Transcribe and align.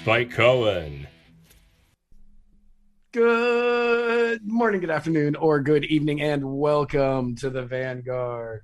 Matt 0.00 0.04
Spike 0.04 0.30
Cohen. 0.30 1.06
Good 3.12 4.46
morning, 4.46 4.80
good 4.80 4.90
afternoon, 4.90 5.36
or 5.36 5.60
good 5.60 5.84
evening, 5.84 6.22
and 6.22 6.58
welcome 6.58 7.34
to 7.36 7.50
the 7.50 7.62
Vanguard. 7.62 8.62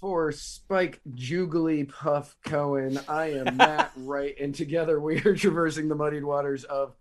For 0.00 0.32
Spike 0.32 1.00
Jigglypuff 1.14 2.34
Cohen, 2.44 2.98
I 3.08 3.32
am 3.34 3.56
Matt 3.58 3.92
Wright, 3.96 4.34
and 4.40 4.54
together 4.54 5.00
we 5.00 5.20
are 5.22 5.36
traversing 5.36 5.88
the 5.88 5.94
muddied 5.94 6.24
waters 6.24 6.64
of 6.64 6.96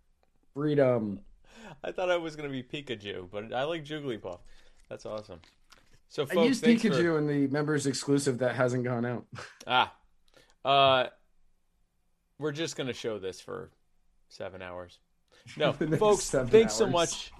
freedom. 0.53 1.21
I 1.83 1.91
thought 1.91 2.11
I 2.11 2.17
was 2.17 2.35
going 2.35 2.51
to 2.51 2.53
be 2.53 2.61
Pikachu, 2.61 3.29
but 3.31 3.51
I 3.51 3.63
like 3.63 3.83
Jigglypuff. 3.83 4.39
That's 4.89 5.07
awesome. 5.07 5.39
So, 6.09 6.23
I 6.23 6.25
folks, 6.27 6.47
used 6.47 6.63
Pikachu 6.63 7.03
for- 7.03 7.17
in 7.17 7.27
the 7.27 7.47
members 7.47 7.87
exclusive 7.87 8.39
that 8.39 8.55
hasn't 8.55 8.83
gone 8.83 9.05
out. 9.05 9.25
Ah, 9.65 9.93
uh, 10.63 11.07
we're 12.39 12.51
just 12.51 12.75
going 12.75 12.87
to 12.87 12.93
show 12.93 13.19
this 13.19 13.39
for 13.39 13.71
seven 14.29 14.61
hours. 14.61 14.99
No, 15.57 15.73
folks, 15.97 16.29
thanks 16.29 16.73
so 16.73 16.87
much. 16.87 17.31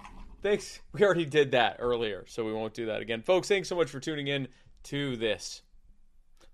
Thanks. 0.42 0.80
We 0.92 1.02
already 1.02 1.24
did 1.24 1.52
that 1.52 1.76
earlier, 1.78 2.24
so 2.28 2.44
we 2.44 2.52
won't 2.52 2.74
do 2.74 2.86
that 2.86 3.00
again. 3.00 3.22
Folks, 3.22 3.48
thanks 3.48 3.68
so 3.68 3.76
much 3.76 3.90
for 3.90 4.00
tuning 4.00 4.28
in 4.28 4.48
to 4.84 5.16
this. 5.16 5.62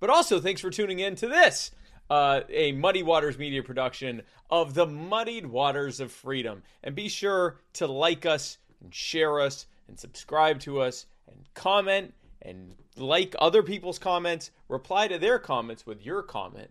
But 0.00 0.10
also, 0.10 0.40
thanks 0.40 0.60
for 0.60 0.70
tuning 0.70 1.00
in 1.00 1.14
to 1.16 1.28
this. 1.28 1.70
Uh, 2.10 2.40
a 2.48 2.72
Muddy 2.72 3.02
Waters 3.02 3.38
media 3.38 3.62
production 3.62 4.22
of 4.50 4.74
the 4.74 4.86
Muddied 4.86 5.46
Waters 5.46 6.00
of 6.00 6.10
Freedom. 6.10 6.62
And 6.82 6.94
be 6.94 7.08
sure 7.08 7.58
to 7.74 7.86
like 7.86 8.26
us 8.26 8.58
and 8.82 8.94
share 8.94 9.40
us 9.40 9.66
and 9.88 9.98
subscribe 9.98 10.58
to 10.60 10.80
us 10.80 11.06
and 11.28 11.48
comment 11.54 12.12
and 12.42 12.74
like 12.96 13.34
other 13.38 13.62
people's 13.62 13.98
comments, 13.98 14.50
reply 14.68 15.08
to 15.08 15.18
their 15.18 15.38
comments 15.38 15.86
with 15.86 16.04
your 16.04 16.22
comment, 16.22 16.70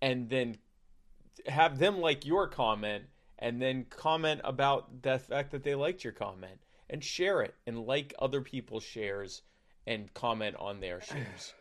and 0.00 0.28
then 0.28 0.56
have 1.46 1.78
them 1.78 2.00
like 2.00 2.26
your 2.26 2.46
comment 2.46 3.04
and 3.38 3.60
then 3.62 3.86
comment 3.88 4.40
about 4.44 5.02
the 5.02 5.18
fact 5.18 5.52
that 5.52 5.62
they 5.62 5.74
liked 5.74 6.04
your 6.04 6.12
comment 6.12 6.60
and 6.90 7.02
share 7.04 7.42
it 7.42 7.54
and 7.66 7.86
like 7.86 8.14
other 8.18 8.40
people's 8.40 8.82
shares 8.82 9.42
and 9.86 10.12
comment 10.14 10.56
on 10.58 10.80
their 10.80 11.00
shares. 11.02 11.54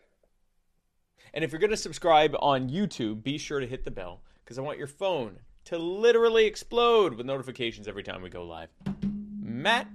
And 1.34 1.44
if 1.44 1.52
you're 1.52 1.60
going 1.60 1.72
to 1.72 1.78
subscribe 1.78 2.36
on 2.40 2.70
YouTube, 2.70 3.24
be 3.24 3.38
sure 3.38 3.60
to 3.60 3.68
hit 3.68 3.84
the 3.84 3.92
bell 3.92 4.22
because 4.44 4.58
I 4.58 4.62
want 4.62 4.78
your 4.78 4.88
phone 4.88 5.40
to 5.66 5.78
literally 5.78 6.46
explode 6.46 7.14
with 7.14 7.26
notifications 7.26 7.88
every 7.88 8.04
time 8.04 8.22
we 8.22 8.30
go 8.30 8.46
live. 8.46 8.70
Matt, 9.40 9.88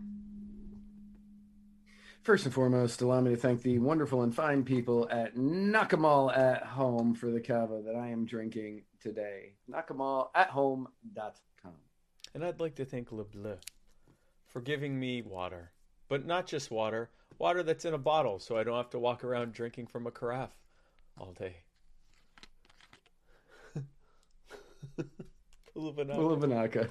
First 2.23 2.45
and 2.45 2.55
foremost, 2.55 3.03
allow 3.03 3.21
me 3.21 3.31
to 3.31 3.37
thank 3.37 3.63
the 3.63 3.81
wonderful 3.81 4.23
and 4.23 4.33
fine 4.33 4.63
people 4.63 5.09
at 5.11 5.35
Nakamal 5.35 6.37
at 6.37 6.63
Home 6.63 7.15
for 7.17 7.33
the 7.33 7.41
kava 7.41 7.83
that 7.85 7.97
I 7.97 8.11
am 8.11 8.27
drinking 8.27 8.83
today. 9.03 9.53
Nakamalathome.com. 9.71 11.73
and 12.35 12.45
I'd 12.45 12.61
like 12.61 12.75
to 12.77 12.85
thank 12.85 13.13
Le 13.13 13.25
Bleu 13.25 13.57
for 14.47 14.61
giving 14.61 14.99
me 14.99 15.23
water, 15.23 15.71
but 16.09 16.27
not 16.27 16.47
just 16.47 16.71
water, 16.71 17.11
water 17.39 17.63
that's 17.63 17.85
in 17.85 17.95
a 17.95 17.99
bottle 17.99 18.39
so 18.39 18.57
I 18.57 18.65
don't 18.65 18.77
have 18.77 18.91
to 18.91 18.99
walk 18.99 19.25
around 19.25 19.53
drinking 19.53 19.87
from 19.89 20.07
a 20.07 20.11
carafe 20.11 20.55
all 21.19 21.33
day. 21.33 21.57
Lubanaka. 25.77 26.89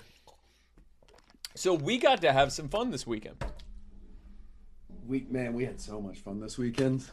So 1.55 1.73
we 1.73 1.97
got 1.97 2.21
to 2.21 2.31
have 2.31 2.51
some 2.51 2.69
fun 2.69 2.91
this 2.91 3.05
weekend. 3.05 3.43
We 5.07 5.25
man, 5.29 5.53
we 5.53 5.65
had 5.65 5.79
so 5.81 6.01
much 6.01 6.19
fun 6.19 6.39
this 6.39 6.57
weekend. 6.57 7.05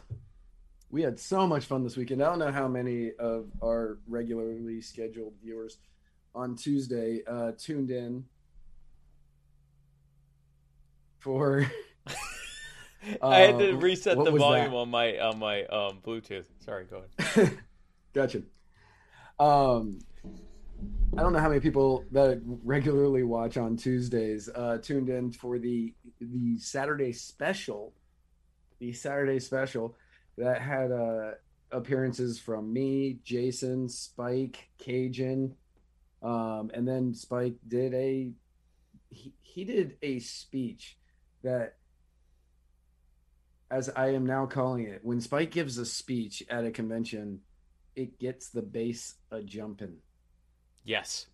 We 0.91 1.01
had 1.03 1.19
so 1.19 1.45
much 1.45 1.65
fun 1.65 1.83
this 1.83 1.95
weekend. 1.95 2.23
I 2.23 2.29
don't 2.29 2.39
know 2.39 2.51
how 2.51 2.67
many 2.67 3.11
of 3.19 3.51
our 3.63 3.99
regularly 4.07 4.81
scheduled 4.81 5.33
viewers 5.43 5.77
on 6.33 6.55
Tuesday 6.55 7.21
uh, 7.27 7.51
tuned 7.57 7.91
in 7.91 8.25
for. 11.19 11.65
I 13.21 13.39
had 13.39 13.59
to 13.59 13.73
Uh, 13.73 13.77
reset 13.77 14.17
the 14.17 14.31
volume 14.31 14.71
that? 14.71 14.75
on 14.77 14.89
my 14.89 15.19
on 15.19 15.39
my 15.39 15.63
um, 15.65 15.99
Bluetooth. 16.05 16.45
Sorry, 16.65 16.85
go 16.85 17.03
ahead. 17.19 17.57
gotcha. 18.13 18.41
Um, 19.39 19.99
I 21.17 21.21
don't 21.21 21.31
know 21.33 21.39
how 21.39 21.47
many 21.49 21.61
people 21.61 22.03
that 22.11 22.41
regularly 22.43 23.23
watch 23.23 23.57
on 23.57 23.77
Tuesdays 23.77 24.49
uh, 24.53 24.79
tuned 24.81 25.09
in 25.09 25.31
for 25.31 25.59
the 25.59 25.93
the 26.19 26.57
Saturday 26.57 27.13
special, 27.13 27.93
the 28.79 28.91
Saturday 28.91 29.39
special 29.39 29.95
that 30.39 30.61
had 30.61 30.91
uh, 30.91 31.31
appearances 31.71 32.39
from 32.39 32.71
me, 32.71 33.19
Jason, 33.23 33.89
Spike, 33.89 34.69
Cajun, 34.77 35.55
um, 36.23 36.71
and 36.73 36.87
then 36.87 37.13
Spike 37.13 37.55
did 37.67 37.93
a 37.93 38.31
he, 39.09 39.33
he 39.41 39.63
did 39.63 39.97
a 40.01 40.19
speech 40.19 40.97
that 41.43 41.75
as 43.71 43.89
I 43.95 44.09
am 44.13 44.25
now 44.25 44.45
calling 44.45 44.85
it, 44.85 45.01
when 45.03 45.21
Spike 45.21 45.51
gives 45.51 45.77
a 45.77 45.85
speech 45.85 46.43
at 46.49 46.65
a 46.65 46.71
convention, 46.71 47.41
it 47.95 48.19
gets 48.19 48.49
the 48.49 48.61
base 48.61 49.15
a 49.31 49.41
jumping. 49.41 49.97
Yes, 50.83 51.27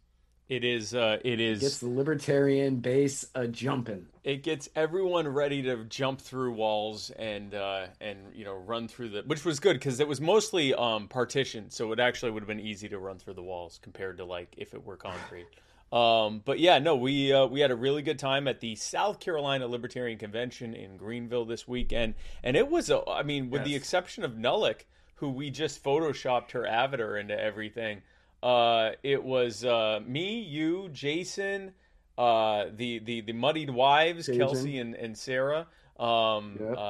it 0.47 0.63
is. 0.63 0.93
Uh, 0.93 1.17
it 1.23 1.39
It 1.63 1.65
gets 1.65 1.79
the 1.79 1.89
libertarian 1.89 2.77
base 2.77 3.25
a 3.33 3.47
jumping. 3.47 4.05
It 4.23 4.43
gets 4.43 4.69
everyone 4.75 5.27
ready 5.27 5.63
to 5.63 5.83
jump 5.85 6.21
through 6.21 6.53
walls 6.53 7.09
and 7.11 7.55
uh, 7.55 7.87
and 7.99 8.19
you 8.33 8.45
know 8.45 8.55
run 8.55 8.87
through 8.87 9.09
the, 9.09 9.23
which 9.25 9.43
was 9.43 9.59
good 9.59 9.73
because 9.73 9.99
it 9.99 10.07
was 10.07 10.21
mostly 10.21 10.73
um, 10.75 11.07
partitioned, 11.07 11.73
so 11.73 11.91
it 11.91 11.99
actually 11.99 12.31
would 12.31 12.43
have 12.43 12.47
been 12.47 12.59
easy 12.59 12.87
to 12.89 12.99
run 12.99 13.17
through 13.17 13.33
the 13.33 13.43
walls 13.43 13.79
compared 13.81 14.17
to 14.17 14.25
like 14.25 14.53
if 14.57 14.73
it 14.73 14.83
were 14.83 14.97
concrete. 14.97 15.47
Um, 15.93 16.41
but 16.43 16.59
yeah, 16.59 16.79
no, 16.79 16.95
we 16.95 17.31
uh, 17.31 17.45
we 17.45 17.61
had 17.61 17.69
a 17.69 17.75
really 17.75 18.01
good 18.01 18.19
time 18.19 18.47
at 18.47 18.59
the 18.59 18.75
South 18.75 19.19
Carolina 19.19 19.67
Libertarian 19.67 20.17
Convention 20.17 20.73
in 20.73 20.97
Greenville 20.97 21.45
this 21.45 21.67
weekend, 21.67 22.15
and 22.43 22.57
it 22.57 22.67
was, 22.67 22.89
a, 22.89 23.07
I 23.07 23.21
mean, 23.21 23.49
with 23.51 23.63
the 23.63 23.75
exception 23.75 24.23
of 24.23 24.33
Nullick, 24.33 24.87
who 25.15 25.29
we 25.29 25.51
just 25.51 25.83
photoshopped 25.83 26.51
her 26.51 26.65
avatar 26.65 27.15
into 27.17 27.39
everything. 27.39 28.01
Uh, 28.45 28.91
it 29.01 29.23
was 29.23 29.65
uh, 29.65 29.99
me, 30.05 30.39
you, 30.41 30.89
Jason, 30.93 31.71
uh, 32.15 32.65
the 32.75 32.99
the 32.99 33.21
the 33.21 33.33
muddied 33.33 33.71
wives, 33.71 34.27
Cajun. 34.27 34.39
Kelsey 34.39 34.77
and 34.77 34.93
and 34.93 35.17
Sarah. 35.17 35.65
Um, 35.99 36.57
Yep. 36.59 36.77
uh, 36.77 36.81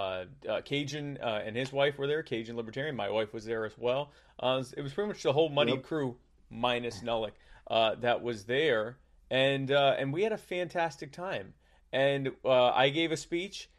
uh, 0.50 0.62
Cajun 0.66 1.18
uh, 1.24 1.42
and 1.46 1.56
his 1.56 1.72
wife 1.72 1.98
were 1.98 2.08
there. 2.08 2.24
Cajun 2.24 2.58
Libertarian. 2.58 2.96
My 2.96 3.10
wife 3.10 3.32
was 3.34 3.46
there 3.46 3.64
as 3.66 3.78
well. 3.78 4.12
Uh, 4.40 4.64
it 4.76 4.82
was 4.82 4.94
pretty 4.94 5.08
much 5.08 5.24
the 5.24 5.32
whole 5.32 5.48
muddied 5.50 5.76
Yep. 5.76 5.84
crew 5.84 6.18
minus 6.50 7.02
Nullick 7.02 7.32
uh, 7.68 7.96
that 8.02 8.22
was 8.22 8.44
there, 8.46 8.98
and 9.32 9.72
uh, 9.72 9.96
and 9.98 10.12
we 10.12 10.24
had 10.24 10.34
a 10.34 10.38
fantastic 10.38 11.12
time. 11.14 11.54
And 11.94 12.32
uh, 12.44 12.72
I 12.72 12.90
gave 12.90 13.14
a 13.14 13.18
speech. 13.18 13.70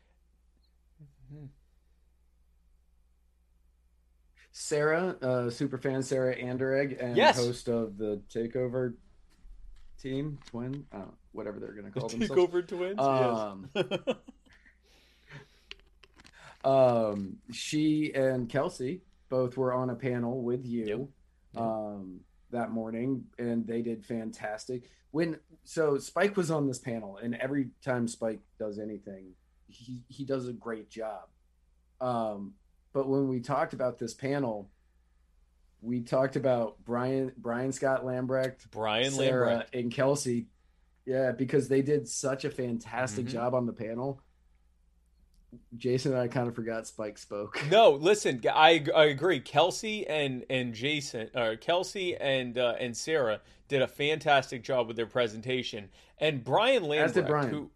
Sarah, 4.66 5.14
uh, 5.20 5.50
super 5.50 5.76
fan 5.76 6.02
Sarah 6.02 6.34
Anderegg, 6.34 6.96
and 6.98 7.14
Yes. 7.14 7.36
host 7.36 7.68
of 7.68 7.98
the 7.98 8.22
Takeover 8.32 8.94
team, 10.00 10.38
twin, 10.46 10.86
uh, 10.92 11.04
whatever 11.32 11.60
they're 11.60 11.74
going 11.74 11.84
to 11.84 11.90
call 11.90 12.08
themselves. 12.08 12.40
Takeover 12.40 12.66
twins. 12.66 12.98
Um, 12.98 13.68
yes. 13.74 14.16
um, 16.64 17.36
she 17.52 18.12
and 18.14 18.48
Kelsey 18.48 19.02
both 19.28 19.58
were 19.58 19.74
on 19.74 19.90
a 19.90 19.94
panel 19.94 20.42
with 20.42 20.64
you 20.64 20.86
Yep. 20.86 20.98
Yep. 21.52 21.62
um, 21.62 22.20
that 22.50 22.70
morning, 22.70 23.24
and 23.38 23.66
they 23.66 23.82
did 23.82 24.06
fantastic. 24.06 24.88
When 25.10 25.38
so 25.64 25.98
Spike 25.98 26.34
was 26.34 26.50
on 26.50 26.66
this 26.66 26.78
panel, 26.78 27.18
and 27.18 27.34
every 27.36 27.68
time 27.84 28.08
Spike 28.08 28.40
does 28.58 28.78
anything, 28.78 29.32
he 29.68 30.02
he 30.08 30.24
does 30.24 30.48
a 30.48 30.52
great 30.54 30.88
job. 30.88 31.28
Um, 32.00 32.54
but 32.96 33.06
when 33.10 33.28
we 33.28 33.40
talked 33.40 33.74
about 33.74 33.98
this 33.98 34.14
panel, 34.14 34.70
we 35.82 36.00
talked 36.00 36.34
about 36.34 36.82
Brian 36.82 37.30
Brian 37.36 37.70
Scott 37.70 38.06
Lambrecht, 38.06 38.70
Brian 38.70 39.10
Sarah 39.10 39.66
Lambrecht. 39.70 39.78
and 39.78 39.92
Kelsey. 39.92 40.46
Yeah, 41.04 41.32
because 41.32 41.68
they 41.68 41.82
did 41.82 42.08
such 42.08 42.46
a 42.46 42.50
fantastic 42.50 43.26
Mhm. 43.26 43.32
job 43.32 43.54
on 43.54 43.66
the 43.66 43.74
panel. 43.74 44.22
Jason 45.76 46.12
and 46.12 46.20
I 46.22 46.28
kind 46.28 46.48
of 46.48 46.54
forgot 46.54 46.86
Spike 46.86 47.18
spoke. 47.18 47.62
No, 47.70 47.90
listen, 47.90 48.40
I 48.50 48.84
I 48.94 49.04
agree. 49.04 49.40
Kelsey 49.40 50.06
and 50.06 50.46
and 50.48 50.72
Jason, 50.74 51.28
or 51.34 51.56
Kelsey 51.56 52.16
and 52.16 52.56
uh, 52.56 52.76
and 52.80 52.96
Sarah 52.96 53.42
did 53.68 53.82
a 53.82 53.86
fantastic 53.88 54.62
job 54.64 54.86
with 54.88 54.96
their 54.96 55.06
presentation, 55.06 55.90
and 56.18 56.42
Brian 56.42 56.84
Lambrecht, 56.84 57.26
Brian. 57.26 57.50
who 57.50 57.70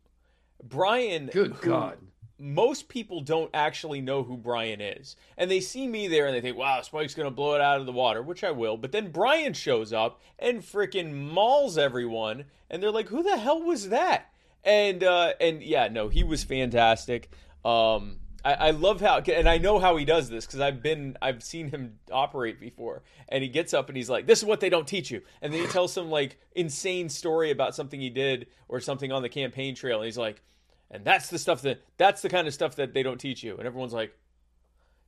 Brian, 0.64 1.26
Good 1.26 1.52
who 1.52 1.68
God. 1.68 1.98
Most 2.40 2.88
people 2.88 3.20
don't 3.20 3.50
actually 3.52 4.00
know 4.00 4.22
who 4.22 4.36
Brian 4.36 4.80
is, 4.80 5.16
and 5.36 5.50
they 5.50 5.60
see 5.60 5.86
me 5.86 6.08
there 6.08 6.26
and 6.26 6.34
they 6.34 6.40
think, 6.40 6.56
"Wow, 6.56 6.80
Spike's 6.82 7.14
gonna 7.14 7.30
blow 7.30 7.54
it 7.54 7.60
out 7.60 7.80
of 7.80 7.86
the 7.86 7.92
water," 7.92 8.22
which 8.22 8.42
I 8.42 8.50
will. 8.50 8.76
But 8.76 8.92
then 8.92 9.10
Brian 9.10 9.52
shows 9.52 9.92
up 9.92 10.20
and 10.38 10.62
freaking 10.62 11.12
mauls 11.12 11.76
everyone, 11.76 12.46
and 12.70 12.82
they're 12.82 12.90
like, 12.90 13.08
"Who 13.08 13.22
the 13.22 13.36
hell 13.36 13.62
was 13.62 13.90
that?" 13.90 14.32
And 14.64 15.04
uh, 15.04 15.34
and 15.40 15.62
yeah, 15.62 15.88
no, 15.88 16.08
he 16.08 16.22
was 16.24 16.42
fantastic. 16.44 17.30
Um, 17.64 18.20
I, 18.44 18.54
I 18.54 18.70
love 18.70 19.00
how, 19.00 19.18
and 19.18 19.48
I 19.48 19.58
know 19.58 19.78
how 19.78 19.96
he 19.96 20.04
does 20.04 20.30
this 20.30 20.46
because 20.46 20.60
I've 20.60 20.82
been, 20.82 21.16
I've 21.20 21.42
seen 21.42 21.70
him 21.70 21.98
operate 22.10 22.58
before. 22.58 23.02
And 23.28 23.42
he 23.42 23.48
gets 23.48 23.74
up 23.74 23.88
and 23.88 23.96
he's 23.96 24.10
like, 24.10 24.26
"This 24.26 24.38
is 24.38 24.44
what 24.44 24.60
they 24.60 24.70
don't 24.70 24.86
teach 24.86 25.10
you," 25.10 25.22
and 25.42 25.52
then 25.52 25.60
he 25.60 25.66
tells 25.66 25.92
some 25.92 26.10
like 26.10 26.38
insane 26.52 27.08
story 27.08 27.50
about 27.50 27.74
something 27.74 28.00
he 28.00 28.10
did 28.10 28.46
or 28.68 28.80
something 28.80 29.12
on 29.12 29.22
the 29.22 29.28
campaign 29.28 29.74
trail, 29.74 29.98
and 29.98 30.06
he's 30.06 30.18
like, 30.18 30.42
"And 30.90 31.04
that's 31.04 31.28
the 31.30 31.38
stuff 31.38 31.62
that, 31.62 31.82
that's 31.96 32.22
the 32.22 32.28
kind 32.28 32.46
of 32.48 32.54
stuff 32.54 32.76
that 32.76 32.92
they 32.94 33.02
don't 33.02 33.18
teach 33.18 33.42
you," 33.42 33.56
and 33.56 33.66
everyone's 33.66 33.92
like. 33.92 34.16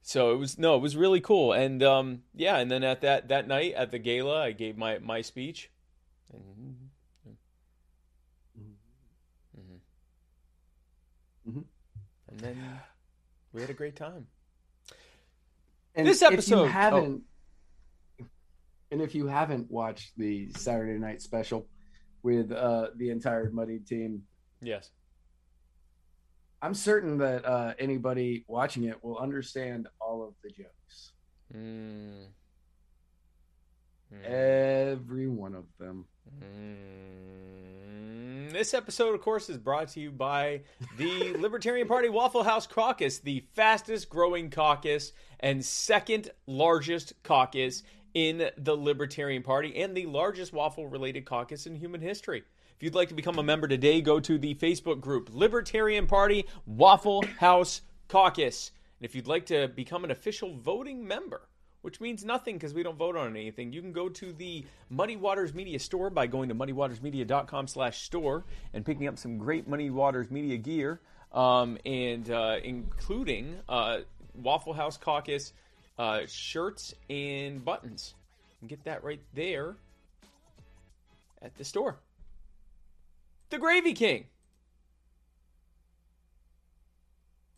So 0.05 0.32
it 0.32 0.37
was 0.37 0.58
no, 0.58 0.75
it 0.75 0.81
was 0.81 0.96
really 0.96 1.20
cool, 1.20 1.52
and 1.52 1.81
um, 1.82 2.23
yeah, 2.34 2.58
and 2.58 2.69
then 2.70 2.82
at 2.82 3.02
that 3.02 3.29
that 3.29 3.46
night 3.46 3.75
at 3.75 3.93
the 3.93 3.99
gala, 4.00 4.43
I 4.43 4.50
gave 4.52 4.76
my 4.76 4.99
my 4.99 5.20
speech, 5.20 5.70
and 6.32 6.76
Mm-hmm. 11.49 11.61
and 12.29 12.40
then 12.40 12.81
we 13.52 13.61
had 13.61 13.70
a 13.70 13.75
great 13.75 13.96
time. 13.96 14.26
And 15.94 16.06
This 16.06 16.23
episode- 16.23 16.58
oh. 16.58 16.64
you 16.64 16.70
haven't, 16.70 17.23
and 18.90 19.02
if 19.02 19.14
you 19.14 19.26
haven't 19.26 19.70
watched 19.70 20.17
the 20.17 20.50
Saturday 20.52 20.99
night 20.99 21.20
special 21.20 21.67
with 22.23 22.52
uh, 22.52 22.88
the 22.96 23.11
entire 23.11 23.50
Muddy 23.50 23.79
team, 23.81 24.23
Yes. 24.61 24.90
I'm 26.62 26.75
certain 26.75 27.19
that 27.19 27.44
uh, 27.44 27.75
anybody 27.79 28.44
watching 28.47 28.85
it 28.85 29.03
will 29.03 29.19
understand 29.19 29.88
all 30.00 30.23
of 30.23 30.35
the 30.43 30.50
jokes, 30.50 31.12
Mm. 31.55 32.26
Mm. 34.14 34.25
every 34.25 35.29
one 35.29 35.55
of 35.55 35.64
them. 35.79 36.06
Mm, 36.43 38.53
This 38.53 38.73
episode, 38.75 39.14
of 39.14 39.20
course, 39.23 39.49
is 39.50 39.59
brought 39.59 39.88
to 39.88 40.00
you 40.00 40.11
by 40.11 40.62
the 40.97 41.32
Libertarian 41.38 41.88
Party 41.88 42.09
Waffle 42.09 42.43
House 42.44 42.67
Caucus, 42.67 43.19
the 43.19 43.44
fastest 43.55 44.08
growing 44.08 44.50
caucus 44.50 45.12
and 45.41 45.62
second 45.65 46.31
largest 46.47 47.15
caucus 47.23 47.82
in 48.15 48.50
the 48.58 48.75
Libertarian 48.76 49.43
Party 49.43 49.76
and 49.82 49.94
the 49.97 50.06
largest 50.06 50.53
waffle 50.53 50.87
related 50.87 51.25
caucus 51.26 51.67
in 51.67 51.75
human 51.75 52.00
history. 52.00 52.44
If 52.82 52.87
you'd 52.87 52.96
like 52.96 53.11
to 53.11 53.14
become 53.14 53.38
a 53.38 53.44
member 53.44 53.69
today, 53.69 54.00
go 54.00 54.19
to 54.19 54.38
the 54.38 54.56
Facebook 54.56 55.00
group 55.00 55.31
Libertarian 55.32 56.08
Party 56.08 56.46
Waffle 56.67 57.23
House 57.38 57.82
Caucus. 58.08 58.73
And 58.99 59.05
if 59.05 59.14
you'd 59.14 59.29
like 59.29 59.46
to 59.46 59.69
become 59.69 60.02
an 60.02 60.11
official 60.11 60.56
voting 60.56 61.06
member, 61.06 61.43
which 61.82 62.00
means 62.00 62.25
nothing 62.25 62.56
because 62.56 62.75
we 62.75 62.82
don't 62.82 62.99
vote 62.99 63.17
on 63.17 63.37
anything. 63.37 63.73
You 63.73 63.82
can 63.82 63.93
go 63.93 64.08
to 64.08 64.32
the 64.32 64.67
Muddy 64.90 65.14
Waters 65.14 65.55
Media 65.55 65.79
store 65.79 66.11
by 66.11 66.26
going 66.26 66.49
to 66.49 66.56
muddywatersmedia.com 66.56 67.69
slash 67.69 68.02
store 68.02 68.43
and 68.75 68.84
picking 68.84 69.06
up 69.06 69.17
some 69.17 69.38
great 69.38 69.69
Muddy 69.69 69.90
Waters 69.90 70.29
Media 70.29 70.56
gear, 70.56 70.99
um, 71.31 71.79
and 71.87 72.32
uh, 72.32 72.56
including 72.64 73.61
uh, 73.69 73.99
Waffle 74.34 74.73
House 74.73 74.96
Caucus 74.96 75.52
uh, 76.00 76.23
shirts 76.26 76.96
and 77.08 77.64
buttons. 77.64 78.14
You 78.61 78.67
get 78.67 78.82
that 78.87 79.05
right 79.05 79.20
there 79.34 79.76
at 81.40 81.55
the 81.55 81.64
store. 81.64 82.00
The 83.53 83.59
Gravy 83.59 83.93
King. 83.93 84.25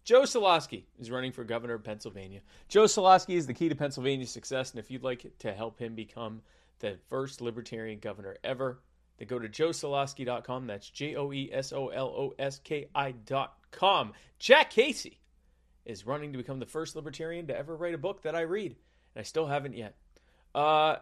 Joe 0.02 0.22
Soloski 0.22 0.86
is 0.98 1.08
running 1.08 1.30
for 1.30 1.44
governor 1.44 1.74
of 1.74 1.84
Pennsylvania. 1.84 2.40
Joe 2.68 2.86
Soloski 2.86 3.36
is 3.36 3.46
the 3.46 3.54
key 3.54 3.68
to 3.68 3.76
Pennsylvania's 3.76 4.32
success, 4.32 4.72
and 4.72 4.80
if 4.80 4.90
you'd 4.90 5.04
like 5.04 5.24
to 5.38 5.52
help 5.52 5.78
him 5.78 5.94
become 5.94 6.42
the 6.80 6.98
first 7.08 7.40
libertarian 7.40 8.00
governor 8.00 8.36
ever, 8.42 8.80
then 9.18 9.28
go 9.28 9.38
to 9.38 9.48
joesoloski.com. 9.48 10.66
That's 10.66 10.90
J 10.90 11.14
O 11.14 11.32
E 11.32 11.48
S 11.52 11.72
O 11.72 11.90
L 11.90 12.08
O 12.08 12.34
S 12.40 12.58
K 12.58 12.88
I.com. 12.92 14.14
Jack 14.40 14.70
Casey 14.70 15.20
is 15.84 16.04
running 16.04 16.32
to 16.32 16.38
become 16.38 16.58
the 16.58 16.66
first 16.66 16.96
libertarian 16.96 17.46
to 17.46 17.56
ever 17.56 17.76
write 17.76 17.94
a 17.94 17.98
book 17.98 18.22
that 18.22 18.34
I 18.34 18.40
read, 18.40 18.74
and 19.14 19.20
I 19.20 19.22
still 19.22 19.46
haven't 19.46 19.76
yet. 19.76 19.94
Uh, 20.56 20.96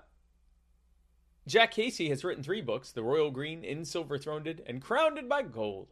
Jack 1.47 1.73
Casey 1.73 2.09
has 2.09 2.25
written 2.25 2.43
three 2.43 2.61
books 2.61 2.93
The 2.93 3.03
Royal 3.03 3.31
Green, 3.31 3.65
In 3.65 3.85
Silver 3.85 4.19
Throned, 4.19 4.63
and 4.67 4.81
Crowned 4.81 5.29
by 5.29 5.43
Gold 5.43 5.89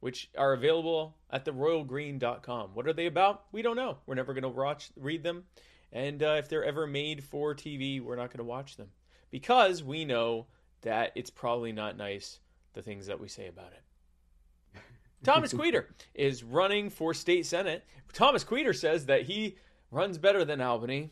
which 0.00 0.30
are 0.36 0.52
available 0.52 1.16
at 1.30 1.44
theroyalgreen.com. 1.44 2.70
What 2.74 2.86
are 2.86 2.92
they 2.92 3.06
about? 3.06 3.44
We 3.52 3.62
don't 3.62 3.76
know. 3.76 3.98
We're 4.06 4.14
never 4.14 4.34
going 4.34 4.42
to 4.42 4.48
watch 4.48 4.90
read 4.96 5.22
them, 5.22 5.44
and 5.92 6.22
uh, 6.22 6.36
if 6.38 6.48
they're 6.48 6.64
ever 6.64 6.86
made 6.86 7.24
for 7.24 7.54
TV, 7.54 8.00
we're 8.00 8.16
not 8.16 8.28
going 8.30 8.38
to 8.38 8.44
watch 8.44 8.76
them 8.76 8.88
because 9.30 9.82
we 9.82 10.04
know 10.04 10.46
that 10.82 11.12
it's 11.14 11.30
probably 11.30 11.72
not 11.72 11.96
nice 11.96 12.40
the 12.74 12.82
things 12.82 13.06
that 13.06 13.18
we 13.18 13.28
say 13.28 13.48
about 13.48 13.72
it. 13.72 14.80
Thomas 15.24 15.52
Queter 15.52 15.88
is 16.14 16.44
running 16.44 16.90
for 16.90 17.14
state 17.14 17.46
senate. 17.46 17.84
Thomas 18.12 18.44
Queter 18.44 18.72
says 18.72 19.06
that 19.06 19.22
he 19.22 19.56
runs 19.90 20.18
better 20.18 20.44
than 20.44 20.60
Albany, 20.60 21.10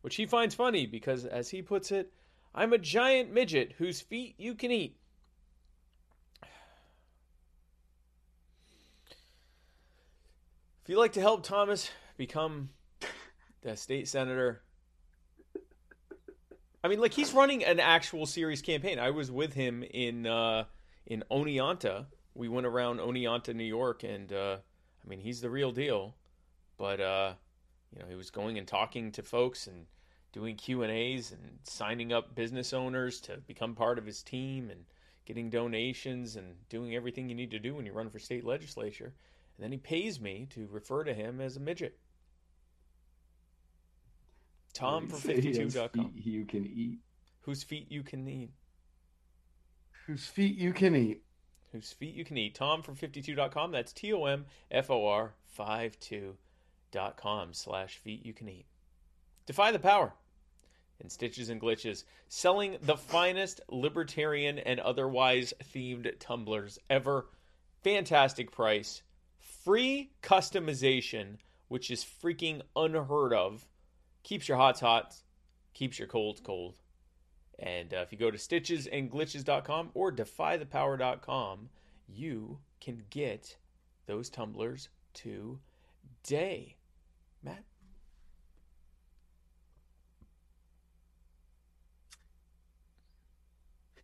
which 0.00 0.16
he 0.16 0.26
finds 0.26 0.54
funny 0.54 0.86
because, 0.86 1.24
as 1.24 1.48
he 1.48 1.62
puts 1.62 1.92
it, 1.92 2.12
I'm 2.56 2.72
a 2.72 2.78
giant 2.78 3.30
midget 3.30 3.74
whose 3.76 4.00
feet 4.00 4.34
you 4.38 4.54
can 4.54 4.72
eat. 4.72 4.96
If 10.82 10.90
you'd 10.90 10.98
like 10.98 11.12
to 11.12 11.20
help 11.20 11.42
Thomas 11.42 11.90
become 12.16 12.70
the 13.60 13.76
state 13.76 14.08
senator, 14.08 14.62
I 16.82 16.88
mean, 16.88 17.00
like 17.00 17.12
he's 17.12 17.34
running 17.34 17.62
an 17.64 17.78
actual 17.78 18.24
serious 18.24 18.62
campaign. 18.62 18.98
I 18.98 19.10
was 19.10 19.30
with 19.30 19.52
him 19.52 19.82
in 19.82 20.26
uh, 20.26 20.64
in 21.04 21.24
Oneonta. 21.30 22.06
We 22.34 22.48
went 22.48 22.66
around 22.66 23.00
Oneonta, 23.00 23.54
New 23.54 23.64
York, 23.64 24.02
and 24.02 24.32
uh, 24.32 24.58
I 25.04 25.08
mean, 25.08 25.18
he's 25.18 25.40
the 25.40 25.50
real 25.50 25.72
deal. 25.72 26.14
But 26.78 27.00
uh, 27.00 27.34
you 27.92 28.00
know, 28.00 28.08
he 28.08 28.14
was 28.14 28.30
going 28.30 28.56
and 28.56 28.66
talking 28.66 29.12
to 29.12 29.22
folks 29.22 29.66
and 29.66 29.86
doing 30.36 30.54
Q 30.54 30.82
and 30.82 30.92
A's 30.92 31.32
and 31.32 31.40
signing 31.62 32.12
up 32.12 32.34
business 32.34 32.74
owners 32.74 33.22
to 33.22 33.38
become 33.46 33.74
part 33.74 33.96
of 33.96 34.04
his 34.04 34.22
team 34.22 34.68
and 34.68 34.84
getting 35.24 35.48
donations 35.48 36.36
and 36.36 36.56
doing 36.68 36.94
everything 36.94 37.30
you 37.30 37.34
need 37.34 37.50
to 37.52 37.58
do 37.58 37.74
when 37.74 37.86
you 37.86 37.92
run 37.94 38.10
for 38.10 38.18
state 38.18 38.44
legislature. 38.44 39.14
And 39.56 39.64
then 39.64 39.72
he 39.72 39.78
pays 39.78 40.20
me 40.20 40.46
to 40.50 40.68
refer 40.70 41.04
to 41.04 41.14
him 41.14 41.40
as 41.40 41.56
a 41.56 41.60
midget. 41.60 41.96
Tom 44.74 45.08
for 45.08 45.16
Say 45.16 45.40
he 45.40 45.56
has 45.56 45.74
52.com. 45.74 46.12
feet 46.12 46.26
You 46.26 46.44
can 46.44 46.66
eat. 46.66 46.98
Whose 47.40 47.62
feet 47.62 47.90
you 47.90 48.02
can 48.02 48.28
eat. 48.28 48.50
Whose 50.06 50.26
feet 50.26 50.58
you 50.58 50.74
can 50.74 50.94
eat. 50.94 51.22
Whose 51.72 51.92
feet 51.94 52.14
you 52.14 52.26
can 52.26 52.36
eat. 52.36 52.54
Tom 52.54 52.82
for 52.82 52.92
52.com. 52.92 53.70
That's 53.72 53.94
T 53.94 54.12
O 54.12 54.26
M 54.26 54.44
F 54.70 54.90
O 54.90 55.06
R 55.06 55.32
52.com 55.58 57.54
slash 57.54 57.96
feet 57.96 58.26
you 58.26 58.34
can 58.34 58.50
eat. 58.50 58.66
Defy 59.46 59.72
the 59.72 59.78
power 59.78 60.12
in 61.00 61.10
Stitches 61.10 61.48
and 61.48 61.60
Glitches, 61.60 62.04
selling 62.28 62.78
the 62.82 62.96
finest 62.96 63.60
libertarian 63.68 64.58
and 64.58 64.80
otherwise 64.80 65.52
themed 65.72 66.10
tumblers 66.18 66.78
ever. 66.88 67.26
Fantastic 67.82 68.50
price. 68.50 69.02
Free 69.64 70.10
customization, 70.22 71.36
which 71.68 71.90
is 71.90 72.04
freaking 72.04 72.62
unheard 72.74 73.32
of. 73.32 73.66
Keeps 74.22 74.48
your 74.48 74.58
hots 74.58 74.80
hot, 74.80 75.14
keeps 75.74 75.98
your 75.98 76.08
colds 76.08 76.40
cold. 76.40 76.78
And 77.58 77.94
uh, 77.94 77.98
if 77.98 78.12
you 78.12 78.18
go 78.18 78.30
to 78.30 78.38
stitchesandglitches.com 78.38 79.90
or 79.94 80.12
defythepower.com, 80.12 81.68
you 82.08 82.58
can 82.80 83.02
get 83.10 83.56
those 84.06 84.28
tumblers 84.28 84.88
today. 85.14 86.76
Matt? 87.42 87.64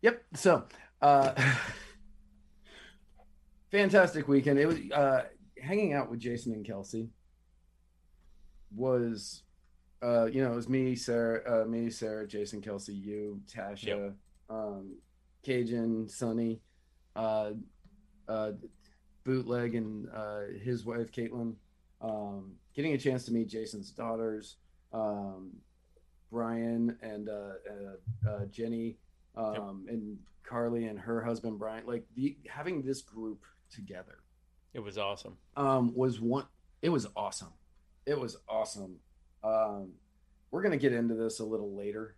Yep. 0.03 0.23
So, 0.35 0.65
uh, 1.01 1.33
fantastic 3.71 4.29
weekend. 4.29 4.59
It 4.59 4.67
was 4.67 4.79
uh, 4.93 5.25
hanging 5.61 5.95
out 5.95 6.11
with 6.11 6.21
Jason 6.21 6.53
and 6.53 6.67
Kelsey. 6.67 7.09
Was, 8.75 9.43
uh, 10.03 10.27
you 10.27 10.43
know, 10.43 10.53
it 10.53 10.57
was 10.57 10.69
me, 10.69 10.97
Sarah, 10.97 11.63
uh, 11.63 11.67
me, 11.67 11.91
Sarah, 11.91 12.27
Jason, 12.27 12.61
Kelsey, 12.61 12.95
you, 12.95 13.41
Tasha, 13.53 13.87
Yep. 13.87 14.15
um, 14.51 14.97
Cajun, 15.45 16.09
Sunny, 16.09 16.61
uh, 17.15 17.51
uh, 18.29 18.53
Bootleg, 19.25 19.75
and 19.75 20.09
uh, 20.15 20.41
his 20.63 20.85
wife 20.85 21.13
Caitlin. 21.13 21.55
Um, 22.01 22.53
getting 22.75 22.95
a 22.95 22.99
chance 22.99 23.25
to 23.27 23.33
meet 23.33 23.49
Jason's 23.49 23.91
daughters, 23.91 24.57
um, 24.93 25.53
Brian 26.33 26.97
and 27.03 27.29
uh, 27.29 27.53
uh, 27.71 28.29
uh, 28.29 28.47
Jenny 28.47 28.97
um, 29.35 29.87
and 29.89 30.19
Carly 30.45 30.87
and 30.87 30.99
her 30.99 31.23
husband 31.23 31.59
Brian, 31.59 31.87
like 31.87 32.05
the 32.15 32.37
having 32.49 32.83
this 32.83 33.03
group 33.03 33.45
together 33.71 34.19
It 34.75 34.81
was 34.81 34.99
awesome. 34.99 35.37
um, 35.57 35.95
was 35.95 36.21
one. 36.21 36.47
It 36.83 36.91
was 36.91 37.07
awesome. 37.17 37.53
It 38.07 38.19
was 38.19 38.37
awesome. 38.49 38.97
Um, 39.45 39.93
we're 40.51 40.63
gonna 40.63 40.77
get 40.77 40.93
into 40.93 41.15
this 41.15 41.41
a 41.41 41.45
little 41.45 41.77
later. 41.77 42.17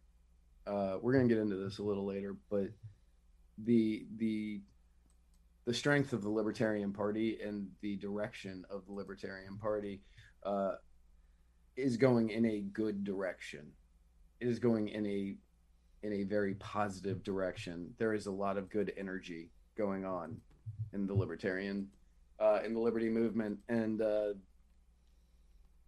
Uh, 0.67 0.97
we're 1.01 1.13
gonna 1.13 1.29
get 1.29 1.39
into 1.39 1.57
this 1.57 1.79
a 1.79 1.83
little 1.83 2.07
later, 2.07 2.37
but 2.51 2.69
the 3.59 4.07
the 4.17 4.61
the 5.67 5.75
strength 5.75 6.13
of 6.13 6.23
the 6.23 6.29
Libertarian 6.29 6.93
Party 6.93 7.39
and 7.43 7.69
the 7.81 7.97
direction 7.97 8.65
of 8.69 8.85
the 8.87 8.93
Libertarian 8.93 9.57
Party 9.57 10.03
uh, 10.43 10.73
is 11.77 11.97
going 11.97 12.31
in 12.31 12.45
a 12.45 12.61
good 12.61 13.05
direction. 13.05 13.73
It 14.41 14.49
is 14.49 14.59
going 14.59 14.89
in 14.89 15.07
a 15.07 15.37
in 16.05 16.13
a 16.13 16.23
very 16.23 16.55
positive 16.55 17.23
direction. 17.25 17.93
There 17.99 18.13
is 18.13 18.27
a 18.27 18.31
lot 18.31 18.59
of 18.59 18.69
good 18.69 18.93
energy 18.97 19.49
going 19.77 20.05
on 20.05 20.37
in 20.93 21.07
the 21.07 21.15
libertarian 21.15 21.89
uh, 22.39 22.61
in 22.65 22.75
the 22.75 22.81
liberty 22.81 23.09
movement, 23.09 23.59
and 23.69 24.03
uh, 24.03 24.35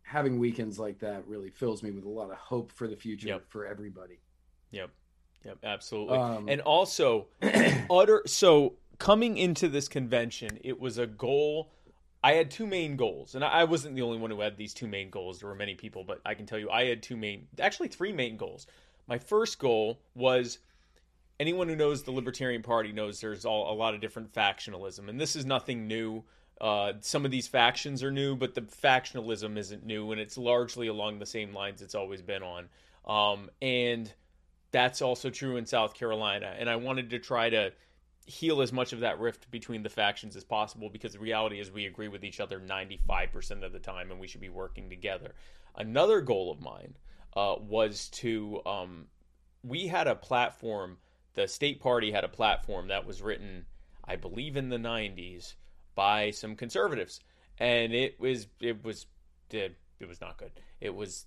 having 0.03 0.39
weekends 0.39 0.79
like 0.79 0.99
that 1.01 1.27
really 1.27 1.51
fills 1.51 1.83
me 1.83 1.91
with 1.91 2.05
a 2.05 2.09
lot 2.09 2.31
of 2.31 2.37
hope 2.37 2.73
for 2.73 2.89
the 2.89 2.97
future 2.97 3.29
Yep. 3.29 3.45
for 3.49 3.67
everybody. 3.67 4.19
Yep. 4.71 4.91
Yep. 5.45 5.59
Absolutely. 5.63 6.19
Um, 6.19 6.49
and 6.49 6.61
also, 6.63 7.29
utter. 7.91 8.23
So 8.27 8.75
coming 8.99 9.37
into 9.37 9.69
this 9.69 9.87
convention, 9.87 10.59
it 10.65 10.81
was 10.81 10.99
a 10.99 11.07
goal. 11.07 11.71
I 12.25 12.33
had 12.33 12.51
two 12.51 12.67
main 12.67 12.97
goals, 12.97 13.35
and 13.35 13.45
I 13.45 13.49
I 13.49 13.65
wasn't 13.65 13.95
the 13.95 14.03
only 14.03 14.19
one 14.19 14.31
who 14.31 14.41
had 14.41 14.57
these 14.57 14.73
two 14.75 14.89
main 14.89 15.11
goals. 15.11 15.41
There 15.41 15.49
were 15.49 15.55
many 15.55 15.75
people, 15.75 16.03
but 16.05 16.21
I 16.25 16.35
can 16.35 16.47
tell 16.47 16.59
you, 16.59 16.71
I 16.71 16.87
had 16.87 17.03
two 17.03 17.17
main, 17.17 17.47
actually 17.61 17.89
three 17.89 18.13
main 18.13 18.37
goals. 18.37 18.67
My 19.07 19.19
first 19.19 19.59
goal 19.59 20.01
was 20.15 20.59
anyone 21.39 21.69
who 21.69 21.77
knows 21.77 22.03
the 22.03 22.11
Libertarian 22.11 22.63
Party 22.63 22.93
knows 22.93 23.21
there's 23.21 23.45
all, 23.45 23.73
a 23.73 23.75
lot 23.75 23.95
of 23.95 24.01
different 24.01 24.33
factionalism, 24.33 25.09
and 25.09 25.21
this 25.21 25.37
is 25.37 25.45
nothing 25.45 25.87
new. 25.87 26.25
Uh, 26.61 26.95
some 27.01 27.25
of 27.25 27.31
these 27.31 27.47
factions 27.47 28.03
are 28.03 28.11
new, 28.11 28.35
but 28.35 28.55
the 28.55 28.63
factionalism 28.63 29.57
isn't 29.57 29.85
new, 29.85 30.13
and 30.13 30.21
it's 30.21 30.39
largely 30.39 30.89
along 30.89 31.19
the 31.19 31.27
same 31.27 31.53
lines 31.53 31.83
it's 31.83 31.95
always 31.95 32.23
been 32.23 32.43
on. 32.43 32.69
Um, 33.07 33.51
and 33.63 34.13
that's 34.73 35.03
also 35.03 35.31
true 35.31 35.57
in 35.57 35.67
South 35.67 35.95
Carolina. 35.95 36.55
And 36.59 36.69
I 36.69 36.77
wanted 36.77 37.11
to 37.11 37.19
try 37.19 37.51
to 37.51 37.73
heal 38.27 38.61
as 38.61 38.73
much 38.73 38.93
of 38.93 39.01
that 39.01 39.21
rift 39.21 39.49
between 39.51 39.85
the 39.85 39.89
factions 39.89 40.35
as 40.35 40.43
possible 40.43 40.91
because 40.91 41.13
the 41.13 41.19
reality 41.21 41.61
is 41.61 41.71
we 41.71 41.87
agree 41.87 42.09
with 42.09 42.25
each 42.25 42.41
other 42.41 42.59
95% 42.59 43.63
of 43.63 43.73
the 43.73 43.79
time 43.79 44.11
and 44.11 44.19
we 44.19 44.27
should 44.27 44.41
be 44.41 44.49
working 44.49 44.91
together. 44.91 45.35
Another 45.77 46.21
goal 46.21 46.51
of 46.51 46.61
mine 46.61 46.95
uh, 47.37 47.57
was 47.61 48.09
to, 48.09 48.61
um, 48.67 49.07
we 49.63 49.87
had 49.87 50.09
a 50.09 50.15
platform, 50.15 50.99
the 51.35 51.47
state 51.47 51.81
party 51.81 52.11
had 52.11 52.25
a 52.25 52.29
platform 52.29 52.89
that 52.89 53.07
was 53.07 53.23
written, 53.23 53.67
I 54.05 54.17
believe, 54.17 54.57
in 54.57 54.71
the 54.71 54.79
90s 54.79 55.55
by 55.95 56.31
some 56.31 56.57
conservatives. 56.57 57.21
And 57.59 57.95
it 57.95 58.19
was, 58.19 58.49
it 58.61 58.83
was, 58.85 59.07
it, 59.51 59.77
it 60.01 60.09
was 60.09 60.21
not 60.21 60.39
good. 60.39 60.53
It 60.81 60.95
was, 60.95 61.27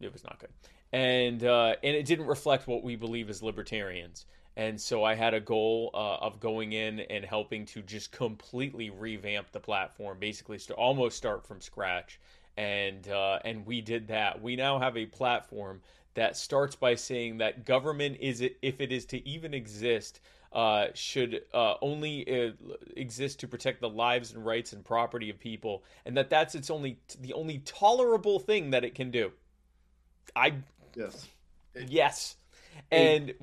it 0.00 0.12
was 0.12 0.24
not 0.24 0.38
good 0.38 0.50
and 0.92 1.44
uh, 1.44 1.74
and 1.82 1.96
it 1.96 2.06
didn't 2.06 2.26
reflect 2.26 2.66
what 2.66 2.82
we 2.82 2.96
believe 2.96 3.28
as 3.28 3.42
libertarians. 3.42 4.26
And 4.58 4.80
so 4.80 5.04
I 5.04 5.14
had 5.14 5.34
a 5.34 5.40
goal 5.40 5.90
uh, 5.92 6.16
of 6.24 6.40
going 6.40 6.72
in 6.72 7.00
and 7.00 7.22
helping 7.22 7.66
to 7.66 7.82
just 7.82 8.10
completely 8.10 8.88
revamp 8.88 9.52
the 9.52 9.60
platform, 9.60 10.16
basically 10.18 10.56
st- 10.56 10.78
almost 10.78 11.18
start 11.18 11.46
from 11.46 11.60
scratch. 11.60 12.18
And 12.56 13.08
uh, 13.08 13.38
and 13.44 13.66
we 13.66 13.80
did 13.80 14.08
that. 14.08 14.40
We 14.40 14.56
now 14.56 14.78
have 14.78 14.96
a 14.96 15.06
platform 15.06 15.82
that 16.14 16.36
starts 16.36 16.74
by 16.74 16.94
saying 16.94 17.38
that 17.38 17.64
government 17.66 18.16
is 18.20 18.40
if 18.40 18.80
it 18.80 18.92
is 18.92 19.04
to 19.06 19.28
even 19.28 19.54
exist. 19.54 20.20
Uh, 20.52 20.86
should 20.94 21.42
uh, 21.52 21.74
only 21.82 22.46
uh, 22.46 22.52
exist 22.96 23.40
to 23.40 23.46
protect 23.48 23.78
the 23.82 23.88
lives 23.88 24.32
and 24.32 24.46
rights 24.46 24.72
and 24.72 24.82
property 24.82 25.28
of 25.28 25.38
people, 25.38 25.84
and 26.06 26.16
that 26.16 26.30
that's 26.30 26.54
its 26.54 26.70
only 26.70 26.98
the 27.20 27.34
only 27.34 27.58
tolerable 27.58 28.38
thing 28.38 28.70
that 28.70 28.82
it 28.82 28.94
can 28.94 29.10
do. 29.10 29.30
I 30.34 30.54
Yes. 30.96 31.28
Yes. 31.88 32.36
And 32.90 33.34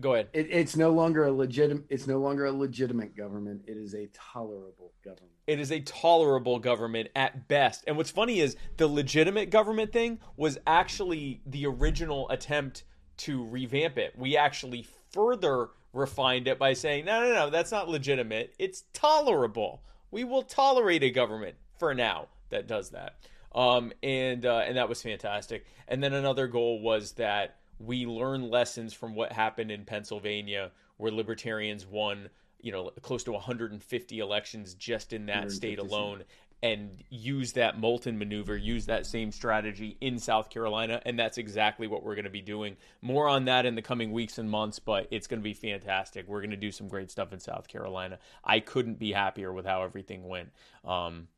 go 0.00 0.14
ahead. 0.14 0.28
It, 0.32 0.48
it's 0.50 0.76
no 0.76 0.90
longer 0.90 1.24
a 1.24 1.32
legitimate. 1.32 1.84
It's 1.88 2.06
no 2.06 2.18
longer 2.18 2.46
a 2.46 2.52
legitimate 2.52 3.16
government. 3.16 3.62
It 3.66 3.76
is 3.76 3.94
a 3.94 4.08
tolerable 4.12 4.92
government. 5.04 5.32
It 5.46 5.60
is 5.60 5.70
a 5.70 5.80
tolerable 5.80 6.58
government 6.58 7.08
at 7.14 7.48
best. 7.48 7.84
And 7.86 7.96
what's 7.96 8.10
funny 8.10 8.40
is 8.40 8.56
the 8.76 8.86
legitimate 8.86 9.50
government 9.50 9.92
thing 9.92 10.18
was 10.36 10.58
actually 10.66 11.40
the 11.46 11.66
original 11.66 12.28
attempt 12.30 12.84
to 13.18 13.44
revamp 13.44 13.96
it. 13.96 14.14
We 14.18 14.36
actually 14.36 14.86
further 15.12 15.68
refined 15.92 16.48
it 16.48 16.58
by 16.58 16.74
saying, 16.74 17.04
no, 17.06 17.20
no, 17.20 17.32
no, 17.32 17.50
that's 17.50 17.72
not 17.72 17.88
legitimate. 17.88 18.54
It's 18.58 18.84
tolerable. 18.92 19.82
We 20.10 20.24
will 20.24 20.42
tolerate 20.42 21.02
a 21.02 21.10
government 21.10 21.56
for 21.78 21.94
now 21.94 22.28
that 22.50 22.66
does 22.66 22.90
that. 22.90 23.16
Um, 23.54 23.92
and 24.02 24.44
uh, 24.44 24.64
and 24.66 24.76
that 24.76 24.88
was 24.88 25.00
fantastic. 25.00 25.64
And 25.88 26.02
then 26.02 26.12
another 26.12 26.46
goal 26.46 26.80
was 26.82 27.12
that 27.12 27.56
we 27.78 28.06
learn 28.06 28.50
lessons 28.50 28.94
from 28.94 29.14
what 29.14 29.32
happened 29.32 29.70
in 29.70 29.84
Pennsylvania, 29.84 30.70
where 30.96 31.12
libertarians 31.12 31.86
won, 31.86 32.28
you 32.60 32.72
know, 32.72 32.90
close 33.02 33.24
to 33.24 33.32
150 33.32 34.18
elections 34.18 34.74
just 34.74 35.12
in 35.12 35.26
that 35.26 35.50
state 35.50 35.78
alone, 35.78 36.24
and 36.62 36.90
use 37.10 37.52
that 37.52 37.78
Moulton 37.78 38.18
maneuver, 38.18 38.56
use 38.56 38.86
that 38.86 39.04
same 39.04 39.30
strategy 39.30 39.98
in 40.00 40.18
South 40.18 40.48
Carolina, 40.48 41.02
and 41.04 41.18
that's 41.18 41.36
exactly 41.36 41.86
what 41.86 42.02
we're 42.02 42.14
going 42.14 42.24
to 42.24 42.30
be 42.30 42.40
doing. 42.40 42.76
More 43.02 43.28
on 43.28 43.44
that 43.44 43.66
in 43.66 43.74
the 43.74 43.82
coming 43.82 44.10
weeks 44.10 44.38
and 44.38 44.50
months, 44.50 44.78
but 44.78 45.06
it's 45.10 45.26
going 45.26 45.40
to 45.40 45.44
be 45.44 45.52
fantastic. 45.52 46.26
We're 46.26 46.40
going 46.40 46.50
to 46.50 46.56
do 46.56 46.72
some 46.72 46.88
great 46.88 47.10
stuff 47.10 47.32
in 47.34 47.40
South 47.40 47.68
Carolina. 47.68 48.18
I 48.42 48.60
couldn't 48.60 48.98
be 48.98 49.12
happier 49.12 49.52
with 49.52 49.66
how 49.66 49.82
everything 49.82 50.26
went. 50.26 50.50
Um, 50.82 51.28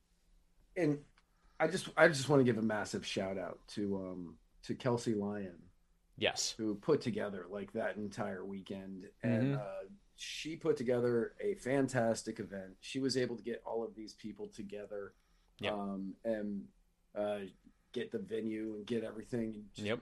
And 0.76 0.99
I 1.59 1.66
just, 1.66 1.88
I 1.97 2.07
just 2.07 2.28
want 2.28 2.38
to 2.40 2.45
give 2.45 2.57
a 2.57 2.66
massive 2.66 3.04
shout 3.04 3.38
out 3.38 3.59
to, 3.75 3.97
um, 3.97 4.37
to 4.62 4.75
Kelsey 4.76 5.14
Lyon, 5.14 5.57
yes. 6.18 6.54
who 6.58 6.75
put 6.75 7.00
together 7.00 7.46
like 7.48 7.72
that 7.72 7.96
entire 7.96 8.44
weekend, 8.44 9.08
and 9.22 9.54
Mhm. 9.54 9.60
uh, 9.60 9.88
she 10.16 10.56
put 10.56 10.76
together 10.76 11.34
a 11.40 11.54
fantastic 11.54 12.40
event. 12.40 12.76
She 12.80 12.98
was 12.98 13.16
able 13.16 13.37
to 13.37 13.42
get 13.42 13.62
all 13.64 13.82
of 13.84 13.94
these 13.94 14.14
people 14.14 14.48
together, 14.48 15.14
Yep. 15.60 15.72
um, 15.72 16.14
and 16.25 16.68
uh, 17.14 17.40
get 17.92 18.10
the 18.12 18.18
venue 18.18 18.75
and 18.75 18.87
get 18.87 19.02
everything. 19.04 19.68
Yep. 19.76 20.00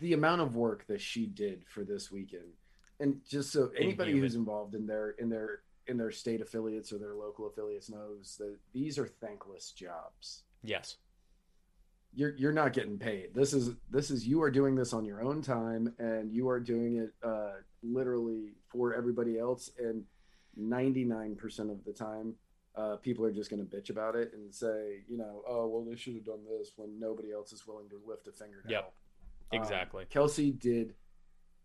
the 0.00 0.12
amount 0.12 0.40
of 0.40 0.54
work 0.54 0.86
that 0.86 1.00
she 1.00 1.26
did 1.26 1.66
for 1.66 1.82
this 1.82 2.08
weekend 2.08 2.52
and 3.00 3.20
just 3.26 3.50
so 3.50 3.68
anybody 3.70 4.10
Inhuman. 4.12 4.22
who's 4.22 4.34
involved 4.36 4.76
in 4.76 4.86
their 4.86 5.10
in 5.18 5.28
their 5.28 5.62
in 5.88 5.96
their 5.96 6.12
state 6.12 6.40
affiliates 6.40 6.92
or 6.92 6.98
their 6.98 7.16
local 7.16 7.48
affiliates 7.48 7.90
knows 7.90 8.36
that 8.38 8.56
these 8.72 8.96
are 8.96 9.08
thankless 9.08 9.72
jobs 9.72 10.44
Yes. 10.62 10.98
You're 12.18 12.34
you're 12.36 12.52
not 12.52 12.72
getting 12.72 12.98
paid 12.98 13.28
this 13.32 13.52
is 13.54 13.70
this 13.90 14.10
is 14.10 14.26
you 14.26 14.42
are 14.42 14.50
doing 14.50 14.74
this 14.74 14.92
on 14.92 15.04
your 15.04 15.22
own 15.22 15.40
time 15.40 15.94
and 16.00 16.32
you 16.32 16.48
are 16.48 16.58
doing 16.58 16.96
it 16.96 17.10
uh 17.24 17.52
literally 17.82 18.54
for 18.72 18.92
everybody 18.92 19.38
else 19.38 19.70
and 19.78 20.02
99% 20.60 21.70
of 21.70 21.84
the 21.84 21.92
time 21.92 22.34
uh, 22.74 22.96
people 22.96 23.24
are 23.24 23.30
just 23.32 23.50
going 23.50 23.64
to 23.64 23.76
bitch 23.76 23.90
about 23.90 24.14
it 24.16 24.32
and 24.34 24.52
say, 24.54 25.00
you 25.08 25.16
know, 25.18 25.42
oh 25.48 25.66
well, 25.68 25.84
they 25.88 25.96
should 25.96 26.14
have 26.14 26.24
done 26.24 26.40
this 26.58 26.72
when 26.76 26.98
nobody 26.98 27.32
else 27.32 27.52
is 27.52 27.64
willing 27.66 27.88
to 27.88 28.00
lift 28.06 28.26
a 28.28 28.32
finger. 28.32 28.62
To 28.62 28.68
Yep. 28.70 28.82
help. 28.82 28.94
Um, 29.52 29.60
Exactly. 29.60 30.04
Kelsey 30.10 30.50
did 30.52 30.94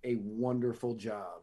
a 0.04 0.16
wonderful 0.16 0.96
job 0.96 1.42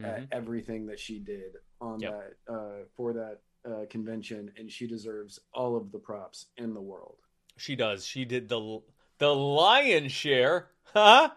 Mhm. 0.00 0.04
at 0.06 0.28
everything 0.32 0.86
that 0.86 0.98
she 1.00 1.18
did 1.20 1.56
on 1.80 2.00
Yep. 2.00 2.12
that 2.46 2.52
uh, 2.52 2.84
for 2.96 3.12
that 3.12 3.40
uh, 3.64 3.86
convention, 3.90 4.52
and 4.56 4.70
she 4.70 4.86
deserves 4.88 5.38
all 5.52 5.76
of 5.76 5.92
the 5.92 5.98
props 5.98 6.46
in 6.56 6.74
the 6.74 6.82
world. 6.82 7.18
She 7.62 7.76
does. 7.76 8.04
She 8.04 8.24
did 8.24 8.48
the 8.48 8.80
the 9.18 9.32
lion's 9.32 10.10
share, 10.10 10.66
huh? 10.94 11.30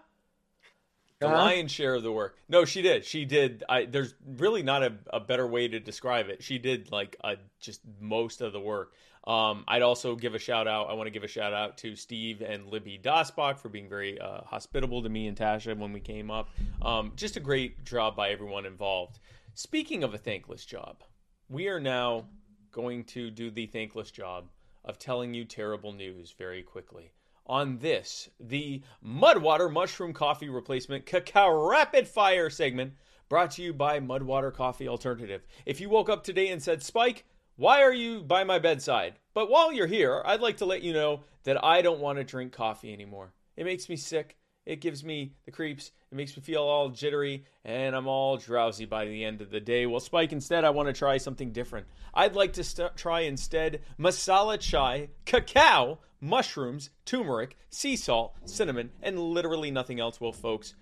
The 1.19 1.27
Huh? 1.27 1.35
lion's 1.35 1.71
share 1.71 1.93
of 1.93 2.01
the 2.01 2.11
work. 2.11 2.35
No, 2.49 2.65
she 2.65 2.81
did. 2.81 3.05
She 3.05 3.25
did. 3.25 3.63
I 3.69 3.85
there's 3.85 4.15
really 4.25 4.63
not 4.63 4.81
a, 4.81 4.93
a 5.13 5.19
better 5.19 5.45
way 5.45 5.67
to 5.67 5.79
describe 5.79 6.29
it. 6.29 6.41
She 6.41 6.57
did 6.57 6.91
like 6.91 7.15
a, 7.23 7.37
just 7.59 7.81
most 8.01 8.41
of 8.41 8.53
the 8.53 8.59
work. 8.59 8.93
Um, 9.27 9.65
I'd 9.67 9.83
also 9.83 10.15
give 10.15 10.33
a 10.33 10.39
shout 10.39 10.67
out. 10.67 10.89
I 10.89 10.93
want 10.93 11.05
to 11.05 11.11
give 11.11 11.23
a 11.23 11.27
shout 11.27 11.53
out 11.53 11.77
to 11.79 11.95
Steve 11.95 12.41
and 12.41 12.65
Libby 12.71 12.99
Dasbach 13.01 13.59
for 13.59 13.69
being 13.69 13.87
very 13.87 14.19
uh, 14.19 14.41
hospitable 14.45 15.03
to 15.03 15.09
me 15.09 15.27
and 15.27 15.37
Tasha 15.37 15.77
when 15.77 15.93
we 15.93 15.99
came 15.99 16.31
up. 16.31 16.49
Um, 16.81 17.11
just 17.15 17.37
a 17.37 17.39
great 17.39 17.85
job 17.85 18.15
by 18.15 18.29
everyone 18.31 18.65
involved. 18.65 19.19
Speaking 19.53 20.03
of 20.03 20.15
a 20.15 20.17
thankless 20.17 20.65
job, 20.65 21.03
we 21.49 21.67
are 21.67 21.79
now 21.79 22.25
going 22.71 23.03
to 23.03 23.29
do 23.29 23.51
the 23.51 23.67
thankless 23.67 24.09
job 24.09 24.49
of 24.85 24.97
telling 24.97 25.33
you 25.33 25.43
terrible 25.43 25.91
news 25.91 26.33
very 26.37 26.63
quickly. 26.63 27.11
On 27.47 27.77
this, 27.77 28.29
the 28.39 28.81
Mudwater 29.05 29.71
Mushroom 29.71 30.13
Coffee 30.13 30.49
Replacement 30.49 31.05
Cacao 31.05 31.67
Rapid 31.69 32.07
Fire 32.07 32.49
segment 32.49 32.93
brought 33.27 33.51
to 33.51 33.61
you 33.61 33.73
by 33.73 33.99
Mudwater 33.99 34.53
Coffee 34.53 34.87
Alternative. 34.87 35.45
If 35.65 35.81
you 35.81 35.89
woke 35.89 36.09
up 36.09 36.23
today 36.23 36.47
and 36.47 36.61
said, 36.61 36.81
Spike, 36.81 37.25
why 37.55 37.81
are 37.81 37.93
you 37.93 38.21
by 38.21 38.43
my 38.43 38.59
bedside? 38.59 39.19
But 39.33 39.49
while 39.49 39.71
you're 39.71 39.87
here, 39.87 40.21
I'd 40.25 40.41
like 40.41 40.57
to 40.57 40.65
let 40.65 40.81
you 40.81 40.93
know 40.93 41.21
that 41.43 41.63
I 41.63 41.81
don't 41.81 41.99
want 41.99 42.17
to 42.17 42.23
drink 42.23 42.51
coffee 42.51 42.93
anymore. 42.93 43.33
It 43.55 43.65
makes 43.65 43.89
me 43.89 43.95
sick. 43.95 44.37
It 44.65 44.81
gives 44.81 45.03
me 45.03 45.33
the 45.45 45.51
creeps. 45.51 45.91
It 46.11 46.15
makes 46.15 46.35
me 46.35 46.41
feel 46.41 46.63
all 46.63 46.89
jittery, 46.89 47.45
and 47.63 47.95
I'm 47.95 48.07
all 48.07 48.37
drowsy 48.37 48.85
by 48.85 49.05
the 49.05 49.23
end 49.23 49.41
of 49.41 49.51
the 49.51 49.59
day. 49.59 49.85
Well, 49.85 49.99
Spike, 49.99 50.31
instead, 50.31 50.63
I 50.63 50.71
want 50.71 50.87
to 50.87 50.93
try 50.93 51.17
something 51.17 51.51
different. 51.51 51.85
I'd 52.13 52.35
like 52.35 52.53
to 52.53 52.63
st- 52.63 52.95
try 52.95 53.21
instead 53.21 53.81
masala 53.99 54.59
chai, 54.59 55.09
cacao, 55.25 55.99
mushrooms, 56.19 56.89
turmeric, 57.05 57.57
sea 57.69 57.95
salt, 57.95 58.35
cinnamon, 58.45 58.91
and 59.03 59.19
literally 59.19 59.69
nothing 59.69 59.99
else. 59.99 60.19
Well, 60.19 60.31
folks, 60.31 60.73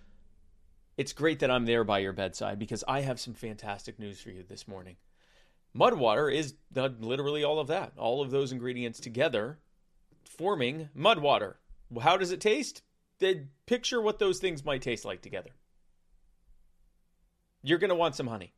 it's 0.95 1.11
great 1.11 1.39
that 1.39 1.51
I'm 1.51 1.65
there 1.65 1.83
by 1.83 1.99
your 1.99 2.13
bedside 2.13 2.59
because 2.59 2.83
I 2.87 3.01
have 3.01 3.19
some 3.19 3.33
fantastic 3.33 3.99
news 3.99 4.21
for 4.21 4.29
you 4.29 4.43
this 4.47 4.67
morning. 4.67 4.95
Mud 5.73 5.95
water 5.95 6.29
is 6.29 6.53
literally 6.73 7.43
all 7.43 7.59
of 7.59 7.67
that. 7.67 7.93
All 7.97 8.21
of 8.21 8.31
those 8.31 8.51
ingredients 8.51 8.99
together 8.99 9.57
forming 10.23 10.89
mud 10.93 11.19
water. 11.19 11.57
How 12.01 12.15
does 12.15 12.31
it 12.31 12.39
taste? 12.39 12.83
Picture 13.65 14.01
what 14.01 14.19
those 14.19 14.39
things 14.39 14.65
might 14.65 14.81
taste 14.81 15.05
like 15.05 15.21
together. 15.21 15.51
You're 17.61 17.79
going 17.79 17.89
to 17.89 17.95
want 17.95 18.15
some 18.15 18.27
honey. 18.27 18.53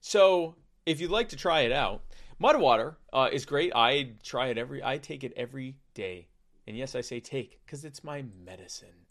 So, 0.00 0.56
if 0.86 1.00
you'd 1.00 1.10
like 1.10 1.28
to 1.28 1.36
try 1.36 1.60
it 1.60 1.72
out, 1.72 2.02
mud 2.38 2.58
water 2.58 2.96
uh, 3.12 3.28
is 3.30 3.44
great. 3.44 3.72
I 3.74 4.12
try 4.24 4.48
it 4.48 4.58
every 4.58 4.82
I 4.82 4.98
take 4.98 5.22
it 5.22 5.32
every 5.36 5.76
day. 5.94 6.28
And 6.66 6.76
yes, 6.76 6.94
I 6.94 7.00
say 7.00 7.20
take 7.20 7.60
because 7.64 7.84
it's 7.84 8.02
my 8.02 8.24
medicine. 8.44 9.06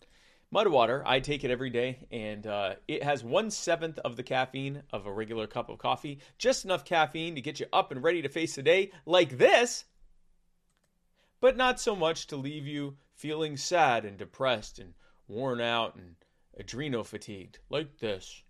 Mud 0.52 0.68
water, 0.68 1.04
I 1.06 1.20
take 1.20 1.44
it 1.44 1.52
every 1.52 1.70
day, 1.70 2.08
and 2.12 2.48
uh, 2.48 2.76
it 2.88 3.04
has 3.04 3.24
one 3.24 3.52
seventh 3.52 4.00
of 4.00 4.16
the 4.16 4.24
caffeine 4.24 4.82
of 4.92 5.06
a 5.06 5.12
regular 5.12 5.46
cup 5.46 5.70
of 5.70 5.78
coffee. 5.78 6.20
Just 6.40 6.66
enough 6.66 6.84
caffeine 6.84 7.36
to 7.36 7.42
get 7.42 7.60
you 7.60 7.68
up 7.72 7.92
and 7.92 8.02
ready 8.02 8.24
to 8.24 8.30
face 8.30 8.56
the 8.56 8.64
day, 8.64 8.92
like 9.06 9.38
this, 9.38 9.86
but 11.40 11.56
not 11.56 11.80
so 11.80 11.96
much 11.96 12.26
to 12.28 12.36
leave 12.36 12.66
you 12.66 12.98
feeling 13.20 13.58
sad 13.58 14.06
and 14.06 14.18
depressed 14.18 14.80
and 14.80 14.94
worn 15.28 15.60
out 15.60 15.94
and 15.96 16.16
adrenal 16.58 17.04
fatigued, 17.04 17.60
like 17.70 17.98
this. 18.00 18.44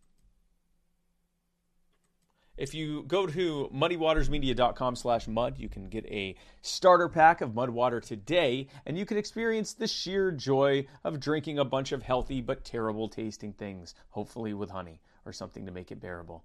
If 2.55 2.75
you 2.75 3.03
go 3.07 3.25
to 3.25 3.71
muddywatersmedia.com 3.73 4.95
slash 4.95 5.27
mud, 5.27 5.57
you 5.57 5.69
can 5.69 5.89
get 5.89 6.05
a 6.05 6.35
starter 6.61 7.09
pack 7.09 7.41
of 7.41 7.55
mud 7.55 7.71
water 7.71 7.99
today, 7.99 8.67
and 8.85 8.95
you 8.95 9.05
can 9.05 9.17
experience 9.17 9.73
the 9.73 9.87
sheer 9.87 10.31
joy 10.31 10.85
of 11.03 11.19
drinking 11.19 11.57
a 11.57 11.65
bunch 11.65 11.91
of 11.91 12.03
healthy 12.03 12.39
but 12.39 12.63
terrible 12.63 13.09
tasting 13.09 13.53
things, 13.53 13.95
hopefully 14.09 14.53
with 14.53 14.69
honey 14.69 15.01
or 15.25 15.33
something 15.33 15.65
to 15.65 15.71
make 15.71 15.91
it 15.91 15.99
bearable. 15.99 16.43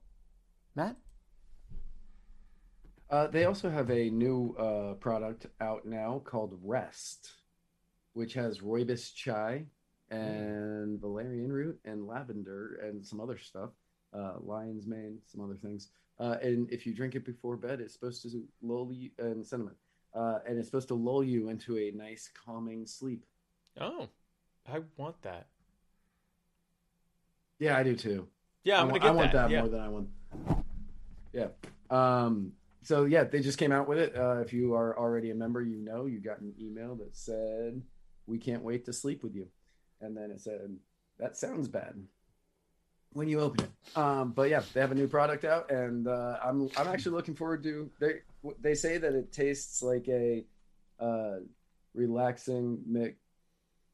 Matt? 0.74 0.96
Uh, 3.10 3.26
they 3.26 3.44
also 3.44 3.68
have 3.68 3.90
a 3.90 4.08
new 4.08 4.56
uh, 4.56 4.94
product 4.94 5.46
out 5.60 5.84
now 5.84 6.22
called 6.24 6.58
Rest, 6.62 7.32
which 8.14 8.34
has 8.34 8.58
rooibos 8.60 9.14
chai 9.14 9.64
and 10.10 11.00
valerian 11.00 11.52
root 11.52 11.78
and 11.84 12.06
lavender 12.06 12.80
and 12.82 13.04
some 13.04 13.20
other 13.20 13.38
stuff, 13.38 13.70
uh, 14.12 14.34
lion's 14.40 14.86
mane, 14.86 15.18
some 15.26 15.42
other 15.44 15.56
things. 15.56 15.88
Uh, 16.18 16.36
and 16.42 16.70
if 16.70 16.86
you 16.86 16.94
drink 16.94 17.14
it 17.14 17.24
before 17.24 17.56
bed, 17.56 17.80
it's 17.80 17.92
supposed 17.92 18.22
to 18.22 18.44
lull 18.62 18.90
you 18.92 19.10
and 19.18 19.44
cinnamon, 19.44 19.74
uh, 20.14 20.38
and 20.46 20.58
it's 20.58 20.68
supposed 20.68 20.88
to 20.88 20.94
lull 20.94 21.24
you 21.24 21.48
into 21.48 21.76
a 21.76 21.90
nice 21.90 22.30
calming 22.44 22.86
sleep. 22.86 23.24
Oh, 23.80 24.08
I 24.72 24.80
want 24.96 25.20
that. 25.22 25.48
Yeah, 27.58 27.76
I 27.76 27.82
do 27.82 27.96
too. 27.96 28.28
Yeah, 28.62 28.80
I'm 28.80 28.90
I, 28.90 28.98
gonna 28.98 29.12
I 29.12 29.14
want 29.16 29.32
that, 29.32 29.50
yeah. 29.50 29.60
more 29.60 29.68
than 29.68 29.80
I 29.80 29.88
want. 29.88 30.08
Yeah. 31.32 31.48
Um. 31.90 32.52
So 32.82 33.04
yeah, 33.06 33.24
they 33.24 33.40
just 33.40 33.58
came 33.58 33.72
out 33.72 33.88
with 33.88 33.98
it. 33.98 34.16
Uh, 34.16 34.38
if 34.40 34.52
you 34.52 34.74
are 34.74 34.96
already 34.98 35.30
a 35.30 35.34
member, 35.34 35.62
you 35.62 35.76
know 35.76 36.06
you 36.06 36.20
got 36.20 36.40
an 36.40 36.54
email 36.60 36.94
that 36.96 37.16
said, 37.16 37.82
"We 38.26 38.38
can't 38.38 38.62
wait 38.62 38.84
to 38.86 38.92
sleep 38.92 39.22
with 39.22 39.34
you," 39.34 39.48
and 40.00 40.16
then 40.16 40.30
it 40.30 40.40
said, 40.40 40.76
"That 41.18 41.36
sounds 41.36 41.68
bad." 41.68 42.04
when 43.14 43.28
you 43.28 43.40
open 43.40 43.64
it. 43.64 43.96
Um, 43.96 44.32
but 44.32 44.50
yeah, 44.50 44.62
they 44.74 44.80
have 44.80 44.92
a 44.92 44.94
new 44.94 45.08
product 45.08 45.44
out, 45.44 45.70
and 45.70 46.06
uh, 46.06 46.38
I'm 46.44 46.68
I'm 46.76 46.88
actually 46.88 47.16
looking 47.16 47.34
forward 47.34 47.62
to. 47.62 47.90
They 47.98 48.14
they 48.60 48.74
say 48.74 48.98
that 48.98 49.14
it 49.14 49.32
tastes 49.32 49.82
like 49.82 50.06
a 50.08 50.44
uh, 51.00 51.36
relaxing 51.94 52.80
mix, 52.86 53.16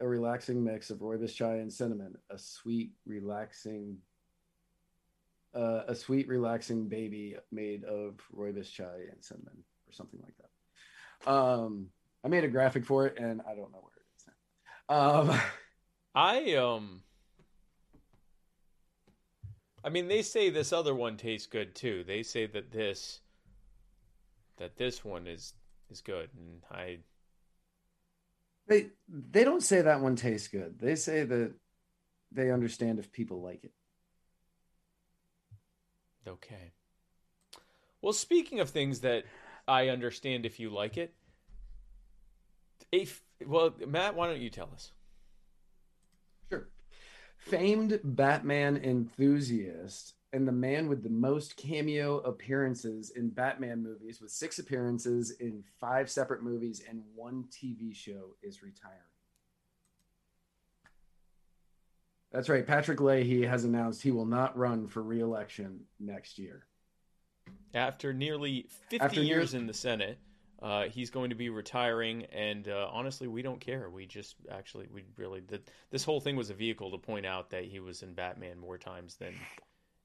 a 0.01 0.09
relaxing 0.09 0.65
mix 0.65 0.91
of 0.91 0.99
rooibos 0.99 1.35
chai 1.35 1.57
and 1.57 1.73
cinnamon, 1.73 2.17
a 2.31 2.39
sweet 2.39 2.93
relaxing. 3.07 3.99
Uh, 5.53 5.83
a 5.89 5.97
sweet, 5.97 6.29
relaxing 6.29 6.87
baby 6.87 7.35
made 7.51 7.83
of 7.83 8.15
rooibos 8.33 8.71
chai 8.71 9.09
and 9.11 9.21
cinnamon, 9.21 9.65
or 9.89 9.93
something 9.93 10.21
like 10.23 10.35
that. 10.39 11.29
Um, 11.29 11.89
I 12.25 12.29
made 12.29 12.45
a 12.45 12.49
graphic 12.49 12.87
for 12.87 13.09
it, 13.09 13.19
and 13.19 13.41
I 13.41 13.57
don't 13.57 13.73
know 13.73 13.81
where. 13.81 13.90
Um, 14.91 15.41
I 16.15 16.55
um 16.57 17.03
I 19.83 19.89
mean, 19.89 20.09
they 20.09 20.23
say 20.23 20.51
this 20.51 20.73
other 20.73 20.95
one 20.95 21.17
tastes 21.17 21.47
good 21.47 21.75
too. 21.75 22.05
They 22.07 22.23
say 22.23 22.47
that 22.47 22.71
this 22.71 23.21
that 24.59 24.77
this 24.77 25.05
one 25.05 25.27
is 25.27 25.55
is 25.89 26.03
good, 26.03 26.29
and 26.37 26.63
I 26.71 26.99
they 28.67 28.89
they 29.09 29.45
don't 29.45 29.63
say 29.63 29.81
that 29.81 30.01
one 30.01 30.17
tastes 30.17 30.49
good. 30.49 30.79
They 30.79 30.97
say 30.97 31.25
that 31.25 31.55
they 32.31 32.51
understand 32.51 32.99
if 32.99 33.11
people 33.11 33.41
like 33.41 33.65
it. 33.65 33.73
Okay. 36.29 36.73
Well, 38.03 38.13
speaking 38.13 38.61
of 38.61 38.71
things 38.71 39.01
that 39.01 39.25
I 39.67 39.89
understand 39.89 40.45
if 40.45 40.61
you 40.61 40.71
like 40.71 40.99
it, 40.99 41.15
if 42.93 43.23
well, 43.47 43.75
Matt, 43.87 44.15
why 44.15 44.27
don't 44.27 44.41
you 44.41 44.51
tell 44.51 44.71
us? 44.73 44.93
Sure. 46.51 46.69
Famed 47.39 48.01
Batman 48.05 48.77
enthusiast 48.77 50.15
and 50.33 50.47
the 50.47 50.53
man 50.53 50.89
with 50.89 51.03
the 51.03 51.09
most 51.11 51.57
cameo 51.57 52.19
appearances 52.19 53.11
in 53.11 53.31
Batman 53.31 53.83
movies, 53.83 54.21
with 54.21 54.31
six 54.31 54.59
appearances 54.59 55.33
in 55.41 55.65
five 55.81 56.09
separate 56.11 56.43
movies 56.43 56.83
and 56.89 57.03
one 57.15 57.45
TV 57.51 57.95
show, 57.95 58.37
is 58.43 58.63
retiring. 58.63 58.99
That's 62.31 62.49
right. 62.49 62.65
Patrick 62.65 63.01
Leahy 63.01 63.45
has 63.45 63.65
announced 63.65 64.03
he 64.03 64.13
will 64.13 64.27
not 64.27 64.57
run 64.57 64.87
for 64.87 65.03
re-election 65.03 65.81
next 65.99 66.39
year. 66.39 66.67
After 67.75 68.13
nearly 68.13 68.67
50 68.89 69.01
After 69.01 69.23
years 69.23 69.53
near- 69.53 69.61
in 69.63 69.67
the 69.67 69.75
Senate, 69.75 70.19
uh, 70.63 70.85
he's 70.85 71.11
going 71.11 71.31
to 71.31 71.37
be 71.37 71.49
retiring, 71.49 72.25
and 72.27 72.69
uh, 72.69 72.89
honestly, 72.93 73.29
we 73.29 73.43
don't 73.43 73.61
care. 73.61 73.89
We 73.89 74.07
just 74.07 74.37
actually, 74.51 74.89
we 74.93 75.05
really, 75.17 75.41
the, 75.41 75.61
this 75.91 76.05
whole 76.05 76.21
thing 76.21 76.37
was 76.37 76.51
a 76.51 76.55
vehicle 76.55 76.91
to 76.91 76.99
point 76.99 77.25
out 77.25 77.51
that 77.51 77.65
he 77.65 77.81
was 77.81 78.03
in 78.03 78.15
Batman 78.15 78.59
more 78.59 78.77
times 78.77 79.17
than 79.17 79.35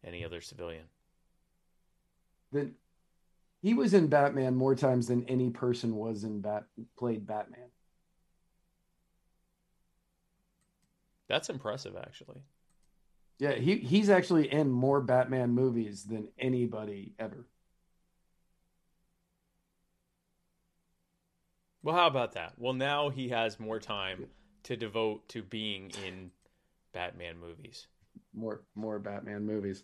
any 0.04 0.24
other 0.24 0.40
civilian. 0.40 0.86
Then 2.52 2.76
he 3.62 3.74
was 3.74 3.94
in 3.94 4.08
Batman 4.08 4.56
more 4.56 4.76
times 4.76 5.08
than 5.08 5.26
any 5.26 5.50
person 5.50 5.96
was 5.96 6.24
in 6.24 6.40
Bat 6.40 6.66
played 6.98 7.28
Batman. 7.28 7.70
That's 11.28 11.50
impressive, 11.50 11.96
actually. 11.98 12.42
Yeah, 13.40 13.54
he 13.54 13.78
he's 13.78 14.10
actually 14.10 14.52
in 14.54 14.72
more 14.72 15.02
Batman 15.02 15.52
movies 15.52 16.04
than 16.04 16.30
anybody 16.40 17.14
ever. 17.20 17.48
Well, 21.86 21.94
how 21.94 22.08
about 22.08 22.32
that? 22.32 22.54
Well, 22.58 22.74
now 22.74 23.10
he 23.10 23.30
has 23.30 23.60
more 23.60 23.80
time 23.80 24.26
to 24.64 24.76
devote 24.76 25.30
to 25.30 25.44
being 25.44 25.92
in 26.04 26.32
Batman 26.94 27.38
movies. 27.38 27.86
More 28.34 28.64
more 28.74 28.98
Batman 28.98 29.46
movies. 29.46 29.84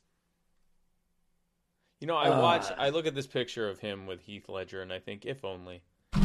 You 1.99 2.07
know, 2.07 2.15
I 2.15 2.29
watch 2.29 2.71
uh, 2.71 2.75
I 2.75 2.89
look 2.89 3.05
at 3.05 3.13
this 3.13 3.27
picture 3.27 3.69
of 3.69 3.77
him 3.77 4.07
with 4.07 4.19
Heath 4.19 4.49
Ledger 4.49 4.81
and 4.81 4.91
I 4.91 4.97
think 4.97 5.25
if 5.25 5.45
only. 5.45 5.83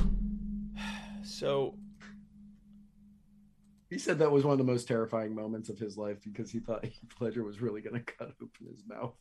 So 1.24 1.76
he 3.90 3.98
said 3.98 4.20
that 4.20 4.30
was 4.30 4.44
one 4.44 4.52
of 4.52 4.58
the 4.58 4.72
most 4.72 4.86
terrifying 4.86 5.34
moments 5.34 5.68
of 5.68 5.78
his 5.78 5.98
life 5.98 6.18
because 6.22 6.50
he 6.50 6.60
thought 6.60 6.84
Heath 6.84 7.14
Ledger 7.20 7.42
was 7.42 7.60
really 7.60 7.82
going 7.82 7.96
to 7.96 8.12
cut 8.12 8.32
open 8.40 8.66
his 8.70 8.82
mouth. 8.86 9.14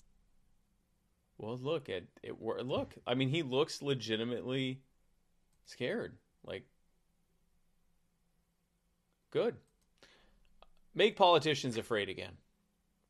Well, 1.37 1.57
look 1.57 1.89
at 1.89 2.03
it. 2.23 2.39
Look, 2.39 2.93
I 3.05 3.15
mean, 3.15 3.27
he 3.29 3.43
looks 3.43 3.81
legitimately 3.81 4.81
scared. 5.65 6.15
Like, 6.45 6.65
good. 9.31 9.55
Make 10.93 11.15
politicians 11.15 11.77
afraid 11.77 12.09
again. 12.09 12.33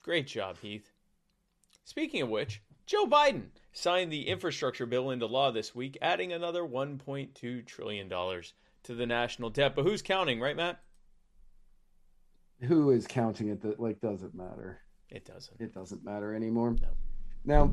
Great 0.01 0.27
job, 0.27 0.57
Heath. 0.59 0.91
Speaking 1.83 2.21
of 2.21 2.29
which, 2.29 2.61
Joe 2.85 3.05
Biden 3.05 3.47
signed 3.73 4.11
the 4.11 4.27
infrastructure 4.27 4.85
bill 4.85 5.11
into 5.11 5.25
law 5.25 5.51
this 5.51 5.73
week, 5.73 5.97
adding 6.01 6.31
another 6.31 6.63
$1.2 6.63 7.65
trillion 7.65 8.09
to 8.09 8.95
the 8.95 9.05
national 9.05 9.49
debt. 9.49 9.75
But 9.75 9.83
who's 9.83 10.01
counting, 10.01 10.39
right, 10.39 10.55
Matt? 10.55 10.79
Who 12.61 12.91
is 12.91 13.05
counting 13.05 13.49
it? 13.49 13.61
That 13.61 13.79
like 13.79 13.99
doesn't 13.99 14.33
matter. 14.33 14.81
It 15.09 15.25
doesn't. 15.25 15.59
It 15.59 15.73
doesn't 15.73 16.03
matter 16.03 16.33
anymore. 16.33 16.75
No. 16.81 16.87
Now, 17.43 17.71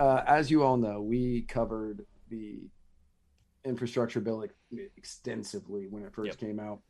uh, 0.00 0.22
as 0.26 0.50
you 0.50 0.62
all 0.62 0.76
know, 0.76 1.00
we 1.00 1.42
covered 1.42 2.06
the 2.28 2.60
infrastructure 3.64 4.20
bill 4.20 4.44
extensively 4.96 5.86
when 5.88 6.04
it 6.04 6.12
first 6.14 6.28
yep. 6.28 6.38
came 6.38 6.60
out. 6.60 6.80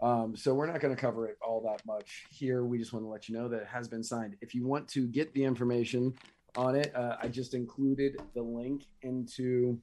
Um, 0.00 0.36
so 0.36 0.52
we're 0.52 0.66
not 0.66 0.80
going 0.80 0.94
to 0.94 1.00
cover 1.00 1.26
it 1.26 1.38
all 1.40 1.62
that 1.62 1.84
much 1.86 2.26
here. 2.30 2.64
We 2.64 2.78
just 2.78 2.92
want 2.92 3.04
to 3.04 3.08
let 3.08 3.28
you 3.28 3.34
know 3.34 3.48
that 3.48 3.62
it 3.62 3.66
has 3.66 3.88
been 3.88 4.02
signed. 4.02 4.36
If 4.40 4.54
you 4.54 4.66
want 4.66 4.88
to 4.88 5.06
get 5.06 5.32
the 5.32 5.42
information 5.42 6.14
on 6.54 6.76
it, 6.76 6.94
uh, 6.94 7.16
I 7.22 7.28
just 7.28 7.54
included 7.54 8.16
the 8.34 8.42
link 8.42 8.84
into 9.02 9.78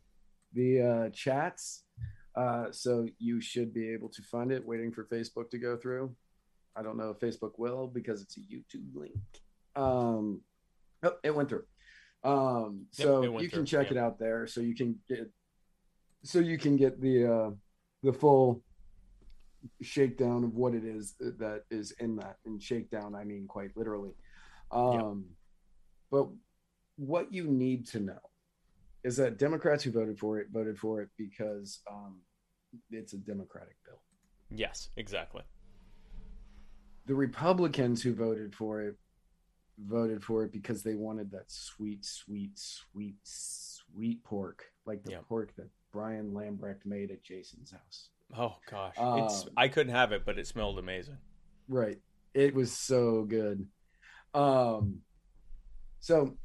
the 0.53 0.81
uh, 0.81 1.09
chats. 1.09 1.83
Uh, 2.35 2.65
so 2.71 3.07
you 3.19 3.41
should 3.41 3.73
be 3.73 3.91
able 3.91 4.09
to 4.09 4.21
find 4.23 4.51
it. 4.51 4.65
Waiting 4.65 4.91
for 4.91 5.05
Facebook 5.05 5.49
to 5.51 5.57
go 5.57 5.77
through. 5.77 6.15
I 6.75 6.81
don't 6.81 6.97
know 6.97 7.09
if 7.09 7.19
Facebook 7.19 7.53
will 7.57 7.87
because 7.87 8.21
it's 8.21 8.37
a 8.37 8.41
YouTube 8.41 8.95
link. 8.95 9.13
Um, 9.75 10.41
oh, 11.03 11.15
it 11.23 11.35
went 11.35 11.49
through. 11.49 11.65
Um, 12.23 12.85
Yep, 12.97 13.07
so 13.07 13.31
went 13.31 13.43
you 13.43 13.49
can 13.49 13.59
through, 13.59 13.65
check 13.65 13.87
yep. 13.87 13.91
it 13.93 13.97
out 13.97 14.19
there. 14.19 14.47
So 14.47 14.61
you 14.61 14.75
can 14.75 14.95
get, 15.07 15.29
so 16.23 16.39
you 16.39 16.57
can 16.57 16.75
get 16.77 17.01
the 17.01 17.25
uh, 17.25 17.51
the 18.01 18.13
full 18.13 18.63
shakedown 19.81 20.43
of 20.43 20.55
what 20.55 20.73
it 20.73 20.83
is 20.83 21.15
that 21.19 21.63
is 21.71 21.91
in 21.99 22.15
that. 22.17 22.37
And 22.45 22.61
shakedown, 22.61 23.15
I 23.15 23.23
mean 23.23 23.47
quite 23.47 23.71
literally. 23.75 24.11
Um, 24.71 25.25
But 26.11 26.29
what 26.97 27.33
you 27.33 27.45
need 27.47 27.87
to 27.87 27.99
know 27.99 28.19
is 29.03 29.17
that 29.17 29.37
Democrats 29.37 29.83
who 29.83 29.91
voted 29.91 30.17
for 30.19 30.39
it 30.39 30.47
voted 30.51 30.77
for 30.77 31.01
it 31.01 31.09
because 31.17 31.79
um, 31.91 32.21
it's 32.91 33.13
a 33.13 33.17
Democratic 33.17 33.75
bill. 33.85 34.01
Yes, 34.49 34.89
exactly. 34.95 35.43
The 37.05 37.15
Republicans 37.15 38.01
who 38.01 38.13
voted 38.13 38.55
for 38.55 38.81
it 38.81 38.95
voted 39.79 40.23
for 40.23 40.43
it 40.43 40.51
because 40.51 40.83
they 40.83 40.93
wanted 40.95 41.31
that 41.31 41.51
sweet, 41.51 42.05
sweet, 42.05 42.51
sweet, 42.57 43.15
sweet 43.23 44.23
pork, 44.23 44.65
like 44.85 45.03
the 45.03 45.11
Yep. 45.11 45.25
pork 45.27 45.55
that 45.55 45.69
Brian 45.93 46.31
Lambrecht 46.31 46.85
made 46.85 47.11
at 47.11 47.23
Jason's 47.23 47.71
house. 47.71 48.09
Oh 48.35 48.55
gosh, 48.69 48.95
Um, 48.97 49.19
it's 49.19 49.45
I 49.55 49.67
couldn't 49.67 49.93
have 49.93 50.11
it, 50.11 50.25
but 50.25 50.39
it 50.39 50.47
smelled 50.47 50.79
amazing. 50.79 51.17
Right. 51.69 51.99
It 52.33 52.53
was 52.53 52.71
so 52.73 53.23
good. 53.23 53.67
Um 54.33 54.99
so 55.99 56.35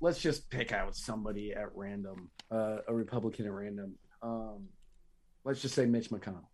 let's 0.00 0.20
just 0.20 0.48
pick 0.50 0.70
out 0.70 0.94
somebody 0.94 1.52
at 1.54 1.74
random, 1.74 2.30
uh, 2.50 2.78
a 2.86 2.94
Republican 2.94 3.46
at 3.46 3.52
random. 3.52 3.94
Um 4.22 4.68
let's 5.44 5.62
just 5.62 5.74
say 5.74 5.86
Mitch 5.86 6.10
McConnell. 6.10 6.44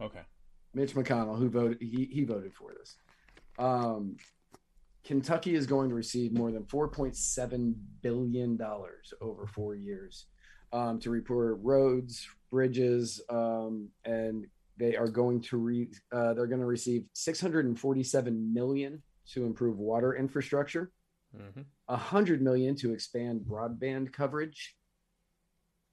Okay. 0.00 0.22
Mitch 0.74 0.94
McConnell, 0.94 1.36
who 1.36 1.48
voted, 1.50 1.78
he, 1.80 2.08
he 2.12 2.24
voted 2.24 2.54
for 2.54 2.72
this. 2.78 2.94
Um, 3.58 4.16
Kentucky 5.02 5.54
is 5.54 5.66
going 5.66 5.88
to 5.88 5.94
receive 5.94 6.32
more 6.32 6.52
than 6.52 6.62
$4.7 6.64 7.74
billion 8.02 8.58
over 9.20 9.46
four 9.46 9.74
years 9.74 10.26
um, 10.72 10.98
to 11.00 11.10
repair 11.10 11.54
roads, 11.54 12.26
bridges, 12.50 13.20
um, 13.30 13.88
and 14.04 14.46
they 14.78 14.96
are 14.96 15.08
going 15.08 15.40
to 15.42 15.56
re, 15.56 15.88
uh, 16.12 16.34
they're 16.34 16.46
going 16.46 16.60
to 16.60 16.66
receive 16.66 17.04
647 17.12 18.54
million 18.54 19.02
to 19.32 19.44
improve 19.44 19.78
water 19.78 20.16
infrastructure, 20.16 20.92
hmm 21.36 21.62
100 21.86 22.42
million 22.42 22.74
to 22.76 22.92
expand 22.92 23.40
broadband 23.40 24.12
coverage, 24.12 24.76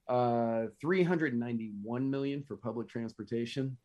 uh, 0.10 0.66
391 0.82 2.10
million 2.10 2.44
for 2.44 2.58
public 2.58 2.90
transportation, 2.90 3.78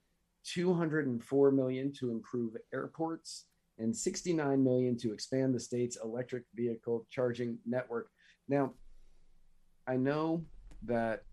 204 0.44 1.52
million 1.52 1.92
to 1.92 2.10
improve 2.10 2.56
airports, 2.74 3.46
and 3.78 3.96
69 3.96 4.62
million 4.62 4.96
to 4.98 5.12
expand 5.12 5.54
the 5.54 5.60
state's 5.60 5.96
electric 6.02 6.44
vehicle 6.54 7.06
charging 7.10 7.58
network. 7.66 8.10
Now, 8.48 8.72
I 9.86 9.96
know 9.96 10.44
that 10.82 11.24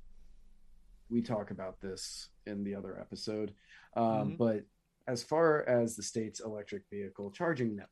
we 1.10 1.21
talk 1.21 1.51
about 1.51 1.79
this 1.79 2.29
in 2.45 2.63
the 2.63 2.75
other 2.75 2.99
episode, 2.99 3.53
um, 3.95 4.31
Mhm. 4.31 4.38
but 4.38 4.65
as 5.07 5.23
far 5.23 5.63
as 5.63 5.95
the 5.95 6.03
state's 6.03 6.41
electric 6.41 6.83
vehicle 6.89 7.31
charging 7.31 7.75
network, 7.75 7.91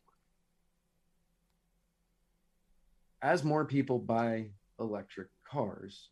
as 3.22 3.44
more 3.44 3.66
people 3.66 4.00
buy 4.00 4.52
electric 4.80 5.30
cars, 5.44 6.10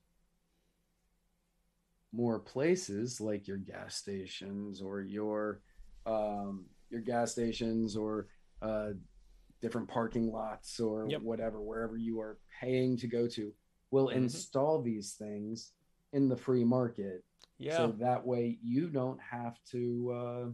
more 2.12 2.40
places 2.40 3.20
like 3.20 3.48
your 3.48 3.58
gas 3.58 3.96
stations 3.96 4.82
or 4.82 5.02
your 5.02 5.62
um, 6.06 6.70
your 6.90 7.02
gas 7.02 7.32
stations 7.32 7.96
or 7.96 8.28
uh, 8.62 8.92
different 9.62 9.88
parking 9.88 10.32
lots 10.32 10.80
or 10.80 11.08
Yep. 11.10 11.22
whatever 11.22 11.62
wherever 11.62 11.98
you 11.98 12.20
are 12.20 12.38
paying 12.60 12.98
to 12.98 13.08
go 13.08 13.28
to 13.28 13.54
will 13.94 14.08
Mhm. 14.08 14.16
install 14.16 14.82
these 14.82 15.14
things 15.14 15.72
in 16.14 16.28
the 16.28 16.36
free 16.36 16.64
market 16.64 17.24
Yeah. 17.60 17.78
so 17.78 17.92
that 17.92 18.26
way 18.26 18.58
you 18.64 18.90
don't 18.90 19.22
have 19.22 19.64
to 19.66 20.12
uh, 20.12 20.54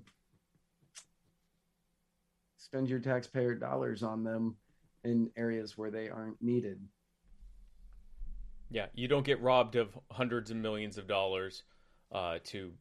spend 2.58 2.90
your 2.90 3.00
taxpayer 3.00 3.56
dollars 3.56 4.04
on 4.04 4.26
them 4.26 4.58
in 5.06 5.32
areas 5.38 5.78
where 5.78 5.90
they 5.90 6.10
aren't 6.10 6.42
needed. 6.42 6.86
Yeah, 8.70 8.88
you 8.94 9.08
don't 9.08 9.26
get 9.26 9.42
robbed 9.42 9.78
of 9.78 9.98
hundreds 10.12 10.52
of 10.52 10.58
millions 10.58 10.98
of 10.98 11.08
dollars 11.08 11.64
uh, 12.12 12.40
to 12.44 12.74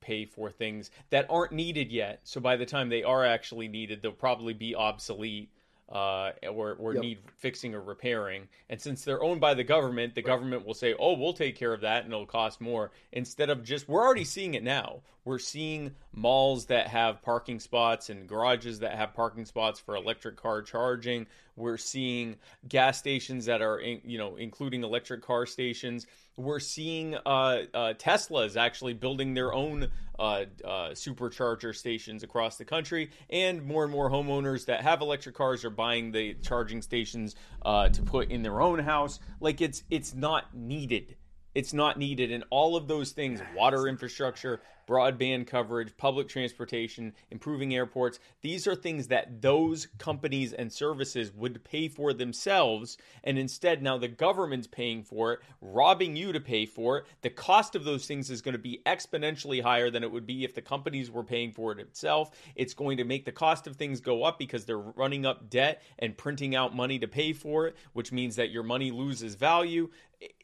pay 0.00 0.24
for 0.26 0.50
things 0.50 0.90
that 1.10 1.26
aren't 1.30 1.52
needed 1.52 1.92
yet. 1.92 2.20
So 2.24 2.40
by 2.40 2.56
the 2.56 2.66
time 2.66 2.88
they 2.88 3.04
are 3.04 3.24
actually 3.24 3.68
needed, 3.68 4.02
they'll 4.02 4.12
probably 4.12 4.52
be 4.52 4.74
obsolete 4.74 5.52
uh, 5.90 6.32
or, 6.50 6.74
or 6.74 6.94
Yep. 6.94 7.02
need 7.02 7.18
fixing 7.36 7.74
or 7.74 7.80
repairing. 7.80 8.48
And 8.70 8.80
since 8.80 9.04
they're 9.04 9.22
owned 9.22 9.40
by 9.40 9.54
the 9.54 9.64
government, 9.64 10.14
the 10.14 10.22
government 10.22 10.66
will 10.66 10.74
say, 10.74 10.94
oh, 10.98 11.14
we'll 11.16 11.32
take 11.34 11.56
care 11.56 11.72
of 11.72 11.80
that 11.82 12.04
and 12.04 12.12
it'll 12.12 12.26
cost 12.26 12.60
more. 12.60 12.90
Instead 13.12 13.50
of 13.50 13.62
just, 13.62 13.88
we're 13.88 14.02
already 14.02 14.24
seeing 14.24 14.54
it 14.54 14.62
now. 14.62 15.00
We're 15.24 15.38
seeing 15.38 15.92
malls 16.12 16.66
that 16.66 16.88
have 16.88 17.22
parking 17.22 17.60
spots 17.60 18.10
and 18.10 18.28
garages 18.28 18.80
that 18.80 18.96
have 18.96 19.14
parking 19.14 19.44
spots 19.44 19.78
for 19.78 19.94
electric 19.94 20.36
car 20.36 20.62
charging. 20.62 21.26
We're 21.54 21.76
seeing 21.76 22.36
gas 22.68 22.98
stations 22.98 23.46
that 23.46 23.62
are, 23.62 23.78
in, 23.78 24.00
you 24.04 24.18
know, 24.18 24.36
including 24.36 24.82
electric 24.82 25.22
car 25.22 25.46
stations. 25.46 26.06
We're 26.36 26.60
seeing 26.60 27.14
uh, 27.14 27.62
uh, 27.72 27.92
Tesla 27.98 28.44
is 28.44 28.56
actually 28.56 28.94
building 28.94 29.34
their 29.34 29.52
own 29.52 29.88
uh, 30.18 30.44
uh, 30.64 30.90
supercharger 30.90 31.74
stations 31.74 32.22
across 32.22 32.56
the 32.56 32.64
country, 32.64 33.10
and 33.30 33.62
more 33.62 33.84
and 33.84 33.92
more 33.92 34.10
homeowners 34.10 34.66
that 34.66 34.80
have 34.80 35.02
electric 35.02 35.34
cars 35.34 35.64
are 35.64 35.70
buying 35.70 36.10
the 36.10 36.34
charging 36.42 36.82
stations 36.82 37.36
uh, 37.64 37.88
to 37.90 38.02
put 38.02 38.30
in 38.30 38.42
their 38.42 38.60
own 38.60 38.78
house. 38.78 39.20
Like 39.40 39.60
it's 39.60 39.84
it's 39.90 40.14
not 40.14 40.54
needed. 40.54 41.16
It's 41.54 41.74
not 41.74 41.98
needed, 41.98 42.32
and 42.32 42.44
all 42.48 42.76
of 42.76 42.88
those 42.88 43.12
things: 43.12 43.42
water 43.54 43.86
infrastructure, 43.86 44.62
broadband 44.92 45.46
coverage, 45.46 45.96
public 45.96 46.28
transportation, 46.28 47.14
improving 47.30 47.74
airports. 47.74 48.18
These 48.42 48.66
are 48.66 48.74
things 48.74 49.08
that 49.08 49.40
those 49.40 49.88
companies 49.96 50.52
and 50.52 50.70
services 50.70 51.32
would 51.32 51.64
pay 51.64 51.88
for 51.88 52.12
themselves, 52.12 52.98
and 53.24 53.38
instead 53.38 53.82
now 53.82 53.96
the 53.96 54.08
government's 54.08 54.66
paying 54.66 55.02
for 55.02 55.32
it, 55.32 55.40
robbing 55.62 56.14
you 56.14 56.30
to 56.34 56.40
pay 56.40 56.66
for 56.66 56.98
it. 56.98 57.04
The 57.22 57.30
cost 57.30 57.74
of 57.74 57.84
those 57.84 58.04
things 58.04 58.28
is 58.28 58.42
going 58.42 58.52
to 58.52 58.58
be 58.58 58.82
exponentially 58.84 59.62
higher 59.62 59.90
than 59.90 60.02
it 60.02 60.12
would 60.12 60.26
be 60.26 60.44
if 60.44 60.54
the 60.54 60.60
companies 60.60 61.10
were 61.10 61.24
paying 61.24 61.52
for 61.52 61.72
it 61.72 61.78
itself. 61.78 62.30
It's 62.54 62.74
going 62.74 62.98
to 62.98 63.04
make 63.04 63.24
the 63.24 63.32
cost 63.32 63.66
of 63.66 63.76
things 63.76 63.98
go 64.00 64.24
up 64.24 64.38
because 64.38 64.66
they're 64.66 64.76
running 64.76 65.24
up 65.24 65.48
debt 65.48 65.80
and 66.00 66.18
printing 66.18 66.54
out 66.54 66.76
money 66.76 66.98
to 66.98 67.08
pay 67.08 67.32
for 67.32 67.66
it, 67.66 67.76
which 67.94 68.12
means 68.12 68.36
that 68.36 68.50
your 68.50 68.62
money 68.62 68.90
loses 68.90 69.36
value. 69.36 69.88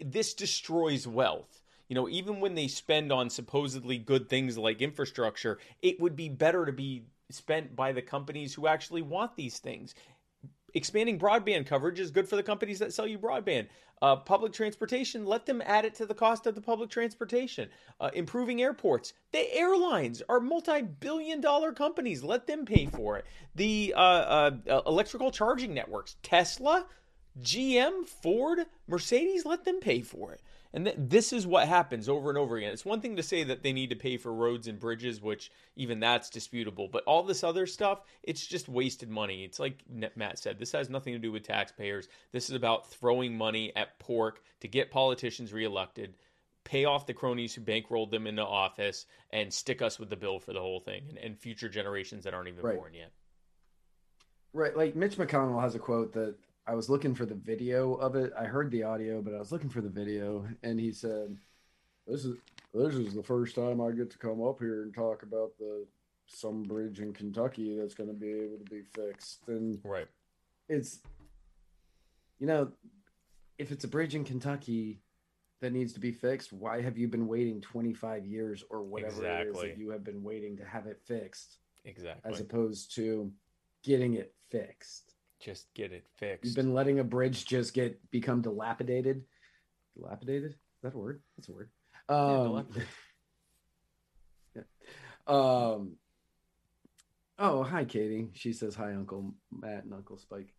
This 0.00 0.32
destroys 0.32 1.06
wealth. 1.06 1.57
You 1.88 1.94
know, 1.94 2.08
even 2.08 2.40
when 2.40 2.54
they 2.54 2.68
spend 2.68 3.10
on 3.10 3.30
supposedly 3.30 3.98
good 3.98 4.28
things 4.28 4.58
like 4.58 4.82
infrastructure, 4.82 5.58
it 5.82 5.98
would 6.00 6.16
be 6.16 6.28
better 6.28 6.66
to 6.66 6.72
be 6.72 7.04
spent 7.30 7.74
by 7.74 7.92
the 7.92 8.02
companies 8.02 8.54
who 8.54 8.66
actually 8.66 9.02
want 9.02 9.36
these 9.36 9.58
things. 9.58 9.94
Expanding 10.74 11.18
broadband 11.18 11.66
coverage 11.66 11.98
is 11.98 12.10
good 12.10 12.28
for 12.28 12.36
the 12.36 12.42
companies 12.42 12.78
that 12.78 12.92
sell 12.92 13.06
you 13.06 13.18
broadband. 13.18 13.68
Uh, 14.00 14.14
public 14.14 14.52
transportation, 14.52 15.24
let 15.24 15.44
them 15.44 15.62
add 15.64 15.84
it 15.84 15.94
to 15.94 16.06
the 16.06 16.14
cost 16.14 16.46
of 16.46 16.54
the 16.54 16.60
public 16.60 16.88
transportation. 16.88 17.68
Uh, 17.98 18.10
improving 18.14 18.62
airports, 18.62 19.12
the 19.32 19.52
airlines 19.56 20.22
are 20.28 20.40
multi-billion 20.40 21.40
dollar 21.40 21.72
companies. 21.72 22.22
Let 22.22 22.46
them 22.46 22.64
pay 22.64 22.86
for 22.86 23.16
it. 23.16 23.24
The 23.56 23.94
uh, 23.96 24.00
uh, 24.00 24.50
uh, 24.68 24.80
electrical 24.86 25.32
charging 25.32 25.74
networks, 25.74 26.16
Tesla, 26.22 26.86
GM, 27.40 28.06
Ford, 28.06 28.66
Mercedes, 28.86 29.44
let 29.44 29.64
them 29.64 29.80
pay 29.80 30.02
for 30.02 30.32
it. 30.32 30.42
And 30.72 30.84
th- 30.84 30.96
this 30.98 31.32
is 31.32 31.46
what 31.46 31.66
happens 31.66 32.08
over 32.08 32.28
and 32.28 32.36
over 32.36 32.56
again. 32.56 32.72
It's 32.72 32.84
one 32.84 33.00
thing 33.00 33.16
to 33.16 33.22
say 33.22 33.42
that 33.44 33.62
they 33.62 33.72
need 33.72 33.90
to 33.90 33.96
pay 33.96 34.18
for 34.18 34.34
roads 34.34 34.68
and 34.68 34.78
bridges, 34.78 35.20
which 35.20 35.50
even 35.76 35.98
that's 35.98 36.28
disputable. 36.28 36.88
But 36.88 37.04
all 37.04 37.22
this 37.22 37.42
other 37.42 37.66
stuff, 37.66 38.02
it's 38.22 38.46
just 38.46 38.68
wasted 38.68 39.08
money. 39.08 39.44
It's 39.44 39.58
like 39.58 39.82
Matt 39.88 40.38
said, 40.38 40.58
this 40.58 40.72
has 40.72 40.90
nothing 40.90 41.14
to 41.14 41.18
do 41.18 41.32
with 41.32 41.42
taxpayers. 41.42 42.08
This 42.32 42.50
is 42.50 42.54
about 42.54 42.90
throwing 42.90 43.36
money 43.36 43.72
at 43.76 43.98
pork 43.98 44.42
to 44.60 44.68
get 44.68 44.90
politicians 44.90 45.54
reelected, 45.54 46.14
pay 46.64 46.84
off 46.84 47.06
the 47.06 47.14
cronies 47.14 47.54
who 47.54 47.62
bankrolled 47.62 48.10
them 48.10 48.26
into 48.26 48.44
office, 48.44 49.06
and 49.30 49.52
stick 49.52 49.80
us 49.80 49.98
with 49.98 50.10
the 50.10 50.16
bill 50.16 50.38
for 50.38 50.52
the 50.52 50.60
whole 50.60 50.80
thing 50.80 51.04
and, 51.08 51.16
and 51.18 51.38
future 51.38 51.70
generations 51.70 52.24
that 52.24 52.34
aren't 52.34 52.48
even 52.48 52.62
Right. 52.62 52.76
born 52.76 52.92
yet. 52.92 53.10
Right. 54.52 54.76
Like 54.76 54.94
Mitch 54.94 55.16
McConnell 55.16 55.62
has 55.62 55.74
a 55.74 55.78
quote 55.78 56.12
that 56.12 56.34
I 56.68 56.74
was 56.74 56.90
looking 56.90 57.14
for 57.14 57.24
the 57.24 57.34
video 57.34 57.94
of 57.94 58.14
it. 58.14 58.30
I 58.38 58.44
heard 58.44 58.70
the 58.70 58.82
audio, 58.82 59.22
but 59.22 59.34
I 59.34 59.38
was 59.38 59.50
looking 59.50 59.70
for 59.70 59.80
the 59.80 59.88
video, 59.88 60.46
and 60.62 60.78
he 60.78 60.92
said, 60.92 61.38
"This 62.06 62.26
is 62.26 62.36
this 62.74 62.94
is 62.94 63.14
the 63.14 63.22
first 63.22 63.54
time 63.54 63.80
I 63.80 63.90
get 63.92 64.10
to 64.10 64.18
come 64.18 64.42
up 64.42 64.58
here 64.58 64.82
and 64.82 64.92
talk 64.92 65.22
about 65.22 65.56
the 65.58 65.86
some 66.26 66.62
bridge 66.62 67.00
in 67.00 67.14
Kentucky 67.14 67.74
that's 67.74 67.94
going 67.94 68.10
to 68.10 68.14
be 68.14 68.30
able 68.30 68.58
to 68.58 68.70
be 68.70 68.82
fixed." 68.82 69.48
And 69.48 69.82
Right. 69.82 70.08
it's, 70.68 71.00
you 72.38 72.46
know, 72.46 72.70
if 73.56 73.72
it's 73.72 73.84
a 73.84 73.88
bridge 73.88 74.14
in 74.14 74.24
Kentucky 74.24 75.00
that 75.60 75.72
needs 75.72 75.94
to 75.94 76.00
be 76.00 76.12
fixed, 76.12 76.52
why 76.52 76.82
have 76.82 76.98
you 76.98 77.08
been 77.08 77.26
waiting 77.26 77.62
25 77.62 78.26
years 78.26 78.62
or 78.68 78.82
whatever 78.82 79.24
it 79.24 79.46
is 79.48 79.54
that 79.62 79.78
you 79.78 79.88
have 79.88 80.04
been 80.04 80.22
waiting 80.22 80.58
to 80.58 80.64
have 80.66 80.86
it 80.86 81.00
fixed, 81.00 81.60
Exactly. 81.86 82.30
as 82.30 82.40
opposed 82.40 82.94
to 82.96 83.32
getting 83.82 84.14
it 84.14 84.34
fixed? 84.50 85.14
Just 85.40 85.72
get 85.74 85.92
it 85.92 86.04
fixed. 86.16 86.44
You've 86.44 86.56
been 86.56 86.74
letting 86.74 86.98
a 86.98 87.04
bridge 87.04 87.44
just 87.46 87.72
get 87.74 87.98
become 88.10 88.42
dilapidated. 88.42 89.22
Dilapidated? 89.96 90.52
Is 90.52 90.56
that 90.82 90.94
a 90.94 90.98
word? 90.98 91.22
That's 91.36 91.48
a 91.48 91.52
word. 91.52 91.70
Um, 92.08 92.44
dilapidated. 92.44 92.88
yeah. 94.56 94.62
Um. 95.26 95.96
Oh, 97.38 97.62
hi, 97.62 97.84
Katie. 97.84 98.28
She 98.34 98.52
says 98.52 98.74
hi, 98.74 98.94
Uncle 98.94 99.32
Matt 99.52 99.84
and 99.84 99.94
Uncle 99.94 100.18
Spike. 100.18 100.52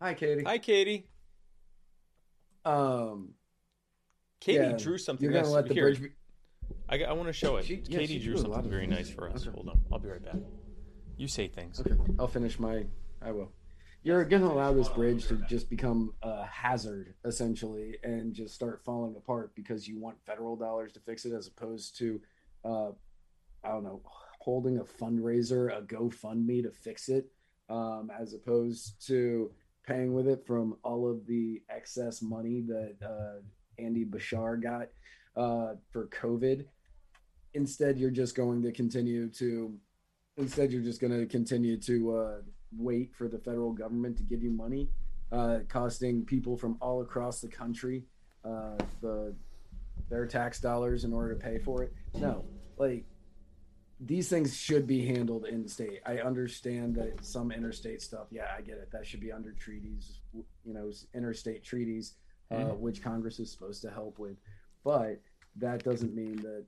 Hi, 0.00 0.14
Katie. 0.14 0.44
Hi, 0.44 0.58
Katie. 0.58 1.08
Um, 2.64 3.30
Katie 4.40 4.58
Yeah, 4.58 4.76
drew 4.76 4.98
something. 4.98 5.24
you're 5.24 5.32
gonna 5.32 5.44
nice. 5.46 5.52
let 5.54 5.66
the 5.68 5.74
Here, 5.74 5.84
bridge. 5.86 6.00
Be- 6.00 6.12
I, 6.88 7.02
I 7.02 7.12
want 7.12 7.26
to 7.28 7.32
show 7.32 7.56
it. 7.56 7.64
She- 7.64 7.78
Katie 7.78 8.20
drew 8.20 8.34
drew 8.34 8.42
something 8.42 8.70
very 8.70 8.86
nice 8.86 9.10
for 9.10 9.28
us. 9.28 9.42
Okay. 9.42 9.50
Hold 9.54 9.68
on, 9.70 9.80
I'll 9.92 9.98
be 9.98 10.08
right 10.08 10.24
back. 10.24 10.36
You 11.16 11.26
say 11.26 11.48
things. 11.48 11.80
okay, 11.80 11.96
I'll 12.20 12.28
finish 12.28 12.58
my. 12.60 12.84
I 13.20 13.32
will. 13.32 13.50
You're 14.04 14.24
gonna 14.24 14.46
allow 14.46 14.72
this 14.72 14.88
bridge 14.88 15.28
to 15.28 15.36
just 15.48 15.70
become 15.70 16.12
a 16.22 16.44
hazard, 16.44 17.14
essentially, 17.24 17.98
and 18.02 18.34
just 18.34 18.52
start 18.52 18.82
falling 18.84 19.14
apart 19.14 19.54
because 19.54 19.86
you 19.86 20.00
want 20.00 20.16
federal 20.26 20.56
dollars 20.56 20.92
to 20.94 21.00
fix 21.00 21.24
it, 21.24 21.32
as 21.32 21.46
opposed 21.46 21.96
to, 21.98 22.20
uh, 22.64 22.88
I 23.62 23.68
don't 23.68 23.84
know, 23.84 24.02
holding 24.40 24.78
a 24.78 24.84
fundraiser, 24.84 25.76
a 25.76 25.82
GoFundMe 25.82 26.64
to 26.64 26.72
fix 26.72 27.08
it, 27.08 27.30
um, 27.70 28.10
as 28.20 28.34
opposed 28.34 29.06
to 29.06 29.52
paying 29.86 30.14
with 30.14 30.26
it 30.26 30.44
from 30.44 30.76
all 30.82 31.08
of 31.08 31.24
the 31.28 31.62
excess 31.70 32.22
money 32.22 32.60
that 32.62 32.96
uh, 33.04 33.40
Andy 33.78 34.04
Beshear 34.04 34.60
got 34.60 34.88
uh, 35.36 35.74
for 35.92 36.08
COVID. 36.08 36.64
Instead, 37.54 37.98
you're 37.98 38.10
just 38.10 38.34
going 38.34 38.62
to 38.62 38.72
continue 38.72 39.28
to. 39.28 39.72
Instead, 40.38 40.72
you're 40.72 40.82
just 40.82 41.00
going 41.00 41.16
to 41.16 41.26
continue 41.26 41.76
to 41.76 42.16
uh, 42.16 42.38
wait 42.76 43.14
for 43.14 43.28
the 43.28 43.38
federal 43.38 43.72
government 43.72 44.16
to 44.18 44.22
give 44.22 44.42
you 44.42 44.50
money, 44.50 44.88
uh, 45.30 45.60
costing 45.68 46.24
people 46.24 46.56
from 46.56 46.76
all 46.80 47.00
across 47.02 47.40
the 47.40 47.48
country 47.48 48.04
uh, 48.44 48.76
the 49.00 49.34
their 50.08 50.26
tax 50.26 50.60
dollars 50.60 51.04
in 51.04 51.12
order 51.12 51.32
to 51.34 51.40
pay 51.40 51.58
for 51.58 51.82
it. 51.84 51.92
No, 52.18 52.44
like 52.76 53.04
these 54.00 54.28
things 54.28 54.54
should 54.56 54.86
be 54.86 55.06
handled 55.06 55.46
in 55.46 55.66
state. 55.68 56.00
I 56.04 56.18
understand 56.18 56.96
that 56.96 57.24
some 57.24 57.52
interstate 57.52 58.02
stuff, 58.02 58.26
yeah, 58.30 58.46
I 58.56 58.60
get 58.60 58.78
it. 58.78 58.90
That 58.92 59.06
should 59.06 59.20
be 59.20 59.30
under 59.30 59.52
treaties, 59.52 60.18
you 60.34 60.74
know, 60.74 60.90
interstate 61.14 61.62
treaties, 61.62 62.16
uh, 62.50 62.56
Mhm. 62.56 62.78
which 62.80 63.00
Congress 63.00 63.38
is 63.38 63.50
supposed 63.52 63.80
to 63.82 63.90
help 63.90 64.18
with. 64.18 64.36
But 64.82 65.20
that 65.56 65.84
doesn't 65.84 66.14
mean 66.14 66.36
that 66.42 66.66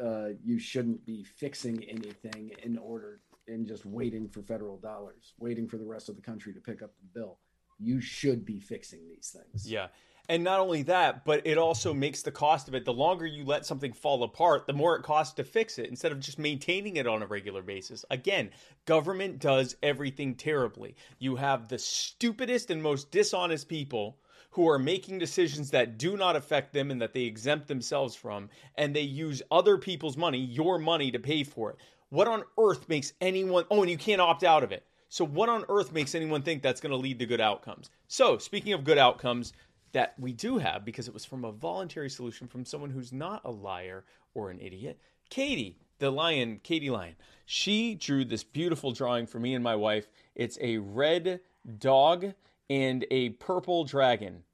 uh, 0.00 0.34
you 0.44 0.60
shouldn't 0.60 1.04
be 1.04 1.24
fixing 1.24 1.82
anything 1.82 2.52
in 2.62 2.78
order 2.78 3.20
and 3.48 3.66
just 3.66 3.84
waiting 3.84 4.28
for 4.28 4.42
federal 4.42 4.78
dollars, 4.78 5.34
waiting 5.38 5.68
for 5.68 5.78
the 5.78 5.84
rest 5.84 6.08
of 6.08 6.16
the 6.16 6.22
country 6.22 6.54
to 6.54 6.60
pick 6.60 6.82
up 6.82 6.90
the 6.98 7.18
bill. 7.20 7.38
You 7.78 8.00
should 8.00 8.44
be 8.44 8.60
fixing 8.60 9.08
these 9.08 9.34
things. 9.36 9.70
Yeah. 9.70 9.88
And 10.30 10.44
not 10.44 10.60
only 10.60 10.82
that, 10.82 11.24
but 11.24 11.46
it 11.46 11.56
also 11.56 11.94
makes 11.94 12.20
the 12.20 12.30
cost 12.30 12.68
of 12.68 12.74
it. 12.74 12.84
The 12.84 12.92
longer 12.92 13.24
you 13.24 13.44
let 13.44 13.64
something 13.64 13.94
fall 13.94 14.22
apart, 14.22 14.66
the 14.66 14.74
more 14.74 14.94
it 14.94 15.02
costs 15.02 15.34
to 15.34 15.44
fix 15.44 15.78
it 15.78 15.88
instead 15.88 16.12
of 16.12 16.20
just 16.20 16.38
maintaining 16.38 16.96
it 16.96 17.06
on 17.06 17.22
a 17.22 17.26
regular 17.26 17.62
basis. 17.62 18.04
Again, 18.10 18.50
government 18.84 19.38
does 19.38 19.76
everything 19.82 20.34
terribly. 20.34 20.96
You 21.18 21.36
have 21.36 21.68
the 21.68 21.78
stupidest 21.78 22.70
and 22.70 22.82
most 22.82 23.10
dishonest 23.10 23.68
people 23.68 24.18
who 24.50 24.68
are 24.68 24.78
making 24.78 25.18
decisions 25.18 25.70
that 25.70 25.98
do 25.98 26.16
not 26.16 26.36
affect 26.36 26.72
them 26.72 26.90
and 26.90 27.00
that 27.00 27.14
they 27.14 27.22
exempt 27.22 27.68
themselves 27.68 28.14
from, 28.14 28.50
and 28.76 28.94
they 28.94 29.02
use 29.02 29.42
other 29.50 29.78
people's 29.78 30.16
money, 30.16 30.38
your 30.38 30.78
money, 30.78 31.10
to 31.10 31.18
pay 31.18 31.42
for 31.42 31.70
it. 31.70 31.76
What 32.10 32.28
on 32.28 32.44
earth 32.58 32.88
makes 32.88 33.12
anyone, 33.20 33.64
oh, 33.70 33.82
and 33.82 33.90
you 33.90 33.98
can't 33.98 34.20
opt 34.20 34.44
out 34.44 34.62
of 34.62 34.72
it. 34.72 34.84
So, 35.10 35.24
what 35.24 35.48
on 35.48 35.64
earth 35.68 35.92
makes 35.92 36.14
anyone 36.14 36.42
think 36.42 36.62
that's 36.62 36.80
going 36.80 36.90
to 36.90 36.96
lead 36.96 37.18
to 37.18 37.26
good 37.26 37.40
outcomes? 37.40 37.90
So, 38.08 38.38
speaking 38.38 38.72
of 38.72 38.84
good 38.84 38.98
outcomes, 38.98 39.52
that 39.92 40.14
we 40.18 40.32
do 40.32 40.58
have 40.58 40.84
because 40.84 41.08
it 41.08 41.14
was 41.14 41.24
from 41.24 41.44
a 41.44 41.52
voluntary 41.52 42.10
solution 42.10 42.46
from 42.46 42.64
someone 42.64 42.90
who's 42.90 43.12
not 43.12 43.42
a 43.44 43.50
liar 43.50 44.04
or 44.34 44.50
an 44.50 44.60
idiot. 44.60 45.00
Katie, 45.30 45.78
the 45.98 46.10
lion, 46.10 46.60
Katie 46.62 46.90
Lion, 46.90 47.16
she 47.46 47.94
drew 47.94 48.24
this 48.24 48.44
beautiful 48.44 48.92
drawing 48.92 49.26
for 49.26 49.38
me 49.38 49.54
and 49.54 49.64
my 49.64 49.76
wife. 49.76 50.08
It's 50.34 50.58
a 50.60 50.78
red 50.78 51.40
dog 51.78 52.34
and 52.70 53.06
a 53.10 53.30
purple 53.30 53.84
dragon 53.84 54.44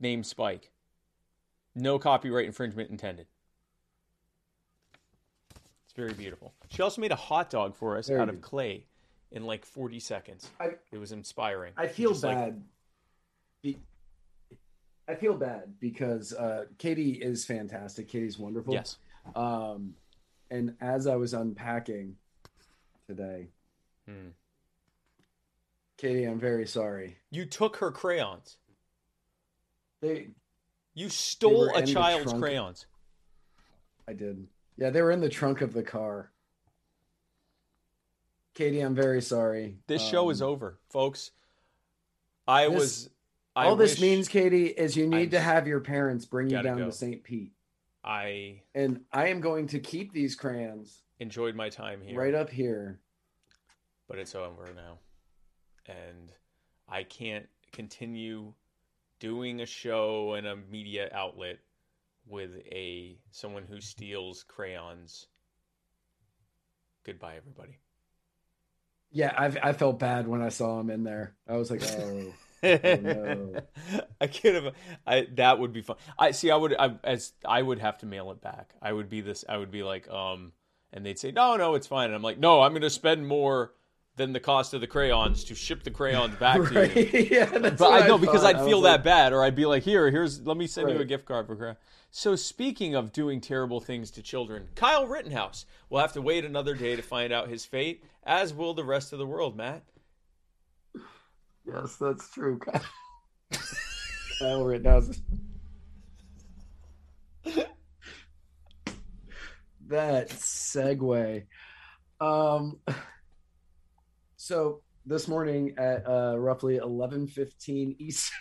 named 0.00 0.26
Spike. 0.26 0.70
No 1.74 1.98
copyright 1.98 2.46
infringement 2.46 2.90
intended. 2.90 3.26
It's 5.94 6.00
very 6.00 6.12
beautiful. 6.12 6.52
She 6.70 6.82
also 6.82 7.00
made 7.00 7.12
a 7.12 7.16
hot 7.16 7.50
dog 7.50 7.76
for 7.76 7.96
us 7.96 8.08
Very 8.08 8.20
out 8.20 8.28
of 8.28 8.36
good. 8.36 8.42
clay 8.42 8.86
in 9.30 9.44
like 9.44 9.64
40 9.64 10.00
seconds. 10.00 10.50
I- 10.58 10.74
it 10.90 10.98
was 10.98 11.12
inspiring. 11.12 11.72
I 11.76 11.86
feel 11.86 12.10
Just 12.10 12.24
like- 12.24 12.36
bad. 12.36 12.64
be, 13.62 13.78
I 15.06 15.14
feel 15.14 15.34
bad 15.34 15.78
because 15.78 16.32
uh, 16.32 16.64
Katie 16.78 17.12
is 17.12 17.44
fantastic. 17.44 18.08
Katie's 18.08 18.38
wonderful. 18.38 18.74
yes. 18.74 18.96
Um, 19.36 19.94
and 20.50 20.74
as 20.80 21.06
I 21.06 21.14
was 21.16 21.32
unpacking 21.32 22.16
today, 23.06 23.48
Hmm. 24.06 24.30
Katie, 25.96 26.24
I'm 26.24 26.40
very 26.40 26.66
sorry. 26.66 27.18
You 27.30 27.46
took 27.46 27.76
her 27.76 27.90
crayons. 27.92 28.56
They, 30.00 30.30
You 30.92 31.08
stole 31.08 31.60
were 31.60 31.68
a 31.70 31.78
in 31.78 31.84
the 31.86 31.92
child's 31.92 32.24
trunk. 32.32 32.42
crayons. 32.42 32.86
I 34.08 34.12
did. 34.12 34.46
Yeah, 34.76 34.90
they 34.90 35.02
were 35.02 35.10
in 35.12 35.20
the 35.20 35.28
trunk 35.28 35.60
of 35.60 35.72
the 35.72 35.82
car. 35.82 36.30
Katie, 38.54 38.80
I'm 38.80 38.94
very 38.94 39.20
sorry. 39.20 39.78
This 39.86 40.02
show 40.02 40.30
is 40.30 40.40
Um, 40.42 40.48
over, 40.50 40.78
folks. 40.88 41.32
I 42.46 42.68
this- 42.68 42.78
was. 42.78 43.10
I 43.56 43.66
all 43.66 43.76
this 43.76 44.00
means, 44.00 44.26
Katie, 44.28 44.66
is 44.66 44.96
you 44.96 45.06
need 45.06 45.26
I'm 45.26 45.30
to 45.30 45.40
have 45.40 45.68
your 45.68 45.80
parents 45.80 46.24
bring 46.26 46.50
you 46.50 46.60
down 46.60 46.78
go. 46.78 46.86
to 46.86 46.92
St. 46.92 47.22
Pete. 47.22 47.52
I 48.02 48.62
And 48.74 49.04
I 49.12 49.28
am 49.28 49.40
going 49.40 49.68
to 49.68 49.78
keep 49.78 50.12
these 50.12 50.34
crayons 50.34 51.02
enjoyed 51.20 51.54
my 51.54 51.68
time 51.70 52.02
here, 52.02 52.18
right 52.18 52.34
up 52.34 52.50
here. 52.50 53.00
but 54.08 54.18
it's 54.18 54.34
over 54.34 54.72
now, 54.74 54.98
and 55.86 56.32
I 56.88 57.04
can't 57.04 57.48
continue 57.72 58.52
doing 59.20 59.60
a 59.60 59.66
show 59.66 60.34
and 60.34 60.46
a 60.48 60.56
media 60.56 61.08
outlet 61.12 61.60
with 62.26 62.50
a 62.70 63.18
someone 63.30 63.64
who 63.68 63.80
steals 63.80 64.44
crayons. 64.46 65.26
Goodbye, 67.04 67.36
everybody. 67.36 67.78
Yeah, 69.10 69.32
I 69.36 69.70
I 69.70 69.72
felt 69.72 69.98
bad 69.98 70.26
when 70.26 70.42
I 70.42 70.48
saw 70.48 70.80
him 70.80 70.90
in 70.90 71.04
there. 71.04 71.36
I 71.48 71.56
was 71.56 71.70
like, 71.70 71.82
oh, 71.98 72.32
no. 72.62 73.54
I 74.20 74.26
could 74.26 74.54
have. 74.54 74.74
I 75.06 75.28
that 75.34 75.58
would 75.58 75.72
be 75.72 75.82
fun. 75.82 75.96
I 76.18 76.32
see. 76.32 76.50
I 76.50 76.56
would. 76.56 76.74
I 76.76 76.94
as 77.04 77.32
I 77.44 77.62
would 77.62 77.78
have 77.78 77.98
to 77.98 78.06
mail 78.06 78.30
it 78.32 78.40
back. 78.40 78.74
I 78.80 78.92
would 78.92 79.08
be 79.08 79.20
this. 79.20 79.44
I 79.48 79.56
would 79.56 79.70
be 79.70 79.82
like, 79.82 80.08
um, 80.08 80.52
and 80.92 81.04
they'd 81.04 81.18
say, 81.18 81.30
no, 81.30 81.56
no, 81.56 81.74
it's 81.74 81.86
fine. 81.86 82.06
And 82.06 82.14
I'm 82.14 82.22
like, 82.22 82.38
no, 82.38 82.62
I'm 82.62 82.72
going 82.72 82.82
to 82.82 82.90
spend 82.90 83.26
more 83.26 83.72
than 84.16 84.32
the 84.32 84.40
cost 84.40 84.74
of 84.74 84.80
the 84.80 84.86
crayons 84.86 85.44
to 85.44 85.54
ship 85.54 85.82
the 85.82 85.90
crayons 85.90 86.36
back 86.36 86.62
to 86.68 86.88
you. 87.12 87.28
yeah, 87.30 87.46
that's 87.46 87.80
But 87.80 87.92
I 87.92 88.06
know 88.06 88.18
because. 88.18 88.44
I'd 88.44 88.60
feel 88.64 88.82
that 88.82 88.92
like, 88.96 89.04
bad, 89.04 89.32
or 89.32 89.42
I'd 89.42 89.56
be 89.56 89.66
like, 89.66 89.82
here, 89.82 90.10
here's, 90.10 90.46
let 90.46 90.56
me 90.56 90.66
send 90.66 90.90
you 90.90 90.98
a 90.98 91.04
gift 91.04 91.24
card 91.24 91.46
for 91.46 91.56
cray. 91.56 91.74
So 92.10 92.36
speaking 92.36 92.94
of 92.94 93.12
doing 93.12 93.40
terrible 93.40 93.80
things 93.80 94.12
to 94.12 94.22
children, 94.22 94.68
Kyle 94.76 95.06
Rittenhouse 95.06 95.66
will 95.90 95.98
have 95.98 96.12
to 96.12 96.22
wait 96.22 96.44
another 96.44 96.74
day 96.74 96.94
to 96.94 97.02
find 97.02 97.32
out 97.32 97.48
his 97.48 97.64
fate, 97.64 98.04
as 98.22 98.54
will 98.54 98.72
the 98.74 98.84
rest 98.84 99.12
of 99.12 99.18
the 99.18 99.26
world. 99.26 99.56
Matt. 99.56 99.82
Yes, 101.66 101.96
that's 101.96 102.30
true. 102.30 102.60
Kyle 104.38 104.64
Rittenhouse. 104.64 105.20
that 109.86 110.28
segue. 110.30 111.44
Um, 112.20 112.78
so 114.44 114.82
this 115.06 115.26
morning 115.26 115.74
at 115.78 116.06
uh, 116.06 116.36
roughly 116.38 116.76
eleven 116.76 117.26
fifteen 117.26 117.96
Eastern, 117.98 118.36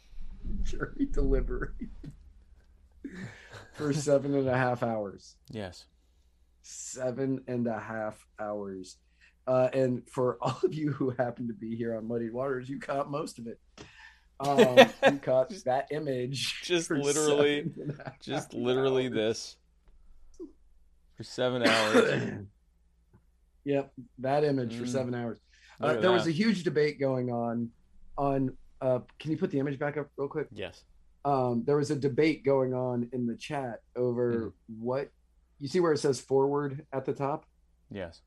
jury 0.62 1.06
delivery 1.12 1.90
for 3.74 3.92
seven 3.92 4.34
and 4.34 4.48
a 4.48 4.56
half 4.56 4.82
hours. 4.82 5.36
Yes. 5.50 5.84
Seven 6.62 7.42
and 7.48 7.66
a 7.66 7.78
half 7.78 8.24
hours. 8.40 8.96
Uh, 9.46 9.68
and 9.74 10.08
for 10.08 10.38
all 10.40 10.58
of 10.64 10.72
you 10.72 10.90
who 10.90 11.10
happen 11.10 11.48
to 11.48 11.54
be 11.54 11.76
here 11.76 11.96
on 11.98 12.08
Muddy 12.08 12.30
Waters, 12.30 12.70
you 12.70 12.80
caught 12.80 13.10
most 13.10 13.38
of 13.38 13.46
it. 13.46 13.60
Um, 14.40 14.88
you 15.12 15.18
caught 15.18 15.50
that 15.66 15.88
image. 15.90 16.62
just 16.62 16.90
literally- 16.90 17.64
seven 17.64 17.74
and 17.82 18.00
a 18.00 18.04
half 18.04 18.20
Just 18.20 18.54
literally 18.54 19.04
hours. 19.08 19.12
this 19.14 19.56
for 21.14 21.24
seven 21.24 21.62
hours. 21.66 22.46
Yep, 23.64 23.92
that 24.18 24.44
image 24.44 24.76
for 24.76 24.84
Mm. 24.84 24.88
seven 24.88 25.14
hours. 25.14 25.38
Uh, 25.80 25.94
there 25.94 26.12
was 26.12 26.26
a 26.26 26.30
huge 26.30 26.62
debate 26.64 27.00
going 27.00 27.30
on. 27.30 27.70
On, 28.18 28.56
uh, 28.80 29.00
can 29.18 29.30
you 29.30 29.36
put 29.36 29.50
the 29.50 29.58
image 29.58 29.78
back 29.78 29.96
up 29.96 30.08
real 30.16 30.28
quick? 30.28 30.48
yes. 30.52 30.84
um, 31.24 31.62
there 31.64 31.76
was 31.76 31.90
a 31.90 31.96
debate 31.96 32.44
going 32.44 32.74
on 32.74 33.08
in 33.12 33.26
the 33.26 33.36
chat 33.36 33.80
over 33.96 34.32
Mm-hmm. 34.34 34.84
what 34.84 35.08
you 35.60 35.68
see 35.68 35.78
where 35.80 35.92
it 35.92 35.98
says 35.98 36.20
forward 36.20 36.84
at 36.92 37.04
the 37.04 37.12
top. 37.12 37.46
Yes. 37.90 38.20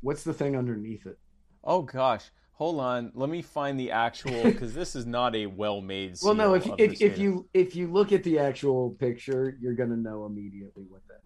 What's 0.00 0.24
the 0.24 0.34
thing 0.34 0.56
underneath 0.56 1.06
it? 1.06 1.18
Oh 1.64 1.82
gosh. 1.82 2.24
Hold 2.52 2.80
on, 2.80 3.12
let 3.14 3.28
me 3.30 3.40
find 3.40 3.78
the 3.78 3.92
actual 3.92 4.42
because 4.44 4.74
this 4.74 4.96
is 4.96 5.06
not 5.06 5.34
a 5.36 5.46
well-made. 5.46 6.16
Well, 6.22 6.34
no, 6.34 6.54
if 6.54 6.66
if, 6.78 7.00
if 7.00 7.16
you 7.18 7.48
if 7.54 7.74
you 7.76 7.86
look 7.90 8.12
at 8.12 8.24
the 8.24 8.38
actual 8.40 8.90
picture, 8.98 9.56
you're 9.60 9.74
gonna 9.74 9.96
know 9.96 10.26
immediately 10.26 10.84
what 10.88 11.02
that. 11.08 11.20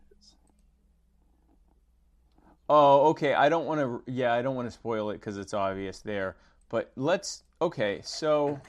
Oh, 2.68 3.08
okay. 3.10 3.34
I 3.34 3.48
don't 3.48 3.66
want 3.66 3.80
to. 3.80 4.02
Yeah, 4.10 4.32
I 4.32 4.42
don't 4.42 4.54
want 4.54 4.68
to 4.68 4.72
spoil 4.72 5.10
it 5.10 5.14
because 5.14 5.36
it's 5.36 5.54
obvious 5.54 6.00
there. 6.00 6.36
But 6.68 6.92
let's. 6.96 7.42
Okay, 7.60 8.00
so 8.02 8.60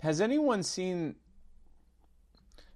has 0.00 0.20
anyone 0.20 0.62
seen? 0.62 1.16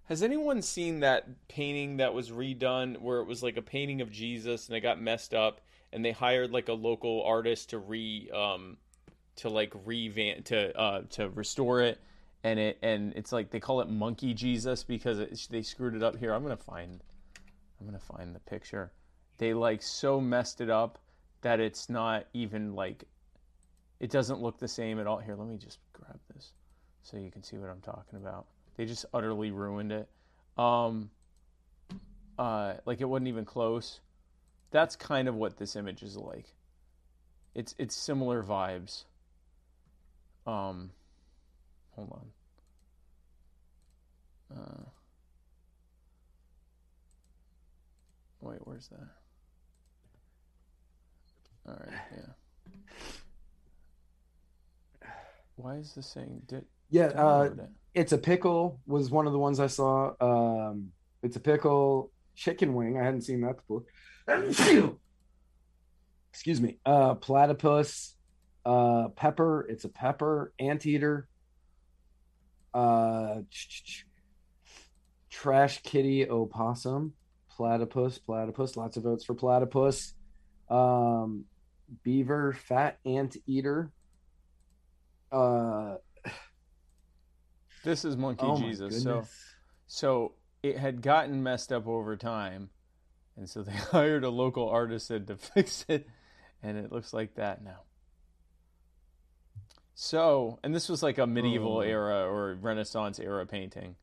Has 0.04 0.22
anyone 0.22 0.62
seen 0.62 1.00
that 1.00 1.28
painting 1.48 1.98
that 1.98 2.12
was 2.12 2.30
redone 2.30 3.00
where 3.00 3.20
it 3.20 3.26
was 3.26 3.42
like 3.42 3.56
a 3.56 3.62
painting 3.62 4.00
of 4.00 4.10
Jesus 4.10 4.66
and 4.66 4.76
it 4.76 4.80
got 4.80 5.00
messed 5.00 5.32
up 5.32 5.60
and 5.92 6.04
they 6.04 6.10
hired 6.10 6.50
like 6.50 6.68
a 6.68 6.72
local 6.72 7.22
artist 7.24 7.70
to 7.70 7.78
re 7.78 8.28
um 8.34 8.76
to 9.36 9.48
like 9.48 9.72
revamp 9.84 10.46
to 10.46 10.76
uh 10.76 11.02
to 11.10 11.28
restore 11.30 11.80
it 11.80 12.00
and 12.42 12.58
it 12.58 12.78
and 12.82 13.12
it's 13.14 13.32
like 13.32 13.50
they 13.50 13.60
call 13.60 13.80
it 13.80 13.88
monkey 13.88 14.34
Jesus 14.34 14.82
because 14.82 15.18
it, 15.18 15.46
they 15.50 15.62
screwed 15.62 15.94
it 15.94 16.02
up 16.02 16.16
here. 16.16 16.32
I'm 16.32 16.42
gonna 16.42 16.56
find 16.56 17.00
I'm 17.80 17.86
gonna 17.86 17.98
find 17.98 18.34
the 18.34 18.40
picture. 18.40 18.92
They 19.40 19.54
like 19.54 19.80
so 19.80 20.20
messed 20.20 20.60
it 20.60 20.68
up 20.68 20.98
that 21.40 21.60
it's 21.60 21.88
not 21.88 22.26
even 22.34 22.74
like 22.74 23.04
it 23.98 24.10
doesn't 24.10 24.42
look 24.42 24.58
the 24.58 24.68
same 24.68 25.00
at 25.00 25.06
all. 25.06 25.16
Here, 25.16 25.34
let 25.34 25.48
me 25.48 25.56
just 25.56 25.78
grab 25.94 26.20
this 26.34 26.52
so 27.02 27.16
you 27.16 27.30
can 27.30 27.42
see 27.42 27.56
what 27.56 27.70
I'm 27.70 27.80
talking 27.80 28.18
about. 28.18 28.44
They 28.76 28.84
just 28.84 29.06
utterly 29.14 29.50
ruined 29.50 29.92
it. 29.92 30.10
Um 30.58 31.10
uh 32.38 32.74
like 32.84 33.00
it 33.00 33.06
wasn't 33.06 33.28
even 33.28 33.46
close. 33.46 34.00
That's 34.72 34.94
kind 34.94 35.26
of 35.26 35.34
what 35.36 35.56
this 35.56 35.74
image 35.74 36.02
is 36.02 36.18
like. 36.18 36.54
It's 37.54 37.74
it's 37.78 37.96
similar 37.96 38.42
vibes. 38.42 39.04
Um 40.46 40.90
hold 41.92 42.12
on. 44.52 44.58
Uh 44.58 44.84
Wait, 48.42 48.58
where's 48.64 48.88
that? 48.88 49.19
All 51.70 51.76
right, 51.86 52.00
yeah. 55.02 55.08
Why 55.56 55.76
is 55.76 55.94
this 55.94 56.06
saying 56.06 56.42
did 56.48 56.64
Yeah, 56.88 57.06
uh, 57.06 57.50
it? 57.52 57.60
it's 57.94 58.12
a 58.12 58.18
pickle 58.18 58.80
was 58.86 59.10
one 59.10 59.26
of 59.26 59.32
the 59.32 59.38
ones 59.38 59.60
I 59.60 59.68
saw. 59.68 60.12
Um, 60.20 60.88
it's 61.22 61.36
a 61.36 61.40
pickle 61.40 62.10
chicken 62.34 62.74
wing. 62.74 62.98
I 62.98 63.04
hadn't 63.04 63.22
seen 63.22 63.42
that 63.42 63.56
before. 63.56 63.84
Excuse 66.32 66.60
me. 66.60 66.78
Uh, 66.84 67.14
platypus, 67.14 68.16
uh, 68.64 69.08
pepper. 69.08 69.66
It's 69.68 69.84
a 69.84 69.88
pepper 69.88 70.52
anteater. 70.58 71.28
Uh, 72.72 73.42
trash 75.28 75.82
kitty 75.82 76.28
opossum, 76.28 77.12
platypus, 77.50 78.18
platypus. 78.18 78.76
Lots 78.76 78.96
of 78.96 79.04
votes 79.04 79.24
for 79.24 79.34
platypus. 79.34 80.14
Um, 80.68 81.44
beaver, 82.02 82.52
fat 82.52 82.98
anteater. 83.04 83.90
Uh, 85.32 85.96
This 87.84 88.04
is 88.04 88.16
Monkey 88.16 88.44
oh 88.44 88.58
Jesus. 88.58 89.02
So 89.02 89.24
so 89.86 90.32
it 90.62 90.76
had 90.76 91.00
gotten 91.02 91.42
messed 91.42 91.72
up 91.72 91.86
over 91.86 92.16
time, 92.16 92.70
and 93.36 93.48
so 93.48 93.62
they 93.62 93.72
hired 93.92 94.24
a 94.24 94.30
local 94.30 94.68
artisan 94.68 95.26
to 95.26 95.36
fix 95.54 95.84
it, 95.88 96.06
and 96.62 96.76
it 96.76 96.92
looks 96.92 97.12
like 97.12 97.34
that 97.36 97.62
now. 97.64 97.80
So, 99.94 100.58
and 100.62 100.74
this 100.74 100.88
was 100.88 101.02
like 101.02 101.18
a 101.18 101.26
medieval 101.26 101.78
Oh. 101.78 101.80
era 101.80 102.26
or 102.26 102.54
Renaissance 102.54 103.18
era 103.18 103.44
painting 103.46 103.96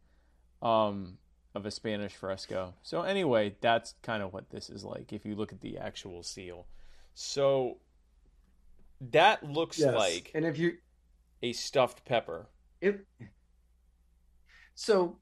um, 0.61 1.17
of 1.55 1.65
a 1.65 1.71
Spanish 1.71 2.13
fresco. 2.13 2.75
So, 2.83 3.01
anyway, 3.01 3.55
that's 3.61 3.95
kind 4.03 4.21
of 4.21 4.31
what 4.31 4.49
this 4.51 4.69
is 4.69 4.83
like 4.83 5.11
if 5.11 5.25
you 5.25 5.35
look 5.35 5.51
at 5.51 5.61
the 5.61 5.77
actual 5.79 6.21
seal. 6.23 6.67
So, 7.19 7.79
that 9.01 9.43
looks 9.43 9.79
Yes. 9.79 9.95
like 9.95 10.31
and 10.35 10.45
if 10.45 10.59
you 10.59 10.73
a 11.41 11.51
stuffed 11.53 12.05
pepper. 12.05 12.47
it 12.79 13.05
so 14.75 15.19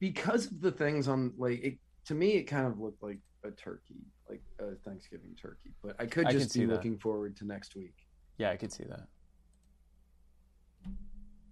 because 0.00 0.46
of 0.46 0.60
the 0.60 0.70
things 0.72 1.08
on 1.08 1.32
like 1.36 1.60
it 1.64 1.78
to 2.06 2.14
me 2.14 2.32
it 2.34 2.44
kind 2.44 2.66
of 2.68 2.78
looked 2.80 3.02
like 3.02 3.18
a 3.44 3.50
turkey 3.52 4.06
like 4.28 4.42
a 4.60 4.74
thanksgiving 4.84 5.34
turkey 5.40 5.72
but 5.82 5.94
i 6.00 6.06
could 6.06 6.26
I 6.26 6.32
just 6.32 6.50
see 6.52 6.60
be 6.60 6.66
looking 6.66 6.98
forward 6.98 7.36
to 7.38 7.44
next 7.44 7.74
week 7.76 7.94
Yeah, 8.38 8.50
I 8.50 8.56
could 8.56 8.72
see 8.72 8.84
that. 8.84 9.06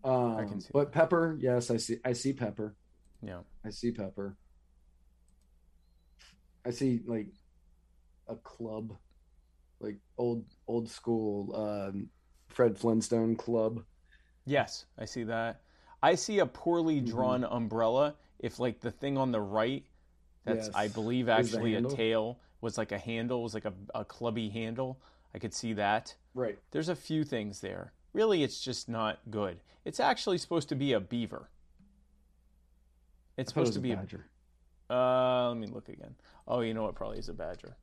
um 0.08 0.48
can 0.48 0.60
see 0.60 0.70
but 0.72 0.92
that. 0.92 0.98
pepper 0.98 1.36
yes 1.40 1.70
i 1.70 1.76
see 1.76 1.98
i 2.04 2.12
see 2.12 2.32
pepper 2.32 2.76
Yeah. 3.22 3.40
i 3.64 3.70
see 3.70 3.90
pepper 3.92 4.36
i 6.66 6.70
see 6.70 7.00
like 7.06 7.28
a 8.28 8.34
club 8.36 8.96
like 9.82 9.96
old 10.16 10.44
old 10.68 10.88
school 10.88 11.54
um 11.56 12.08
fred 12.48 12.78
flintstone 12.78 13.36
club 13.36 13.84
Yes, 14.44 14.86
I 14.98 15.04
see 15.04 15.22
that. 15.24 15.60
I 16.02 16.16
see 16.16 16.40
a 16.40 16.46
poorly 16.46 17.00
Mhm. 17.00 17.06
drawn 17.06 17.44
umbrella. 17.44 18.16
If 18.40 18.58
like 18.58 18.80
the 18.80 18.90
thing 18.90 19.16
on 19.16 19.30
the 19.30 19.40
right, 19.40 19.86
that's 20.44 20.68
I 20.74 20.88
believe 20.88 21.28
actually 21.28 21.76
a 21.76 21.82
tail 21.82 22.40
was 22.60 22.76
like 22.76 22.90
a 22.90 22.98
handle, 22.98 23.40
was 23.42 23.54
like 23.54 23.66
a, 23.66 23.72
a 23.94 24.04
clubby 24.04 24.48
handle. 24.48 25.00
I 25.32 25.38
could 25.38 25.54
see 25.54 25.72
that. 25.74 26.16
right 26.34 26.58
There's 26.72 26.88
a 26.88 26.96
few 26.96 27.22
things 27.22 27.60
there. 27.60 27.92
Really, 28.12 28.42
it's 28.42 28.60
just 28.60 28.88
not 28.88 29.20
good. 29.30 29.62
It's 29.84 30.00
actually 30.00 30.38
supposed 30.38 30.68
to 30.70 30.74
be 30.74 30.92
a 30.92 30.98
beaver. 31.00 31.48
It's 33.36 33.48
it 33.48 33.54
supposed 33.54 33.68
was 33.68 33.74
to 33.74 33.78
a 33.78 33.82
be 33.82 33.94
badger 33.94 34.26
a. 34.90 34.94
Uh, 34.94 35.48
let 35.50 35.56
me 35.56 35.68
look 35.68 35.88
again. 35.88 36.16
Oh, 36.48 36.60
you 36.60 36.74
know 36.74 36.82
what? 36.82 36.96
Probably 36.96 37.18
is 37.18 37.28
a 37.28 37.32
badger. 37.32 37.76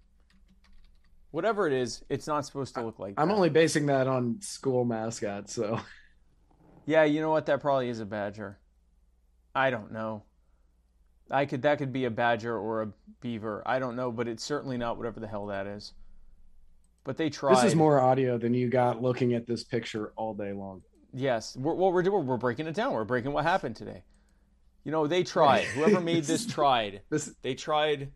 Whatever 1.32 1.68
it 1.68 1.74
is, 1.74 2.04
it's 2.10 2.28
not 2.28 2.46
supposed 2.46 2.74
to 2.76 2.82
look 2.82 3.00
like. 3.00 3.14
i'm 3.18 3.28
that. 3.28 3.34
only 3.36 3.50
basing 3.50 3.86
that 3.88 4.08
on 4.08 4.42
school 4.42 4.84
mascots 4.86 5.54
so 5.54 5.80
Yeah, 6.90 7.04
you 7.04 7.22
know 7.22 7.30
what? 7.30 7.46
That 7.46 7.62
probably 7.62 7.88
is 7.90 8.00
a 8.00 8.06
badger. 8.06 8.58
I 9.54 9.70
don't 9.70 9.92
know. 9.92 10.24
I 11.30 11.46
could 11.46 11.62
that 11.62 11.78
could 11.78 11.94
be 11.94 12.06
a 12.06 12.10
badger 12.10 12.58
or 12.58 12.82
a 12.82 12.92
beaver. 13.22 13.62
I 13.64 13.78
don't 13.78 13.96
know, 13.96 14.12
but 14.12 14.28
it's 14.28 14.44
certainly 14.44 14.76
not 14.76 14.98
whatever 14.98 15.20
the 15.20 15.28
hell 15.28 15.46
that 15.48 15.68
is. 15.68 15.94
But 17.04 17.16
they 17.16 17.30
tried. 17.30 17.58
This 17.58 17.66
is 17.66 17.76
more 17.76 18.00
audio 18.00 18.40
than 18.40 18.56
you 18.56 18.70
got 18.70 19.04
looking 19.04 19.36
at 19.36 19.46
this 19.46 19.64
picture 19.64 20.14
all 20.16 20.34
day 20.34 20.52
long. 20.52 20.82
Yes. 21.14 21.56
We're, 21.56 21.76
what 21.76 21.94
we're 21.94 22.02
doing, 22.02 22.26
we're 22.26 22.38
breaking 22.38 22.66
it 22.66 22.74
down. 22.74 22.94
We're 22.94 23.04
breaking 23.04 23.34
what 23.34 23.46
happened 23.46 23.76
today. 23.76 24.02
You 24.84 24.92
know, 24.92 25.06
they 25.06 25.24
tried. 25.24 25.66
Whoever 25.76 26.02
made 26.02 26.24
this 26.24 26.48
tried. 26.48 27.02
This 27.12 27.32
They 27.44 27.54
tried. 27.54 28.14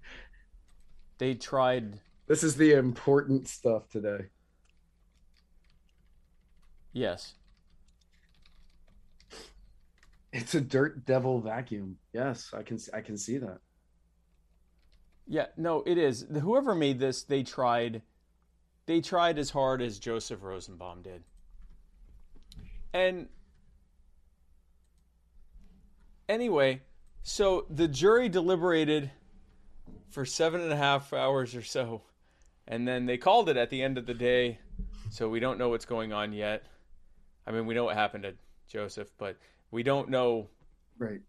They 1.20 1.36
tried. 1.36 2.00
This 2.28 2.44
is 2.44 2.56
the 2.56 2.74
important 2.74 3.48
stuff 3.48 3.90
today. 3.90 4.26
Yes. 6.92 7.34
It's 10.32 10.56
a 10.56 10.62
dirt 10.62 11.06
devil 11.06 11.40
vacuum. 11.40 11.98
Yes, 12.12 12.52
I 12.56 12.64
can 12.64 12.80
I 12.94 13.02
can 13.02 13.18
see 13.18 13.38
that. 13.38 13.60
Yeah, 15.28 15.48
no, 15.58 15.84
it 15.86 15.98
is. 15.98 16.26
Whoever 16.42 16.76
made 16.76 17.00
this, 17.00 17.24
they 17.24 17.44
tried. 17.44 18.02
They 18.86 19.00
tried 19.00 19.38
as 19.38 19.52
hard 19.52 19.82
as 19.82 20.00
Joseph 20.00 20.42
Rosenbaum 20.42 21.04
did. 21.04 21.24
And 22.94 23.28
anyway, 26.28 26.82
so 27.22 27.66
the 27.70 27.88
jury 27.88 28.28
deliberated 28.28 29.12
for 30.10 30.26
seven 30.26 30.62
and 30.62 30.72
a 30.72 30.78
half 30.78 31.14
hours 31.14 31.56
or 31.56 31.64
so, 31.64 32.02
and 32.68 32.88
then 32.88 33.06
they 33.06 33.18
called 33.18 33.50
it 33.50 33.58
at 33.58 33.70
the 33.70 33.82
end 33.82 33.98
of 33.98 34.06
the 34.06 34.14
day. 34.14 34.60
So 35.10 35.30
we 35.30 35.40
don't 35.40 35.58
know 35.60 35.70
what's 35.70 35.86
going 35.86 36.12
on 36.14 36.34
yet. 36.34 36.64
I 37.46 37.52
mean, 37.52 37.66
we 37.66 37.74
know 37.76 37.84
what 37.84 37.96
happened 37.96 38.24
to 38.24 38.34
Joseph, 38.68 39.10
but 39.18 39.38
we 39.72 39.84
don't 39.84 40.10
know. 40.10 40.50
Right. 40.98 41.22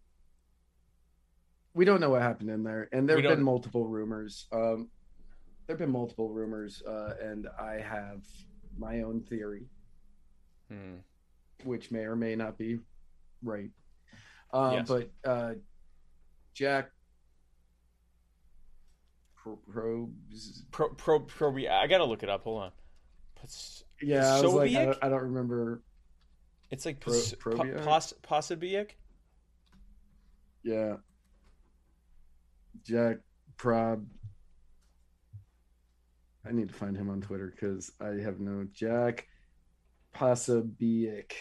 We 1.74 1.84
don't 1.84 2.00
know 2.00 2.10
what 2.10 2.22
happened 2.22 2.50
in 2.50 2.62
there, 2.62 2.88
and 2.92 3.08
there 3.08 3.20
have 3.20 3.36
been 3.36 3.42
multiple 3.42 3.86
rumors. 3.88 4.46
Um, 4.52 4.88
there 5.66 5.74
have 5.74 5.78
been 5.78 5.90
multiple 5.90 6.28
rumors, 6.30 6.82
uh, 6.86 7.14
and 7.20 7.48
I 7.58 7.80
have 7.80 8.22
my 8.78 9.02
own 9.02 9.22
theory, 9.22 9.66
Hmm. 10.68 10.96
which 11.64 11.90
may 11.90 12.04
or 12.04 12.14
may 12.16 12.36
not 12.36 12.56
be 12.56 12.78
right. 13.42 13.70
Um, 14.52 14.72
Yes. 14.74 14.88
But 14.88 15.10
uh, 15.24 15.54
Jack 16.52 16.90
Pro- 19.44 19.58
Probes 19.70 20.64
Pro, 20.70 20.88
pro, 20.94 21.20
pro, 21.20 21.54
I 21.68 21.86
gotta 21.86 22.04
look 22.04 22.22
it 22.22 22.30
up. 22.30 22.44
Hold 22.44 22.62
on. 22.62 22.72
It's, 23.42 23.84
Yeah, 24.00 24.36
I 24.36 24.40
was 24.40 24.54
like, 24.54 24.74
I 24.74 24.84
don't, 24.86 24.98
I 25.02 25.08
don't 25.10 25.22
remember. 25.22 25.82
it's 26.70 26.86
like 26.86 27.00
Pro- 27.00 27.12
pos, 27.12 27.34
Probiak? 27.34 27.76
po, 27.76 27.84
pos, 27.84 28.14
Posobiec? 28.22 28.90
Yeah, 30.62 30.94
Jack 32.84 33.18
Prob. 33.58 34.06
I 36.46 36.52
need 36.52 36.68
to 36.68 36.74
find 36.74 36.96
him 36.96 37.10
on 37.10 37.20
Twitter 37.20 37.52
because 37.54 37.90
I 38.00 38.22
have 38.22 38.40
no 38.40 38.66
Jack 38.72 39.26
Posobiec. 40.14 41.32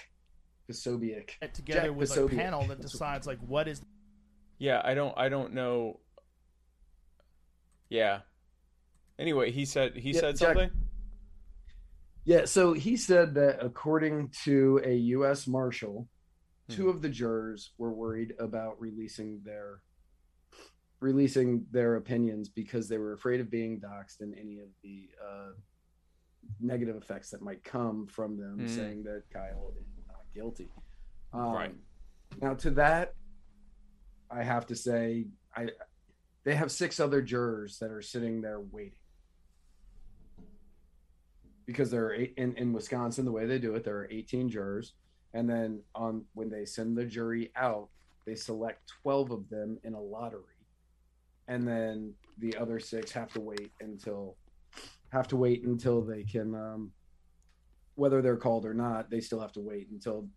Posobiec. 0.69 1.31
Together 1.53 1.87
Jack 1.87 1.95
with 1.95 2.17
a 2.17 2.27
panel 2.27 2.65
that 2.67 2.81
decides 2.81 3.25
like 3.27 3.39
what 3.39 3.69
is 3.69 3.81
Yeah, 4.57 4.81
I 4.83 4.93
don't 4.93 5.17
I 5.17 5.29
don't 5.29 5.53
know. 5.53 6.01
Yeah. 7.93 8.21
Anyway, 9.19 9.51
he 9.51 9.65
said 9.65 9.95
he 9.95 10.11
Yeah, 10.13 10.19
said 10.19 10.37
Jack- 10.37 10.47
something. 10.57 10.71
Yeah, 12.25 12.45
so 12.45 12.73
he 12.73 12.97
said 12.97 13.35
that 13.35 13.63
according 13.63 14.29
to 14.45 14.81
a 14.83 14.95
U.S. 15.17 15.45
Marshal, 15.45 16.09
two 16.69 16.83
Hmm. 16.85 16.89
of 16.89 17.01
the 17.03 17.09
jurors 17.09 17.73
were 17.77 17.93
worried 17.93 18.33
about 18.39 18.79
releasing 18.81 19.41
their 19.43 19.83
releasing 21.01 21.65
their 21.69 21.97
opinions 21.97 22.47
because 22.49 22.87
they 22.87 22.97
were 22.97 23.11
afraid 23.13 23.41
of 23.41 23.51
being 23.51 23.79
doxxed 23.79 24.21
and 24.21 24.33
any 24.39 24.59
of 24.59 24.69
the 24.83 25.09
uh, 25.21 25.51
negative 26.61 26.95
effects 26.95 27.29
that 27.29 27.41
might 27.41 27.61
come 27.63 28.07
from 28.07 28.37
them 28.37 28.59
Hmm. 28.59 28.67
saying 28.67 29.03
that 29.03 29.23
Kyle 29.31 29.73
is 29.79 29.85
not 30.07 30.21
guilty. 30.33 30.71
Um, 31.33 31.51
Right. 31.51 31.75
Now, 32.41 32.53
to 32.55 32.71
that, 32.71 33.13
I 34.31 34.43
have 34.43 34.65
to 34.67 34.75
say, 34.77 35.27
I 35.55 35.69
they 36.43 36.55
have 36.55 36.71
six 36.71 36.99
other 36.99 37.21
jurors 37.21 37.77
that 37.79 37.91
are 37.91 38.01
sitting 38.01 38.41
there 38.41 38.59
waiting 38.59 38.97
because 41.65 41.89
there 41.89 42.05
are 42.05 42.13
eight 42.13 42.33
in, 42.37 42.55
in 42.57 42.73
Wisconsin. 42.73 43.25
The 43.25 43.31
way 43.31 43.45
they 43.45 43.59
do 43.59 43.75
it, 43.75 43.83
there 43.83 43.97
are 43.97 44.09
18 44.11 44.49
jurors, 44.49 44.93
and 45.33 45.49
then 45.49 45.81
on 45.95 46.25
when 46.33 46.49
they 46.49 46.65
send 46.65 46.97
the 46.97 47.05
jury 47.05 47.51
out, 47.55 47.89
they 48.25 48.35
select 48.35 48.91
12 49.01 49.31
of 49.31 49.49
them 49.49 49.77
in 49.83 49.93
a 49.93 50.01
lottery, 50.01 50.41
and 51.47 51.67
then 51.67 52.13
the 52.39 52.55
other 52.57 52.79
six 52.79 53.11
have 53.11 53.31
to 53.33 53.39
wait 53.39 53.71
until 53.81 54.35
have 55.11 55.27
to 55.27 55.37
wait 55.37 55.63
until 55.63 56.01
they 56.01 56.23
can 56.23 56.55
um, 56.55 56.91
whether 57.95 58.21
they're 58.21 58.37
called 58.37 58.65
or 58.65 58.73
not. 58.73 59.09
They 59.09 59.21
still 59.21 59.39
have 59.39 59.51
to 59.53 59.61
wait 59.61 59.87
until 59.91 60.27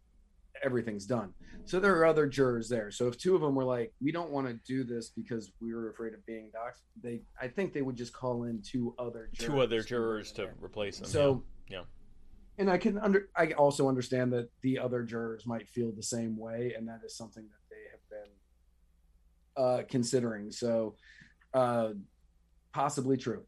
everything's 0.62 1.06
done. 1.06 1.32
So 1.64 1.80
there 1.80 1.96
are 1.96 2.06
other 2.06 2.26
jurors 2.26 2.68
there. 2.68 2.90
So 2.90 3.08
if 3.08 3.18
two 3.18 3.34
of 3.34 3.40
them 3.40 3.54
were 3.54 3.64
like, 3.64 3.92
"We 4.00 4.12
don't 4.12 4.30
want 4.30 4.46
to 4.46 4.54
do 4.66 4.84
this 4.84 5.10
because 5.10 5.52
we 5.60 5.74
were 5.74 5.90
afraid 5.90 6.14
of 6.14 6.24
being 6.26 6.50
doxxed," 6.50 6.82
they 7.02 7.22
I 7.40 7.48
think 7.48 7.72
they 7.72 7.82
would 7.82 7.96
just 7.96 8.12
call 8.12 8.44
in 8.44 8.62
two 8.62 8.94
other 8.98 9.30
jurors 9.32 9.50
Two 9.54 9.60
other 9.60 9.82
to 9.82 9.88
jurors 9.88 10.32
to 10.32 10.50
replace 10.60 10.98
them. 10.98 11.08
So 11.08 11.44
Yeah. 11.68 11.84
and 12.58 12.70
I 12.70 12.78
can 12.78 12.98
under 12.98 13.28
I 13.36 13.52
also 13.52 13.88
understand 13.88 14.32
that 14.32 14.48
the 14.62 14.78
other 14.78 15.02
jurors 15.02 15.46
might 15.46 15.68
feel 15.68 15.92
the 15.92 16.02
same 16.02 16.36
way, 16.36 16.74
and 16.76 16.86
that 16.88 17.00
is 17.04 17.16
something 17.16 17.48
that 17.48 17.62
they 17.70 17.90
have 17.90 18.08
been 18.08 18.30
uh, 19.56 19.82
considering. 19.88 20.50
So 20.52 20.96
uh, 21.54 21.94
possibly 22.72 23.16
true. 23.16 23.44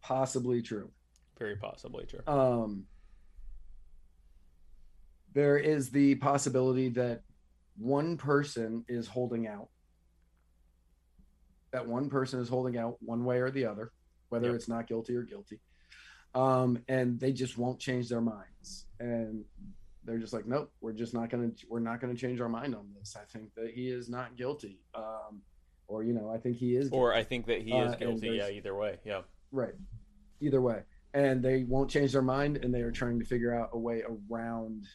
Possibly 0.00 0.62
true. 0.62 0.90
very 1.38 1.56
possibly 1.56 2.06
true. 2.06 2.20
Um, 2.26 2.86
there 5.34 5.58
is 5.58 5.90
the 5.90 6.14
possibility 6.16 6.88
that 6.90 7.22
one 7.76 8.16
person 8.16 8.84
is 8.88 9.06
holding 9.08 9.46
out. 9.46 9.68
That 11.72 11.86
one 11.86 12.08
person 12.08 12.40
is 12.40 12.48
holding 12.48 12.78
out 12.78 12.96
one 13.00 13.24
way 13.24 13.38
or 13.40 13.50
the 13.50 13.66
other, 13.66 13.92
whether 14.28 14.46
Yep. 14.48 14.54
it's 14.54 14.68
not 14.68 14.86
guilty 14.86 15.16
or 15.16 15.22
guilty. 15.22 15.60
Um, 16.34 16.82
and 16.88 17.18
they 17.18 17.32
just 17.32 17.58
won't 17.58 17.78
change 17.80 18.08
their 18.08 18.20
minds. 18.20 18.86
And 19.00 19.44
they're 20.04 20.18
just 20.18 20.32
like, 20.32 20.46
nope, 20.46 20.72
we're 20.80 20.92
just 20.92 21.14
not 21.14 21.30
gonna 21.30 21.50
we're 21.68 21.80
not 21.80 22.00
gonna 22.00 22.14
change 22.14 22.40
our 22.40 22.48
mind 22.48 22.74
on 22.74 22.92
this. 22.94 23.16
I 23.16 23.24
think 23.24 23.54
that 23.54 23.70
he 23.72 23.88
is 23.88 24.08
not 24.08 24.36
guilty. 24.36 24.80
Um, 24.94 25.42
or 25.88 26.04
you 26.04 26.12
know, 26.12 26.30
I 26.30 26.38
think 26.38 26.56
he 26.56 26.76
is 26.76 26.90
guilty. 26.90 26.96
Or 27.00 27.12
I 27.14 27.24
think 27.24 27.46
that 27.46 27.62
he 27.62 27.72
is 27.72 27.92
Uh, 27.92 27.96
guilty. 27.96 28.28
Yeah, 28.30 28.50
either 28.50 28.74
way. 28.74 28.98
Yeah. 29.04 29.22
Right. 29.50 29.74
Either 30.40 30.60
way. 30.60 30.84
And 31.12 31.42
they 31.44 31.64
won't 31.64 31.90
change 31.90 32.12
their 32.12 32.22
mind 32.22 32.56
and 32.58 32.72
they 32.74 32.82
are 32.82 32.90
trying 32.92 33.18
to 33.20 33.24
figure 33.24 33.52
out 33.54 33.70
a 33.72 33.78
way 33.78 34.02
around 34.02 34.86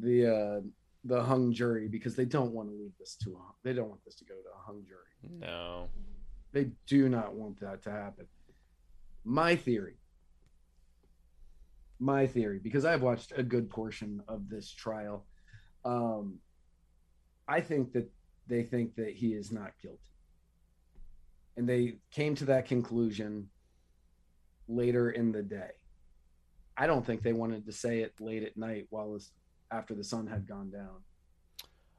the 0.00 0.26
uh 0.26 0.60
the 1.04 1.22
hung 1.22 1.52
jury 1.52 1.88
because 1.88 2.14
they 2.16 2.24
don't 2.24 2.52
want 2.52 2.68
to 2.68 2.74
leave 2.74 2.92
this 2.98 3.16
to 3.22 3.30
a 3.30 3.40
they 3.64 3.72
don't 3.72 3.88
want 3.88 4.04
this 4.04 4.16
to 4.16 4.24
go 4.24 4.34
to 4.34 4.48
a 4.50 4.66
hung 4.66 4.84
jury. 4.86 5.38
No. 5.40 5.88
They 6.52 6.70
do 6.86 7.08
not 7.08 7.34
want 7.34 7.60
that 7.60 7.82
to 7.82 7.90
happen. 7.90 8.26
My 9.24 9.56
theory. 9.56 9.96
My 12.00 12.26
theory, 12.26 12.60
because 12.62 12.84
I've 12.84 13.02
watched 13.02 13.32
a 13.36 13.42
good 13.42 13.68
portion 13.70 14.22
of 14.28 14.48
this 14.48 14.70
trial. 14.72 15.26
Um 15.84 16.38
I 17.46 17.60
think 17.60 17.92
that 17.92 18.10
they 18.46 18.62
think 18.62 18.96
that 18.96 19.14
he 19.14 19.34
is 19.34 19.52
not 19.52 19.72
guilty. 19.82 19.98
And 21.56 21.68
they 21.68 21.98
came 22.12 22.34
to 22.36 22.44
that 22.46 22.66
conclusion 22.66 23.48
later 24.68 25.10
in 25.10 25.32
the 25.32 25.42
day. 25.42 25.70
I 26.76 26.86
don't 26.86 27.04
think 27.04 27.22
they 27.22 27.32
wanted 27.32 27.66
to 27.66 27.72
say 27.72 28.00
it 28.00 28.12
late 28.20 28.44
at 28.44 28.56
night 28.56 28.86
while 28.90 29.18
after 29.70 29.94
the 29.94 30.04
sun 30.04 30.26
had 30.26 30.46
gone 30.46 30.70
down 30.70 31.02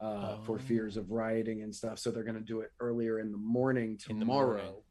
uh, 0.00 0.38
for 0.44 0.56
Oh. 0.56 0.58
fears 0.58 0.96
of 0.96 1.10
rioting 1.10 1.62
and 1.62 1.74
stuff. 1.74 1.98
So 1.98 2.10
they're 2.10 2.24
going 2.24 2.34
to 2.38 2.40
do 2.40 2.60
it 2.60 2.70
earlier 2.80 3.20
in 3.20 3.30
the 3.32 3.38
morning 3.38 3.98
In 4.08 4.18
the 4.18 4.24
tomorrow. 4.24 4.56
morning. 4.56 4.82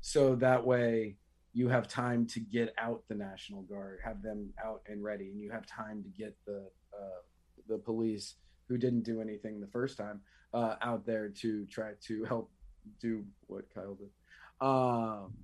So 0.00 0.34
that 0.36 0.66
way 0.66 1.16
you 1.52 1.68
have 1.68 1.86
time 1.86 2.26
to 2.28 2.40
get 2.40 2.74
out 2.78 3.04
the 3.08 3.14
National 3.14 3.62
Guard, 3.62 4.00
have 4.04 4.20
them 4.22 4.52
out 4.64 4.82
and 4.88 5.02
ready, 5.02 5.28
and 5.30 5.40
you 5.40 5.50
have 5.52 5.64
time 5.66 6.02
to 6.02 6.08
get 6.08 6.36
the 6.46 6.68
uh, 6.92 7.20
the 7.68 7.78
police 7.78 8.34
who 8.68 8.76
didn't 8.78 9.02
do 9.04 9.20
anything 9.20 9.60
the 9.60 9.66
first 9.68 9.96
time 9.96 10.20
uh, 10.54 10.74
out 10.82 11.06
there 11.06 11.28
to 11.28 11.64
try 11.66 11.92
to 12.06 12.24
help 12.24 12.50
do 13.00 13.24
what 13.46 13.64
Kyle 13.72 13.94
did. 13.94 14.10
Um, 14.66 15.34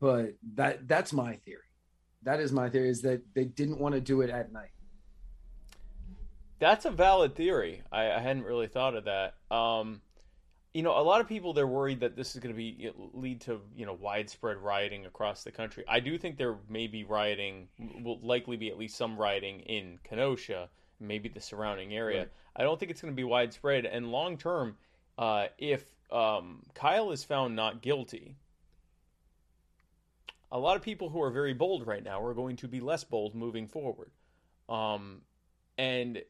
but 0.00 0.34
that 0.54 0.86
that's 0.86 1.12
my 1.12 1.36
theory. 1.44 1.60
That 2.24 2.40
is 2.40 2.52
my 2.52 2.68
theory 2.68 2.88
is 2.88 3.02
that 3.02 3.22
they 3.34 3.44
didn't 3.44 3.78
want 3.78 3.94
to 3.94 4.00
do 4.00 4.22
it 4.22 4.30
at 4.30 4.52
night. 4.52 4.70
That's 6.58 6.84
a 6.84 6.90
valid 6.90 7.34
theory. 7.34 7.82
I, 7.92 8.12
I 8.12 8.20
hadn't 8.20 8.44
really 8.44 8.68
thought 8.68 8.94
of 8.94 9.04
that. 9.04 9.34
Um, 9.50 10.00
you 10.72 10.82
know, 10.82 10.98
a 10.98 11.02
lot 11.02 11.20
of 11.20 11.28
people 11.28 11.52
they're 11.52 11.66
worried 11.66 12.00
that 12.00 12.16
this 12.16 12.34
is 12.34 12.40
going 12.40 12.52
to 12.52 12.56
be 12.56 12.90
lead 13.12 13.42
to 13.42 13.60
you 13.76 13.86
know 13.86 13.92
widespread 13.92 14.56
rioting 14.56 15.06
across 15.06 15.44
the 15.44 15.52
country. 15.52 15.84
I 15.88 16.00
do 16.00 16.18
think 16.18 16.36
there 16.36 16.56
may 16.68 16.88
be 16.88 17.04
rioting, 17.04 17.68
will 18.02 18.18
likely 18.20 18.56
be 18.56 18.70
at 18.70 18.78
least 18.78 18.96
some 18.96 19.16
rioting 19.16 19.60
in 19.60 19.98
Kenosha, 20.02 20.68
maybe 20.98 21.28
the 21.28 21.40
surrounding 21.40 21.94
area. 21.94 22.20
Right. 22.20 22.30
I 22.56 22.62
don't 22.62 22.78
think 22.78 22.90
it's 22.90 23.00
going 23.00 23.12
to 23.12 23.16
be 23.16 23.24
widespread. 23.24 23.84
And 23.84 24.10
long 24.10 24.36
term, 24.36 24.76
uh, 25.16 25.46
if 25.58 25.84
um, 26.10 26.62
Kyle 26.74 27.12
is 27.12 27.22
found 27.22 27.54
not 27.54 27.82
guilty, 27.82 28.36
a 30.54 30.58
lot 30.58 30.76
of 30.76 30.82
people 30.82 31.10
who 31.10 31.20
are 31.20 31.32
very 31.32 31.52
bold 31.52 31.84
right 31.84 32.02
now 32.04 32.22
are 32.22 32.32
going 32.32 32.54
to 32.54 32.68
be 32.68 32.78
less 32.80 33.02
bold 33.02 33.34
moving 33.34 33.66
forward. 33.66 34.12
Um, 34.68 35.22
and 35.76 36.22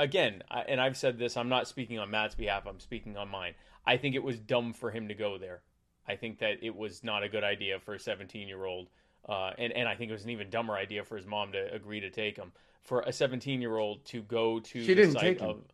again, 0.00 0.42
I, 0.50 0.62
and 0.62 0.80
I've 0.80 0.96
said 0.96 1.16
this, 1.16 1.36
I'm 1.36 1.48
not 1.48 1.68
speaking 1.68 2.00
on 2.00 2.10
Matt's 2.10 2.34
behalf, 2.34 2.66
I'm 2.66 2.80
speaking 2.80 3.16
on 3.16 3.28
mine. 3.28 3.54
I 3.86 3.98
think 3.98 4.16
it 4.16 4.22
was 4.24 4.36
dumb 4.40 4.72
for 4.72 4.90
him 4.90 5.06
to 5.08 5.14
go 5.14 5.38
there. 5.38 5.62
I 6.08 6.16
think 6.16 6.40
that 6.40 6.58
it 6.62 6.74
was 6.74 7.04
not 7.04 7.22
a 7.22 7.28
good 7.28 7.44
idea 7.44 7.78
for 7.78 7.94
a 7.94 8.00
17 8.00 8.48
year 8.48 8.64
old. 8.64 8.88
Uh, 9.28 9.52
and, 9.58 9.72
and 9.72 9.88
I 9.88 9.94
think 9.94 10.10
it 10.10 10.14
was 10.14 10.24
an 10.24 10.30
even 10.30 10.50
dumber 10.50 10.74
idea 10.74 11.04
for 11.04 11.16
his 11.16 11.24
mom 11.26 11.52
to 11.52 11.72
agree 11.72 12.00
to 12.00 12.10
take 12.10 12.36
him. 12.36 12.50
For 12.82 13.02
a 13.02 13.12
17 13.12 13.60
year 13.60 13.76
old 13.76 14.04
to 14.06 14.22
go 14.22 14.58
to 14.58 14.80
She 14.80 14.88
the 14.88 14.94
didn't 14.96 15.12
site 15.12 15.22
take 15.22 15.40
him. 15.40 15.50
of. 15.50 15.64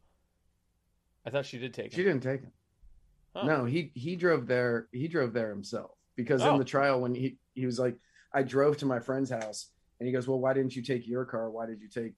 I 1.25 1.31
thought 1.31 1.47
she 1.47 1.59
did 1.59 1.73
take 1.73 1.87
him. 1.87 1.97
She 1.97 2.03
didn't 2.05 2.23
take 2.23 2.43
him. 2.43 2.53
Huh. 3.35 3.47
No, 3.47 3.65
he 3.65 3.93
he 3.95 4.17
drove 4.17 4.47
there. 4.47 4.89
He 4.93 5.09
drove 5.09 5.33
there 5.33 5.49
himself 5.49 5.93
because 6.17 6.43
Oh. 6.43 6.53
in 6.53 6.59
the 6.59 6.65
trial 6.67 7.01
when 7.01 7.15
he 7.15 7.39
he 7.55 7.67
was 7.67 7.79
like, 7.79 7.97
I 8.33 8.43
drove 8.43 8.79
to 8.79 8.87
my 8.87 8.99
friend's 9.01 9.31
house, 9.31 9.71
and 10.01 10.07
he 10.07 10.13
goes, 10.13 10.27
well, 10.27 10.41
why 10.41 10.53
didn't 10.55 10.75
you 10.75 10.83
take 10.83 11.07
your 11.07 11.25
car? 11.25 11.51
Why 11.51 11.67
did 11.67 11.81
you 11.81 11.89
take 11.89 12.15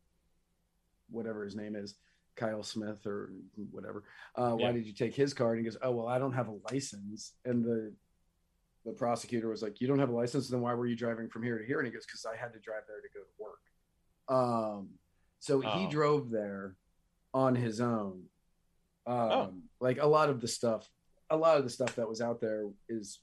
whatever 1.11 1.45
his 1.45 1.57
name 1.57 1.76
is, 1.76 1.97
Kyle 2.37 2.62
Smith 2.62 3.07
or 3.07 3.32
whatever? 3.70 4.05
Uh, 4.39 4.43
Yeah. 4.49 4.53
Why 4.55 4.72
did 4.72 4.87
you 4.87 4.93
take 4.93 5.14
his 5.14 5.35
car? 5.35 5.51
And 5.53 5.59
he 5.59 5.64
goes, 5.64 5.76
oh 5.82 5.91
well, 5.91 6.09
I 6.09 6.18
don't 6.18 6.32
have 6.32 6.49
a 6.49 6.59
license. 6.70 7.32
And 7.45 7.64
the 7.64 7.93
the 8.87 8.93
prosecutor 8.93 9.49
was 9.49 9.62
like, 9.62 9.80
you 9.80 9.89
don't 9.89 9.99
have 9.99 10.11
a 10.11 10.14
license, 10.14 10.49
then 10.51 10.61
why 10.61 10.74
were 10.74 10.87
you 10.87 10.95
driving 10.95 11.30
from 11.30 11.43
here 11.43 11.57
to 11.59 11.64
here? 11.64 11.78
And 11.78 11.87
he 11.87 11.93
goes, 11.93 12.05
because 12.05 12.26
I 12.26 12.37
had 12.37 12.53
to 12.53 12.59
drive 12.61 12.82
there 12.87 13.01
to 13.01 13.09
go 13.14 13.20
to 13.20 13.35
work. 13.39 13.61
Um, 14.28 14.91
so 15.41 15.61
he 15.61 15.87
Oh. 15.87 15.91
drove 15.91 16.28
there 16.30 16.76
on 17.32 17.55
his 17.55 17.80
own. 17.80 18.28
Um, 19.07 19.16
Oh. 19.16 19.55
like 19.80 19.99
a 19.99 20.07
lot 20.07 20.28
of 20.28 20.43
the 20.43 20.49
stuff, 20.49 20.87
a 21.30 21.37
lot 21.37 21.57
of 21.57 21.64
the 21.64 21.70
stuff 21.70 21.97
that 21.97 22.07
was 22.07 22.20
out 22.20 22.41
there 22.43 22.64
is 22.91 23.20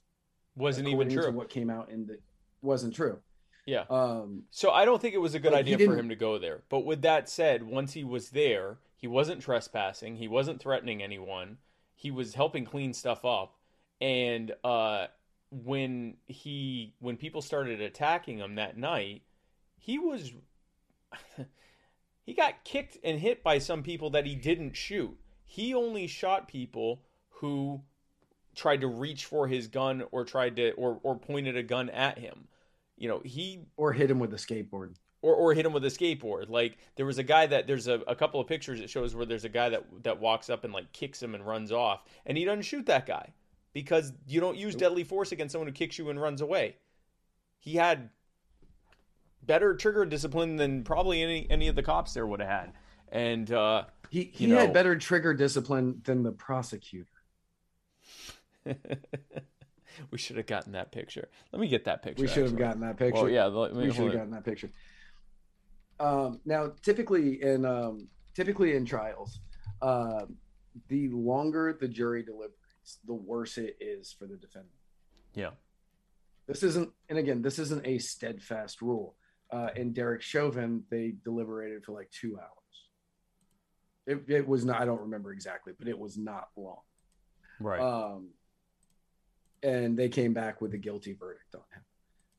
Wasn't 0.56 0.88
even 0.88 1.08
true. 1.10 1.30
what 1.32 1.48
came 1.48 1.70
out 1.70 1.90
in 1.90 2.06
the 2.06 2.18
wasn't 2.60 2.94
true. 2.94 3.18
Yeah. 3.66 3.84
Um, 3.90 4.44
So 4.50 4.70
I 4.70 4.84
don't 4.84 5.00
think 5.00 5.14
it 5.14 5.18
was 5.18 5.34
a 5.34 5.40
good 5.40 5.54
idea 5.54 5.78
for 5.78 5.96
him 5.96 6.08
to 6.08 6.16
go 6.16 6.38
there. 6.38 6.62
But 6.68 6.80
with 6.84 7.02
that 7.02 7.28
said, 7.28 7.62
once 7.62 7.92
he 7.92 8.04
was 8.04 8.30
there, 8.30 8.78
he 8.96 9.06
wasn't 9.06 9.40
trespassing, 9.40 10.16
he 10.16 10.28
wasn't 10.28 10.60
threatening 10.60 11.02
anyone. 11.02 11.58
He 11.94 12.10
was 12.10 12.34
helping 12.34 12.64
clean 12.64 12.92
stuff 12.92 13.24
up. 13.24 13.56
And 14.00 14.52
uh 14.64 15.06
when 15.50 16.16
he 16.26 16.94
when 16.98 17.16
people 17.16 17.42
started 17.42 17.80
attacking 17.80 18.38
him 18.38 18.54
that 18.56 18.76
night, 18.76 19.22
he 19.78 19.98
was 19.98 20.32
he 22.24 22.34
got 22.34 22.64
kicked 22.64 22.96
and 23.04 23.20
hit 23.20 23.42
by 23.42 23.58
some 23.58 23.82
people 23.82 24.10
that 24.10 24.26
he 24.26 24.34
didn't 24.34 24.76
shoot. 24.76 25.16
He 25.44 25.74
only 25.74 26.06
shot 26.06 26.48
people 26.48 27.02
who 27.28 27.82
tried 28.54 28.80
to 28.82 28.86
reach 28.86 29.24
for 29.26 29.46
his 29.46 29.68
gun 29.68 30.04
or 30.10 30.24
tried 30.24 30.56
to 30.56 30.72
or 30.72 31.00
or 31.02 31.18
pointed 31.18 31.56
a 31.56 31.62
gun 31.62 31.88
at 31.90 32.18
him 32.18 32.48
you 33.02 33.08
know, 33.08 33.20
he 33.24 33.58
or 33.76 33.92
hit 33.92 34.10
him 34.10 34.20
with 34.20 34.32
a 34.32 34.36
skateboard. 34.36 34.94
or 35.22 35.34
or 35.34 35.54
hit 35.54 35.66
him 35.66 35.72
with 35.72 35.84
a 35.84 35.88
skateboard. 35.88 36.48
Like 36.48 36.78
there 36.94 37.04
was 37.04 37.18
a 37.18 37.24
guy 37.24 37.46
that 37.46 37.66
there's 37.66 37.88
a, 37.88 37.94
a 38.06 38.14
couple 38.14 38.40
of 38.40 38.46
pictures 38.46 38.78
that 38.80 38.90
shows 38.90 39.12
where 39.12 39.26
there's 39.26 39.44
a 39.44 39.48
guy 39.48 39.70
that 39.70 39.84
that 40.04 40.20
walks 40.20 40.48
up 40.48 40.62
and 40.62 40.72
like 40.72 40.92
kicks 40.92 41.20
him 41.20 41.34
and 41.34 41.44
runs 41.44 41.72
off, 41.72 42.04
and 42.26 42.38
he 42.38 42.44
doesn't 42.44 42.62
shoot 42.62 42.86
that 42.86 43.06
guy 43.06 43.32
because 43.72 44.12
you 44.28 44.40
don't 44.40 44.56
use 44.56 44.76
deadly 44.76 45.02
force 45.02 45.32
against 45.32 45.50
someone 45.50 45.66
who 45.66 45.72
kicks 45.72 45.98
you 45.98 46.10
and 46.10 46.20
runs 46.20 46.40
away. 46.40 46.76
He 47.58 47.74
had 47.74 48.10
better 49.42 49.74
trigger 49.74 50.04
discipline 50.04 50.54
than 50.54 50.84
probably 50.84 51.22
any 51.22 51.50
any 51.50 51.66
of 51.66 51.74
the 51.74 51.82
cops 51.82 52.14
there 52.14 52.26
would 52.26 52.38
have 52.38 52.48
had, 52.48 52.72
and 53.08 53.50
uh, 53.50 53.84
He 54.10 54.30
he 54.32 54.46
You 54.46 54.54
had 54.56 54.72
better 54.72 54.96
trigger 54.96 55.34
discipline 55.34 56.02
than 56.04 56.22
the 56.22 56.30
prosecutor. 56.30 57.08
we 60.10 60.18
should 60.18 60.36
have 60.36 60.46
gotten 60.46 60.72
that 60.72 60.92
picture. 60.92 61.28
Let 61.52 61.60
me 61.60 61.68
get 61.68 61.84
that 61.84 62.02
picture. 62.02 62.22
We 62.22 62.28
should 62.28 62.44
have 62.44 62.56
gotten 62.56 62.80
that 62.80 62.96
picture. 62.96 63.22
Well, 63.22 63.30
yeah, 63.30 63.46
let 63.46 63.74
me, 63.74 63.86
we 63.86 63.92
should 63.92 64.04
have 64.04 64.12
gotten 64.12 64.30
that 64.30 64.44
picture. 64.44 64.70
Um, 66.00 66.40
now, 66.44 66.72
typically 66.82 67.42
in 67.42 67.64
um, 67.64 68.08
typically 68.34 68.74
in 68.74 68.84
trials, 68.84 69.40
uh, 69.80 70.22
the 70.88 71.08
longer 71.10 71.76
the 71.78 71.88
jury 71.88 72.22
deliberates, 72.22 72.98
the 73.06 73.14
worse 73.14 73.58
it 73.58 73.76
is 73.80 74.14
for 74.18 74.26
the 74.26 74.36
defendant. 74.36 74.74
Yeah. 75.34 75.50
This 76.46 76.62
isn't, 76.62 76.90
and 77.08 77.18
again, 77.18 77.42
this 77.42 77.58
isn't 77.58 77.86
a 77.86 77.98
steadfast 77.98 78.82
rule. 78.82 79.14
Uh, 79.50 79.68
in 79.76 79.92
Derek 79.92 80.22
Chauvin, 80.22 80.82
they 80.90 81.14
deliberated 81.24 81.84
for 81.84 81.92
like 81.92 82.10
two 82.10 82.38
hours. 82.38 82.48
It, 84.06 84.24
it 84.28 84.48
was 84.48 84.64
not. 84.64 84.80
I 84.80 84.84
don't 84.84 85.00
remember 85.02 85.32
exactly, 85.32 85.74
but 85.78 85.88
it 85.88 85.98
was 85.98 86.16
not 86.16 86.48
long. 86.56 86.80
Right. 87.60 87.80
Um, 87.80 88.30
and 89.62 89.96
they 89.96 90.08
came 90.08 90.32
back 90.32 90.60
with 90.60 90.74
a 90.74 90.78
guilty 90.78 91.12
verdict 91.14 91.54
on 91.54 91.62
him. 91.74 91.82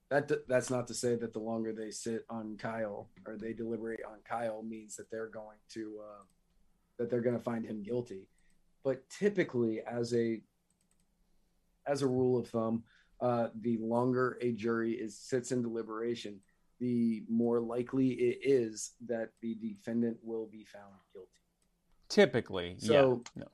That 0.10 0.48
that's 0.48 0.70
not 0.70 0.88
to 0.88 0.94
say 0.94 1.16
that 1.16 1.34
the 1.34 1.40
longer 1.40 1.74
they 1.74 1.90
sit 1.90 2.26
on 2.30 2.58
Kyle 2.58 3.10
or 3.26 3.36
they 3.38 3.54
deliberate 3.54 4.02
on 4.06 4.20
Kyle 4.24 4.62
means 4.62 4.96
that 4.98 5.10
they're 5.10 5.28
going 5.28 5.58
to 5.74 6.00
uh, 6.04 6.24
that 6.98 7.10
they're 7.10 7.22
going 7.22 7.38
to 7.38 7.44
find 7.44 7.66
him 7.66 7.82
guilty. 7.82 8.28
But 8.84 9.10
typically, 9.10 9.82
as 9.82 10.14
a 10.14 10.42
as 11.88 12.02
a 12.02 12.08
rule 12.08 12.38
of 12.38 12.48
thumb, 12.48 12.84
uh, 13.22 13.48
the 13.62 13.78
longer 13.78 14.38
a 14.42 14.52
jury 14.52 14.94
is 14.94 15.18
sits 15.18 15.52
in 15.52 15.62
deliberation, 15.62 16.40
the 16.80 17.24
more 17.30 17.60
likely 17.60 18.10
it 18.10 18.40
is 18.44 18.92
that 19.08 19.30
the 19.42 19.56
defendant 19.56 20.18
will 20.22 20.46
be 20.46 20.64
found 20.66 20.94
guilty. 21.14 21.30
Typically, 22.10 22.76
So 22.78 23.24
yeah. 23.36 23.44
No. 23.44 23.48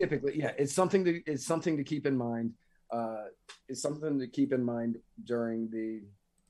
typically, 0.00 0.38
yeah, 0.38 0.52
it's 0.58 0.72
something 0.72 1.04
to 1.04 1.22
it's 1.26 1.44
something 1.46 1.76
to 1.76 1.84
keep 1.84 2.06
in 2.06 2.16
mind. 2.16 2.54
Uh, 2.92 3.24
it's 3.68 3.80
something 3.80 4.18
to 4.18 4.26
keep 4.26 4.52
in 4.52 4.64
mind 4.64 4.98
during 5.24 5.70
the 5.70 6.02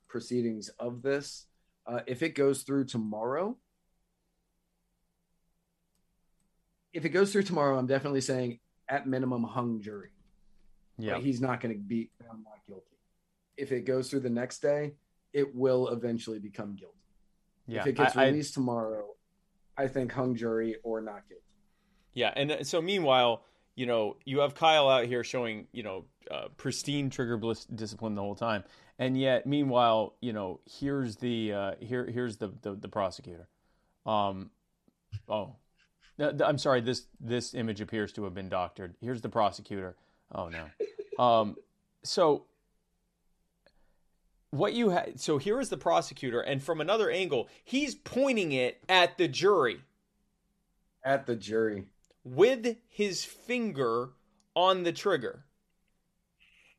proceedings 0.09 0.71
of 0.79 1.03
this. 1.03 1.47
Uh, 1.87 2.01
if 2.07 2.23
it 2.23 2.35
goes 2.35 2.63
through 2.63 2.85
tomorrow, 2.85 3.57
if 6.93 7.05
it 7.05 7.11
goes 7.11 7.33
through 7.33 7.43
tomorrow, 7.45 7.79
I'm 7.79 7.87
definitely 7.87 8.21
saying 8.21 8.59
at 8.89 9.07
minimum 9.07 9.45
hung 9.45 9.81
jury. 9.81 10.11
Yeah. 10.99 11.15
But 11.15 11.23
he's 11.23 11.41
not 11.41 11.61
going 11.61 11.75
to 11.75 11.81
be 11.81 12.11
found 12.27 12.45
not 12.45 12.59
guilty. 12.67 12.85
If 13.57 13.73
it 13.73 13.83
goes 13.83 14.11
through 14.11 14.21
the 14.21 14.31
next 14.31 14.61
day, 14.61 14.95
it 15.33 15.55
will 15.55 15.89
eventually 15.89 16.39
become 16.39 16.75
guilty. 16.77 16.97
Yeah. 17.67 17.81
if 17.81 17.87
it 17.89 17.93
gets 17.97 18.17
I- 18.17 18.25
I- 18.25 18.27
released 18.27 18.55
tomorrow, 18.55 19.15
I 19.77 19.87
think 19.87 20.13
hung 20.13 20.35
jury 20.35 20.77
or 20.83 21.01
not 21.01 21.29
guilty. 21.29 21.45
Yeah, 22.13 22.33
and 22.35 22.67
so 22.67 22.83
meanwhile, 22.83 23.45
you 23.81 23.87
know, 23.87 24.19
you 24.27 24.41
have 24.41 24.55
Kyle 24.55 24.91
out 24.91 25.07
here 25.07 25.25
showing, 25.25 25.67
you 25.73 25.83
know, 25.83 26.05
uh, 26.31 26.49
pristine 26.59 27.09
trigger 27.09 27.39
bliss 27.39 27.65
discipline 27.65 28.15
the 28.15 28.21
whole 28.21 28.35
time, 28.35 28.63
and 28.99 29.19
yet, 29.19 29.47
meanwhile, 29.47 30.17
you 30.21 30.35
know, 30.35 30.61
here's 30.67 31.17
the 31.17 31.55
uh, 31.55 31.73
here 31.81 32.05
here's 32.05 32.37
the 32.37 32.53
the, 32.61 32.75
the 32.75 32.89
prosecutor. 32.89 33.49
Um, 34.05 34.51
oh, 35.31 35.57
I'm 36.19 36.59
sorry. 36.59 36.83
This 36.83 37.07
this 37.21 37.55
image 37.55 37.81
appears 37.81 38.13
to 38.13 38.25
have 38.25 38.35
been 38.35 38.51
doctored. 38.51 38.97
Here's 39.01 39.23
the 39.23 39.31
prosecutor. 39.31 39.97
Oh 40.31 40.51
no. 40.51 40.67
Um, 41.19 41.57
so 42.03 42.45
what 44.51 44.75
you 44.75 44.91
had 44.91 45.19
so 45.19 45.39
here 45.39 45.59
is 45.59 45.71
the 45.71 45.79
prosecutor 45.79 46.43
and 46.43 46.63
from 46.63 46.83
another 46.83 47.11
angle 47.11 47.49
he's 47.65 47.95
pointing 47.95 48.53
it 48.53 48.83
at 48.91 49.17
the 49.17 49.29
jury 49.29 49.81
At 51.03 51.25
the 51.25 51.37
jury. 51.37 51.85
With 52.25 52.77
his 52.89 53.25
finger 53.25 54.11
on 54.55 54.83
the 54.83 54.93
trigger. 54.93 55.45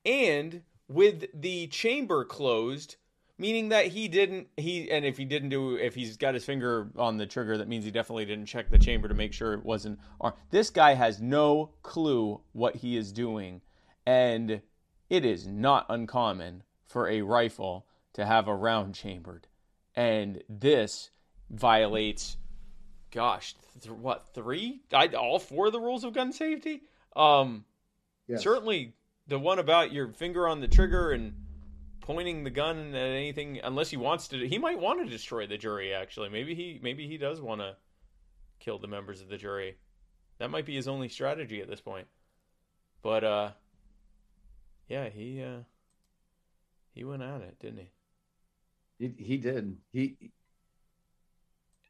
And 0.05 0.63
with 0.87 1.25
the 1.33 1.67
chamber 1.67 2.25
closed 2.25 2.97
meaning 3.41 3.69
that 3.69 3.87
he 3.87 4.07
didn't 4.07 4.47
he 4.55 4.89
and 4.91 5.03
if 5.03 5.17
he 5.17 5.25
didn't 5.25 5.49
do 5.49 5.75
if 5.75 5.95
he's 5.95 6.15
got 6.15 6.35
his 6.35 6.45
finger 6.45 6.91
on 6.95 7.17
the 7.17 7.25
trigger 7.25 7.57
that 7.57 7.67
means 7.67 7.83
he 7.83 7.89
definitely 7.89 8.25
didn't 8.25 8.45
check 8.45 8.69
the 8.69 8.77
chamber 8.77 9.07
to 9.07 9.15
make 9.15 9.33
sure 9.33 9.53
it 9.53 9.65
wasn't 9.65 9.99
ar- 10.21 10.35
this 10.51 10.69
guy 10.69 10.93
has 10.93 11.19
no 11.19 11.71
clue 11.81 12.39
what 12.51 12.75
he 12.77 12.95
is 12.95 13.11
doing. 13.11 13.61
And 14.05 14.61
it 15.09 15.25
is 15.25 15.47
not 15.47 15.87
uncommon 15.89 16.63
for 16.85 17.09
a 17.09 17.21
rifle 17.21 17.87
to 18.13 18.25
have 18.25 18.47
a 18.47 18.55
round 18.55 18.93
chambered. 18.93 19.47
And 19.95 20.43
this 20.47 21.09
violates 21.49 22.37
gosh, 23.11 23.55
th- 23.81 23.93
what 23.95 24.33
three? 24.33 24.81
I, 24.93 25.07
all 25.07 25.39
four 25.39 25.67
of 25.67 25.73
the 25.73 25.79
rules 25.79 26.03
of 26.03 26.13
gun 26.13 26.31
safety. 26.31 26.83
Um, 27.15 27.65
Yes. 28.27 28.43
certainly 28.43 28.93
the 29.27 29.37
one 29.39 29.59
about 29.59 29.91
your 29.91 30.07
finger 30.13 30.47
on 30.47 30.61
the 30.61 30.67
trigger 30.67 31.11
and 31.11 31.33
pointing 31.99 32.43
the 32.43 32.49
gun 32.49 32.93
at 32.95 33.09
anything, 33.09 33.59
unless 33.63 33.89
he 33.89 33.97
wants 33.97 34.29
to. 34.29 34.47
He 34.47 34.57
might 34.57 34.79
want 34.79 35.03
to 35.03 35.09
destroy 35.09 35.47
the 35.47 35.57
jury. 35.57 35.93
Actually, 35.93 36.29
maybe 36.29 36.55
he 36.55 36.79
maybe 36.81 37.07
he 37.07 37.17
does 37.17 37.41
want 37.41 37.61
to 37.61 37.75
kill 38.59 38.79
the 38.79 38.87
members 38.87 39.21
of 39.21 39.27
the 39.29 39.37
jury. 39.37 39.77
That 40.37 40.49
might 40.51 40.65
be 40.65 40.75
his 40.75 40.87
only 40.87 41.09
strategy 41.09 41.61
at 41.61 41.67
this 41.69 41.81
point. 41.81 42.07
But 43.01 43.23
uh, 43.23 43.51
yeah, 44.87 45.09
he 45.09 45.41
uh, 45.43 45.61
he 46.93 47.03
went 47.03 47.23
at 47.23 47.41
it, 47.41 47.59
didn't 47.59 47.79
he? 47.79 47.91
He, 48.99 49.23
he 49.23 49.37
did. 49.37 49.77
He 49.91 50.31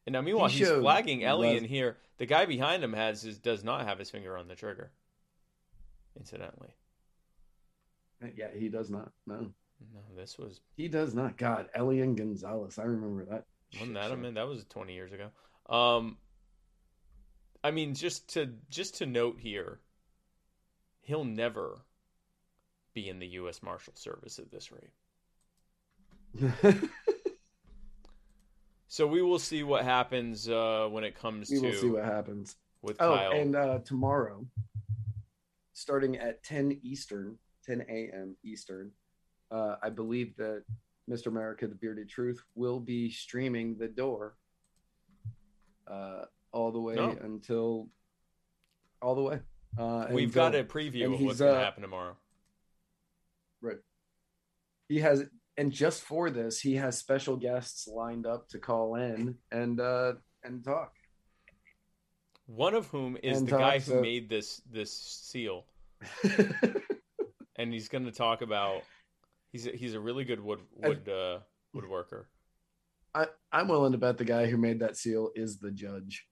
And 0.06 0.14
now, 0.14 0.20
meanwhile, 0.20 0.48
He 0.48 0.58
he's 0.58 0.68
flagging 0.70 1.24
Ellie 1.24 1.56
in 1.56 1.64
here. 1.64 1.98
The 2.18 2.26
guy 2.26 2.46
behind 2.46 2.82
him 2.82 2.92
has 2.92 3.22
his, 3.22 3.38
does 3.38 3.62
not 3.62 3.86
have 3.86 3.98
his 3.98 4.10
finger 4.10 4.36
on 4.36 4.48
the 4.48 4.54
trigger. 4.54 4.90
Incidentally, 6.18 6.74
yeah, 8.36 8.48
he 8.54 8.68
does 8.68 8.90
not. 8.90 9.10
No. 9.26 9.36
no, 9.36 10.00
this 10.16 10.38
was 10.38 10.60
He 10.76 10.88
does 10.88 11.14
not. 11.14 11.36
God, 11.36 11.68
Elian 11.74 12.14
Gonzalez. 12.14 12.78
I 12.78 12.84
remember 12.84 13.24
that. 13.24 13.46
wasn't 13.72 13.94
that 13.94 14.08
show. 14.08 14.14
him? 14.14 14.34
That 14.34 14.46
was 14.46 14.64
twenty 14.66 14.94
years 14.94 15.12
ago. 15.12 15.30
Um, 15.74 16.18
I 17.64 17.70
mean, 17.70 17.94
just 17.94 18.28
to 18.34 18.52
just 18.68 18.96
to 18.96 19.06
note 19.06 19.38
here, 19.40 19.80
he'll 21.00 21.24
never 21.24 21.78
be 22.94 23.08
in 23.08 23.18
the 23.18 23.26
U.S. 23.28 23.62
Marshal 23.62 23.94
Service 23.96 24.38
at 24.38 24.50
this 24.50 24.70
rate. 24.70 24.90
So 28.92 29.06
we 29.06 29.22
will 29.22 29.38
see 29.38 29.62
what 29.62 29.86
happens 29.86 30.50
uh, 30.50 30.86
when 30.90 31.02
it 31.02 31.18
comes 31.18 31.48
we 31.48 31.60
to 31.60 31.66
will 31.66 31.72
see 31.80 31.88
what 31.88 32.04
happens. 32.04 32.56
with 32.82 33.00
Oh, 33.00 33.16
Kyle. 33.16 33.32
and 33.32 33.56
uh, 33.56 33.78
tomorrow, 33.86 34.44
starting 35.72 36.18
at 36.18 36.42
10 36.44 36.78
Eastern, 36.82 37.38
10 37.64 37.86
a.m. 37.88 38.36
Eastern, 38.44 38.90
uh, 39.50 39.76
I 39.82 39.88
believe 39.88 40.36
that 40.36 40.64
Mr. 41.10 41.28
America, 41.28 41.66
the 41.66 41.74
Bearded 41.74 42.10
Truth, 42.10 42.42
will 42.54 42.80
be 42.80 43.10
streaming 43.10 43.78
The 43.78 43.88
Door 43.88 44.36
uh, 45.90 46.26
all 46.52 46.70
the 46.70 46.80
way 46.80 46.96
Oh. 46.98 47.16
until 47.22 47.88
all 49.00 49.14
the 49.14 49.22
way. 49.22 49.40
Uh, 49.78 50.08
We've 50.10 50.28
until- 50.28 50.50
got 50.50 50.54
a 50.54 50.64
preview 50.64 51.14
of 51.14 51.20
what's 51.22 51.38
going 51.38 51.54
to 51.54 51.58
uh, 51.58 51.64
happen 51.64 51.80
tomorrow. 51.80 52.14
Right. 53.62 53.78
He 54.90 54.98
has, 54.98 55.24
and 55.56 55.70
just 55.70 56.02
for 56.02 56.30
this, 56.30 56.60
he 56.60 56.76
has 56.76 56.98
special 56.98 57.36
guests 57.36 57.86
lined 57.86 58.26
up 58.26 58.48
to 58.48 58.58
call 58.58 58.94
in 58.96 59.36
and 59.50 59.80
uh, 59.80 60.14
and 60.42 60.64
talk. 60.64 60.92
One 62.46 62.74
of 62.74 62.86
whom 62.88 63.16
is 63.22 63.38
and 63.38 63.48
the 63.48 63.58
guy 63.58 63.78
who 63.78 64.00
made 64.00 64.28
this 64.28 64.62
this 64.70 64.92
seal, 64.92 65.66
and 67.56 67.72
he's 67.72 67.88
going 67.88 68.04
to 68.04 68.12
talk 68.12 68.42
about. 68.42 68.82
He's 69.52 69.66
a, 69.66 69.70
he's 69.70 69.94
a 69.94 70.00
really 70.00 70.24
good 70.24 70.40
wood 70.40 70.60
wood 70.76 71.08
uh, 71.08 71.40
woodworker. 71.76 72.24
I, 73.14 73.26
I'm 73.52 73.68
willing 73.68 73.92
to 73.92 73.98
bet 73.98 74.16
the 74.16 74.24
guy 74.24 74.46
who 74.46 74.56
made 74.56 74.80
that 74.80 74.96
seal 74.96 75.30
is 75.34 75.58
the 75.58 75.70
judge. 75.70 76.26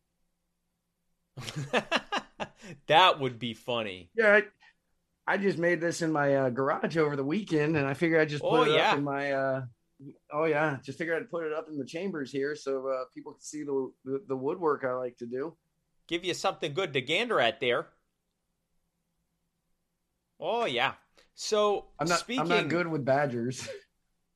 that 2.87 3.21
would 3.21 3.39
be 3.39 3.53
funny. 3.53 4.11
Yeah, 4.16 4.41
I, 5.31 5.35
I 5.35 5.37
just 5.37 5.59
made 5.59 5.81
this 5.81 6.03
in 6.03 6.11
my 6.12 6.35
uh, 6.37 6.51
garage 6.51 6.97
over 6.97 7.14
the 7.16 7.24
weekend, 7.24 7.76
and 7.76 7.87
I 7.87 7.95
figured 7.95 8.20
I'd 8.20 8.28
just 8.28 8.43
put 8.43 8.51
Oh, 8.61 8.62
it 8.62 8.74
yeah. 8.74 8.93
up 8.93 8.99
in 8.99 9.05
my. 9.05 9.33
Uh, 9.33 9.62
oh 10.33 10.45
yeah, 10.45 10.78
just 10.85 10.99
figured 10.99 11.22
I'd 11.22 11.31
put 11.31 11.45
it 11.45 11.53
up 11.53 11.68
in 11.70 11.78
the 11.78 11.85
chambers 11.85 12.31
here 12.33 12.55
so 12.57 12.89
uh, 12.89 13.05
people 13.14 13.33
can 13.33 13.41
see 13.43 13.62
the, 13.62 13.91
the 14.05 14.24
the 14.28 14.37
woodwork 14.37 14.85
I 14.85 14.93
like 14.95 15.16
to 15.18 15.26
do. 15.26 15.57
Give 16.09 16.24
you 16.24 16.35
something 16.35 16.74
good 16.74 16.93
to 16.95 17.01
gander 17.01 17.41
at 17.41 17.61
there. 17.61 17.87
Oh 20.39 20.64
yeah. 20.64 20.95
So 21.35 21.87
I'm 21.99 22.09
not. 22.09 22.18
speaking, 22.18 22.43
I'm 22.43 22.49
not 22.49 22.68
good 22.68 22.87
with 22.89 23.05
badgers. 23.05 23.68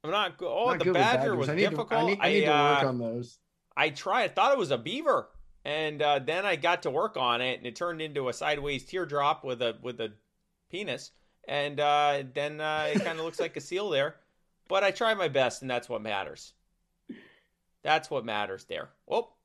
I'm 0.05 0.11
not. 0.11 0.37
go- 0.39 0.53
Oh, 0.55 0.71
Not 0.71 0.85
the 0.85 0.93
badger 0.93 1.35
was 1.35 1.49
I 1.49 1.57
difficult. 1.57 1.89
To, 1.91 1.97
I 1.97 2.07
need, 2.07 2.19
I 2.21 2.29
need 2.29 2.41
to 2.45 2.51
work 2.51 2.83
uh, 2.85 2.89
on 2.89 2.99
those. 2.99 3.39
I 3.77 3.91
tried. 3.91 4.25
I 4.25 4.29
thought 4.29 4.53
it 4.53 4.59
was 4.59 4.71
a 4.71 4.79
beaver, 4.79 5.29
and 5.65 6.01
uh, 6.01 6.19
then 6.21 6.45
I 6.47 6.57
got 6.57 6.83
to 6.83 6.91
work 6.91 7.17
on 7.17 7.41
it, 7.41 7.59
and 7.59 7.67
it 7.67 7.75
turned 7.75 8.01
into 8.03 8.29
a 8.29 8.33
sideways 8.33 8.85
teardrop 8.85 9.45
with 9.45 9.63
a 9.63 9.77
with 9.83 10.01
a 10.01 10.13
penis, 10.71 11.13
and 11.47 11.81
uh, 11.81 12.23
then 12.35 12.61
uh, 12.61 12.91
it 12.93 13.05
kind 13.05 13.19
of 13.19 13.25
looks 13.25 13.41
like 13.41 13.57
a 13.57 13.61
seal 13.61 13.91
there. 13.91 14.17
But 14.69 14.83
I 14.83 14.91
try 14.91 15.15
my 15.15 15.29
best, 15.29 15.63
and 15.63 15.71
that's 15.71 15.89
what 15.89 16.03
matters. 16.03 16.55
That's 17.83 18.11
what 18.11 18.25
matters 18.25 18.65
there. 18.65 18.89
Well, 19.07 19.37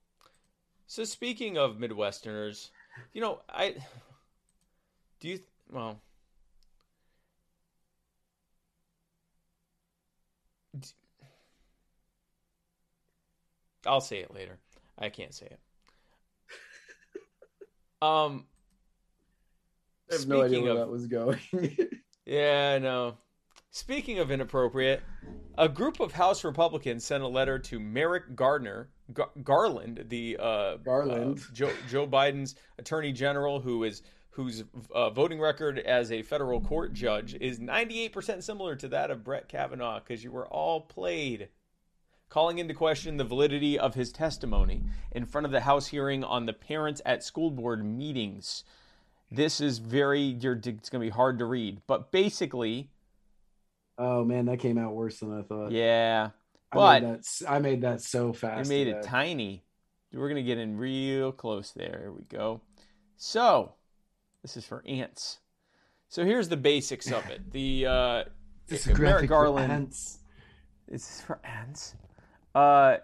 so 0.87 1.03
speaking 1.03 1.57
of 1.57 1.77
Midwesterners, 1.77 2.69
you 3.13 3.21
know, 3.21 3.39
I 3.49 3.75
do 5.19 5.27
you 5.29 5.39
well. 5.71 6.01
I'll 13.85 14.01
say 14.01 14.19
it 14.19 14.33
later. 14.33 14.57
I 14.97 15.09
can't 15.09 15.33
say 15.33 15.47
it. 15.47 15.59
Um, 18.01 18.45
I 20.11 20.15
have 20.15 20.27
no 20.27 20.41
idea 20.41 20.61
where 20.61 20.71
of- 20.71 20.77
that 20.77 20.89
was 20.89 21.07
going. 21.07 21.39
yeah, 22.25 22.73
I 22.75 22.79
know. 22.79 23.17
Speaking 23.71 24.17
of 24.17 24.31
inappropriate, 24.31 25.01
a 25.57 25.69
group 25.69 25.99
of 25.99 26.11
House 26.11 26.43
Republicans 26.43 27.05
sent 27.05 27.23
a 27.23 27.27
letter 27.27 27.59
to 27.59 27.79
Merrick 27.79 28.35
Gardner 28.35 28.89
Gar- 29.13 29.29
Garland, 29.43 30.05
the 30.09 30.37
uh, 30.39 30.77
Garland. 30.77 31.39
uh, 31.39 31.53
Joe 31.53 31.71
Joe 31.87 32.07
Biden's 32.07 32.55
Attorney 32.79 33.11
General, 33.13 33.59
who 33.59 33.83
is 33.83 34.01
whose 34.31 34.63
uh, 34.93 35.09
voting 35.11 35.39
record 35.39 35.79
as 35.79 36.11
a 36.11 36.21
federal 36.23 36.61
court 36.61 36.93
judge 36.93 37.35
is 37.41 37.59
98% 37.59 38.41
similar 38.41 38.75
to 38.75 38.87
that 38.87 39.11
of 39.11 39.23
Brett 39.23 39.49
Kavanaugh, 39.49 39.99
because 39.99 40.23
you 40.23 40.31
were 40.31 40.47
all 40.47 40.81
played. 40.81 41.49
Calling 42.29 42.59
into 42.59 42.73
question 42.75 43.17
the 43.17 43.23
validity 43.23 43.77
of 43.77 43.95
his 43.95 44.11
testimony 44.11 44.83
in 45.11 45.25
front 45.25 45.45
of 45.45 45.51
the 45.51 45.61
House 45.61 45.87
hearing 45.87 46.23
on 46.23 46.45
the 46.45 46.53
parents 46.53 47.01
at 47.05 47.23
school 47.23 47.49
board 47.51 47.83
meetings. 47.83 48.63
This 49.31 49.61
is 49.61 49.77
very, 49.77 50.21
you're, 50.21 50.53
it's 50.55 50.89
going 50.89 51.01
to 51.01 51.05
be 51.05 51.09
hard 51.09 51.39
to 51.39 51.45
read, 51.45 51.81
but 51.87 52.11
basically, 52.11 52.89
oh 53.97 54.23
man, 54.25 54.45
that 54.45 54.57
came 54.57 54.77
out 54.77 54.93
worse 54.95 55.19
than 55.19 55.37
I 55.37 55.43
thought. 55.43 55.71
yeah, 55.71 56.29
I 56.71 56.75
but- 56.75 57.03
made 57.03 57.09
that, 57.13 57.25
I 57.47 57.59
made 57.59 57.81
that 57.81 58.01
so 58.01 58.33
fast. 58.33 58.65
I 58.65 58.69
made 58.69 58.85
today. 58.85 58.99
it 58.99 59.03
tiny. 59.03 59.63
We're 60.11 60.27
going 60.29 60.43
to 60.43 60.47
get 60.47 60.57
in 60.57 60.75
real 60.77 61.31
close 61.31 61.71
there. 61.71 61.99
Here 62.01 62.11
we 62.11 62.23
go. 62.23 62.61
So, 63.17 63.73
this 64.41 64.57
is 64.57 64.65
for 64.65 64.83
ants. 64.87 65.37
So 66.07 66.25
here's 66.25 66.49
the 66.49 66.57
basics 66.57 67.11
of 67.11 67.29
it. 67.29 67.51
The 67.51 67.85
uh, 67.85 68.23
is 68.67 68.87
Merrick 68.87 69.29
Garland. 69.29 69.71
ants. 69.71 70.17
This 70.87 71.03
is 71.17 71.21
for 71.21 71.39
ants. 71.43 71.93
Uh, 72.55 72.97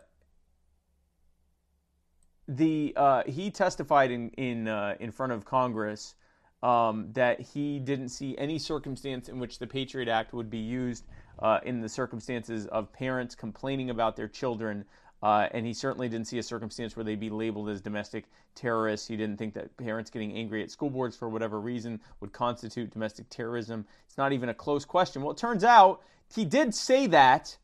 the 2.48 2.94
uh, 2.96 3.24
he 3.26 3.50
testified 3.50 4.12
in 4.12 4.30
in 4.32 4.68
uh, 4.68 4.96
in 5.00 5.12
front 5.12 5.32
of 5.32 5.46
Congress 5.46 6.16
um, 6.64 7.10
that 7.14 7.40
he 7.40 7.80
didn't 7.80 8.10
see 8.10 8.38
any 8.38 8.60
circumstance 8.60 9.30
in 9.30 9.40
which 9.40 9.60
the 9.60 9.68
Patriot 9.68 10.08
Act 10.08 10.34
would 10.34 10.50
be 10.50 10.58
used 10.58 11.06
uh, 11.40 11.60
in 11.64 11.82
the 11.82 11.90
circumstances 11.90 12.66
of 12.68 12.92
parents 12.94 13.36
complaining 13.36 13.90
about 13.90 14.16
their 14.16 14.28
children. 14.28 14.86
Uh, 15.24 15.48
and 15.52 15.66
he 15.66 15.74
certainly 15.74 16.08
didn't 16.08 16.28
see 16.28 16.38
a 16.38 16.44
circumstance 16.44 16.96
where 16.96 17.04
they'd 17.04 17.20
be 17.20 17.30
labeled 17.30 17.70
as 17.70 17.82
domestic 17.82 18.26
terrorists. 18.54 19.08
He 19.08 19.18
didn't 19.18 19.38
think 19.38 19.54
that 19.56 19.76
parents 19.78 20.12
getting 20.12 20.34
angry 20.34 20.62
at 20.62 20.70
school 20.70 20.90
boards 20.90 21.16
for 21.16 21.30
whatever 21.30 21.60
reason 21.60 22.00
would 22.20 22.32
constitute 22.32 22.92
domestic 22.92 23.30
terrorism. 23.30 23.86
It's 24.08 24.18
not 24.18 24.34
even 24.34 24.50
a 24.50 24.54
close 24.54 24.86
question. 24.86 25.24
Well, 25.24 25.32
it 25.32 25.38
turns 25.38 25.64
out 25.64 26.02
he 26.34 26.46
did 26.46 26.76
say 26.76 27.08
that 27.08 27.58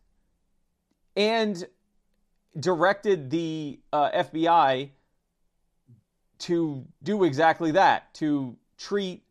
and 1.16 1.68
directed 2.60 3.30
the 3.30 3.80
uh, 3.94 4.12
FBI 4.12 4.90
to 6.40 6.86
do 7.04 7.24
exactly 7.24 7.72
that 7.72 8.14
to 8.16 8.58
treat 8.78 9.24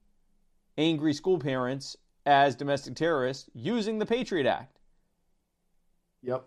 angry 0.79 1.13
school 1.13 1.39
parents 1.39 1.97
as 2.25 2.55
domestic 2.55 2.95
terrorists 2.95 3.51
using 3.55 3.99
the 3.99 4.07
Patriot 4.07 4.47
Act. 4.47 4.79
Yep. 6.23 6.45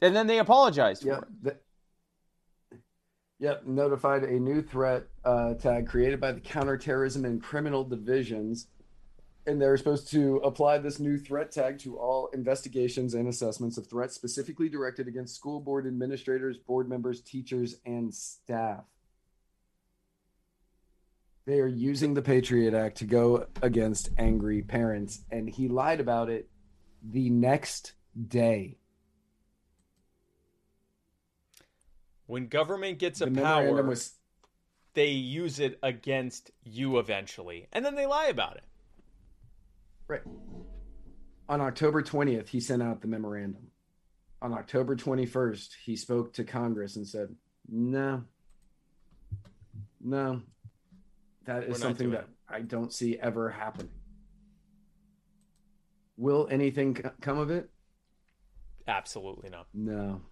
And 0.00 0.16
then 0.16 0.26
they 0.26 0.38
apologized 0.38 1.02
for 1.02 1.08
Yep. 1.08 1.18
it. 1.22 1.44
Th- 1.44 1.56
Yep, 3.40 3.64
notified 3.64 4.22
a 4.24 4.38
new 4.38 4.60
threat 4.60 5.04
uh, 5.24 5.54
tag 5.54 5.88
created 5.88 6.20
by 6.20 6.30
the 6.32 6.40
Counterterrorism 6.40 7.24
and 7.24 7.42
Criminal 7.42 7.84
Divisions. 7.84 8.66
And 9.50 9.60
they're 9.60 9.76
supposed 9.76 10.08
to 10.12 10.36
apply 10.44 10.78
this 10.78 11.00
new 11.00 11.18
threat 11.18 11.50
tag 11.50 11.80
to 11.80 11.98
all 11.98 12.28
investigations 12.28 13.14
and 13.14 13.26
assessments 13.26 13.78
of 13.78 13.88
threats 13.88 14.14
specifically 14.14 14.68
directed 14.68 15.08
against 15.08 15.34
school 15.34 15.58
board 15.58 15.88
administrators, 15.88 16.56
board 16.56 16.88
members, 16.88 17.20
teachers, 17.20 17.74
and 17.84 18.14
staff. 18.14 18.84
They 21.46 21.58
are 21.58 21.66
using 21.66 22.14
the 22.14 22.22
Patriot 22.22 22.74
Act 22.74 22.98
to 22.98 23.06
go 23.06 23.48
against 23.60 24.10
angry 24.16 24.62
parents. 24.62 25.22
And 25.32 25.50
he 25.50 25.66
lied 25.66 25.98
about 25.98 26.30
it 26.30 26.48
the 27.02 27.28
next 27.28 27.94
day. 28.28 28.78
When 32.26 32.46
government 32.46 33.00
gets 33.00 33.20
a 33.20 33.26
the 33.26 33.42
power, 33.42 33.82
was 33.82 34.12
they 34.94 35.08
use 35.08 35.58
it 35.58 35.76
against 35.82 36.52
you 36.62 37.00
eventually. 37.00 37.66
And 37.72 37.84
then 37.84 37.96
they 37.96 38.06
lie 38.06 38.26
about 38.26 38.56
it. 38.56 38.62
Right. 40.10 40.22
On 41.48 41.60
October 41.60 42.02
20th, 42.02 42.48
he 42.48 42.58
sent 42.58 42.82
out 42.82 43.00
the 43.00 43.06
memorandum. 43.06 43.68
On 44.42 44.52
October 44.52 44.96
21st, 44.96 45.68
he 45.84 45.94
spoke 45.94 46.32
to 46.32 46.42
Congress 46.42 46.96
and 46.96 47.06
said, 47.06 47.28
no, 47.68 48.24
no, 50.00 50.42
that 51.44 51.62
is 51.62 51.78
something 51.78 52.10
that 52.10 52.26
I 52.48 52.62
don't 52.62 52.92
see 52.92 53.20
ever 53.20 53.50
happening. 53.50 53.92
Will 56.16 56.48
anything 56.50 56.96
c- 56.96 57.02
come 57.20 57.38
of 57.38 57.52
it? 57.52 57.70
Absolutely 58.88 59.48
not. 59.48 59.68
No, 59.72 60.22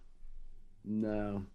no, 0.83 1.45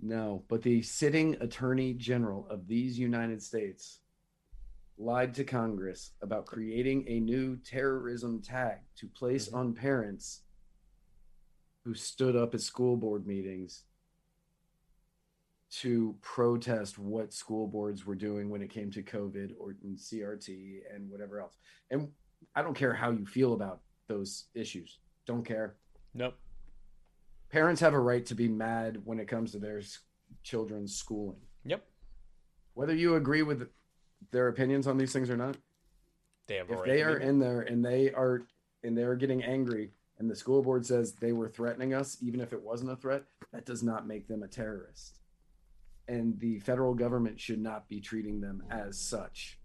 no. 0.00 0.44
But 0.48 0.62
the 0.62 0.80
sitting 0.80 1.36
attorney 1.42 1.92
general 1.92 2.46
of 2.48 2.66
these 2.66 2.98
United 2.98 3.42
States 3.42 4.00
lied 4.96 5.34
to 5.34 5.44
Congress 5.44 6.12
about 6.22 6.46
creating 6.46 7.04
a 7.08 7.20
new 7.20 7.56
terrorism 7.56 8.40
tag 8.40 8.78
to 8.96 9.08
place 9.08 9.48
Mhm. 9.48 9.54
on 9.54 9.74
parents 9.74 10.42
who 11.84 11.94
stood 11.94 12.36
up 12.36 12.54
at 12.54 12.60
school 12.60 12.96
board 12.96 13.26
meetings 13.26 13.84
to 15.70 16.16
protest 16.20 16.98
what 16.98 17.32
school 17.32 17.66
boards 17.66 18.06
were 18.06 18.14
doing 18.14 18.48
when 18.48 18.62
it 18.62 18.70
came 18.70 18.90
to 18.92 19.02
COVID 19.02 19.54
or 19.58 19.74
CRT 19.96 20.82
and 20.88 21.10
whatever 21.10 21.40
else. 21.40 21.56
And 21.90 22.14
I 22.54 22.62
don't 22.62 22.74
care 22.76 22.94
how 22.94 23.10
you 23.10 23.26
feel 23.26 23.54
about 23.54 23.82
those 24.06 24.48
issues. 24.54 25.00
Don't 25.26 25.44
care 25.44 25.76
Nope. 26.14 26.38
parents 27.48 27.80
have 27.80 27.94
a 27.94 27.98
right 28.00 28.24
to 28.26 28.34
be 28.34 28.46
mad 28.48 29.04
when 29.04 29.18
it 29.18 29.26
comes 29.26 29.50
to 29.52 29.58
their 29.58 29.82
children's 30.42 30.94
schooling. 30.94 31.40
Yep. 31.64 31.84
Whether 32.74 32.94
you 32.94 33.16
agree 33.16 33.42
with 33.42 33.68
their 34.30 34.48
opinions 34.48 34.86
on 34.86 34.96
these 34.98 35.12
things 35.12 35.30
or 35.30 35.36
not, 35.36 35.56
They 36.46 36.56
have 36.56 36.70
if 36.70 36.84
they 36.84 37.02
are 37.02 37.16
in 37.16 37.38
there 37.38 37.60
and 37.60 37.84
they 37.84 38.12
are 38.12 38.42
and 38.82 38.96
they're 38.96 39.16
getting 39.16 39.42
angry 39.42 39.90
and 40.18 40.30
the 40.30 40.36
school 40.36 40.62
board 40.62 40.84
says 40.86 41.12
they 41.14 41.32
were 41.32 41.48
threatening 41.48 41.94
us 41.94 42.18
even 42.22 42.40
if 42.40 42.52
it 42.52 42.62
wasn't 42.62 42.90
a 42.90 42.96
threat, 42.96 43.24
that 43.52 43.64
does 43.66 43.82
not 43.82 44.06
make 44.06 44.28
them 44.28 44.42
a 44.42 44.48
terrorist. 44.48 45.18
And 46.06 46.38
the 46.38 46.58
federal 46.60 46.94
government 46.94 47.40
should 47.40 47.60
not 47.60 47.88
be 47.88 48.00
treating 48.00 48.40
them 48.40 48.62
as 48.70 48.98
such. 49.00 49.58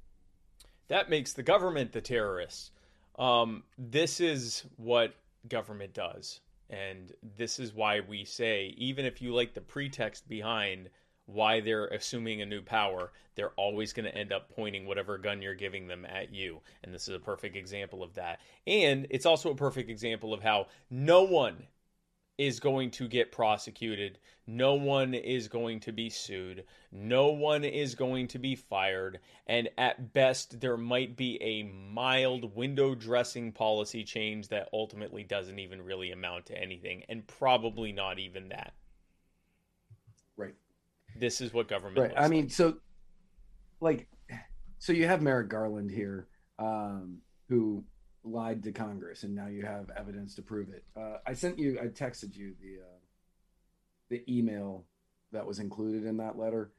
that 0.88 1.10
makes 1.10 1.34
the 1.34 1.44
government 1.44 1.92
the 1.92 2.02
terrorists. 2.02 2.72
Um, 3.18 3.64
this 3.78 4.20
is 4.22 4.64
what 4.78 5.14
government 5.48 5.94
does. 5.94 6.40
And 6.70 7.12
this 7.38 7.60
is 7.60 7.74
why 7.74 8.00
we 8.00 8.24
say, 8.26 8.74
even 8.78 9.06
if 9.06 9.22
you 9.22 9.34
like 9.34 9.54
the 9.54 9.62
pretext 9.62 10.30
behind 10.30 10.90
why 11.30 11.62
they're 11.62 11.88
assuming 11.88 12.42
a 12.42 12.46
new 12.46 12.62
power, 12.62 13.12
they're 13.36 13.52
always 13.52 13.94
going 13.94 14.06
to 14.06 14.18
end 14.18 14.32
up 14.32 14.50
pointing 14.56 14.86
whatever 14.86 15.18
gun 15.18 15.42
you're 15.42 15.56
giving 15.56 15.88
them 15.88 16.06
at 16.06 16.34
you. 16.34 16.62
And 16.84 16.94
this 16.94 17.08
is 17.08 17.16
a 17.16 17.20
perfect 17.20 17.56
example 17.56 18.04
of 18.04 18.16
that. 18.16 18.40
And 18.68 19.08
it's 19.10 19.26
also 19.26 19.52
a 19.52 19.56
perfect 19.56 19.90
example 19.90 20.34
of 20.34 20.44
how 20.44 20.68
no 20.90 21.24
one 21.24 21.68
is 22.40 22.62
going 22.62 22.90
to 22.90 23.08
get 23.08 23.34
prosecuted. 23.34 24.18
No 24.48 24.74
one 24.76 25.14
is 25.14 25.50
going 25.50 25.82
to 25.82 25.92
be 25.92 26.10
sued. 26.10 26.64
No 26.90 27.28
one 27.28 27.66
is 27.66 27.96
going 27.96 28.28
to 28.30 28.40
be 28.40 28.56
fired. 28.56 29.20
And 29.46 29.70
at 29.78 30.14
best, 30.14 30.62
there 30.62 30.78
might 30.78 31.18
be 31.18 31.38
a 31.44 31.64
mild 31.64 32.56
window 32.56 32.96
dressing 32.96 33.52
policy 33.52 34.06
change 34.06 34.48
that 34.48 34.70
ultimately 34.72 35.24
doesn't 35.24 35.60
even 35.60 35.82
really 35.82 36.12
amount 36.12 36.46
to 36.46 36.58
anything, 36.58 37.04
and 37.10 37.28
probably 37.28 37.92
not 37.92 38.20
even 38.20 38.48
that. 38.50 38.74
This 41.20 41.42
is 41.42 41.54
what 41.54 41.68
government 41.68 42.14
Right. 42.14 42.24
I 42.24 42.28
mean, 42.28 42.46
like. 42.46 42.52
so 42.52 42.78
like 43.82 44.08
so 44.80 44.94
you 44.94 45.06
have 45.08 45.22
Merrick 45.22 45.50
Garland 45.50 45.92
here, 45.92 46.28
um, 46.58 47.20
who 47.50 47.84
lied 48.24 48.64
to 48.64 48.72
Congress, 48.72 49.24
and 49.24 49.36
now 49.36 49.48
you 49.48 49.66
have 49.66 49.90
evidence 49.98 50.36
to 50.36 50.42
prove 50.42 50.70
it. 50.70 50.84
Uh, 50.96 51.18
I 51.26 51.34
sent 51.34 51.60
you, 51.60 51.80
I 51.82 51.88
texted 51.88 52.36
you 52.36 52.56
the 52.62 52.82
uh, 52.82 53.00
the 54.10 54.24
email 54.38 54.86
that 55.32 55.46
was 55.46 55.60
included 55.60 56.06
in 56.06 56.18
that 56.18 56.38
letter 56.38 56.72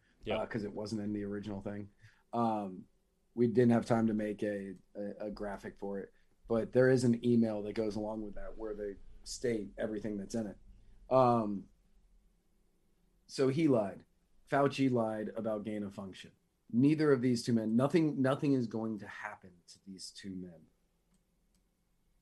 because 0.42 0.64
it 0.64 0.72
wasn't 0.72 1.02
in 1.02 1.12
the 1.12 1.24
original 1.24 1.60
thing. 1.60 1.88
Um, 2.32 2.82
we 3.34 3.46
didn't 3.46 3.72
have 3.72 3.86
time 3.86 4.06
to 4.08 4.14
make 4.14 4.42
a, 4.42 4.72
a, 4.96 5.26
a 5.26 5.30
graphic 5.30 5.74
for 5.78 5.98
it, 5.98 6.10
but 6.48 6.72
there 6.72 6.90
is 6.90 7.04
an 7.04 7.24
email 7.24 7.62
that 7.62 7.74
goes 7.74 7.96
along 7.96 8.22
with 8.22 8.34
that 8.34 8.52
where 8.56 8.74
they 8.74 8.96
state 9.24 9.68
everything 9.78 10.18
that's 10.18 10.34
in 10.34 10.46
it. 10.46 10.56
Um, 11.14 11.64
so 13.28 13.48
he 13.48 13.68
lied. 13.68 14.00
Fauci 14.50 14.90
lied 14.90 15.30
about 15.36 15.64
gain 15.64 15.82
of 15.82 15.94
function. 15.94 16.30
Neither 16.72 17.12
of 17.12 17.20
these 17.22 17.42
two 17.42 17.52
men, 17.52 17.76
nothing, 17.76 18.20
nothing 18.20 18.52
is 18.52 18.66
going 18.66 18.98
to 19.00 19.06
happen 19.06 19.50
to 19.68 19.74
these 19.86 20.12
two 20.16 20.30
men. 20.36 20.60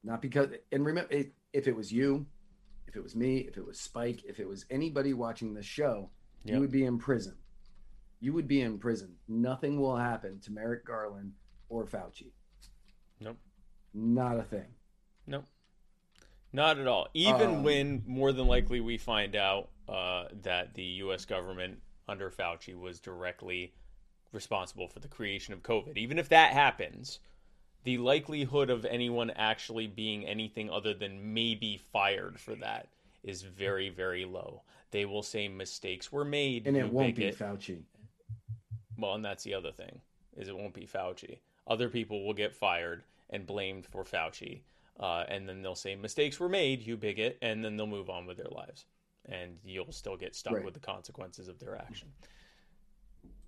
Not 0.05 0.23
because, 0.23 0.49
and 0.73 0.87
remember, 0.87 1.13
if 1.13 1.67
it 1.67 1.75
was 1.77 1.93
you, 1.93 2.27
if 2.87 2.97
it 2.97 3.03
was 3.03 3.15
me, 3.15 3.39
if 3.39 3.57
it 3.59 3.67
was 3.67 3.79
Spike, 3.79 4.25
if 4.25 4.41
it 4.41 4.49
was 4.49 4.65
anybody 4.71 5.13
watching 5.13 5.55
the 5.55 5.63
show, 5.63 6.11
Yep. 6.45 6.55
you 6.55 6.61
would 6.61 6.71
be 6.71 6.85
in 6.85 6.99
prison. 6.99 7.37
You 8.21 8.33
would 8.33 8.47
be 8.49 8.61
in 8.63 8.79
prison. 8.79 9.17
Nothing 9.27 9.81
will 9.81 9.97
happen 9.97 10.41
to 10.41 10.53
Merrick 10.53 10.85
Garland 10.87 11.33
or 11.69 11.85
Fauci. 11.85 12.31
Nope. 13.21 13.37
Not 13.93 14.39
a 14.39 14.43
thing. 14.45 14.67
Nope. 15.27 15.45
Not 16.53 16.79
at 16.79 16.87
all. 16.87 17.09
Even 17.13 17.57
Um, 17.57 17.63
when 17.65 18.03
more 18.07 18.33
than 18.33 18.47
likely 18.47 18.81
we 18.81 18.97
find 18.99 19.37
out 19.37 19.71
uh, 19.89 20.29
that 20.43 20.75
the 20.75 20.85
U.S. 21.03 21.25
government 21.25 21.81
under 22.09 22.31
Fauci 22.31 22.79
was 22.79 23.01
directly 23.01 23.73
responsible 24.33 24.89
for 24.89 25.01
the 25.01 25.09
creation 25.09 25.55
of 25.55 25.63
COVID. 25.63 25.97
Even 25.97 26.19
if 26.19 26.29
that 26.29 26.53
happens, 26.53 27.21
the 27.85 27.99
likelihood 27.99 28.71
of 28.71 28.85
anyone 28.85 29.31
actually 29.31 29.87
being 29.87 30.27
anything 30.27 30.71
other 30.71 30.95
than 30.95 31.33
maybe 31.33 31.81
fired 31.93 32.39
for 32.39 32.55
that 32.57 32.89
is 33.23 33.43
very, 33.43 33.89
very 33.89 34.25
low. 34.25 34.63
They 34.91 35.05
will 35.05 35.23
say 35.23 35.49
mistakes 35.49 36.11
were 36.11 36.25
made. 36.25 36.67
And 36.67 36.77
it 36.77 36.93
won't 36.93 37.17
be 37.17 37.31
Fauci. 37.31 37.79
Well, 38.99 39.15
and 39.15 39.25
that's 39.25 39.45
the 39.45 39.55
other 39.55 39.73
thing 39.73 40.01
is 40.37 40.49
it 40.49 40.57
won't 40.57 40.75
be 40.75 40.87
Fauci. 40.87 41.39
Other 41.67 41.89
people 41.89 42.25
will 42.25 42.35
get 42.35 42.55
fired 42.55 43.03
and 43.31 43.47
blamed 43.47 43.85
for 43.87 44.05
Fauci, 44.05 44.61
uh, 44.99 45.25
and 45.29 45.49
then 45.49 45.63
they'll 45.63 45.75
say 45.75 45.95
mistakes 45.95 46.41
were 46.41 46.49
made, 46.49 46.83
you 46.83 46.97
bigot, 46.97 47.37
and 47.43 47.65
then 47.65 47.77
they'll 47.77 47.87
move 47.87 48.09
on 48.09 48.27
with 48.27 48.39
their 48.39 48.49
lives, 48.51 48.87
and 49.29 49.57
you'll 49.65 49.93
still 49.93 50.17
get 50.17 50.35
stuck 50.35 50.55
Right. 50.55 50.65
with 50.65 50.75
the 50.75 50.81
consequences 50.81 51.49
of 51.49 51.59
their 51.59 51.77
action. 51.77 52.09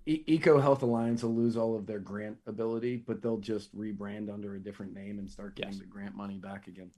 E- 0.07 0.23
Eco 0.27 0.59
Health 0.59 0.81
Alliance 0.81 1.23
will 1.23 1.35
lose 1.35 1.55
all 1.55 1.75
of 1.75 1.85
their 1.85 1.99
grant 1.99 2.37
ability, 2.47 2.97
but 2.97 3.21
they'll 3.21 3.37
just 3.37 3.75
rebrand 3.77 4.31
under 4.33 4.55
a 4.55 4.59
different 4.59 4.93
name 4.93 5.19
and 5.19 5.29
start 5.29 5.55
getting 5.55 5.73
Yes. 5.73 5.79
the 5.81 5.85
grant 5.87 6.15
money 6.15 6.37
back 6.37 6.67
again. 6.67 6.91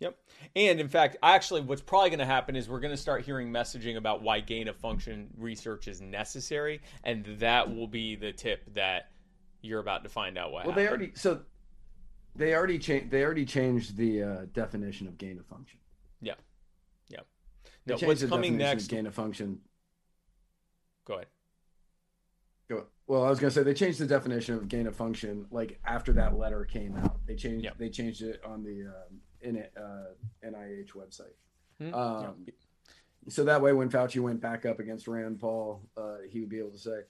Yep. 0.00 0.18
And 0.54 0.78
in 0.78 0.88
fact, 0.88 1.16
actually, 1.22 1.62
what's 1.62 1.80
probably 1.80 2.10
going 2.10 2.18
to 2.18 2.26
happen 2.26 2.54
is 2.54 2.68
we're 2.68 2.80
going 2.80 2.92
to 2.92 2.98
start 2.98 3.24
hearing 3.24 3.50
messaging 3.50 3.96
about 3.96 4.20
why 4.22 4.40
gain 4.40 4.68
of 4.68 4.76
function 4.76 5.30
research 5.38 5.88
is 5.88 6.02
necessary, 6.02 6.82
and 7.04 7.24
that 7.38 7.74
will 7.74 7.86
be 7.88 8.14
the 8.16 8.32
tip 8.32 8.74
that 8.74 9.10
you're 9.62 9.80
about 9.80 10.02
to 10.04 10.10
find 10.10 10.36
out 10.36 10.52
what 10.52 10.66
Well, 10.66 10.74
they 10.74 10.86
already 10.86 11.12
so 11.14 11.42
they 12.34 12.54
already 12.54 12.78
changed. 12.78 13.10
They 13.10 13.24
already 13.24 13.46
changed 13.46 13.96
the 13.96 14.22
uh, 14.22 14.44
definition 14.52 15.06
of 15.06 15.16
gain 15.16 15.38
of 15.38 15.46
function. 15.46 15.80
Yeah. 16.20 16.34
They 17.86 17.92
No, 17.94 17.98
changed 17.98 18.22
what's 18.22 18.30
coming 18.30 18.56
next? 18.56 18.88
Gain 18.88 19.06
of 19.06 19.14
function. 19.14 19.60
Go 21.06 21.14
ahead. 21.14 21.28
Go- 22.68 22.86
Well, 23.06 23.22
I 23.24 23.30
was 23.30 23.38
gonna 23.38 23.52
say 23.52 23.62
they 23.62 23.74
changed 23.74 24.00
the 24.00 24.06
definition 24.06 24.56
of 24.56 24.68
gain 24.68 24.86
of 24.88 24.96
function 24.96 25.46
like 25.50 25.78
after 25.84 26.12
that 26.14 26.36
letter 26.36 26.64
came 26.64 26.96
out. 26.96 27.24
They 27.26 27.36
changed. 27.36 27.64
Yep. 27.64 27.78
They 27.78 27.88
changed 27.90 28.22
it 28.22 28.42
on 28.44 28.64
the 28.64 28.88
um, 28.88 29.20
in 29.40 29.56
it, 29.56 29.72
uh, 29.76 30.14
NIH 30.44 30.90
website. 30.94 31.34
Hmm? 31.78 31.94
Um, 31.94 32.36
Yep. 32.46 32.54
So 33.28 33.44
that 33.44 33.60
way, 33.60 33.72
when 33.72 33.88
Fauci 33.90 34.20
went 34.20 34.40
back 34.40 34.64
up 34.66 34.78
against 34.78 35.08
Rand 35.08 35.40
Paul, 35.40 35.82
uh, 35.96 36.18
he 36.28 36.38
would 36.40 36.48
be 36.48 36.58
able 36.60 36.70
to 36.70 36.78
say, 36.78 37.00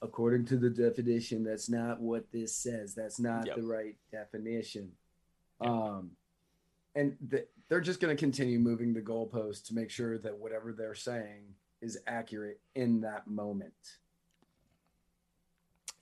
according 0.00 0.46
to 0.46 0.56
the 0.56 0.70
definition, 0.70 1.44
that's 1.44 1.68
not 1.68 2.00
what 2.00 2.30
this 2.32 2.54
says. 2.56 2.94
That's 2.94 3.20
not 3.20 3.46
Yep. 3.46 3.56
the 3.56 3.62
right 3.64 3.96
definition. 4.10 4.92
Um, 5.60 6.12
and 6.94 7.16
th- 7.30 7.46
they're 7.68 7.80
just 7.80 8.00
going 8.00 8.14
to 8.14 8.20
continue 8.20 8.58
moving 8.58 8.92
the 8.92 9.00
goalpost 9.00 9.66
to 9.66 9.74
make 9.74 9.90
sure 9.90 10.18
that 10.18 10.38
whatever 10.38 10.72
they're 10.72 10.94
saying 10.94 11.54
is 11.80 11.98
accurate 12.06 12.60
in 12.74 13.00
that 13.02 13.26
moment. 13.26 13.72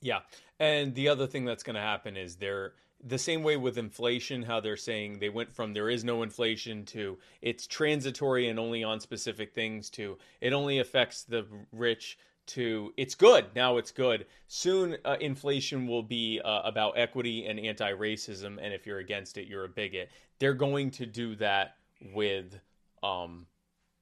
Yeah. 0.01 0.21
And 0.59 0.95
the 0.95 1.09
other 1.09 1.27
thing 1.27 1.45
that's 1.45 1.63
going 1.63 1.75
to 1.75 1.83
happen 1.83 2.17
is 2.17 2.37
they're 2.37 2.73
the 3.05 3.19
same 3.19 3.43
way 3.43 3.57
with 3.57 3.79
inflation, 3.79 4.43
how 4.43 4.61
they're 4.61 4.77
saying 4.77 5.19
they 5.19 5.29
went 5.29 5.53
from 5.53 5.73
there 5.73 5.91
is 5.91 6.05
no 6.05 6.23
inflation 6.23 6.85
to 6.87 7.19
it's 7.43 7.67
transitory 7.67 8.49
and 8.49 8.59
only 8.59 8.85
on 8.85 9.01
specific 9.01 9.53
things 9.53 9.91
to 9.91 10.17
it 10.41 10.53
only 10.53 10.79
affects 10.79 11.25
the 11.25 11.45
rich 11.73 12.19
to 12.47 12.93
it's 12.97 13.15
good. 13.15 13.47
Now 13.55 13.77
it's 13.77 13.91
good. 13.91 14.27
Soon 14.49 14.97
uh, 15.05 15.17
inflation 15.21 15.87
will 15.87 16.03
be 16.03 16.41
uh, 16.45 16.63
about 16.65 16.97
equity 16.97 17.47
and 17.47 17.59
anti 17.59 17.93
racism. 17.93 18.59
And 18.61 18.73
if 18.73 18.87
you're 18.87 18.99
against 18.99 19.39
it, 19.39 19.47
you're 19.47 19.65
a 19.65 19.69
bigot. 19.69 20.11
They're 20.39 20.55
going 20.55 20.91
to 20.93 21.07
do 21.07 21.35
that 21.37 21.77
with. 22.13 22.59
Um, 23.03 23.47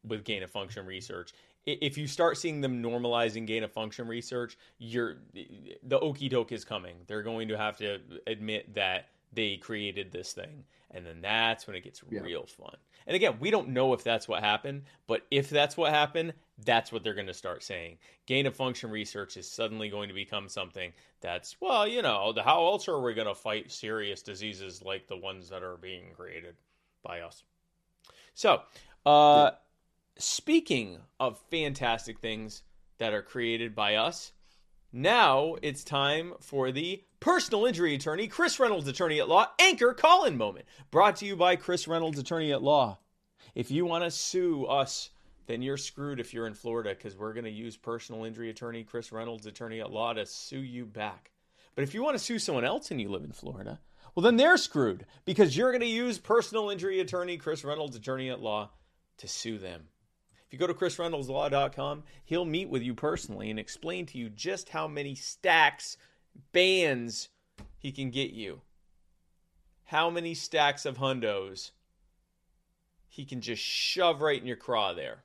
with 0.06 0.24
gain 0.24 0.42
of 0.42 0.50
function 0.50 0.86
research. 0.86 1.32
If 1.66 1.96
you 1.96 2.06
start 2.06 2.36
seeing 2.36 2.60
them 2.60 2.82
normalizing 2.82 3.46
gain 3.46 3.64
of 3.64 3.72
function 3.72 4.06
research, 4.06 4.58
you're 4.78 5.16
the 5.82 5.98
okey 5.98 6.28
doke 6.28 6.52
is 6.52 6.64
coming. 6.64 6.94
They're 7.06 7.22
going 7.22 7.48
to 7.48 7.56
have 7.56 7.78
to 7.78 8.00
admit 8.26 8.74
that 8.74 9.08
they 9.34 9.56
created 9.56 10.12
this 10.12 10.32
thing, 10.32 10.64
and 10.90 11.04
then 11.04 11.20
that's 11.20 11.66
when 11.66 11.76
it 11.76 11.84
gets 11.84 12.02
Yeah. 12.08 12.20
real 12.20 12.46
fun. 12.46 12.76
And 13.06 13.14
again, 13.14 13.38
we 13.38 13.50
don't 13.50 13.68
know 13.68 13.92
if 13.92 14.02
that's 14.02 14.26
what 14.26 14.42
happened, 14.42 14.84
but 15.06 15.26
if 15.30 15.50
that's 15.50 15.76
what 15.76 15.92
happened, 15.92 16.32
that's 16.64 16.90
what 16.90 17.02
they're 17.02 17.14
going 17.14 17.26
to 17.26 17.34
start 17.34 17.62
saying. 17.62 17.98
Gain 18.26 18.46
of 18.46 18.56
function 18.56 18.90
research 18.90 19.36
is 19.36 19.50
suddenly 19.50 19.88
going 19.90 20.08
to 20.08 20.14
become 20.14 20.48
something 20.48 20.92
that's 21.20 21.60
well, 21.60 21.86
you 21.86 22.00
know, 22.02 22.32
the, 22.32 22.42
how 22.42 22.64
else 22.66 22.88
are 22.88 23.00
we 23.00 23.14
going 23.14 23.26
to 23.26 23.34
fight 23.34 23.70
serious 23.70 24.22
diseases 24.22 24.82
like 24.82 25.06
the 25.06 25.16
ones 25.16 25.48
that 25.50 25.62
are 25.62 25.76
being 25.76 26.12
created 26.14 26.56
by 27.02 27.20
us? 27.20 27.42
So, 28.34 28.62
uh, 29.04 29.52
speaking 30.18 30.98
of 31.20 31.38
fantastic 31.50 32.20
things 32.20 32.62
that 32.98 33.12
are 33.12 33.22
created 33.22 33.74
by 33.74 33.96
us, 33.96 34.32
now 34.94 35.56
it's 35.60 35.82
time 35.82 36.34
for 36.40 36.70
the 36.70 37.02
personal 37.18 37.66
injury 37.66 37.94
attorney, 37.94 38.28
Chris 38.28 38.60
Reynolds, 38.60 38.86
attorney 38.86 39.18
at 39.18 39.28
law, 39.28 39.48
anchor 39.58 39.92
call 39.92 40.24
in 40.24 40.36
moment. 40.36 40.66
Brought 40.92 41.16
to 41.16 41.26
you 41.26 41.34
by 41.34 41.56
Chris 41.56 41.88
Reynolds, 41.88 42.18
attorney 42.18 42.52
at 42.52 42.62
law. 42.62 42.98
If 43.56 43.70
you 43.72 43.84
want 43.84 44.04
to 44.04 44.10
sue 44.10 44.66
us, 44.66 45.10
then 45.46 45.62
you're 45.62 45.76
screwed 45.76 46.20
if 46.20 46.32
you're 46.32 46.46
in 46.46 46.54
Florida 46.54 46.90
because 46.90 47.16
we're 47.16 47.32
going 47.32 47.44
to 47.44 47.50
use 47.50 47.76
personal 47.76 48.24
injury 48.24 48.50
attorney, 48.50 48.84
Chris 48.84 49.10
Reynolds, 49.10 49.46
attorney 49.46 49.80
at 49.80 49.90
law, 49.90 50.12
to 50.12 50.24
sue 50.26 50.62
you 50.62 50.86
back. 50.86 51.32
But 51.74 51.82
if 51.82 51.92
you 51.92 52.02
want 52.02 52.16
to 52.16 52.22
sue 52.22 52.38
someone 52.38 52.64
else 52.64 52.90
and 52.90 53.00
you 53.00 53.08
live 53.08 53.24
in 53.24 53.32
Florida, 53.32 53.80
well, 54.14 54.22
then 54.22 54.36
they're 54.36 54.56
screwed 54.56 55.06
because 55.24 55.56
you're 55.56 55.72
going 55.72 55.80
to 55.80 55.86
use 55.86 56.18
personal 56.18 56.70
injury 56.70 57.00
attorney, 57.00 57.36
Chris 57.36 57.64
Reynolds, 57.64 57.96
attorney 57.96 58.30
at 58.30 58.40
law, 58.40 58.70
to 59.18 59.26
sue 59.26 59.58
them. 59.58 59.88
If 60.46 60.52
you 60.52 60.58
go 60.58 60.66
to 60.66 60.74
chrisreynoldslaw.com, 60.74 62.04
he'll 62.24 62.44
meet 62.44 62.68
with 62.68 62.82
you 62.82 62.94
personally 62.94 63.50
and 63.50 63.58
explain 63.58 64.06
to 64.06 64.18
you 64.18 64.28
just 64.28 64.68
how 64.68 64.86
many 64.86 65.14
stacks, 65.14 65.96
bands 66.52 67.28
he 67.78 67.92
can 67.92 68.10
get 68.10 68.30
you. 68.30 68.60
How 69.84 70.10
many 70.10 70.34
stacks 70.34 70.86
of 70.86 70.98
hundos 70.98 71.70
he 73.14 73.24
can 73.24 73.40
just 73.40 73.62
shove 73.62 74.20
right 74.20 74.40
in 74.40 74.46
your 74.46 74.56
craw 74.56 74.92
there. 74.92 75.22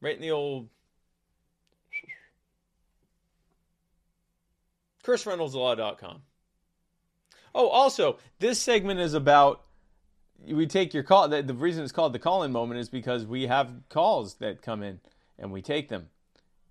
Right 0.00 0.16
in 0.16 0.20
the 0.20 0.32
old 0.32 0.68
chrisreynoldslaw.com. 5.04 6.22
Oh, 7.54 7.68
also, 7.68 8.18
this 8.40 8.60
segment 8.60 8.98
is 8.98 9.14
about 9.14 9.64
we 10.46 10.66
take 10.66 10.94
your 10.94 11.02
call. 11.02 11.28
The, 11.28 11.42
reason 11.54 11.82
it's 11.82 11.92
called 11.92 12.12
the 12.12 12.18
call-in 12.18 12.52
moment 12.52 12.80
is 12.80 12.88
because 12.88 13.26
we 13.26 13.46
have 13.46 13.70
calls 13.88 14.34
that 14.36 14.62
come 14.62 14.82
in 14.82 15.00
and 15.38 15.52
we 15.52 15.62
take 15.62 15.88
them. 15.88 16.08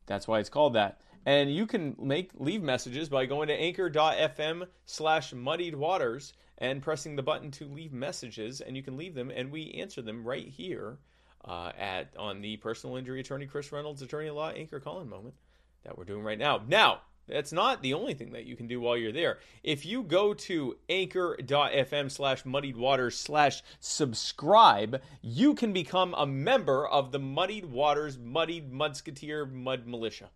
That's 0.05 0.27
why 0.27 0.39
it's 0.39 0.49
called 0.49 0.73
that. 0.73 1.01
And 1.25 1.53
you 1.53 1.65
can 1.65 1.95
make 2.01 2.31
leave 2.35 2.63
messages 2.63 3.09
by 3.09 3.25
going 3.25 3.49
to 3.49 3.53
anchor.fm 3.53 4.67
slash 4.85 5.33
muddied 5.33 5.75
waters 5.75 6.33
and 6.57 6.81
pressing 6.81 7.15
the 7.15 7.23
button 7.23 7.51
to 7.51 7.65
leave 7.65 7.93
messages, 7.93 8.61
and 8.61 8.75
you 8.75 8.81
can 8.81 8.97
leave 8.97 9.13
them, 9.13 9.29
and 9.29 9.51
we 9.51 9.71
answer 9.71 10.01
them 10.01 10.23
right 10.23 10.47
here 10.47 10.97
uh, 11.45 11.71
at 11.77 12.13
on 12.17 12.41
the 12.41 12.57
personal 12.57 12.95
injury 12.95 13.19
attorney 13.19 13.45
Chris 13.45 13.71
Reynolds 13.71 14.01
attorney 14.01 14.27
at 14.27 14.33
law 14.33 14.49
anchor 14.49 14.79
call-in 14.79 15.09
moment 15.09 15.35
that 15.83 15.97
we're 15.97 16.05
doing 16.05 16.23
right 16.23 16.39
now. 16.39 16.61
Now, 16.67 17.01
that's 17.27 17.51
not 17.51 17.81
the 17.81 17.93
only 17.93 18.13
thing 18.13 18.31
that 18.31 18.45
you 18.45 18.55
can 18.55 18.67
do 18.67 18.79
while 18.79 18.97
you're 18.97 19.11
there. 19.11 19.39
If 19.63 19.85
you 19.85 20.03
go 20.03 20.33
to 20.33 20.77
anchor.fm 20.89 22.11
slash 22.11 22.45
muddied 22.45 22.77
waters 22.77 23.17
slash 23.17 23.61
subscribe, 23.79 25.01
you 25.21 25.53
can 25.53 25.73
become 25.73 26.13
a 26.17 26.25
member 26.25 26.87
of 26.87 27.11
the 27.11 27.19
Muddied 27.19 27.65
Waters 27.65 28.17
Muddied 28.17 28.71
Mudsketeer 28.71 29.51
Mud 29.51 29.85
Militia. 29.85 30.29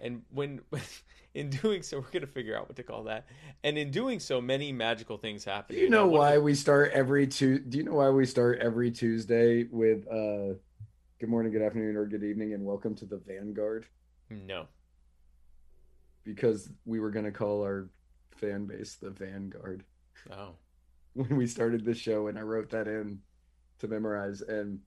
And 0.00 0.22
when 0.30 0.60
in 1.34 1.50
doing 1.50 1.82
so, 1.82 1.98
we're 1.98 2.10
going 2.10 2.20
to 2.20 2.26
figure 2.26 2.56
out 2.56 2.68
what 2.68 2.76
to 2.76 2.82
call 2.82 3.04
that. 3.04 3.26
And 3.64 3.76
in 3.76 3.90
doing 3.90 4.20
so, 4.20 4.40
many 4.40 4.72
magical 4.72 5.16
things 5.18 5.44
happen. 5.44 5.76
Do 5.76 5.82
you 5.82 5.90
know 5.90 6.06
why 6.06 6.38
we 6.38 6.54
start 6.54 6.92
every 6.92 7.26
two? 7.26 7.58
Do 7.58 7.78
you 7.78 7.84
know 7.84 7.94
why 7.94 8.10
we 8.10 8.26
start 8.26 8.58
every 8.60 8.90
Tuesday 8.90 9.64
with 9.70 10.06
uh, 10.08 10.54
"Good 11.20 11.28
morning, 11.28 11.52
good 11.52 11.62
afternoon, 11.62 11.96
or 11.96 12.06
good 12.06 12.24
evening, 12.24 12.54
and 12.54 12.64
welcome 12.64 12.94
to 12.96 13.04
the 13.04 13.18
Vanguard"? 13.18 13.86
No, 14.30 14.66
because 16.24 16.70
we 16.84 17.00
were 17.00 17.10
going 17.10 17.24
to 17.24 17.32
call 17.32 17.62
our 17.62 17.88
fan 18.36 18.66
base 18.66 18.96
the 18.96 19.10
Vanguard 19.10 19.84
oh, 20.30 20.50
when 21.14 21.36
we 21.36 21.46
started 21.46 21.84
the 21.84 21.94
show, 21.94 22.28
and 22.28 22.38
I 22.38 22.42
wrote 22.42 22.70
that 22.70 22.88
in 22.88 23.20
to 23.80 23.88
memorize, 23.88 24.40
and 24.42 24.80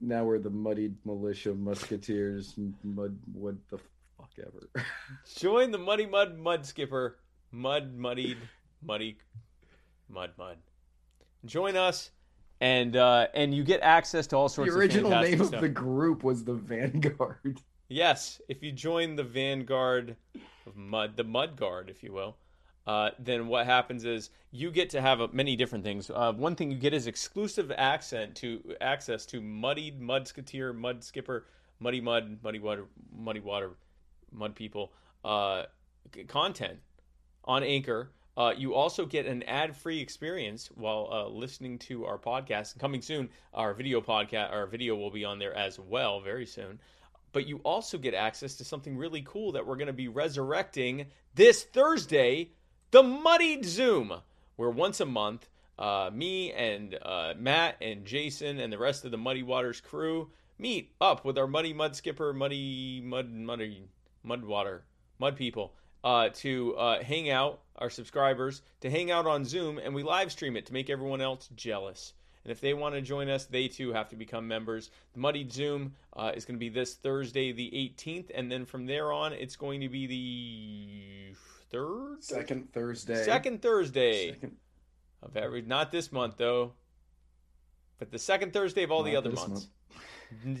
now 0.00 0.24
we're 0.24 0.38
the 0.38 0.50
muddied 0.50 0.96
militia 1.04 1.54
musketeers. 1.54 2.54
Mud, 2.82 3.18
what 3.32 3.56
the 3.70 3.78
fuck 4.16 4.30
ever. 4.38 4.86
join 5.36 5.70
the 5.70 5.78
Muddy 5.78 6.06
Mud 6.06 6.38
Mud 6.38 6.64
Skipper, 6.64 7.18
Mud 7.50 7.96
Muddied 7.96 8.38
Muddy 8.82 9.18
Mud 10.08 10.30
Mud. 10.38 10.56
Join 11.44 11.76
us, 11.76 12.10
and 12.60 12.96
uh, 12.96 13.26
and 13.34 13.54
you 13.54 13.64
get 13.64 13.80
access 13.82 14.26
to 14.28 14.36
all 14.36 14.48
sorts. 14.48 14.72
the 14.72 14.78
original 14.78 15.12
of 15.12 15.22
name 15.22 15.40
of 15.40 15.48
stuff. 15.48 15.60
the 15.60 15.68
group 15.68 16.22
was 16.22 16.44
the 16.44 16.54
Vanguard. 16.54 17.60
Yes, 17.94 18.40
if 18.48 18.60
you 18.60 18.72
join 18.72 19.14
the 19.14 19.22
vanguard 19.22 20.16
of 20.66 20.74
mud, 20.74 21.16
the 21.16 21.22
mud 21.22 21.54
guard, 21.54 21.88
if 21.88 22.02
you 22.02 22.12
will, 22.12 22.34
uh, 22.88 23.10
then 23.20 23.46
what 23.46 23.66
happens 23.66 24.04
is 24.04 24.30
you 24.50 24.72
get 24.72 24.90
to 24.90 25.00
have 25.00 25.20
uh, 25.20 25.28
many 25.30 25.54
different 25.54 25.84
things. 25.84 26.10
Uh, 26.10 26.32
one 26.32 26.56
thing 26.56 26.72
you 26.72 26.76
get 26.76 26.92
is 26.92 27.06
exclusive 27.06 27.70
accent 27.70 28.34
to 28.34 28.74
access 28.80 29.24
to 29.26 29.40
muddied 29.40 30.00
mudskateer, 30.00 30.74
mud 30.74 31.04
skipper, 31.04 31.46
muddy 31.78 32.00
mud, 32.00 32.38
muddy 32.42 32.58
water, 32.58 32.86
muddy 33.16 33.38
water, 33.38 33.70
mud 34.32 34.56
people 34.56 34.92
uh, 35.24 35.62
content 36.26 36.80
on 37.44 37.62
Anchor. 37.62 38.10
Uh, 38.36 38.52
you 38.56 38.74
also 38.74 39.06
get 39.06 39.24
an 39.24 39.44
ad-free 39.44 40.00
experience 40.00 40.68
while 40.74 41.08
uh, 41.12 41.28
listening 41.28 41.78
to 41.78 42.04
our 42.06 42.18
podcast. 42.18 42.76
Coming 42.80 43.00
soon, 43.00 43.28
our 43.52 43.72
video 43.72 44.00
podcast, 44.00 44.50
our 44.50 44.66
video 44.66 44.96
will 44.96 45.12
be 45.12 45.24
on 45.24 45.38
there 45.38 45.56
as 45.56 45.78
well 45.78 46.20
very 46.20 46.44
soon 46.44 46.80
but 47.34 47.46
you 47.46 47.58
also 47.58 47.98
get 47.98 48.14
access 48.14 48.54
to 48.54 48.64
something 48.64 48.96
really 48.96 49.20
cool 49.20 49.52
that 49.52 49.66
we're 49.66 49.76
going 49.76 49.88
to 49.88 49.92
be 49.92 50.08
resurrecting 50.08 51.06
this 51.34 51.64
Thursday 51.64 52.52
the 52.92 53.02
Muddied 53.02 53.64
Zoom, 53.64 54.14
where 54.54 54.70
once 54.70 55.00
a 55.00 55.04
month, 55.04 55.48
uh, 55.76 56.08
me 56.14 56.52
and 56.52 56.96
uh, 57.02 57.34
Matt 57.36 57.76
and 57.82 58.04
Jason 58.04 58.60
and 58.60 58.72
the 58.72 58.78
rest 58.78 59.04
of 59.04 59.10
the 59.10 59.18
Muddy 59.18 59.42
Waters 59.42 59.80
crew 59.80 60.30
meet 60.58 60.92
up 61.00 61.24
with 61.24 61.36
our 61.36 61.48
Muddy 61.48 61.72
Mud 61.72 61.96
Skipper, 61.96 62.32
Muddy 62.32 63.02
Mud 63.04 63.32
Muddy 63.32 63.88
Mud 64.22 64.44
Water 64.44 64.84
Mud 65.18 65.34
people 65.36 65.74
uh, 66.04 66.28
to 66.34 66.76
uh, 66.76 67.02
hang 67.02 67.30
out, 67.30 67.60
our 67.78 67.90
subscribers, 67.90 68.62
to 68.82 68.90
hang 68.90 69.10
out 69.10 69.26
on 69.26 69.44
Zoom, 69.44 69.78
and 69.78 69.92
we 69.92 70.04
live 70.04 70.30
stream 70.30 70.56
it 70.56 70.66
to 70.66 70.72
make 70.72 70.88
everyone 70.88 71.20
else 71.20 71.48
jealous. 71.56 72.12
And 72.44 72.50
if 72.52 72.60
they 72.60 72.74
want 72.74 72.94
to 72.94 73.00
join 73.00 73.28
us, 73.30 73.46
they 73.46 73.68
too 73.68 73.92
have 73.92 74.10
to 74.10 74.16
become 74.16 74.46
members. 74.46 74.90
The 75.14 75.20
Muddied 75.20 75.50
Zoom 75.50 75.94
uh, 76.14 76.32
is 76.34 76.44
going 76.44 76.56
to 76.56 76.60
be 76.60 76.68
this 76.68 76.94
Thursday, 76.94 77.52
the 77.52 77.70
18th, 77.70 78.30
and 78.34 78.52
then 78.52 78.66
from 78.66 78.84
there 78.86 79.12
on, 79.12 79.32
it's 79.32 79.56
going 79.56 79.80
to 79.80 79.88
be 79.88 80.06
the 80.06 81.36
third, 81.70 82.22
Second 82.22 82.72
Thursday. 82.72 83.24
second 83.24 83.62
Thursday 83.62 84.32
Second- 84.32 84.56
of 85.22 85.36
every. 85.36 85.62
Not 85.62 85.90
this 85.90 86.12
month 86.12 86.36
though, 86.36 86.72
but 87.98 88.10
the 88.10 88.18
second 88.18 88.52
Thursday 88.52 88.82
of 88.82 88.90
all 88.90 89.02
the 89.02 89.16
other 89.16 89.30
months. 89.32 89.68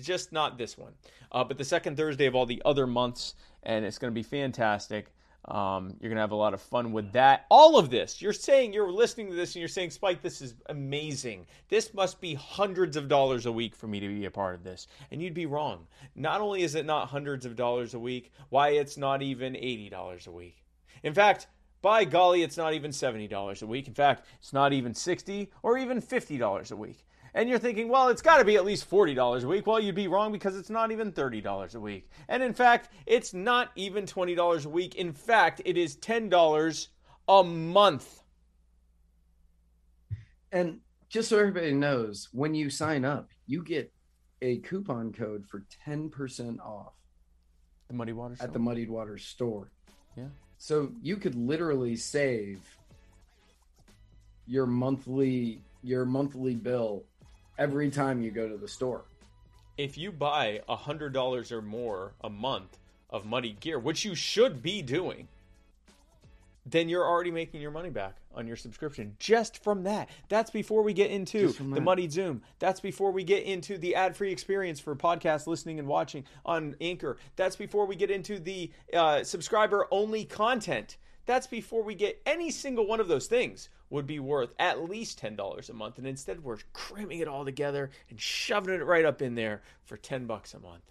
Just 0.02 0.32
not 0.32 0.56
this 0.56 0.78
one, 0.78 0.92
uh, 1.32 1.42
but 1.44 1.58
the 1.58 1.64
second 1.64 1.96
Thursday 1.96 2.26
of 2.26 2.34
all 2.34 2.46
the 2.46 2.62
other 2.64 2.86
months, 2.86 3.34
and 3.62 3.84
it's 3.84 3.98
going 3.98 4.10
to 4.10 4.14
be 4.14 4.22
fantastic. 4.22 5.12
Um, 5.46 5.96
you're 6.00 6.08
going 6.08 6.16
to 6.16 6.22
have 6.22 6.32
a 6.32 6.36
lot 6.36 6.54
of 6.54 6.62
fun 6.62 6.92
with 6.92 7.12
that. 7.12 7.44
All 7.50 7.78
of 7.78 7.90
this, 7.90 8.22
you're 8.22 8.32
saying 8.32 8.72
you're 8.72 8.90
listening 8.90 9.28
to 9.28 9.34
this 9.34 9.54
and 9.54 9.60
you're 9.60 9.68
saying, 9.68 9.90
Spike, 9.90 10.22
this 10.22 10.40
is 10.40 10.54
amazing. 10.70 11.46
This 11.68 11.92
must 11.92 12.20
be 12.20 12.34
hundreds 12.34 12.96
of 12.96 13.08
dollars 13.08 13.46
a 13.46 13.52
week 13.52 13.76
for 13.76 13.86
me 13.86 14.00
to 14.00 14.08
be 14.08 14.24
a 14.24 14.30
part 14.30 14.54
of 14.54 14.64
this. 14.64 14.86
And 15.10 15.22
you'd 15.22 15.34
be 15.34 15.46
wrong. 15.46 15.86
Not 16.14 16.40
only 16.40 16.62
is 16.62 16.74
it 16.74 16.86
not 16.86 17.08
hundreds 17.08 17.44
of 17.44 17.56
dollars 17.56 17.92
a 17.92 17.98
week, 17.98 18.32
why, 18.48 18.70
it's 18.70 18.96
not 18.96 19.20
even 19.20 19.52
$80 19.52 20.26
a 20.26 20.30
week. 20.30 20.64
In 21.02 21.12
fact, 21.12 21.48
by 21.82 22.06
golly, 22.06 22.42
it's 22.42 22.56
not 22.56 22.72
even 22.72 22.90
$70 22.90 23.62
a 23.62 23.66
week. 23.66 23.86
In 23.86 23.92
fact, 23.92 24.26
it's 24.38 24.54
not 24.54 24.72
even 24.72 24.94
60 24.94 25.50
or 25.62 25.76
even 25.76 26.00
$50 26.00 26.70
a 26.72 26.76
week. 26.76 27.04
And 27.34 27.48
you're 27.48 27.58
thinking, 27.58 27.88
well, 27.88 28.08
it's 28.08 28.22
got 28.22 28.38
to 28.38 28.44
be 28.44 28.54
at 28.54 28.64
least 28.64 28.88
$40 28.88 29.42
a 29.42 29.46
week. 29.48 29.66
Well, 29.66 29.80
you'd 29.80 29.96
be 29.96 30.06
wrong 30.06 30.30
because 30.30 30.56
it's 30.56 30.70
not 30.70 30.92
even 30.92 31.10
$30 31.10 31.74
a 31.74 31.80
week. 31.80 32.08
And 32.28 32.42
in 32.44 32.54
fact, 32.54 32.90
it's 33.06 33.34
not 33.34 33.70
even 33.74 34.06
$20 34.06 34.64
a 34.64 34.68
week. 34.68 34.94
In 34.94 35.12
fact, 35.12 35.60
it 35.64 35.76
is 35.76 35.96
$10 35.96 36.88
a 37.28 37.44
month. 37.44 38.22
And 40.52 40.78
just 41.08 41.28
so 41.28 41.38
everybody 41.38 41.72
knows, 41.72 42.28
when 42.30 42.54
you 42.54 42.70
sign 42.70 43.04
up, 43.04 43.30
you 43.46 43.64
get 43.64 43.92
a 44.40 44.58
coupon 44.58 45.12
code 45.12 45.44
for 45.44 45.64
10% 45.86 46.60
off 46.60 46.92
The 47.88 47.94
Muddy 47.94 48.12
Waters. 48.12 48.40
at 48.40 48.52
the 48.52 48.60
Muddied 48.60 48.88
Water 48.90 49.18
store. 49.18 49.72
Yeah. 50.16 50.28
So 50.58 50.92
you 51.02 51.16
could 51.16 51.34
literally 51.34 51.96
save 51.96 52.60
your 54.46 54.66
monthly 54.66 55.60
your 55.84 56.06
monthly 56.06 56.54
bill 56.54 57.04
every 57.58 57.90
time 57.90 58.22
you 58.22 58.30
go 58.30 58.48
to 58.48 58.56
the 58.56 58.68
store. 58.68 59.04
if 59.76 59.98
you 59.98 60.12
buy 60.12 60.60
$100 60.68 61.52
or 61.52 61.60
more 61.62 62.12
a 62.22 62.30
month 62.30 62.78
of 63.10 63.24
muddy 63.26 63.56
gear, 63.58 63.76
which 63.78 64.04
you 64.04 64.14
should 64.14 64.62
be 64.62 64.80
doing, 64.82 65.26
then 66.64 66.88
you're 66.88 67.04
already 67.04 67.30
making 67.32 67.60
your 67.60 67.72
money 67.72 67.90
back 67.90 68.16
on 68.34 68.46
your 68.46 68.56
subscription 68.56 69.16
just 69.18 69.62
from 69.64 69.82
that. 69.82 70.08
That's 70.28 70.50
before 70.50 70.82
we 70.82 70.92
get 70.92 71.10
into 71.10 71.52
the. 71.52 71.80
Muddy 71.80 72.08
Zoom. 72.08 72.42
That's 72.60 72.80
before 72.80 73.10
we 73.10 73.24
get 73.24 73.42
into 73.42 73.76
the 73.76 73.96
ad 73.96 74.16
free 74.16 74.30
experience 74.32 74.78
for 74.80 74.94
podcast 74.96 75.46
listening 75.48 75.78
and 75.80 75.88
watching 75.88 76.24
on 76.46 76.76
Anchor. 76.80 77.16
That's 77.36 77.56
before 77.56 77.84
we 77.86 77.96
get 77.96 78.10
into 78.10 78.38
the 78.38 78.70
uh, 78.94 79.24
subscriber 79.24 79.86
only 79.90 80.24
content. 80.24 80.96
That's 81.26 81.46
before 81.46 81.82
we 81.82 81.94
get 81.94 82.20
any 82.24 82.50
single 82.50 82.86
one 82.86 83.00
of 83.00 83.08
those 83.08 83.26
things 83.26 83.68
would 83.94 84.06
be 84.08 84.18
worth 84.18 84.52
at 84.58 84.90
least 84.90 85.22
$10 85.22 85.70
a 85.70 85.72
month. 85.72 85.98
And 85.98 86.06
instead, 86.06 86.42
we're 86.42 86.58
cramming 86.72 87.20
it 87.20 87.28
all 87.28 87.44
together 87.44 87.90
and 88.10 88.20
shoving 88.20 88.74
it 88.74 88.84
right 88.84 89.04
up 89.04 89.22
in 89.22 89.36
there 89.36 89.62
for 89.84 89.96
10 89.96 90.26
bucks 90.26 90.52
a 90.52 90.58
month. 90.58 90.82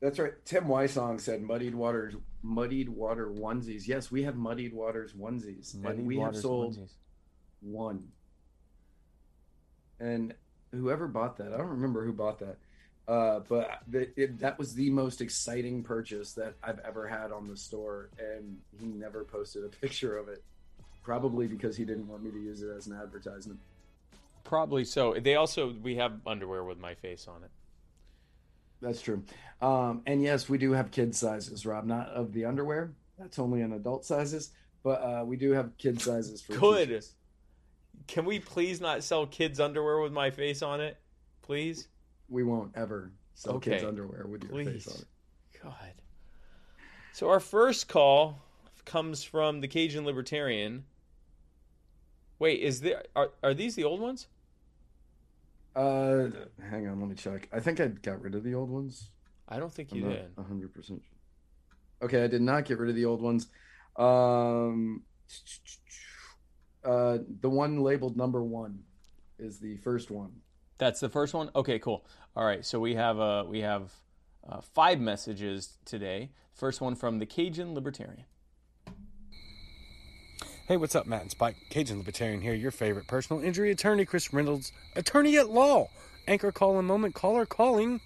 That's 0.00 0.18
right. 0.18 0.32
Tim 0.44 0.64
Wysong 0.64 1.20
said 1.20 1.40
muddied 1.42 1.76
waters 1.76 2.16
muddied 2.42 2.88
water 2.88 3.28
onesies. 3.28 3.86
Yes, 3.86 4.10
we 4.10 4.24
have 4.24 4.34
muddied 4.34 4.74
waters 4.74 5.12
onesies. 5.12 5.74
and 5.84 6.04
we 6.04 6.18
have 6.18 6.36
sold 6.36 6.76
one. 7.60 8.08
And 10.00 10.34
whoever 10.72 11.06
bought 11.06 11.36
that, 11.36 11.52
I 11.52 11.56
don't 11.56 11.68
remember 11.68 12.04
who 12.04 12.12
bought 12.12 12.40
that. 12.40 12.56
Uh, 13.06 13.40
but 13.48 13.82
the, 13.86 14.08
it, 14.20 14.40
that 14.40 14.58
was 14.58 14.74
the 14.74 14.90
most 14.90 15.20
exciting 15.20 15.84
purchase 15.84 16.32
that 16.32 16.54
I've 16.64 16.80
ever 16.80 17.06
had 17.06 17.30
on 17.30 17.46
the 17.46 17.56
store, 17.56 18.10
and 18.18 18.58
he 18.80 18.86
never 18.86 19.22
posted 19.22 19.62
a 19.64 19.68
picture 19.80 20.16
of 20.16 20.28
it. 20.28 20.42
Probably 21.02 21.46
because 21.46 21.76
he 21.76 21.84
didn't 21.84 22.08
want 22.08 22.22
me 22.22 22.30
to 22.30 22.38
use 22.38 22.62
it 22.62 22.70
as 22.70 22.86
an 22.86 22.96
advertisement. 23.00 23.58
Probably 24.44 24.84
so. 24.84 25.14
They 25.14 25.36
also 25.36 25.74
we 25.82 25.96
have 25.96 26.12
underwear 26.26 26.64
with 26.64 26.78
my 26.78 26.94
face 26.94 27.26
on 27.28 27.42
it. 27.42 27.50
That's 28.80 29.00
true. 29.00 29.22
Um, 29.60 30.02
and 30.06 30.22
yes, 30.22 30.48
we 30.48 30.58
do 30.58 30.72
have 30.72 30.90
kid 30.90 31.14
sizes, 31.14 31.64
Rob. 31.64 31.84
Not 31.84 32.08
of 32.08 32.32
the 32.32 32.44
underwear. 32.44 32.92
That's 33.18 33.38
only 33.38 33.60
in 33.60 33.72
adult 33.72 34.04
sizes, 34.04 34.50
but 34.82 35.00
uh, 35.02 35.24
we 35.24 35.36
do 35.36 35.52
have 35.52 35.76
kid 35.78 36.00
sizes 36.00 36.42
for 36.42 36.54
Good. 36.54 36.88
t-shirts. 36.88 37.14
Can 38.08 38.24
we 38.24 38.40
please 38.40 38.80
not 38.80 39.04
sell 39.04 39.26
kids 39.26 39.60
underwear 39.60 40.00
with 40.00 40.12
my 40.12 40.30
face 40.30 40.62
on 40.62 40.80
it? 40.80 40.96
Please? 41.42 41.86
We 42.28 42.42
won't 42.42 42.72
ever 42.74 43.12
sell 43.34 43.60
kids 43.60 43.84
underwear 43.84 44.26
with 44.26 44.42
your 44.42 44.52
Please. 44.52 44.66
face 44.66 44.88
on 44.88 45.00
it. 45.00 45.62
God. 45.62 45.92
So 47.12 47.28
our 47.28 47.40
first 47.40 47.88
call 47.88 48.40
comes 48.84 49.22
from 49.22 49.60
the 49.60 49.68
Cajun 49.68 50.04
Libertarian. 50.04 50.84
Wait, 52.42 52.58
is 52.58 52.80
there 52.80 53.04
are 53.14 53.30
are 53.40 53.54
these 53.54 53.76
the 53.76 53.84
old 53.84 54.00
ones? 54.00 54.26
Uh, 55.76 56.26
hang 56.70 56.88
on, 56.88 56.98
let 56.98 57.08
me 57.08 57.14
check. 57.14 57.48
I 57.52 57.60
think 57.60 57.78
I 57.78 57.86
got 57.86 58.20
rid 58.20 58.34
of 58.34 58.42
the 58.42 58.52
old 58.52 58.68
ones. 58.68 59.10
I 59.48 59.60
don't 59.60 59.72
think 59.72 59.92
I'm 59.92 59.98
you 59.98 60.08
did. 60.08 60.34
100% 60.34 61.00
Okay, 62.02 62.24
I 62.24 62.26
did 62.26 62.42
not 62.42 62.64
get 62.64 62.80
rid 62.80 62.90
of 62.90 62.96
the 62.96 63.04
old 63.04 63.22
ones. 63.22 63.46
Um, 63.94 65.04
uh, 66.84 67.18
the 67.42 67.48
one 67.48 67.78
labeled 67.78 68.16
number 68.16 68.42
one 68.42 68.80
is 69.38 69.60
the 69.60 69.76
first 69.76 70.10
one. 70.10 70.32
That's 70.78 70.98
the 70.98 71.08
first 71.08 71.34
one. 71.34 71.48
Okay, 71.54 71.78
cool. 71.78 72.04
All 72.34 72.44
right, 72.44 72.66
so 72.66 72.80
we 72.80 72.96
have 72.96 73.20
uh 73.20 73.44
we 73.46 73.60
have 73.60 73.92
uh, 74.48 74.62
five 74.62 74.98
messages 74.98 75.78
today. 75.84 76.32
First 76.54 76.80
one 76.80 76.96
from 76.96 77.20
the 77.20 77.26
Cajun 77.26 77.72
Libertarian. 77.72 78.24
Hey, 80.68 80.76
what's 80.76 80.94
up, 80.94 81.06
Matt 81.08 81.22
and 81.22 81.30
Spike? 81.30 81.56
Cajun 81.70 81.98
Libertarian 81.98 82.40
here, 82.40 82.54
your 82.54 82.70
favorite 82.70 83.08
personal 83.08 83.42
injury 83.42 83.72
attorney, 83.72 84.04
Chris 84.04 84.32
Reynolds, 84.32 84.72
attorney 84.94 85.36
at 85.36 85.50
law. 85.50 85.90
Anchor 86.28 86.52
call 86.52 86.78
in 86.78 86.84
moment, 86.84 87.16
caller 87.16 87.44
calling 87.44 88.00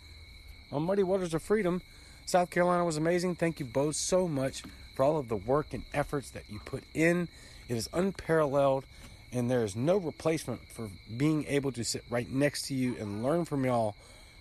on 0.73 0.83
Muddy 0.85 1.03
Waters 1.03 1.35
of 1.35 1.43
Freedom. 1.43 1.83
South 2.25 2.49
Carolina 2.49 2.83
was 2.83 2.97
amazing. 2.97 3.35
Thank 3.35 3.61
you 3.61 3.67
both 3.67 3.95
so 3.95 4.27
much 4.27 4.63
for 4.95 5.05
all 5.05 5.19
of 5.19 5.29
the 5.29 5.37
work 5.37 5.75
and 5.75 5.85
efforts 5.93 6.31
that 6.31 6.45
you 6.49 6.59
put 6.65 6.83
in. 6.95 7.29
It 7.69 7.77
is 7.77 7.91
unparalleled, 7.93 8.87
and 9.33 9.51
there 9.51 9.63
is 9.63 9.77
no 9.77 9.99
replacement 9.99 10.67
for 10.67 10.89
being 11.15 11.45
able 11.49 11.73
to 11.73 11.85
sit 11.85 12.05
right 12.09 12.29
next 12.29 12.69
to 12.69 12.75
you 12.75 12.97
and 12.99 13.23
learn 13.23 13.45
from 13.45 13.67
y'all. 13.67 13.95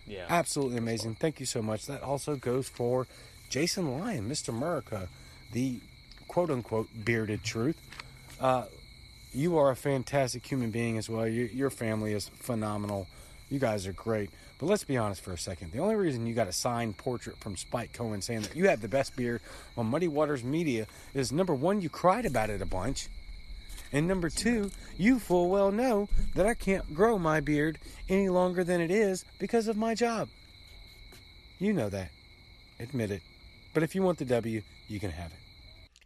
Yeah. 0.08 0.26
Absolutely 0.30 0.78
amazing. 0.78 1.16
Thank 1.16 1.42
you 1.42 1.46
so 1.46 1.62
much. 1.62 1.86
That 1.88 2.02
also 2.02 2.38
goes 2.38 2.70
for 2.70 3.08
Jason 3.50 4.00
Lyon, 4.00 4.30
Mr. 4.30 4.50
America, 4.50 5.10
the 5.52 5.82
quote 6.30 6.50
unquote 6.50 6.88
bearded 7.04 7.44
truth. 7.44 7.78
Uh, 8.40 8.66
you 9.32 9.58
are 9.58 9.72
a 9.72 9.76
fantastic 9.76 10.46
human 10.46 10.72
being 10.72 10.98
as 10.98 11.10
well. 11.10 11.28
Your, 11.28 11.48
your 11.48 11.70
family 11.70 12.14
is 12.14 12.30
phenomenal. 12.30 13.08
You 13.50 13.60
guys 13.60 13.86
are 13.86 13.94
great. 13.94 14.30
But 14.60 14.68
let's 14.68 14.86
be 14.86 14.98
honest 14.98 15.22
for 15.22 15.34
a 15.34 15.38
second. 15.38 15.72
The 15.72 15.80
only 15.80 15.96
reason 15.96 16.26
you 16.26 16.34
got 16.34 16.48
a 16.48 16.54
signed 16.54 16.98
portrait 16.98 17.38
from 17.38 17.58
Spike 17.58 17.94
Cohen 17.94 18.22
saying 18.22 18.42
that 18.42 18.56
you 18.56 18.70
have 18.70 18.82
the 18.82 18.88
best 18.88 19.16
beard 19.16 19.42
on 19.78 19.88
Muddied 19.88 20.10
Waters 20.10 20.44
Media 20.44 20.88
is 21.14 21.32
number 21.32 21.54
one, 21.54 21.82
you 21.82 21.90
cried 21.90 22.26
about 22.26 22.50
it 22.50 22.62
a 22.62 22.66
bunch. 22.66 23.10
And 23.92 24.08
number 24.08 24.30
two, 24.30 24.72
you 24.98 25.20
full 25.20 25.50
well 25.50 25.72
know 25.72 26.10
that 26.34 26.46
I 26.46 26.54
can't 26.54 26.94
grow 26.94 27.20
my 27.20 27.40
beard 27.40 27.78
any 28.10 28.30
longer 28.30 28.64
than 28.64 28.82
it 28.82 28.92
is 28.92 29.26
because 29.40 29.68
of 29.68 29.78
my 29.78 29.94
job. 29.96 30.30
You 31.60 31.74
know 31.74 31.90
that. 31.90 32.12
Admit 32.80 33.12
it. 33.12 33.22
But 33.74 33.84
if 33.84 33.96
you 33.96 34.02
want 34.02 34.18
the 34.18 34.26
W, 34.26 34.62
you 34.88 35.00
can 35.00 35.12
have 35.12 35.32
it. 35.32 35.38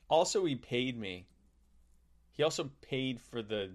Also, 0.08 0.46
he 0.46 0.56
paid 0.56 1.00
me. 1.00 1.26
He 2.40 2.44
also 2.44 2.70
paid 2.80 3.20
for 3.20 3.42
the. 3.42 3.72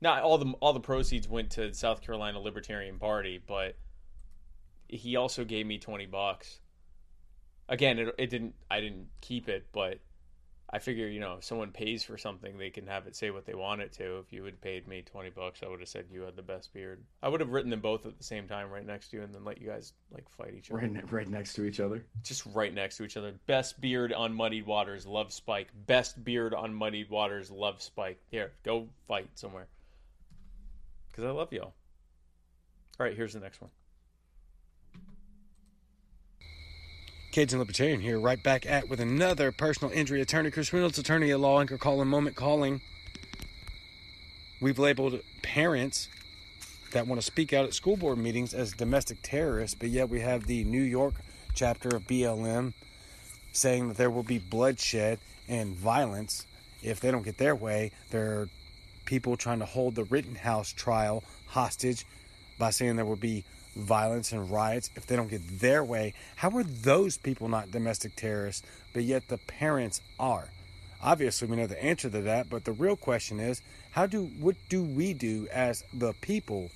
Not 0.00 0.22
all 0.22 0.38
the 0.38 0.50
all 0.60 0.72
the 0.72 0.80
proceeds 0.80 1.28
went 1.28 1.50
to 1.50 1.74
South 1.74 2.00
Carolina 2.00 2.40
Libertarian 2.40 2.98
Party, 2.98 3.38
but 3.46 3.76
he 4.88 5.14
also 5.14 5.44
gave 5.44 5.66
me 5.66 5.76
twenty 5.76 6.06
bucks. 6.06 6.60
Again, 7.68 7.98
it, 7.98 8.14
it 8.16 8.30
didn't. 8.30 8.54
I 8.70 8.80
didn't 8.80 9.08
keep 9.20 9.46
it, 9.50 9.66
but 9.72 9.98
I 10.68 10.80
figure 10.80 11.06
you 11.06 11.20
know 11.20 11.34
if 11.38 11.44
someone 11.44 11.70
pays 11.70 12.02
for 12.02 12.18
something, 12.18 12.58
they 12.58 12.70
can 12.70 12.88
have 12.88 13.06
it 13.06 13.14
say 13.14 13.30
what 13.30 13.46
they 13.46 13.54
want 13.54 13.82
it 13.82 13.92
to. 13.94 14.18
If 14.18 14.32
you 14.32 14.42
had 14.44 14.60
paid 14.60 14.88
me 14.88 15.02
twenty 15.02 15.30
bucks, 15.30 15.62
I 15.64 15.68
would 15.68 15.78
have 15.80 15.88
said 15.88 16.06
you 16.10 16.22
had 16.22 16.34
the 16.34 16.42
best 16.42 16.74
beard. 16.74 17.04
I 17.22 17.28
would 17.28 17.40
have 17.40 17.50
written 17.50 17.70
them 17.70 17.80
both 17.80 18.04
at 18.04 18.18
the 18.18 18.24
same 18.24 18.48
time, 18.48 18.70
right 18.70 18.84
next 18.84 19.10
to 19.10 19.16
you, 19.16 19.22
and 19.22 19.32
then 19.32 19.44
let 19.44 19.60
you 19.60 19.68
guys 19.68 19.92
like 20.10 20.28
fight 20.28 20.54
each 20.58 20.70
other. 20.70 20.80
Right, 20.80 20.92
ne- 20.92 21.02
right 21.10 21.28
next 21.28 21.52
to 21.54 21.64
each 21.64 21.78
other. 21.78 22.04
just 22.24 22.44
right 22.52 22.74
next 22.74 22.96
to 22.96 23.04
each 23.04 23.16
other. 23.16 23.34
Best 23.46 23.80
beard 23.80 24.12
on 24.12 24.34
Muddied 24.34 24.66
Waters, 24.66 25.06
love 25.06 25.32
Spike. 25.32 25.68
Best 25.86 26.22
beard 26.24 26.52
on 26.52 26.74
Muddied 26.74 27.10
Waters, 27.10 27.50
love 27.50 27.80
Spike. 27.80 28.20
Here, 28.28 28.50
go 28.64 28.88
fight 29.06 29.28
somewhere. 29.34 29.68
Because 31.10 31.24
I 31.24 31.30
love 31.30 31.52
y'all. 31.52 31.74
All 32.98 33.06
right, 33.06 33.16
here's 33.16 33.34
the 33.34 33.40
next 33.40 33.60
one. 33.60 33.70
Cajun 37.36 37.58
Libertarian 37.58 38.00
here, 38.00 38.18
right 38.18 38.42
back 38.42 38.64
at 38.64 38.88
with 38.88 38.98
another 38.98 39.52
personal 39.52 39.92
injury 39.92 40.22
attorney, 40.22 40.50
Chris 40.50 40.72
Reynolds, 40.72 40.98
attorney 40.98 41.30
at 41.32 41.38
law, 41.38 41.60
anchor 41.60 41.76
calling, 41.76 42.08
moment 42.08 42.34
calling. 42.34 42.80
We've 44.58 44.78
labeled 44.78 45.20
parents 45.42 46.08
that 46.92 47.06
want 47.06 47.20
to 47.20 47.26
speak 47.26 47.52
out 47.52 47.66
at 47.66 47.74
school 47.74 47.98
board 47.98 48.16
meetings 48.16 48.54
as 48.54 48.72
domestic 48.72 49.18
terrorists, 49.20 49.76
but 49.78 49.90
yet 49.90 50.08
we 50.08 50.20
have 50.20 50.46
the 50.46 50.64
New 50.64 50.80
York 50.80 51.12
chapter 51.54 51.90
of 51.90 52.06
BLM 52.06 52.72
saying 53.52 53.88
that 53.88 53.98
there 53.98 54.10
will 54.10 54.22
be 54.22 54.38
bloodshed 54.38 55.18
and 55.46 55.76
violence 55.76 56.46
if 56.82 57.00
they 57.00 57.10
don't 57.10 57.22
get 57.22 57.36
their 57.36 57.54
way. 57.54 57.90
There 58.12 58.40
are 58.40 58.48
people 59.04 59.36
trying 59.36 59.58
to 59.58 59.66
hold 59.66 59.94
the 59.94 60.04
Rittenhouse 60.04 60.72
trial 60.72 61.22
hostage 61.48 62.06
by 62.58 62.70
saying 62.70 62.96
there 62.96 63.04
will 63.04 63.14
be 63.16 63.44
violence 63.76 64.32
and 64.32 64.50
riots 64.50 64.90
if 64.96 65.06
they 65.06 65.16
don't 65.16 65.28
get 65.28 65.60
their 65.60 65.84
way. 65.84 66.14
How 66.36 66.50
are 66.56 66.64
those 66.64 67.16
people 67.16 67.48
not 67.48 67.70
domestic 67.70 68.16
terrorists, 68.16 68.66
but 68.92 69.04
yet 69.04 69.28
the 69.28 69.38
parents 69.38 70.00
are? 70.18 70.48
Obviously, 71.02 71.46
we 71.46 71.56
know 71.56 71.66
the 71.66 71.82
answer 71.82 72.08
to 72.08 72.22
that, 72.22 72.48
but 72.48 72.64
the 72.64 72.72
real 72.72 72.96
question 72.96 73.38
is, 73.38 73.60
how 73.90 74.06
do 74.06 74.24
what 74.40 74.56
do 74.68 74.82
we 74.82 75.12
do 75.12 75.46
as 75.52 75.84
the 75.92 76.14
people 76.20 76.70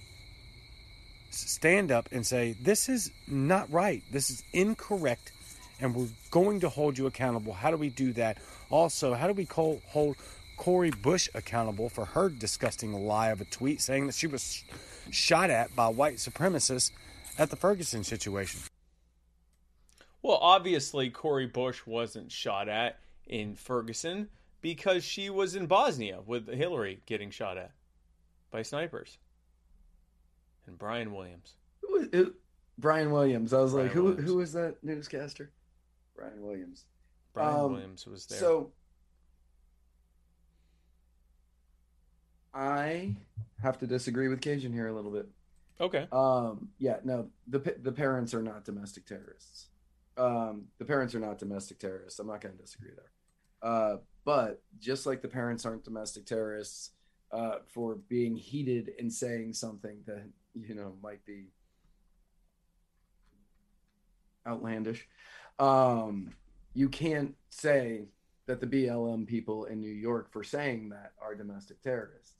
stand 1.30 1.90
up 1.90 2.08
and 2.12 2.26
say 2.26 2.54
this 2.60 2.88
is 2.88 3.10
not 3.26 3.70
right, 3.72 4.02
this 4.10 4.30
is 4.30 4.42
incorrect, 4.52 5.32
and 5.80 5.94
we're 5.94 6.08
going 6.30 6.60
to 6.60 6.68
hold 6.68 6.98
you 6.98 7.06
accountable? 7.06 7.54
How 7.54 7.70
do 7.70 7.76
we 7.76 7.88
do 7.88 8.12
that? 8.12 8.38
Also, 8.68 9.14
how 9.14 9.26
do 9.26 9.32
we 9.32 9.46
call, 9.46 9.80
hold 9.86 10.16
Cori 10.56 10.90
Bush 10.90 11.28
accountable 11.34 11.88
for 11.88 12.04
her 12.04 12.28
disgusting 12.28 12.92
lie 12.92 13.30
of 13.30 13.40
a 13.40 13.46
tweet 13.46 13.80
saying 13.80 14.06
that 14.06 14.14
she 14.14 14.26
was 14.26 14.62
shot 15.14 15.50
at 15.50 15.74
by 15.74 15.88
white 15.88 16.16
supremacists 16.16 16.90
at 17.38 17.50
the 17.50 17.56
Ferguson 17.56 18.04
situation? 18.04 18.60
Well, 20.22 20.38
obviously, 20.40 21.10
Cori 21.10 21.46
Bush 21.46 21.86
wasn't 21.86 22.30
shot 22.30 22.68
at 22.68 22.98
in 23.26 23.54
Ferguson 23.54 24.28
because 24.60 25.02
she 25.04 25.30
was 25.30 25.54
in 25.54 25.66
Bosnia 25.66 26.20
with 26.26 26.46
Hillary 26.48 27.00
getting 27.06 27.30
shot 27.30 27.56
at 27.56 27.72
by 28.50 28.62
snipers. 28.62 29.18
And 30.66 30.76
Brian 30.78 31.14
Williams. 31.14 31.54
Who 31.80 31.92
was, 31.92 32.08
who, 32.12 32.34
Brian 32.76 33.10
Williams. 33.10 33.54
I 33.54 33.60
was 33.60 33.72
Brian 33.72 33.86
like, 33.86 33.94
who 33.94 34.04
Williams. 34.04 34.28
who 34.28 34.36
was 34.36 34.52
that 34.52 34.76
newscaster? 34.82 35.50
Brian 36.14 36.42
Williams. 36.42 36.84
Brian 37.32 37.58
Um, 37.58 37.72
Williams 37.72 38.06
was 38.06 38.26
there. 38.26 38.38
So 38.38 38.72
I 42.54 43.14
have 43.62 43.78
to 43.78 43.86
disagree 43.86 44.28
with 44.28 44.40
Cajun 44.40 44.72
here 44.72 44.88
a 44.88 44.92
little 44.92 45.10
bit. 45.10 45.28
okay. 45.80 46.08
Um, 46.12 46.68
yeah, 46.78 46.96
no, 47.04 47.28
the 47.46 47.58
the 47.82 47.92
parents 47.92 48.34
are 48.34 48.42
not 48.42 48.64
domestic 48.64 49.06
terrorists. 49.06 49.68
Um, 50.16 50.66
the 50.78 50.84
parents 50.84 51.14
are 51.14 51.20
not 51.20 51.38
domestic 51.38 51.78
terrorists. 51.78 52.18
I'm 52.18 52.26
not 52.26 52.40
going 52.40 52.56
to 52.56 52.60
disagree 52.62 52.90
there. 52.94 53.10
Uh, 53.62 53.96
but 54.24 54.62
just 54.78 55.06
like 55.06 55.22
the 55.22 55.28
parents 55.28 55.64
aren't 55.64 55.84
domestic 55.84 56.26
terrorists 56.26 56.90
uh, 57.32 57.56
for 57.66 57.94
being 57.94 58.36
heated 58.36 58.92
and 58.98 59.12
saying 59.12 59.54
something 59.54 59.98
that 60.06 60.24
you 60.54 60.74
know 60.74 60.94
might 61.02 61.24
be 61.24 61.46
outlandish, 64.46 65.06
um, 65.58 66.34
you 66.74 66.88
can't 66.88 67.34
say 67.50 68.08
that 68.46 68.60
the 68.60 68.66
BLM 68.66 69.26
people 69.26 69.66
in 69.66 69.80
New 69.80 69.92
York 69.92 70.32
for 70.32 70.42
saying 70.42 70.88
that 70.88 71.12
are 71.22 71.34
domestic 71.34 71.80
terrorists 71.82 72.39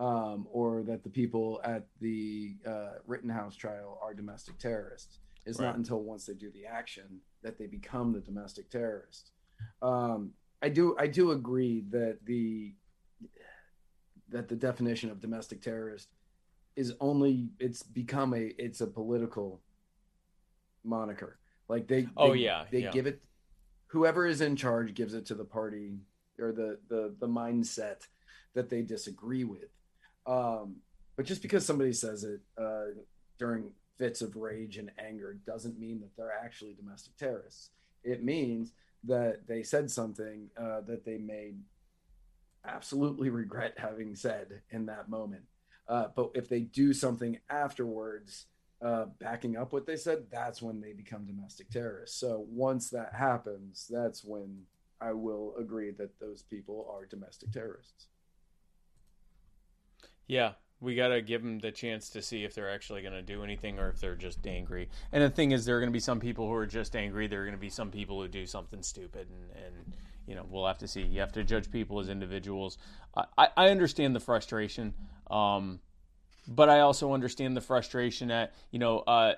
um, 0.00 0.46
or 0.50 0.82
that 0.84 1.04
the 1.04 1.10
people 1.10 1.60
at 1.62 1.86
the 2.00 2.56
uh, 2.66 2.92
Rittenhouse 3.06 3.54
trial 3.54 3.98
are 4.02 4.14
domestic 4.14 4.58
terrorists. 4.58 5.18
It's 5.46 5.58
Right. 5.58 5.66
not 5.66 5.76
until 5.76 6.02
once 6.02 6.24
they 6.26 6.34
do 6.34 6.50
the 6.50 6.64
action 6.66 7.20
that 7.42 7.58
they 7.58 7.66
become 7.66 8.12
the 8.12 8.20
domestic 8.20 8.70
terrorist. 8.70 9.30
Um, 9.82 10.32
I 10.62 10.70
do 10.70 10.96
I 10.98 11.06
do 11.06 11.30
agree 11.32 11.84
that 11.90 12.18
the 12.24 12.74
that 14.30 14.48
the 14.48 14.56
definition 14.56 15.10
of 15.10 15.20
domestic 15.20 15.60
terrorist 15.60 16.08
is 16.76 16.94
only 17.00 17.50
it's 17.58 17.82
become 17.82 18.32
a 18.34 18.52
it's 18.58 18.80
a 18.80 18.86
political 18.86 19.60
moniker. 20.84 21.38
Like 21.68 21.88
they 21.88 22.08
Oh, 22.16 22.32
they- 22.32 22.40
yeah, 22.40 22.64
they 22.70 22.82
yeah. 22.82 22.90
give 22.90 23.06
it 23.06 23.22
whoever 23.88 24.26
is 24.26 24.40
in 24.40 24.56
charge 24.56 24.94
gives 24.94 25.14
it 25.14 25.26
to 25.26 25.34
the 25.34 25.44
party 25.44 25.98
or 26.38 26.52
the 26.52 26.78
the 26.88 27.14
the 27.18 27.28
mindset 27.28 28.06
that 28.54 28.68
they 28.70 28.82
disagree 28.82 29.44
with. 29.44 29.70
Um, 30.26 30.76
but 31.16 31.26
just 31.26 31.42
because 31.42 31.66
somebody 31.66 31.92
says 31.92 32.24
it 32.24 32.40
uh, 32.60 33.02
during 33.38 33.72
fits 33.98 34.22
of 34.22 34.36
rage 34.36 34.78
and 34.78 34.90
anger 34.98 35.38
doesn't 35.46 35.78
mean 35.78 36.00
that 36.00 36.16
they're 36.16 36.32
actually 36.32 36.74
domestic 36.74 37.16
terrorists. 37.16 37.70
It 38.02 38.24
means 38.24 38.72
that 39.04 39.46
they 39.46 39.62
said 39.62 39.90
something 39.90 40.48
uh, 40.56 40.80
that 40.86 41.04
they 41.04 41.18
may 41.18 41.52
absolutely 42.66 43.30
regret 43.30 43.74
having 43.76 44.14
said 44.14 44.62
in 44.70 44.86
that 44.86 45.08
moment. 45.08 45.42
Uh, 45.88 46.06
but 46.14 46.30
if 46.34 46.48
they 46.48 46.60
do 46.60 46.92
something 46.92 47.38
afterwards, 47.48 48.46
uh, 48.82 49.06
backing 49.18 49.56
up 49.56 49.72
what 49.72 49.86
they 49.86 49.96
said, 49.96 50.24
that's 50.30 50.62
when 50.62 50.80
they 50.80 50.92
become 50.92 51.26
domestic 51.26 51.68
terrorists. 51.70 52.18
So 52.18 52.46
once 52.48 52.88
that 52.90 53.14
happens, 53.14 53.86
that's 53.90 54.24
when 54.24 54.62
I 55.00 55.12
will 55.12 55.54
agree 55.58 55.90
that 55.92 56.18
those 56.20 56.42
people 56.42 56.90
are 56.90 57.04
domestic 57.06 57.52
terrorists. 57.52 58.06
Yeah, 60.30 60.52
we 60.80 60.94
got 60.94 61.08
to 61.08 61.20
give 61.22 61.42
them 61.42 61.58
the 61.58 61.72
chance 61.72 62.10
to 62.10 62.22
see 62.22 62.44
if 62.44 62.54
they're 62.54 62.70
actually 62.70 63.02
going 63.02 63.14
to 63.14 63.22
do 63.22 63.42
anything 63.42 63.80
or 63.80 63.88
if 63.88 63.98
they're 63.98 64.14
just 64.14 64.46
angry. 64.46 64.88
And 65.10 65.24
the 65.24 65.28
thing 65.28 65.50
is, 65.50 65.64
there 65.64 65.76
are 65.76 65.80
going 65.80 65.90
to 65.90 65.92
be 65.92 65.98
some 65.98 66.20
people 66.20 66.46
who 66.46 66.54
are 66.54 66.66
just 66.66 66.94
angry. 66.94 67.26
There 67.26 67.42
are 67.42 67.44
going 67.44 67.56
to 67.56 67.60
be 67.60 67.68
some 67.68 67.90
people 67.90 68.22
who 68.22 68.28
do 68.28 68.46
something 68.46 68.80
stupid, 68.84 69.26
and, 69.28 69.64
and 69.64 69.96
you 70.28 70.36
know, 70.36 70.46
we'll 70.48 70.68
have 70.68 70.78
to 70.78 70.86
see. 70.86 71.02
You 71.02 71.18
have 71.18 71.32
to 71.32 71.42
judge 71.42 71.68
people 71.72 71.98
as 71.98 72.08
individuals. 72.08 72.78
I, 73.16 73.48
I, 73.56 73.70
understand 73.70 74.14
the 74.14 74.20
frustration, 74.20 74.94
um, 75.28 75.80
but 76.46 76.68
I 76.68 76.78
also 76.78 77.12
understand 77.12 77.56
the 77.56 77.60
frustration 77.60 78.30
at 78.30 78.54
you 78.70 78.78
know 78.78 79.00
uh, 79.00 79.32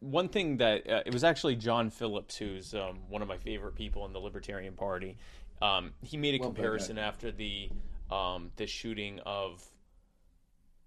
one 0.00 0.30
thing 0.30 0.56
that 0.56 0.88
uh, 0.88 1.02
it 1.04 1.12
was 1.12 1.22
actually 1.22 1.56
John 1.56 1.90
Phillips, 1.90 2.38
who's 2.38 2.72
um, 2.72 3.00
one 3.10 3.20
of 3.20 3.28
my 3.28 3.36
favorite 3.36 3.74
people 3.74 4.06
in 4.06 4.14
the 4.14 4.20
Libertarian 4.20 4.72
Party. 4.72 5.18
Um, 5.60 5.92
he 6.00 6.16
made 6.16 6.34
a 6.34 6.38
Well, 6.38 6.48
comparison 6.48 6.96
after 6.96 7.30
the 7.30 7.68
um, 8.10 8.52
the 8.56 8.66
shooting 8.66 9.20
of 9.26 9.62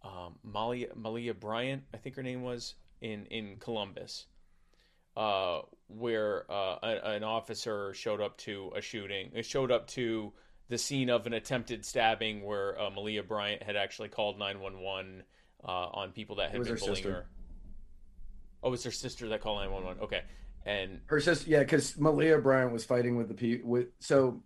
um, 0.04 0.36
Malia 0.43 0.88
Malia 0.95 1.34
Bryant, 1.34 1.84
I 1.93 1.97
think 1.97 2.16
her 2.16 2.24
name 2.24 2.43
was 2.43 2.76
in 3.01 3.26
in 3.28 3.58
Columbus, 3.60 4.26
uh, 5.16 5.62
where 5.88 6.45
uh, 6.51 6.78
a, 6.84 7.12
an 7.16 7.24
officer 7.24 7.93
showed 7.93 8.22
up 8.22 8.38
to 8.39 8.72
a 8.76 8.82
shooting. 8.82 9.32
It 9.34 9.45
showed 9.45 9.72
up 9.72 9.88
to 9.89 10.34
the 10.70 10.78
scene 10.78 11.10
of 11.10 11.28
an 11.28 11.34
attempted 11.34 11.86
stabbing 11.86 12.43
where 12.43 12.80
uh, 12.80 12.89
Malia 12.89 13.24
Bryant 13.24 13.64
had 13.64 13.76
actually 13.76 14.10
called 14.10 14.39
911 14.39 15.24
uh, 15.64 15.68
on 15.68 16.12
people 16.12 16.38
that 16.38 16.51
had 16.51 16.62
been 16.64 16.72
her 16.72 16.76
bullying 16.78 16.95
sister. 16.95 17.12
her. 17.12 17.26
Oh, 18.64 18.70
it 18.70 18.72
was 18.72 18.84
her 18.84 18.91
sister 18.91 19.30
that 19.30 19.41
called 19.41 19.60
911. 19.60 20.04
Okay. 20.04 20.22
And 20.66 21.01
Her 21.08 21.20
sister, 21.20 21.49
yeah, 21.49 21.60
because 21.60 21.97
Malia 21.97 22.38
Bryant 22.38 22.72
was 22.72 22.86
fighting 22.86 23.18
with 23.18 23.28
the 23.28 23.34
pe 23.34 23.62
with 23.62 23.88
so. 23.99 24.41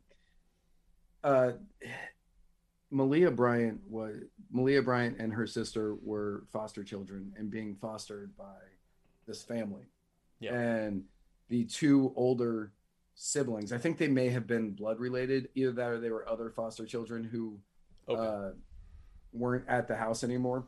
Uh, 1.23 1.51
Malia 2.89 3.31
Bryant 3.31 3.81
was 3.89 4.15
Malia 4.51 4.81
Bryant 4.81 5.17
and 5.19 5.33
her 5.33 5.45
sister 5.45 5.95
were 5.95 6.45
foster 6.53 6.83
children 6.83 7.33
and 7.37 7.51
being 7.51 7.75
fostered 7.75 8.35
by 8.37 8.55
this 9.27 9.43
family. 9.43 9.83
Yeah. 10.39 10.53
And 10.53 11.03
the 11.49 11.65
two 11.65 12.13
older 12.15 12.71
siblings, 13.15 13.73
I 13.73 13.77
think 13.77 13.97
they 13.97 14.07
may 14.07 14.29
have 14.29 14.47
been 14.47 14.71
blood 14.71 14.99
related, 14.99 15.49
either 15.55 15.71
that 15.73 15.89
or 15.89 15.99
they 15.99 16.11
were 16.11 16.27
other 16.29 16.49
foster 16.49 16.85
children 16.85 17.23
who 17.23 17.59
okay. 18.07 18.21
uh, 18.21 18.51
weren't 19.33 19.65
at 19.67 19.87
the 19.87 19.95
house 19.95 20.23
anymore, 20.23 20.65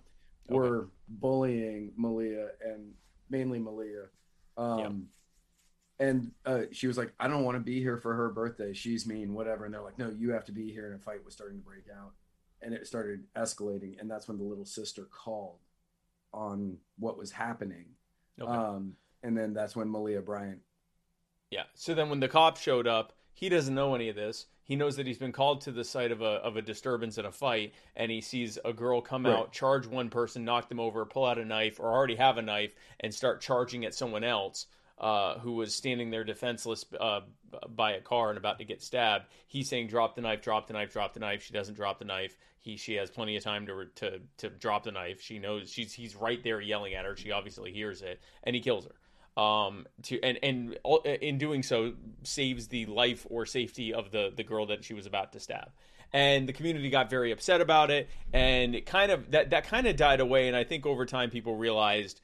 Okay. 0.49 0.57
were 0.57 0.89
bullying 1.07 1.91
Malia 1.95 2.49
and 2.65 2.93
mainly 3.29 3.59
Malia. 3.59 4.05
Um, 4.57 5.07
And 5.99 6.31
uh, 6.45 6.61
she 6.71 6.87
was 6.87 6.97
like, 6.97 7.11
I 7.19 7.27
don't 7.27 7.43
want 7.43 7.55
to 7.57 7.59
be 7.63 7.79
here 7.81 7.97
for 7.97 8.13
her 8.15 8.29
birthday. 8.29 8.71
She's 8.73 9.05
mean, 9.05 9.33
whatever. 9.33 9.65
And 9.65 9.73
they're 9.73 9.81
like, 9.81 9.99
no, 9.99 10.09
you 10.17 10.31
have 10.31 10.45
to 10.45 10.51
be 10.53 10.71
here. 10.71 10.85
And 10.85 10.95
a 10.95 10.99
fight 11.03 11.25
was 11.25 11.33
starting 11.33 11.59
to 11.59 11.65
break 11.65 11.85
out. 11.93 12.13
And 12.61 12.73
it 12.73 12.87
started 12.87 13.25
escalating. 13.35 13.99
And 13.99 14.09
that's 14.09 14.27
when 14.27 14.37
the 14.37 14.43
little 14.43 14.65
sister 14.65 15.07
called 15.11 15.59
on 16.33 16.77
what 16.97 17.17
was 17.17 17.31
happening. 17.31 17.85
okay. 18.39 18.49
Um, 18.51 18.93
and 19.23 19.37
then 19.37 19.53
that's 19.53 19.75
when 19.75 19.89
Malia 19.89 20.21
Bryant. 20.21 20.59
Yeah. 21.51 21.63
So 21.75 21.93
then 21.93 22.09
when 22.09 22.21
the 22.21 22.27
cop 22.29 22.55
showed 22.57 22.87
up, 22.87 23.13
he 23.33 23.49
doesn't 23.49 23.75
know 23.75 23.95
any 23.95 24.07
of 24.09 24.15
this. 24.15 24.45
He 24.63 24.75
knows 24.75 24.95
that 24.97 25.07
he's 25.07 25.17
been 25.17 25.31
called 25.31 25.61
to 25.61 25.71
the 25.71 25.83
site 25.83 26.11
of 26.11 26.21
a 26.21 26.25
of 26.43 26.55
a 26.55 26.61
disturbance 26.61 27.17
and 27.17 27.25
a 27.25 27.31
fight, 27.31 27.73
and 27.95 28.11
he 28.11 28.21
sees 28.21 28.59
a 28.63 28.71
girl 28.71 29.01
come 29.01 29.25
Right. 29.25 29.33
out, 29.35 29.51
charge 29.51 29.87
one 29.87 30.09
person, 30.09 30.45
knock 30.45 30.69
them 30.69 30.79
over, 30.79 31.03
pull 31.05 31.25
out 31.25 31.39
a 31.39 31.45
knife, 31.45 31.79
or 31.79 31.91
already 31.91 32.15
have 32.15 32.37
a 32.37 32.41
knife, 32.43 32.75
and 32.99 33.11
start 33.13 33.41
charging 33.41 33.83
at 33.83 33.95
someone 33.95 34.23
else 34.23 34.67
uh, 34.99 35.39
who 35.39 35.53
was 35.53 35.73
standing 35.73 36.09
there 36.09 36.23
defenseless 36.23 36.85
uh, 36.99 37.21
by 37.69 37.93
a 37.93 38.01
car 38.01 38.29
and 38.29 38.37
about 38.37 38.59
to 38.59 38.65
get 38.65 38.81
stabbed. 38.81 39.25
He's 39.47 39.69
saying, 39.69 39.87
"Drop 39.87 40.15
the 40.15 40.21
knife, 40.21 40.41
drop 40.41 40.67
the 40.67 40.73
knife, 40.73 40.91
drop 40.91 41.13
the 41.13 41.19
knife." 41.19 41.43
She 41.43 41.53
doesn't 41.53 41.75
drop 41.75 41.99
the 41.99 42.05
knife. 42.05 42.37
He 42.59 42.77
she 42.77 42.95
has 42.95 43.09
plenty 43.09 43.37
of 43.37 43.43
time 43.43 43.65
to 43.67 43.85
to 43.95 44.19
to 44.37 44.49
drop 44.49 44.83
the 44.83 44.91
knife. 44.91 45.21
She 45.21 45.39
knows 45.39 45.71
she's 45.71 45.93
he's 45.93 46.15
right 46.15 46.43
there 46.43 46.59
yelling 46.59 46.93
at 46.93 47.05
her. 47.05 47.15
She 47.15 47.31
obviously 47.31 47.71
hears 47.71 48.01
it, 48.01 48.21
and 48.43 48.55
he 48.55 48.61
kills 48.61 48.85
her 48.85 48.95
um 49.37 49.85
to 50.01 50.19
and 50.21 50.37
and 50.43 50.77
in 51.21 51.37
doing 51.37 51.63
so 51.63 51.93
saves 52.23 52.67
the 52.67 52.85
life 52.87 53.25
or 53.29 53.45
safety 53.45 53.93
of 53.93 54.11
the 54.11 54.33
the 54.35 54.43
girl 54.43 54.65
that 54.65 54.83
she 54.83 54.93
was 54.93 55.05
about 55.05 55.31
to 55.31 55.39
stab 55.39 55.69
and 56.11 56.49
the 56.49 56.53
community 56.53 56.89
got 56.89 57.09
very 57.09 57.31
upset 57.31 57.61
about 57.61 57.91
it 57.91 58.09
and 58.33 58.75
it 58.75 58.85
kind 58.85 59.11
of 59.11 59.31
that 59.31 59.51
that 59.51 59.65
kind 59.65 59.85
of 59.87 59.95
died 59.95 60.19
away 60.19 60.47
and 60.47 60.57
i 60.57 60.63
think 60.63 60.85
over 60.85 61.05
time 61.05 61.29
people 61.29 61.55
realized 61.55 62.19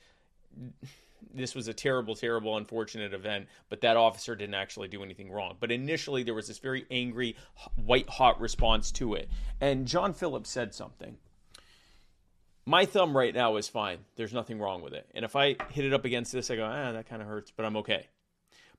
this 1.36 1.56
was 1.56 1.68
a 1.68 1.74
terrible 1.74 2.16
terrible 2.16 2.58
unfortunate 2.58 3.14
event 3.14 3.48
but 3.70 3.82
that 3.82 3.98
officer 3.98 4.36
didn't 4.36 4.56
actually 4.56 4.88
do 4.88 5.04
anything 5.04 5.32
wrong 5.32 5.56
but 5.60 5.72
initially 5.72 6.24
there 6.24 6.34
was 6.34 6.48
this 6.48 6.60
very 6.60 6.86
angry 6.92 7.36
white 7.76 8.10
hot 8.10 8.40
response 8.40 8.92
to 8.92 9.14
it 9.14 9.30
and 9.62 9.86
john 9.86 10.14
phillips 10.14 10.50
said 10.50 10.74
something 10.74 11.18
my 12.68 12.86
thumb 12.86 13.16
right 13.16 13.34
now 13.34 13.58
is 13.58 13.68
fine. 13.68 14.00
There's 14.16 14.34
nothing 14.34 14.60
wrong 14.60 14.82
with 14.82 14.94
it. 14.94 15.08
And 15.14 15.24
if 15.24 15.36
I 15.36 15.56
hit 15.70 15.86
it 15.86 15.94
up 15.94 16.04
against 16.04 16.32
this, 16.32 16.50
I 16.50 16.56
go, 16.56 16.66
ah, 16.66 16.94
that 16.94 17.08
kind 17.08 17.22
of 17.22 17.28
hurts, 17.28 17.52
but 17.56 17.64
I'm 17.64 17.78
okay. 17.78 18.08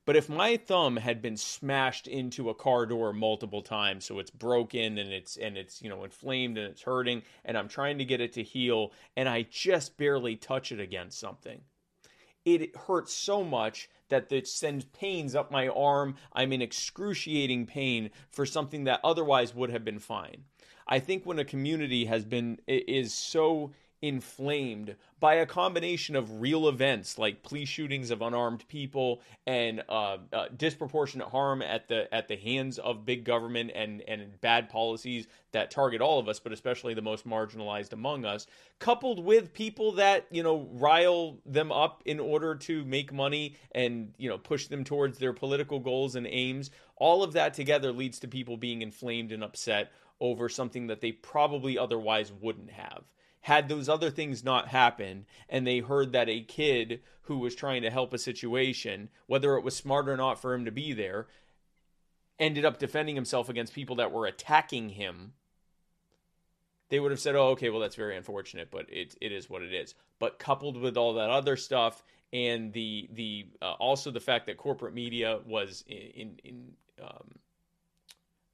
But 0.07 0.15
if 0.15 0.29
my 0.29 0.55
thumb 0.55 0.95
had 0.95 1.21
been 1.21 1.35
smashed 1.35 2.07
into 2.07 2.49
a 2.49 2.55
car 2.55 2.85
door 2.85 3.11
multiple 3.11 3.61
times, 3.61 4.05
so 4.05 4.19
it's 4.19 4.31
broken 4.31 4.97
and 4.97 5.11
it's 5.11 5.35
and 5.35 5.57
it's 5.57 5.81
you 5.81 5.89
know 5.89 6.05
inflamed 6.05 6.57
and 6.57 6.67
it's 6.67 6.81
hurting, 6.81 7.23
and 7.43 7.57
I'm 7.57 7.67
trying 7.67 7.97
to 7.97 8.05
get 8.05 8.21
it 8.21 8.31
to 8.33 8.43
heal, 8.43 8.93
and 9.17 9.27
I 9.27 9.41
just 9.49 9.97
barely 9.97 10.37
touch 10.37 10.71
it 10.71 10.79
against 10.79 11.19
something, 11.19 11.59
it 12.55 12.75
hurts 12.75 13.13
so 13.13 13.43
much 13.43 13.89
that 14.09 14.31
it 14.31 14.47
sends 14.47 14.85
pains 14.85 15.35
up 15.35 15.51
my 15.51 15.67
arm. 15.67 16.15
I'm 16.31 16.53
in 16.53 16.61
excruciating 16.61 17.65
pain 17.65 18.09
for 18.31 18.45
something 18.45 18.85
that 18.85 19.01
otherwise 19.03 19.53
would 19.53 19.69
have 19.69 19.83
been 19.83 19.99
fine. 19.99 20.45
I 20.87 20.99
think 20.99 21.25
when 21.25 21.39
a 21.39 21.45
community 21.45 22.05
has 22.05 22.23
been 22.23 22.59
is 22.65 23.13
so 23.13 23.73
inflamed 24.01 24.95
by 25.19 25.35
a 25.35 25.45
combination 25.45 26.15
of 26.15 26.39
real 26.39 26.67
events 26.67 27.17
like 27.17 27.41
police 27.41 27.67
shootings 27.67 28.11
of 28.11 28.21
unarmed 28.21 28.67
people 28.67 29.21
and 29.47 29.83
uh, 29.89 30.17
uh, 30.31 30.45
disproportionate 30.55 31.27
harm 31.29 31.63
at 31.63 31.87
the 31.87 32.13
at 32.13 32.27
the 32.27 32.35
hands 32.35 32.77
of 32.77 33.05
big 33.05 33.23
government 33.23 33.71
and 33.73 34.01
and 34.07 34.39
bad 34.41 34.69
policies 34.69 35.27
that 35.51 35.71
target 35.71 36.01
all 36.01 36.19
of 36.19 36.27
us, 36.27 36.39
but 36.39 36.51
especially 36.51 36.93
the 36.93 37.01
most 37.01 37.27
marginalized 37.27 37.93
among 37.93 38.25
us, 38.25 38.45
coupled 38.77 39.23
with 39.23 39.53
people 39.53 39.93
that 39.93 40.27
you 40.29 40.43
know 40.43 40.67
rile 40.73 41.39
them 41.45 41.71
up 41.71 42.03
in 42.05 42.19
order 42.19 42.53
to 42.53 42.85
make 42.85 43.11
money 43.11 43.55
and 43.71 44.13
you 44.17 44.29
know 44.29 44.37
push 44.37 44.67
them 44.67 44.83
towards 44.83 45.17
their 45.17 45.33
political 45.33 45.79
goals 45.79 46.15
and 46.15 46.27
aims. 46.27 46.69
All 46.97 47.23
of 47.23 47.33
that 47.33 47.55
together 47.55 47.91
leads 47.91 48.19
to 48.19 48.27
people 48.27 48.57
being 48.57 48.81
inflamed 48.83 49.31
and 49.31 49.43
upset 49.43 49.91
over 50.19 50.49
something 50.49 50.87
that 50.87 51.01
they 51.01 51.11
probably 51.11 51.77
otherwise 51.77 52.31
wouldn't 52.31 52.71
have 52.71 53.03
had 53.47 53.69
those 53.69 53.87
other 53.87 54.09
things 54.09 54.43
not 54.43 54.67
happened 54.67 55.23
and 55.47 55.65
they 55.65 55.79
heard 55.79 56.11
that 56.11 56.27
a 56.27 56.41
kid 56.41 56.99
who 57.21 57.37
was 57.37 57.55
trying 57.55 57.81
to 57.81 57.89
help 57.89 58.13
a 58.13 58.17
situation, 58.17 59.07
whether 59.25 59.55
it 59.55 59.63
was 59.63 59.73
smart 59.73 60.09
or 60.09 60.17
not 60.17 60.37
for 60.37 60.53
him 60.53 60.65
to 60.65 60.71
be 60.71 60.91
there, 60.91 61.27
ended 62.37 62.65
up 62.65 62.77
defending 62.77 63.15
himself 63.15 63.47
against 63.47 63.73
people 63.73 63.95
that 63.95 64.11
were 64.11 64.25
attacking 64.25 64.89
him, 64.89 65.31
they 66.89 66.99
would 66.99 67.11
have 67.11 67.21
said, 67.21 67.35
"Oh, 67.35 67.49
okay, 67.49 67.69
well 67.69 67.79
that's 67.79 67.95
very 67.95 68.17
unfortunate, 68.17 68.69
but 68.69 68.85
it 68.89 69.15
it 69.21 69.31
is 69.31 69.49
what 69.49 69.61
it 69.61 69.73
is." 69.73 69.95
But 70.19 70.39
coupled 70.39 70.75
with 70.75 70.97
all 70.97 71.13
that 71.13 71.29
other 71.29 71.55
stuff 71.55 72.03
and 72.33 72.73
the 72.73 73.09
the 73.13 73.47
uh, 73.61 73.73
also 73.73 74.11
the 74.11 74.19
fact 74.19 74.47
that 74.47 74.57
corporate 74.57 74.93
media 74.93 75.39
was 75.45 75.85
in 75.87 75.95
in, 75.97 76.39
in 76.43 76.73
um, 77.01 77.29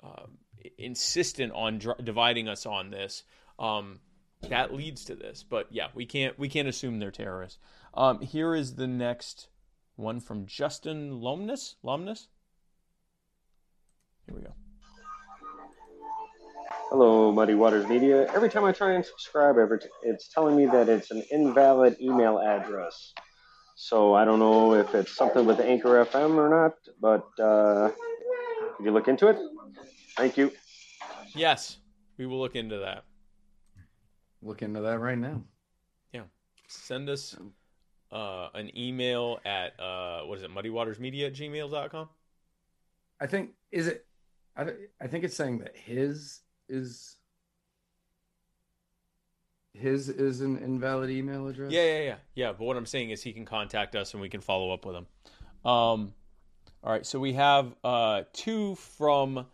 um, 0.03 0.37
insistent 0.77 1.51
on 1.53 1.79
dr- 1.79 2.03
dividing 2.03 2.47
us 2.47 2.65
on 2.67 2.91
this, 2.91 3.23
um, 3.57 3.99
that 4.49 4.73
leads 4.73 5.05
to 5.05 5.15
this. 5.15 5.43
But 5.47 5.67
yeah, 5.71 5.87
we 5.93 6.05
can't 6.05 6.37
we 6.37 6.49
can't 6.49 6.67
assume 6.67 6.99
they're 6.99 7.11
terrorists. 7.11 7.59
Um, 7.93 8.21
here 8.21 8.55
is 8.55 8.75
the 8.75 8.87
next 8.87 9.47
one 9.95 10.19
from 10.19 10.45
Justin 10.45 11.21
Lomness. 11.21 11.75
Lomness. 11.83 12.27
Here 14.25 14.35
we 14.35 14.41
go. 14.41 14.53
Hello, 16.89 17.31
Muddied 17.31 17.57
Waters 17.57 17.87
Media. 17.87 18.31
Every 18.33 18.49
time 18.49 18.63
I 18.65 18.71
try 18.71 18.93
and 18.93 19.03
subscribe, 19.03 19.55
it's 20.03 20.27
telling 20.27 20.55
me 20.55 20.67
that 20.67 20.89
it's 20.89 21.11
an 21.11 21.23
invalid 21.31 21.97
email 21.99 22.39
address. 22.39 23.13
So 23.75 24.13
I 24.13 24.23
don't 24.23 24.39
know 24.39 24.75
if 24.75 24.93
it's 24.93 25.15
something 25.15 25.45
with 25.45 25.59
Anchor 25.59 26.05
FM 26.05 26.35
or 26.37 26.49
not, 26.49 26.73
but 27.01 27.43
uh, 27.43 27.89
could 28.77 28.85
you 28.85 28.91
look 28.91 29.07
into 29.07 29.27
it? 29.27 29.37
Thank 30.15 30.37
you. 30.37 30.51
Yes, 31.35 31.77
we 32.17 32.27
will 32.27 32.39
look 32.39 32.55
into 32.55 32.77
that. 32.77 33.05
Look 34.43 34.61
into 34.61 34.81
that 34.81 34.99
right 34.99 35.17
now. 35.17 35.41
Yeah. 36.11 36.23
Send 36.67 37.09
us 37.09 37.35
uh, 38.11 38.49
an 38.53 38.77
email 38.77 39.39
at 39.45 39.79
uh, 39.79 40.21
what 40.21 40.37
is 40.37 40.43
it, 40.43 40.53
muddywatersmedia 40.53 41.27
at 41.27 41.33
gmail.com? 41.33 42.09
I 43.19 43.27
think 43.27 43.51
is 43.71 43.87
it. 43.87 44.05
I, 44.55 44.67
I 45.01 45.07
think 45.07 45.23
it's 45.23 45.35
saying 45.35 45.59
that 45.59 45.75
his 45.75 46.41
is 46.67 47.15
his 49.73 50.09
is 50.09 50.41
an 50.41 50.57
invalid 50.57 51.09
email 51.09 51.47
address. 51.47 51.71
Yeah, 51.71 51.85
yeah, 51.85 51.99
yeah, 52.01 52.15
yeah. 52.35 52.51
But 52.51 52.65
what 52.65 52.77
I'm 52.77 52.85
saying 52.85 53.09
is 53.09 53.23
he 53.23 53.33
can 53.33 53.45
contact 53.45 53.95
us 53.95 54.13
and 54.13 54.21
we 54.21 54.29
can 54.29 54.41
follow 54.41 54.71
up 54.71 54.85
with 54.85 54.95
him. 54.95 55.07
Um, 55.65 56.13
all 56.83 56.91
right, 56.91 57.05
so 57.05 57.19
we 57.19 57.33
have 57.33 57.73
uh, 57.83 58.23
two 58.33 58.75
from 58.75 59.45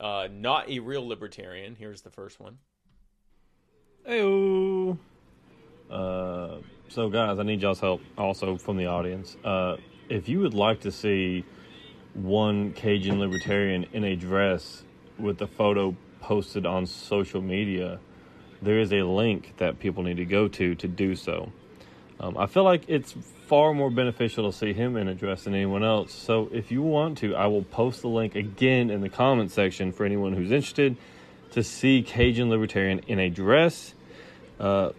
uh, 0.00 0.28
not 0.30 0.68
a 0.68 0.80
real 0.80 1.06
libertarian. 1.06 1.76
Here's 1.76 2.02
the 2.02 2.10
first 2.10 2.40
one. 2.40 2.58
Hey, 4.06 4.20
uh, 5.90 6.58
so 6.88 7.08
guys, 7.10 7.40
I 7.40 7.42
need 7.42 7.60
y'all's 7.60 7.80
help 7.80 8.00
also 8.16 8.56
from 8.56 8.76
the 8.76 8.86
audience. 8.86 9.36
Uh, 9.42 9.78
if 10.08 10.28
you 10.28 10.38
would 10.38 10.54
like 10.54 10.82
to 10.82 10.92
see 10.92 11.44
one 12.14 12.72
Cajun 12.72 13.18
libertarian 13.18 13.84
in 13.92 14.04
a 14.04 14.14
dress 14.14 14.84
with 15.18 15.38
the 15.38 15.48
photo 15.48 15.96
posted 16.20 16.64
on 16.66 16.86
social 16.86 17.42
media, 17.42 17.98
there 18.62 18.78
is 18.78 18.92
a 18.92 19.02
link 19.02 19.54
that 19.56 19.80
people 19.80 20.04
need 20.04 20.18
to 20.18 20.24
go 20.24 20.46
to 20.46 20.76
to 20.76 20.86
do 20.86 21.16
so. 21.16 21.50
Um, 22.20 22.38
I 22.38 22.46
feel 22.46 22.62
like 22.62 22.84
it's 22.86 23.10
far 23.48 23.74
more 23.74 23.90
beneficial 23.90 24.48
to 24.48 24.56
see 24.56 24.72
him 24.72 24.96
in 24.96 25.08
a 25.08 25.16
dress 25.16 25.42
than 25.42 25.54
anyone 25.56 25.82
else. 25.82 26.12
So 26.12 26.48
if 26.52 26.70
you 26.70 26.80
want 26.80 27.18
to, 27.18 27.34
I 27.34 27.48
will 27.48 27.64
post 27.64 28.02
the 28.02 28.08
link 28.08 28.36
again 28.36 28.88
in 28.88 29.00
the 29.00 29.08
comment 29.08 29.50
section 29.50 29.90
for 29.90 30.06
anyone 30.06 30.32
who's 30.32 30.52
interested 30.52 30.96
to 31.56 31.62
see 31.62 32.02
Cajun 32.02 32.50
Libertarian 32.50 32.98
in 33.06 33.18
a 33.18 33.30
dress. 33.30 33.94
Uh, 34.60 34.90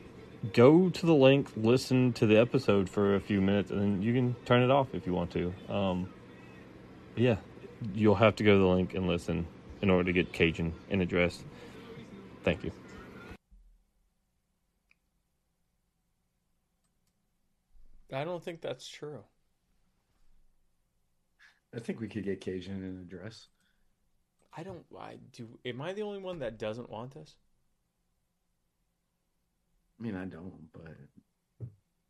go 0.54 0.90
to 0.90 1.06
the 1.06 1.14
link, 1.14 1.52
listen 1.56 2.14
to 2.14 2.26
the 2.26 2.38
episode 2.38 2.90
for 2.90 3.14
a 3.14 3.20
few 3.20 3.42
minutes, 3.42 3.70
and 3.70 3.80
then 3.80 4.02
you 4.02 4.12
can 4.12 4.36
turn 4.44 4.64
it 4.64 4.72
off 4.72 4.88
if 4.96 5.06
you 5.06 5.14
want 5.14 5.30
to. 5.30 5.54
Um, 5.70 6.10
yeah, 7.16 7.36
you'll 7.94 8.16
have 8.16 8.38
to 8.38 8.44
go 8.44 8.54
to 8.54 8.58
the 8.58 8.66
link 8.66 8.96
and 8.96 9.06
listen 9.06 9.46
in 9.84 9.92
order 9.92 10.06
to 10.06 10.14
get 10.14 10.34
Cajun 10.34 10.74
in 10.90 11.00
a 11.00 11.06
dress. 11.06 11.44
Thank 12.44 12.64
you. 12.64 12.72
I 18.12 18.24
don't 18.24 18.44
think 18.44 18.62
that's 18.62 18.88
true. 18.88 19.20
I 21.76 21.78
think 21.78 22.00
we 22.00 22.08
could 22.08 22.24
get 22.24 22.42
Cajun 22.42 22.84
in 22.84 23.00
address. 23.00 23.48
I 24.58 24.64
don't. 24.64 24.84
I 25.00 25.18
do. 25.34 25.48
Am 25.66 25.80
I 25.82 25.94
the 25.94 26.02
only 26.02 26.20
one 26.20 26.40
that 26.40 26.58
doesn't 26.58 26.90
want 26.90 27.14
this? 27.14 27.36
I 30.00 30.04
mean, 30.04 30.16
I 30.16 30.26
don't, 30.26 30.72
but 30.74 31.68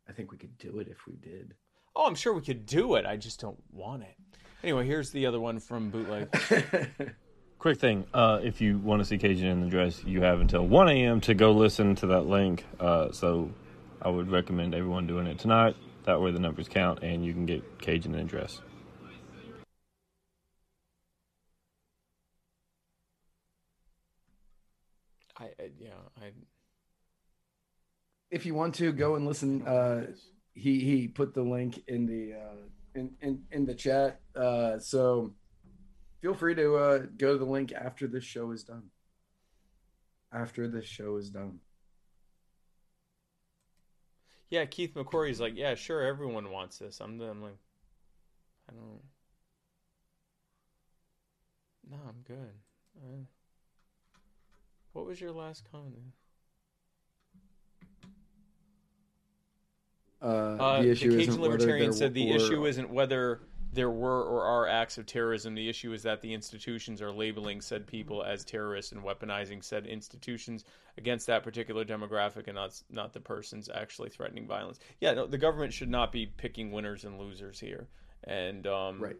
I 0.08 0.12
think 0.12 0.32
we 0.32 0.38
could 0.38 0.56
do 0.58 0.78
it 0.78 0.88
if 0.88 1.06
we 1.06 1.14
did. 1.16 1.54
Oh, 1.94 2.06
I'm 2.06 2.14
sure 2.14 2.32
we 2.32 2.40
could 2.40 2.64
do 2.64 2.94
it. 2.94 3.04
I 3.04 3.16
just 3.16 3.40
don't 3.40 3.58
want 3.70 4.02
it. 4.02 4.14
Anyway, 4.62 4.86
here's 4.86 5.10
the 5.10 5.26
other 5.26 5.40
one 5.40 5.58
from 5.58 5.90
Bootleg. 5.90 6.28
Quick 7.58 7.78
thing, 7.78 8.04
uh, 8.14 8.38
if 8.42 8.60
you 8.60 8.78
want 8.78 9.00
to 9.00 9.04
see 9.04 9.18
Cajun 9.18 9.46
in 9.46 9.60
the 9.62 9.68
dress, 9.68 10.04
you 10.04 10.22
have 10.22 10.40
until 10.40 10.66
1 10.66 10.88
a.m. 10.90 11.20
to 11.22 11.34
go 11.34 11.52
listen 11.52 11.96
to 11.96 12.06
that 12.06 12.22
link. 12.22 12.64
Uh, 12.78 13.10
so 13.10 13.50
I 14.00 14.08
would 14.08 14.30
recommend 14.30 14.74
everyone 14.74 15.06
doing 15.06 15.26
it 15.26 15.38
tonight. 15.38 15.76
That 16.04 16.20
way 16.20 16.30
the 16.30 16.38
numbers 16.38 16.68
count 16.68 17.02
and 17.02 17.24
you 17.24 17.32
can 17.32 17.46
get 17.46 17.80
Cajun 17.80 18.14
in 18.14 18.20
the 18.20 18.24
dress. 18.24 18.60
I, 25.38 25.44
I 25.44 25.70
yeah. 25.78 25.90
I 26.20 26.30
if 28.30 28.44
you 28.44 28.54
want 28.54 28.74
to 28.76 28.92
go 28.92 29.14
and 29.14 29.26
listen, 29.26 29.66
uh, 29.66 30.06
he 30.54 30.80
he 30.80 31.08
put 31.08 31.34
the 31.34 31.42
link 31.42 31.82
in 31.88 32.06
the 32.06 32.34
uh, 32.34 32.56
in, 32.94 33.16
in 33.22 33.42
in 33.50 33.66
the 33.66 33.74
chat. 33.74 34.20
Uh, 34.36 34.78
so 34.78 35.34
feel 36.20 36.34
free 36.34 36.54
to 36.54 36.76
uh, 36.76 36.98
go 37.16 37.32
to 37.32 37.38
the 37.38 37.44
link 37.44 37.72
after 37.72 38.06
this 38.06 38.24
show 38.24 38.50
is 38.52 38.64
done. 38.64 38.84
After 40.32 40.68
this 40.68 40.86
show 40.86 41.16
is 41.16 41.30
done. 41.30 41.60
yeah. 44.50 44.64
Keith 44.64 44.94
McCory's 44.94 45.40
like, 45.40 45.56
yeah, 45.56 45.74
sure, 45.74 46.02
everyone 46.02 46.50
wants 46.50 46.78
this. 46.78 47.00
I'm, 47.00 47.20
I'm 47.20 47.42
like, 47.42 47.58
I 48.68 48.72
don't. 48.74 49.00
No, 51.90 51.96
I'm 52.06 52.22
good. 52.26 52.52
Uh, 52.96 53.24
what 54.98 55.06
was 55.06 55.20
your 55.20 55.30
last 55.30 55.62
comment? 55.70 56.12
Uh, 60.20 60.26
Uh, 60.26 60.76
the 60.78 60.82
the, 60.86 60.90
issue 60.90 61.10
isn't 61.10 61.26
Cajun 61.26 61.40
Libertarian 61.40 61.92
said 61.92 62.12
the 62.14 62.30
were- 62.30 62.36
issue 62.36 62.66
isn't 62.66 62.90
whether 62.90 63.42
there 63.72 63.90
were 63.90 64.24
or 64.24 64.42
are 64.42 64.66
acts 64.66 64.98
of 64.98 65.06
terrorism. 65.06 65.54
The 65.54 65.68
issue 65.68 65.92
is 65.92 66.02
that 66.02 66.20
the 66.20 66.34
institutions 66.34 67.00
are 67.00 67.12
labeling 67.12 67.60
said 67.60 67.86
people 67.86 68.24
as 68.24 68.44
terrorists 68.44 68.90
and 68.90 69.00
weaponizing 69.04 69.62
said 69.62 69.86
institutions 69.86 70.64
against 70.96 71.28
that 71.28 71.44
particular 71.44 71.84
demographic 71.84 72.48
and 72.48 72.56
not 72.56 72.82
not 72.90 73.12
the 73.12 73.20
persons 73.20 73.68
actually 73.72 74.08
threatening 74.08 74.48
violence. 74.48 74.80
Yeah, 75.00 75.12
no, 75.12 75.26
the 75.26 75.38
government 75.38 75.72
should 75.72 75.90
not 75.90 76.10
be 76.10 76.26
picking 76.26 76.72
winners 76.72 77.04
and 77.04 77.20
losers 77.20 77.60
here. 77.60 77.86
And 78.24 78.66
um, 78.66 79.00
right. 79.00 79.16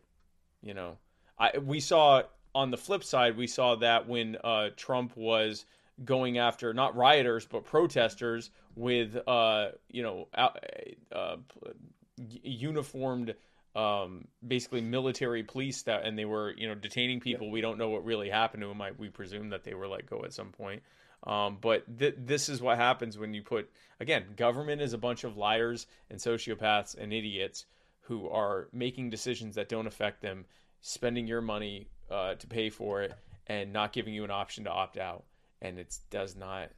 you 0.61 0.75
know, 0.75 0.99
I 1.39 1.59
we 1.59 1.79
saw 1.79 2.23
on 2.55 2.71
the 2.71 2.77
flip 2.77 3.05
side, 3.05 3.37
we 3.37 3.47
saw 3.47 3.77
that 3.77 4.09
when 4.09 4.37
uh, 4.43 4.71
Trump 4.77 5.17
was 5.17 5.65
going 6.05 6.39
after 6.39 6.73
not 6.73 6.95
rioters 6.95 7.45
but 7.45 7.65
protesters 7.65 8.51
with 8.77 9.17
uh, 9.27 9.71
you 9.91 10.03
know 10.03 10.29
uh, 10.33 11.37
uniformed 12.43 13.35
um, 13.75 14.27
basically 14.47 14.81
military 14.81 15.43
police 15.43 15.83
that 15.83 16.05
and 16.05 16.19
they 16.19 16.25
were 16.25 16.55
you 16.57 16.69
know 16.69 16.75
detaining 16.75 17.21
people. 17.21 17.51
We 17.51 17.61
don't 17.61 17.79
know 17.79 17.91
what 17.91 18.05
really 18.05 18.31
happened 18.31 18.63
to 18.63 18.69
them. 18.69 18.81
I, 18.81 18.93
we 18.97 19.09
presume 19.09 19.51
that 19.51 19.65
they 19.65 19.75
were 19.75 19.89
let 19.89 20.07
go 20.07 20.25
at 20.25 20.33
some 20.33 20.51
point. 20.51 20.83
Um, 21.25 21.59
but 21.61 21.99
th- 21.99 22.15
this 22.17 22.49
is 22.49 22.63
what 22.63 22.79
happens 22.79 23.19
when 23.19 23.35
you 23.35 23.43
put 23.43 23.71
again 24.01 24.25
government 24.37 24.81
is 24.81 24.93
a 24.93 24.99
bunch 24.99 25.25
of 25.25 25.37
liars 25.37 25.87
and 26.11 26.19
sociopaths 26.19 26.97
and 26.97 27.13
idiots 27.13 27.67
who 28.03 28.29
are 28.29 28.69
making 28.73 29.11
decisions 29.11 29.57
that 29.57 29.69
don't 29.69 29.87
affect 29.87 30.23
them 30.23 30.45
spending 30.81 31.27
your 31.27 31.41
money 31.41 31.89
uh, 32.11 32.35
to 32.35 32.47
pay 32.47 32.71
for 32.71 33.03
it 33.03 33.15
and 33.47 33.73
not 33.73 33.93
giving 33.93 34.15
you 34.15 34.25
an 34.25 34.31
option 34.31 34.65
to 34.65 34.71
opt 34.71 34.99
out 34.99 35.25
and 35.63 35.79
it 35.79 35.97
does 36.11 36.37
not 36.37 36.71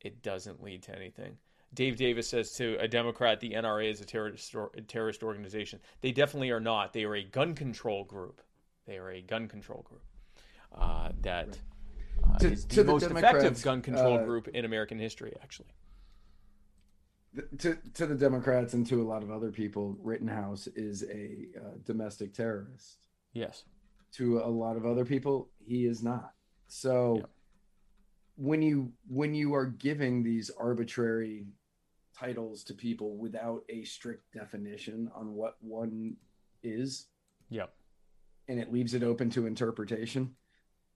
it 0.00 0.22
doesn't 0.22 0.62
lead 0.62 0.82
to 0.82 0.94
anything 0.94 1.36
Dave 1.74 1.96
Davis 1.96 2.28
says 2.28 2.52
to 2.52 2.76
a 2.80 2.88
Democrat, 2.88 3.40
the 3.40 3.50
NRA 3.50 3.90
is 3.90 4.00
a 4.00 4.04
terrorist, 4.04 4.54
a 4.54 4.80
terrorist 4.80 5.22
organization. 5.22 5.80
They 6.00 6.12
definitely 6.12 6.50
are 6.50 6.60
not. 6.60 6.92
They 6.92 7.04
are 7.04 7.14
a 7.16 7.22
gun 7.22 7.54
control 7.54 8.04
group. 8.04 8.40
They 8.86 8.96
are 8.96 9.10
a 9.10 9.20
gun 9.20 9.48
control 9.48 9.82
group 9.82 10.02
uh, 10.74 11.10
that 11.22 11.58
uh, 12.24 12.38
To- 12.38 12.52
is 12.52 12.64
to 12.66 12.76
the 12.76 12.82
the 12.84 12.92
most 12.92 13.02
Democrats, 13.02 13.36
effective 13.36 13.62
gun 13.62 13.82
control 13.82 14.18
uh, 14.18 14.24
group 14.24 14.48
in 14.48 14.64
American 14.64 14.98
history, 14.98 15.34
actually. 15.42 15.68
To 17.58 17.76
to 17.94 18.06
the 18.06 18.14
Democrats 18.14 18.72
and 18.72 18.86
to 18.86 19.02
a 19.02 19.04
lot 19.04 19.22
of 19.22 19.30
other 19.30 19.50
people, 19.50 19.98
Rittenhouse 20.00 20.68
is 20.68 21.02
a 21.02 21.48
uh, 21.58 21.70
domestic 21.84 22.32
terrorist. 22.32 22.96
Yes. 23.34 23.64
To 24.16 24.38
a 24.38 24.48
lot 24.48 24.76
of 24.78 24.86
other 24.86 25.04
people, 25.04 25.50
he 25.58 25.84
is 25.84 26.02
not. 26.02 26.32
So 26.68 27.16
Yeah. 27.18 27.26
when 28.36 28.62
you 28.62 28.92
when 29.08 29.34
you 29.34 29.54
are 29.54 29.66
giving 29.66 30.22
these 30.22 30.48
arbitrary 30.50 31.46
titles 32.14 32.64
to 32.64 32.74
people 32.74 33.18
without 33.18 33.62
a 33.68 33.84
strict 33.84 34.32
definition 34.32 35.10
on 35.14 35.34
what 35.34 35.62
one 35.62 36.16
is, 36.62 37.08
Yep. 37.50 37.74
and 38.48 38.58
it 38.58 38.72
leaves 38.72 38.94
it 38.94 39.02
open 39.02 39.28
to 39.30 39.44
interpretation, 39.46 40.34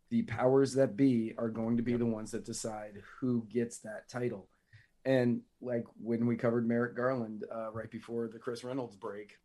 the 0.08 0.22
powers 0.22 0.72
that 0.74 0.96
be 0.96 1.34
are 1.36 1.50
going 1.50 1.76
to 1.76 1.82
be 1.82 1.96
the 1.96 2.06
ones 2.06 2.30
that 2.30 2.46
decide 2.46 3.02
who 3.18 3.46
gets 3.50 3.80
that 3.80 4.08
title. 4.08 4.48
And 5.04 5.42
like 5.60 5.84
when 5.98 6.26
we 6.26 6.36
covered 6.36 6.66
Merrick 6.66 6.96
Garland 6.96 7.44
uh, 7.52 7.70
right 7.70 7.90
before 7.90 8.28
the 8.28 8.38
Chris 8.38 8.64
Reynolds 8.64 8.96
break, 8.96 9.38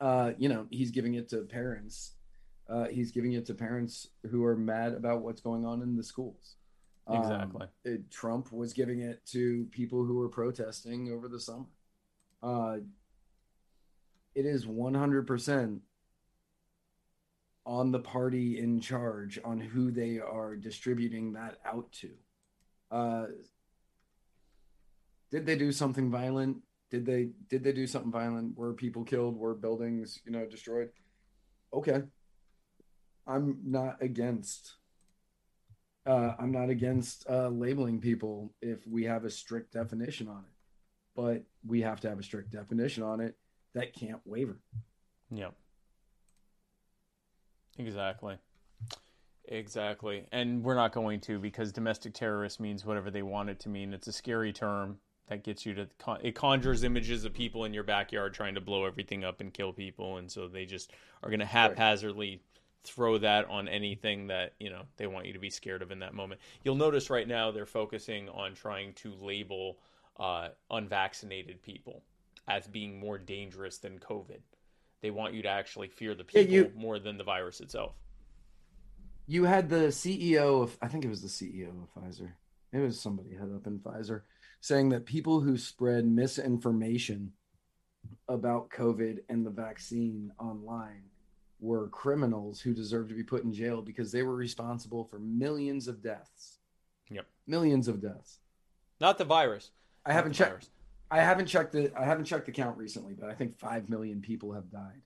uh, 0.00 0.32
you 0.38 0.48
know, 0.48 0.66
he's 0.70 0.90
giving 0.90 1.14
it 1.14 1.28
to 1.28 1.42
parents. 1.44 2.16
Uh, 2.68 2.86
he's 2.86 3.10
giving 3.10 3.32
it 3.32 3.44
to 3.46 3.54
parents 3.54 4.08
who 4.30 4.44
are 4.44 4.56
mad 4.56 4.94
about 4.94 5.22
what's 5.22 5.40
going 5.40 5.66
on 5.66 5.82
in 5.82 5.96
the 5.96 6.02
schools. 6.02 6.56
Um, 7.06 7.18
Exactly. 7.18 7.66
it- 7.84 8.10
Trump 8.10 8.50
was 8.52 8.72
giving 8.72 9.00
it 9.00 9.24
to 9.26 9.66
people 9.66 10.04
who 10.04 10.14
were 10.14 10.28
protesting 10.28 11.12
over 11.12 11.28
the 11.28 11.38
summer. 11.40 11.66
Uh, 12.42 12.78
it 14.34 14.46
is 14.46 14.66
100% 14.66 15.82
on 17.66 17.90
the 17.90 17.98
party 17.98 18.58
in 18.58 18.80
charge 18.80 19.38
on 19.44 19.60
who 19.60 19.90
they 19.90 20.18
are 20.18 20.56
distributing 20.56 21.32
that 21.32 21.58
out 21.64 21.90
to. 21.92 22.10
Uh, 22.90 23.26
did 25.30 25.46
they 25.46 25.56
do 25.56 25.72
something 25.72 26.10
violent? 26.10 26.58
Did 26.90 27.06
they 27.06 27.30
did 27.48 27.64
they 27.64 27.72
do 27.72 27.86
something 27.86 28.12
violent? 28.12 28.56
Were 28.56 28.72
people 28.74 29.02
killed? 29.02 29.36
Were 29.36 29.54
buildings 29.54 30.20
you 30.24 30.30
know 30.30 30.46
destroyed? 30.46 30.90
Okay, 31.72 32.02
I'm 33.26 33.58
not 33.64 34.02
against. 34.02 34.74
Uh, 36.06 36.34
I'm 36.38 36.52
not 36.52 36.68
against 36.68 37.24
uh, 37.30 37.48
labeling 37.48 37.98
people 38.00 38.52
if 38.60 38.86
we 38.86 39.04
have 39.04 39.24
a 39.24 39.30
strict 39.30 39.72
definition 39.72 40.28
on 40.28 40.40
it, 40.40 40.52
but 41.16 41.44
we 41.66 41.80
have 41.80 42.00
to 42.00 42.10
have 42.10 42.18
a 42.18 42.22
strict 42.22 42.50
definition 42.50 43.02
on 43.02 43.20
it 43.20 43.36
that 43.74 43.94
can't 43.94 44.20
waver. 44.26 44.60
Yep. 45.30 45.54
Exactly. 47.78 48.36
Exactly. 49.46 50.26
And 50.30 50.62
we're 50.62 50.74
not 50.74 50.92
going 50.92 51.20
to 51.20 51.38
because 51.38 51.72
domestic 51.72 52.12
terrorist 52.12 52.60
means 52.60 52.84
whatever 52.84 53.10
they 53.10 53.22
want 53.22 53.48
it 53.48 53.60
to 53.60 53.68
mean. 53.70 53.94
It's 53.94 54.06
a 54.06 54.12
scary 54.12 54.52
term 54.52 54.98
that 55.28 55.42
gets 55.42 55.64
you 55.64 55.74
to 55.74 55.88
con- 55.98 56.20
it 56.22 56.34
conjures 56.34 56.84
images 56.84 57.24
of 57.24 57.32
people 57.32 57.64
in 57.64 57.72
your 57.72 57.82
backyard 57.82 58.34
trying 58.34 58.54
to 58.54 58.60
blow 58.60 58.84
everything 58.84 59.24
up 59.24 59.40
and 59.40 59.52
kill 59.52 59.72
people 59.72 60.18
and 60.18 60.30
so 60.30 60.48
they 60.48 60.66
just 60.66 60.92
are 61.22 61.30
going 61.30 61.40
to 61.40 61.46
haphazardly 61.46 62.42
throw 62.84 63.18
that 63.18 63.48
on 63.48 63.66
anything 63.68 64.28
that, 64.28 64.52
you 64.60 64.70
know, 64.70 64.82
they 64.96 65.06
want 65.06 65.26
you 65.26 65.32
to 65.32 65.38
be 65.38 65.50
scared 65.50 65.82
of 65.82 65.90
in 65.90 65.98
that 66.00 66.14
moment. 66.14 66.40
You'll 66.62 66.74
notice 66.76 67.10
right 67.10 67.26
now 67.26 67.50
they're 67.50 67.66
focusing 67.66 68.28
on 68.28 68.54
trying 68.54 68.92
to 68.94 69.14
label 69.20 69.78
uh, 70.18 70.48
unvaccinated 70.70 71.62
people 71.62 72.02
as 72.46 72.66
being 72.66 72.98
more 73.00 73.18
dangerous 73.18 73.78
than 73.78 73.98
COVID. 73.98 74.40
They 75.00 75.10
want 75.10 75.34
you 75.34 75.42
to 75.42 75.48
actually 75.48 75.88
fear 75.88 76.14
the 76.14 76.24
Yeah, 76.32 76.42
people 76.42 76.54
you- 76.54 76.72
more 76.76 76.98
than 76.98 77.18
the 77.18 77.24
virus 77.24 77.60
itself. 77.60 77.94
You 79.26 79.44
had 79.44 79.70
the 79.70 79.90
CEO 79.90 80.62
of, 80.62 80.76
I 80.82 80.88
think 80.88 81.04
it 81.04 81.08
was 81.08 81.22
the 81.22 81.28
CEO 81.28 81.68
of 81.70 81.94
Pfizer. 81.94 82.32
It 82.72 82.78
was 82.78 83.00
somebody 83.00 83.30
head 83.34 83.50
up 83.54 83.66
in 83.66 83.78
Pfizer 83.78 84.22
saying 84.60 84.90
that 84.90 85.06
people 85.06 85.40
who 85.40 85.56
spread 85.56 86.06
misinformation 86.06 87.32
about 88.28 88.68
COVID 88.70 89.20
and 89.28 89.44
the 89.46 89.50
vaccine 89.50 90.30
online 90.38 91.04
were 91.64 91.88
criminals 91.88 92.60
who 92.60 92.74
deserved 92.74 93.08
to 93.08 93.14
be 93.14 93.22
put 93.24 93.42
in 93.42 93.52
jail 93.52 93.80
because 93.80 94.12
they 94.12 94.22
were 94.22 94.36
responsible 94.36 95.04
for 95.04 95.18
millions 95.18 95.88
of 95.88 96.02
deaths. 96.02 96.58
Yep. 97.10 97.26
Millions 97.46 97.88
of 97.88 98.00
deaths. 98.02 98.38
not 99.00 99.16
the 99.18 99.24
virus. 99.24 99.70
I 100.04 100.10
Not 100.10 100.16
haven't 100.16 100.32
checked. 100.34 100.50
virus. 100.50 100.70
I 101.10 101.20
haven't 101.20 101.46
checked 101.46 101.72
the. 101.72 101.90
I 101.98 102.04
haven't 102.04 102.26
checked 102.26 102.46
the 102.46 102.52
count 102.52 102.76
recently, 102.76 103.14
but 103.14 103.30
I 103.30 103.34
think 103.34 103.58
five 103.58 103.88
million 103.88 104.20
people 104.20 104.52
have 104.52 104.70
died. 104.70 105.00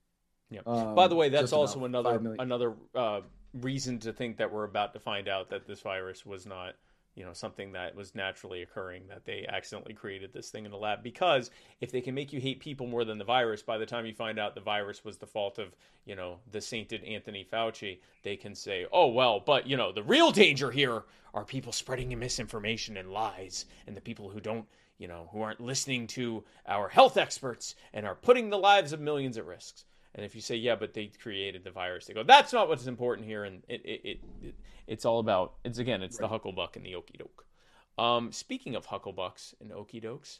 Yep. 0.51 0.67
Um, 0.67 0.95
By 0.95 1.07
the 1.09 1.15
way, 1.15 1.29
that's 1.29 1.53
also 1.53 1.85
another 1.85 2.35
another 2.39 2.75
uh, 2.95 3.21
reason 3.55 3.99
to 4.01 4.13
think 4.13 4.39
that 4.39 4.51
we're 4.53 4.65
about 4.65 4.93
to 4.95 5.01
find 5.01 5.29
out 5.29 5.51
that 5.51 5.67
this 5.67 5.81
virus 5.83 6.25
was 6.27 6.47
not, 6.47 6.75
you 7.19 7.25
know, 7.25 7.33
something 7.33 7.73
that 7.73 7.97
was 7.97 8.15
naturally 8.15 8.63
occurring. 8.63 9.03
That 9.09 9.25
they 9.25 9.45
accidentally 9.49 9.93
created 9.93 10.33
this 10.33 10.51
thing 10.51 10.65
in 10.65 10.71
the 10.71 10.77
lab. 10.77 11.03
Because 11.03 11.51
if 11.81 11.91
they 11.91 12.01
can 12.01 12.15
make 12.15 12.33
you 12.33 12.41
hate 12.41 12.61
people 12.61 12.87
more 12.87 13.05
than 13.05 13.19
the 13.19 13.25
virus, 13.25 13.61
by 13.61 13.77
the 13.77 13.87
time 13.87 14.07
you 14.07 14.15
find 14.15 14.39
out 14.39 14.55
the 14.55 14.61
virus 14.61 15.05
was 15.05 15.19
the 15.19 15.27
fault 15.27 15.59
of, 15.59 15.75
you 16.07 16.15
know, 16.15 16.39
the 16.53 16.61
sainted 16.61 17.03
Anthony 17.03 17.45
Fauci, 17.45 17.99
they 18.23 18.37
can 18.37 18.55
say, 18.55 18.87
oh 18.93 19.09
well, 19.09 19.41
but 19.41 19.67
you 19.67 19.77
know, 19.77 19.91
the 19.91 20.03
real 20.03 20.31
danger 20.31 20.71
here 20.71 21.03
are 21.35 21.45
people 21.45 21.73
spreading 21.73 22.17
misinformation 22.17 22.97
and 22.97 23.11
lies, 23.11 23.67
and 23.89 23.97
the 23.97 24.01
people 24.01 24.31
who 24.31 24.41
don't. 24.41 24.67
You 25.01 25.07
know, 25.07 25.29
who 25.31 25.43
aren't 25.43 25.61
listening 25.61 26.09
to 26.09 26.43
our 26.67 26.89
health 26.89 27.17
experts 27.17 27.77
and 27.93 28.05
are 28.05 28.17
putting 28.17 28.51
the 28.51 28.59
lives 28.59 28.93
of 28.93 28.99
millions 28.99 29.39
at 29.39 29.47
risk. 29.47 29.85
And 30.15 30.25
if 30.25 30.35
you 30.35 30.41
say, 30.41 30.57
yeah, 30.57 30.75
but 30.75 30.95
they 30.95 31.07
created 31.07 31.65
the 31.65 31.71
virus, 31.71 32.07
they 32.07 32.15
go, 32.15 32.23
that's 32.23 32.53
not 32.53 32.69
what's 32.69 32.87
important 32.87 33.27
here. 33.27 33.45
And 33.45 33.63
it, 33.69 33.83
it, 33.85 34.01
it, 34.05 34.21
it 34.43 34.55
it's 34.87 35.05
all 35.05 35.21
about, 35.21 35.55
it's 35.65 35.79
again, 35.79 36.03
it's 36.03 36.19
the 36.19 36.29
Hucklebuck 36.29 36.77
and 36.77 36.85
the 36.85 36.95
Okey 36.95 37.19
Doke. 37.19 37.47
Um, 37.99 38.33
speaking 38.33 38.75
of 38.75 38.87
Hucklebucks 38.87 39.55
and 39.61 39.73
Okey 39.73 40.01
Dokes, 40.01 40.39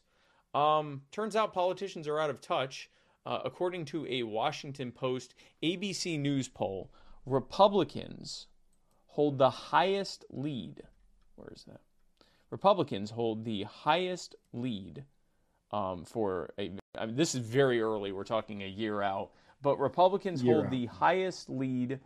um, 0.55 1.03
turns 1.13 1.37
out 1.37 1.53
politicians 1.53 2.09
are 2.09 2.21
out 2.21 2.31
of 2.31 2.41
touch. 2.41 2.91
Uh, 3.27 3.41
according 3.45 3.85
to 3.85 4.07
a 4.07 4.23
Washington 4.23 4.91
Post 4.91 5.35
ABC 5.63 6.19
News 6.19 6.49
poll, 6.49 6.91
Republicans 7.27 8.47
hold 9.07 9.37
the 9.37 9.51
highest 9.51 10.25
lead. 10.31 10.83
Where 11.35 11.53
is 11.55 11.65
that? 11.65 11.81
Republicans 12.51 13.11
hold 13.11 13.45
the 13.45 13.65
highest 13.65 14.35
lead 14.53 15.05
um, 15.73 16.05
for 16.05 16.51
a. 16.59 16.73
I 16.99 17.07
mean, 17.07 17.17
this 17.17 17.35
is 17.35 17.43
very 17.43 17.81
early. 17.83 18.13
We're 18.13 18.25
talking 18.25 18.63
a 18.63 18.67
year 18.67 19.03
out, 19.03 19.33
but 19.63 19.79
Republicans 19.79 20.43
hold 20.43 20.67
out. 20.67 20.71
the 20.71 20.87
highest 20.87 21.49
lead 21.51 22.01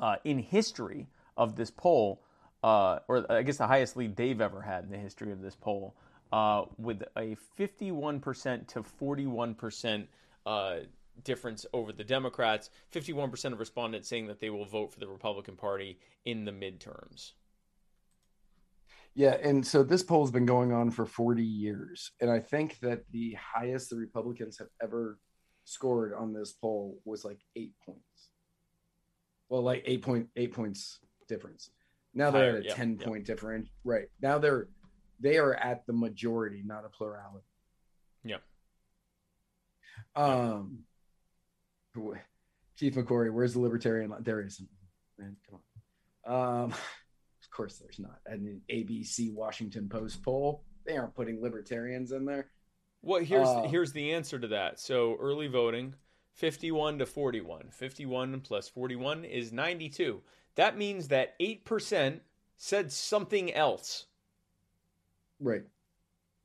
uh, 0.00 0.16
in 0.24 0.38
history 0.38 1.08
of 1.36 1.56
this 1.56 1.70
poll, 1.70 2.22
uh, 2.62 3.00
or 3.08 3.30
I 3.30 3.42
guess 3.42 3.56
the 3.58 3.66
highest 3.66 3.96
lead 3.96 4.16
they've 4.16 4.40
ever 4.40 4.62
had 4.62 4.84
in 4.84 4.90
the 4.90 4.98
history 4.98 5.32
of 5.32 5.40
this 5.40 5.56
poll, 5.56 5.94
uh, 6.32 6.64
with 6.78 7.02
a 7.16 7.36
51% 7.58 8.66
to 8.68 8.82
41% 8.82 10.06
uh, 10.44 10.76
difference 11.24 11.66
over 11.72 11.92
the 11.92 12.04
Democrats. 12.04 12.70
51% 12.92 13.52
of 13.52 13.60
respondents 13.60 14.08
saying 14.08 14.26
that 14.26 14.40
they 14.40 14.50
will 14.50 14.66
vote 14.66 14.92
for 14.92 15.00
the 15.00 15.08
Republican 15.08 15.56
Party 15.56 15.98
in 16.24 16.44
the 16.44 16.52
midterms. 16.52 17.32
Yeah, 19.14 19.38
and 19.42 19.66
so 19.66 19.82
this 19.82 20.02
poll's 20.02 20.30
been 20.30 20.44
going 20.44 20.72
on 20.72 20.90
for 20.90 21.06
40 21.06 21.42
years, 21.42 22.12
and 22.20 22.30
I 22.30 22.38
think 22.38 22.78
that 22.80 23.10
the 23.12 23.34
highest 23.40 23.88
the 23.88 23.96
Republicans 23.96 24.58
have 24.58 24.68
ever 24.82 25.18
scored 25.66 26.14
on 26.14 26.32
this 26.32 26.52
poll 26.52 26.98
was 27.04 27.24
like 27.24 27.40
eight 27.56 27.72
points. 27.84 28.30
Well, 29.48 29.62
like 29.62 29.82
eight 29.84 30.02
point 30.02 30.28
eight 30.36 30.52
points 30.52 31.00
difference. 31.28 31.70
Now 32.14 32.30
they're 32.30 32.52
Higher, 32.52 32.56
at 32.58 32.64
a 32.64 32.68
yeah, 32.68 32.74
10 32.74 32.98
yeah. 33.00 33.06
point 33.06 33.26
difference. 33.26 33.68
Right 33.84 34.06
now 34.22 34.38
they're 34.38 34.68
they 35.20 35.38
are 35.38 35.54
at 35.54 35.86
the 35.86 35.92
majority, 35.92 36.62
not 36.64 36.84
a 36.84 36.88
plurality. 36.88 37.44
Yeah. 38.24 38.38
Um, 40.14 40.80
Chief 42.78 42.94
McCory, 42.94 43.32
where's 43.32 43.54
the 43.54 43.60
libertarian? 43.60 44.12
There 44.20 44.40
isn't. 44.40 44.68
Man, 45.18 45.36
come 45.48 45.60
on. 46.26 46.62
Um, 46.64 46.70
of 46.72 47.50
course, 47.50 47.78
there's 47.78 47.98
not. 47.98 48.18
And 48.26 48.46
an 48.46 48.60
ABC 48.70 49.32
Washington 49.32 49.88
Post 49.88 50.22
poll, 50.22 50.64
they 50.84 50.96
aren't 50.96 51.14
putting 51.14 51.42
libertarians 51.42 52.12
in 52.12 52.24
there. 52.24 52.50
Well, 53.06 53.22
here's 53.22 53.46
Uh, 53.48 53.62
here's 53.68 53.92
the 53.92 54.12
answer 54.12 54.36
to 54.38 54.48
that. 54.48 54.80
So 54.80 55.16
early 55.20 55.46
voting, 55.46 55.94
51 56.32 56.98
to 56.98 57.06
41. 57.06 57.70
51 57.70 58.40
plus 58.40 58.68
41 58.68 59.24
is 59.24 59.52
92. 59.52 60.20
That 60.56 60.76
means 60.76 61.06
that 61.08 61.36
8% 61.38 62.20
said 62.56 62.90
something 62.90 63.52
else. 63.54 64.06
Right. 65.38 65.62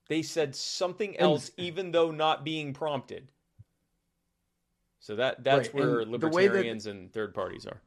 They 0.07 0.21
said 0.21 0.55
something 0.55 1.15
And- 1.15 1.21
else 1.23 1.49
even 1.57 1.91
though 1.91 2.11
not 2.11 2.43
being 2.43 2.73
prompted. 2.73 3.31
So 4.99 5.15
that 5.15 5.43
that's 5.43 5.69
Right, 5.69 5.73
where 5.73 5.99
and 6.01 6.11
way 6.11 6.19
that- 6.19 6.25
libertarians 6.27 6.85
and 6.85 7.11
third 7.11 7.33
parties 7.33 7.65
are. 7.65 7.81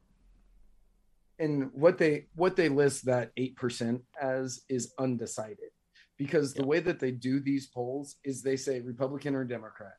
And 1.39 1.71
what 1.73 1.97
they 1.97 2.27
what 2.35 2.57
they 2.57 2.67
list 2.67 3.05
that 3.05 3.31
eight 3.37 3.55
percent 3.55 4.03
as 4.19 4.65
is 4.67 4.93
undecided, 4.97 5.71
because 6.17 6.53
the 6.53 6.65
way 6.65 6.79
that 6.79 6.99
they 6.99 7.11
do 7.11 7.39
these 7.39 7.67
polls 7.67 8.15
is 8.23 8.41
they 8.41 8.55
say 8.55 8.79
Republican 8.79 9.35
or 9.35 9.43
Democrat, 9.43 9.97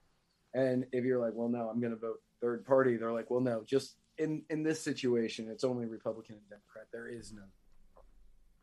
and 0.54 0.86
if 0.92 1.04
you're 1.04 1.20
like, 1.20 1.32
well, 1.34 1.48
no, 1.48 1.68
I'm 1.68 1.80
going 1.80 1.92
to 1.92 1.98
vote 1.98 2.20
third 2.40 2.64
party, 2.64 2.96
they're 2.96 3.12
like, 3.12 3.30
well, 3.30 3.40
no, 3.40 3.62
just 3.66 3.96
in 4.18 4.42
in 4.50 4.62
this 4.62 4.82
situation, 4.82 5.48
it's 5.50 5.64
only 5.64 5.86
Republican 5.86 6.36
and 6.36 6.48
Democrat. 6.48 6.86
There 6.92 7.08
is 7.08 7.32
no, 7.32 7.42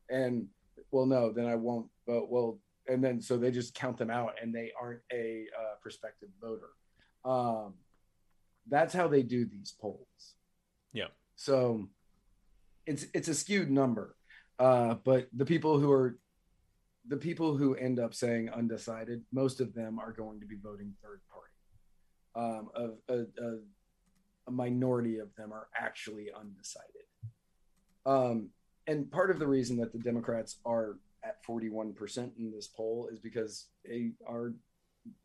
and 0.09 0.47
well, 0.91 1.05
no, 1.05 1.31
then 1.31 1.45
I 1.45 1.55
won't 1.55 1.87
vote. 2.07 2.27
Well, 2.29 2.59
and 2.87 3.03
then 3.03 3.21
so 3.21 3.37
they 3.37 3.51
just 3.51 3.73
count 3.73 3.97
them 3.97 4.09
out, 4.09 4.35
and 4.41 4.53
they 4.53 4.71
aren't 4.79 5.01
a 5.11 5.45
uh, 5.57 5.75
prospective 5.81 6.29
voter. 6.41 6.69
Um, 7.25 7.75
that's 8.69 8.93
how 8.93 9.07
they 9.07 9.23
do 9.23 9.45
these 9.45 9.73
polls. 9.79 10.35
Yeah. 10.93 11.07
So 11.35 11.89
it's 12.85 13.05
it's 13.13 13.27
a 13.27 13.33
skewed 13.33 13.71
number, 13.71 14.15
uh, 14.59 14.95
but 15.03 15.27
the 15.33 15.45
people 15.45 15.79
who 15.79 15.91
are 15.91 16.17
the 17.07 17.17
people 17.17 17.57
who 17.57 17.75
end 17.75 17.99
up 17.99 18.13
saying 18.13 18.49
undecided, 18.49 19.23
most 19.31 19.59
of 19.59 19.73
them 19.73 19.99
are 19.99 20.11
going 20.11 20.39
to 20.39 20.45
be 20.45 20.55
voting 20.61 20.93
third 21.03 21.21
party. 21.29 21.49
Um, 22.35 22.69
a, 22.75 23.13
a, 23.13 23.25
a, 24.47 24.51
minority 24.51 25.19
of 25.19 25.33
them 25.35 25.53
are 25.53 25.67
actually 25.77 26.29
undecided. 26.31 27.05
Um, 28.05 28.49
and 28.87 29.11
part 29.11 29.31
of 29.31 29.39
the 29.39 29.47
reason 29.47 29.77
that 29.77 29.93
the 29.93 29.99
Democrats 29.99 30.57
are 30.65 30.97
at 31.23 31.45
41% 31.45 32.37
in 32.37 32.51
this 32.51 32.67
poll 32.67 33.09
is 33.11 33.19
because 33.19 33.67
they 33.85 34.11
are 34.27 34.53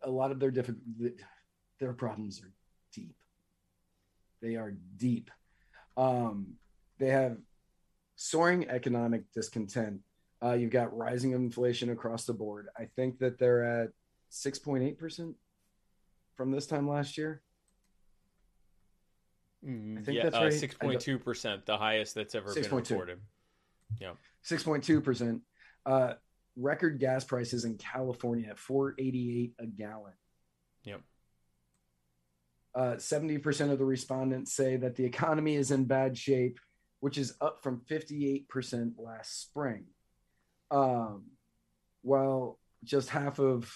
a 0.02 0.10
lot 0.10 0.30
of 0.30 0.40
their 0.40 0.52
their 1.80 1.92
problems 1.92 2.42
are 2.42 2.52
deep. 2.92 3.16
They 4.42 4.56
are 4.56 4.74
deep. 4.96 5.30
Um, 5.96 6.54
they 6.98 7.08
have 7.08 7.38
soaring 8.16 8.68
economic 8.68 9.22
discontent. 9.32 10.00
Uh, 10.42 10.52
you've 10.52 10.70
got 10.70 10.96
rising 10.96 11.32
inflation 11.32 11.90
across 11.90 12.24
the 12.24 12.32
board. 12.32 12.68
I 12.78 12.84
think 12.96 13.18
that 13.18 13.38
they're 13.38 13.82
at 13.82 13.88
6.8% 14.30 15.34
from 16.36 16.50
this 16.52 16.66
time 16.66 16.88
last 16.88 17.18
year. 17.18 17.42
Mm, 19.66 20.04
think 20.04 20.16
yeah, 20.16 20.24
that's 20.24 20.36
uh, 20.36 20.44
right. 20.44 20.52
6.2%, 20.52 21.64
the 21.66 21.76
highest 21.76 22.14
that's 22.14 22.34
ever 22.34 22.54
been 22.54 22.62
6.2. 22.62 22.90
reported. 22.90 23.18
6.2%. 24.00 25.40
Uh, 25.84 26.14
record 26.56 27.00
gas 27.00 27.24
prices 27.24 27.64
in 27.64 27.76
California 27.76 28.48
at 28.50 28.58
488 28.58 29.54
a 29.58 29.66
gallon. 29.66 30.12
Yep. 30.84 31.00
Uh, 32.74 32.94
70% 32.96 33.72
of 33.72 33.78
the 33.78 33.84
respondents 33.84 34.52
say 34.52 34.76
that 34.76 34.94
the 34.94 35.04
economy 35.04 35.56
is 35.56 35.70
in 35.70 35.84
bad 35.84 36.16
shape, 36.16 36.60
which 37.00 37.18
is 37.18 37.34
up 37.40 37.62
from 37.62 37.82
58% 37.90 38.92
last 38.98 39.40
spring. 39.40 39.86
Um, 40.70 41.24
while 42.02 42.58
just 42.84 43.08
half 43.08 43.38
of 43.38 43.72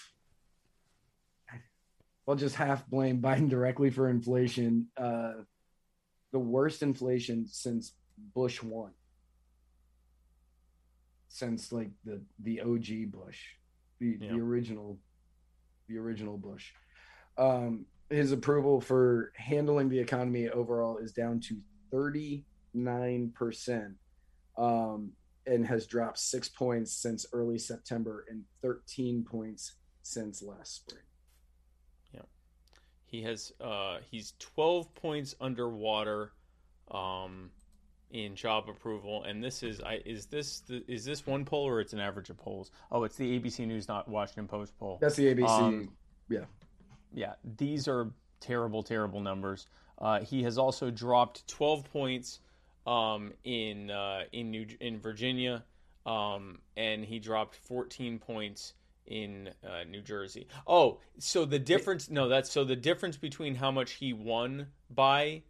well, 2.25 2.37
just 2.37 2.55
half 2.55 2.87
blame 2.87 3.21
Biden 3.21 3.49
directly 3.49 3.89
for 3.89 4.09
inflation. 4.09 4.87
Uh, 4.95 5.33
the 6.31 6.39
worst 6.39 6.81
inflation 6.81 7.45
since 7.47 7.93
Bush 8.33 8.61
won, 8.63 8.91
since 11.27 11.71
like 11.71 11.91
the 12.05 12.21
the 12.39 12.61
OG 12.61 13.11
Bush, 13.11 13.39
the 13.99 14.17
Yeah. 14.19 14.33
the 14.33 14.39
original, 14.39 14.99
the 15.87 15.97
original 15.97 16.37
Bush. 16.37 16.71
Um, 17.37 17.85
his 18.09 18.31
approval 18.31 18.79
for 18.79 19.31
handling 19.35 19.89
the 19.89 19.99
economy 19.99 20.49
overall 20.49 20.97
is 20.97 21.11
down 21.13 21.39
to 21.41 21.57
thirty 21.91 22.45
nine 22.73 23.31
percent, 23.35 23.95
um, 24.57 25.11
and 25.45 25.65
has 25.65 25.85
dropped 25.85 26.19
six 26.19 26.49
points 26.49 26.91
since 26.91 27.25
early 27.33 27.57
September 27.57 28.25
and 28.29 28.43
thirteen 28.61 29.23
points 29.23 29.75
since 30.01 30.41
last 30.41 30.75
spring. 30.75 31.03
Yeah, 32.13 32.21
he 33.05 33.21
has 33.23 33.51
uh 33.61 33.97
he's 34.09 34.33
12 34.39 34.93
points 34.95 35.35
underwater 35.39 36.33
um 36.91 37.51
in 38.11 38.35
job 38.35 38.69
approval 38.69 39.23
and 39.23 39.43
this 39.43 39.63
is 39.63 39.81
I 39.81 40.01
is 40.05 40.27
this 40.27 40.59
the, 40.61 40.83
is 40.87 41.03
this 41.03 41.25
one 41.25 41.45
poll 41.45 41.67
or 41.67 41.81
it's 41.81 41.93
an 41.93 41.99
average 41.99 42.29
of 42.29 42.37
polls? 42.37 42.71
Oh, 42.91 43.03
it's 43.03 43.15
the 43.15 43.39
ABC 43.39 43.65
News 43.65 43.87
not 43.87 44.07
Washington 44.07 44.47
Post 44.47 44.77
poll. 44.77 44.99
That's 45.01 45.15
the 45.15 45.33
ABC. 45.33 45.49
Um, 45.49 45.89
yeah, 47.13 47.33
these 47.57 47.87
are 47.87 48.11
terrible, 48.39 48.83
terrible 48.83 49.21
numbers. 49.21 49.67
Uh, 49.99 50.19
he 50.19 50.43
has 50.43 50.57
also 50.57 50.91
dropped 50.91 51.47
12 51.47 51.85
points 51.91 52.39
um, 52.85 53.33
in 53.43 53.89
uh, 53.91 54.23
in 54.31 54.51
New 54.51 54.65
in 54.79 54.99
Virginia, 54.99 55.63
um, 56.05 56.59
and 56.75 57.03
he 57.05 57.19
dropped 57.19 57.55
14 57.55 58.19
points 58.19 58.73
in 59.05 59.49
uh, 59.63 59.83
New 59.89 60.01
Jersey. 60.01 60.47
Oh, 60.67 60.99
so 61.19 61.45
the 61.45 61.59
difference? 61.59 62.09
No, 62.09 62.27
that's 62.27 62.51
so 62.51 62.63
the 62.63 62.75
difference 62.75 63.17
between 63.17 63.55
how 63.55 63.71
much 63.71 63.93
he 63.93 64.13
won 64.13 64.67
by 64.89 65.43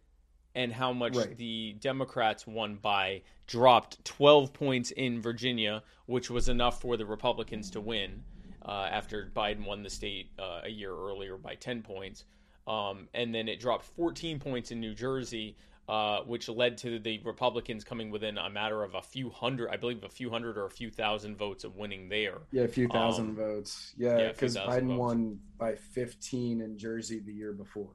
and 0.54 0.72
how 0.72 0.92
much 0.92 1.16
Right. 1.16 1.36
the 1.36 1.76
Democrats 1.80 2.46
won 2.46 2.76
by 2.76 3.22
dropped 3.46 4.04
12 4.04 4.52
points 4.52 4.90
in 4.92 5.20
Virginia, 5.20 5.82
which 6.06 6.30
was 6.30 6.48
enough 6.48 6.80
for 6.80 6.96
the 6.96 7.04
Republicans 7.04 7.70
to 7.70 7.80
win 7.80 8.22
uh, 8.64 8.88
after 8.90 9.30
Biden 9.34 9.66
won 9.66 9.82
the 9.82 9.90
state 9.90 10.30
uh, 10.38 10.60
a 10.64 10.68
year 10.68 10.92
earlier 10.94 11.36
by 11.36 11.54
10 11.56 11.82
points. 11.82 12.24
Um, 12.66 13.08
and 13.12 13.34
then 13.34 13.48
it 13.48 13.60
dropped 13.60 13.84
14 13.84 14.38
points 14.38 14.70
in 14.70 14.80
New 14.80 14.94
Jersey, 14.94 15.56
uh, 15.88 16.20
which 16.20 16.48
led 16.48 16.78
to 16.78 16.98
the 16.98 17.18
Republicans 17.24 17.84
coming 17.84 18.10
within 18.10 18.38
a 18.38 18.48
matter 18.48 18.82
of 18.82 18.94
a 18.94 19.02
few 19.02 19.28
hundred, 19.30 19.68
I 19.70 19.76
believe, 19.76 20.02
a 20.02 20.08
few 20.08 20.30
hundred 20.30 20.56
or 20.56 20.64
a 20.64 20.70
few 20.70 20.90
thousand 20.90 21.36
votes 21.36 21.62
of 21.64 21.76
winning 21.76 22.08
there. 22.08 22.38
Yeah, 22.52 22.62
a 22.62 22.68
few 22.68 22.88
thousand 22.88 23.30
Um, 23.30 23.36
votes. 23.36 23.94
yeah, 23.98 24.18
Yeah, 24.18 24.28
because 24.32 24.54
thousand 24.56 24.84
Biden 24.84 24.88
votes. 24.88 24.98
won 24.98 25.40
by 25.58 25.74
15 25.74 26.60
in 26.62 26.78
Jersey 26.78 27.18
the 27.20 27.32
year 27.34 27.52
before. 27.52 27.94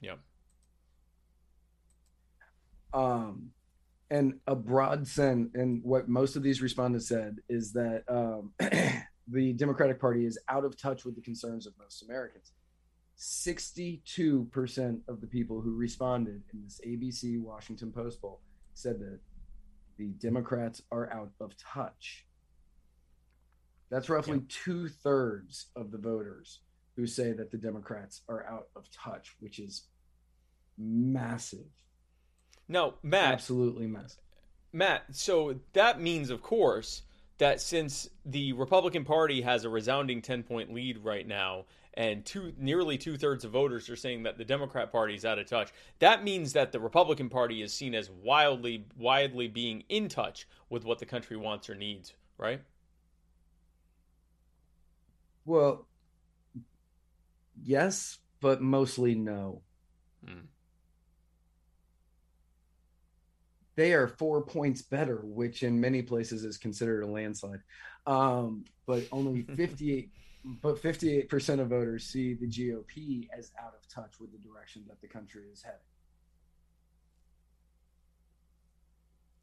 Yeah. 0.00 0.16
Um, 2.92 3.50
and 4.10 4.34
a 4.46 4.54
broad 4.54 5.06
sense, 5.06 5.50
and 5.54 5.82
what 5.82 6.08
most 6.08 6.36
of 6.36 6.42
these 6.42 6.62
respondents 6.62 7.08
said 7.08 7.38
is 7.48 7.72
that 7.72 8.04
um, 8.08 8.52
the 9.28 9.52
Democratic 9.54 10.00
Party 10.00 10.26
is 10.26 10.38
out 10.48 10.64
of 10.64 10.76
touch 10.76 11.04
with 11.04 11.14
the 11.16 11.22
concerns 11.22 11.66
of 11.66 11.72
most 11.78 12.02
Americans. 12.02 12.52
62% 13.18 15.00
of 15.08 15.20
the 15.20 15.26
people 15.26 15.60
who 15.60 15.74
responded 15.74 16.42
in 16.52 16.62
this 16.62 16.80
ABC 16.86 17.40
Washington 17.40 17.92
Post 17.92 18.20
poll 18.20 18.40
said 18.74 18.98
that 19.00 19.20
the 19.96 20.08
Democrats 20.18 20.82
are 20.90 21.12
out 21.12 21.30
of 21.40 21.56
touch. 21.56 22.26
That's 23.90 24.08
roughly 24.08 24.40
two 24.48 24.88
thirds 24.88 25.66
of 25.76 25.92
the 25.92 25.98
voters 25.98 26.60
who 26.96 27.06
say 27.06 27.32
that 27.32 27.50
the 27.50 27.58
Democrats 27.58 28.22
are 28.28 28.46
out 28.46 28.68
of 28.74 28.90
touch, 28.90 29.36
which 29.40 29.58
is 29.58 29.84
massive. 30.78 31.66
Now, 32.68 32.94
Matt, 33.02 33.34
Absolutely 33.34 33.86
massive. 33.86 34.20
Matt, 34.72 35.04
so 35.12 35.60
that 35.74 36.00
means, 36.00 36.30
of 36.30 36.42
course, 36.42 37.02
that 37.38 37.60
since 37.60 38.08
the 38.24 38.52
Republican 38.54 39.04
Party 39.04 39.42
has 39.42 39.64
a 39.64 39.68
resounding 39.68 40.22
10 40.22 40.42
point 40.42 40.72
lead 40.72 40.98
right 40.98 41.26
now, 41.26 41.66
and 41.94 42.24
two, 42.24 42.52
nearly 42.58 42.98
two 42.98 43.16
thirds 43.16 43.44
of 43.44 43.52
voters 43.52 43.88
are 43.88 43.96
saying 43.96 44.24
that 44.24 44.36
the 44.36 44.44
Democrat 44.44 44.90
Party 44.90 45.14
is 45.14 45.24
out 45.24 45.38
of 45.38 45.46
touch, 45.46 45.70
that 46.00 46.24
means 46.24 46.52
that 46.52 46.72
the 46.72 46.80
Republican 46.80 47.28
Party 47.28 47.62
is 47.62 47.72
seen 47.72 47.94
as 47.94 48.10
wildly, 48.10 48.86
widely 48.96 49.48
being 49.48 49.84
in 49.88 50.08
touch 50.08 50.48
with 50.68 50.84
what 50.84 50.98
the 50.98 51.06
country 51.06 51.36
wants 51.36 51.70
or 51.70 51.74
needs, 51.74 52.14
right? 52.36 52.60
Well, 55.44 55.86
yes, 57.62 58.18
but 58.40 58.60
mostly 58.60 59.14
no. 59.14 59.62
Hmm. 60.26 60.46
They 63.76 63.92
are 63.92 64.08
four 64.08 64.42
points 64.42 64.82
better, 64.82 65.20
which 65.22 65.62
in 65.62 65.80
many 65.80 66.02
places 66.02 66.44
is 66.44 66.58
considered 66.58 67.02
a 67.02 67.06
landslide. 67.06 67.60
Um, 68.06 68.64
but 68.86 69.04
only 69.12 69.42
58, 69.56 70.10
but 70.44 70.80
58% 70.80 71.60
of 71.60 71.68
voters 71.68 72.04
see 72.04 72.34
the 72.34 72.46
GOP 72.46 73.28
as 73.36 73.50
out 73.58 73.72
of 73.74 73.88
touch 73.88 74.20
with 74.20 74.30
the 74.32 74.38
direction 74.38 74.84
that 74.88 75.00
the 75.00 75.08
country 75.08 75.44
is 75.50 75.62
heading. 75.62 75.78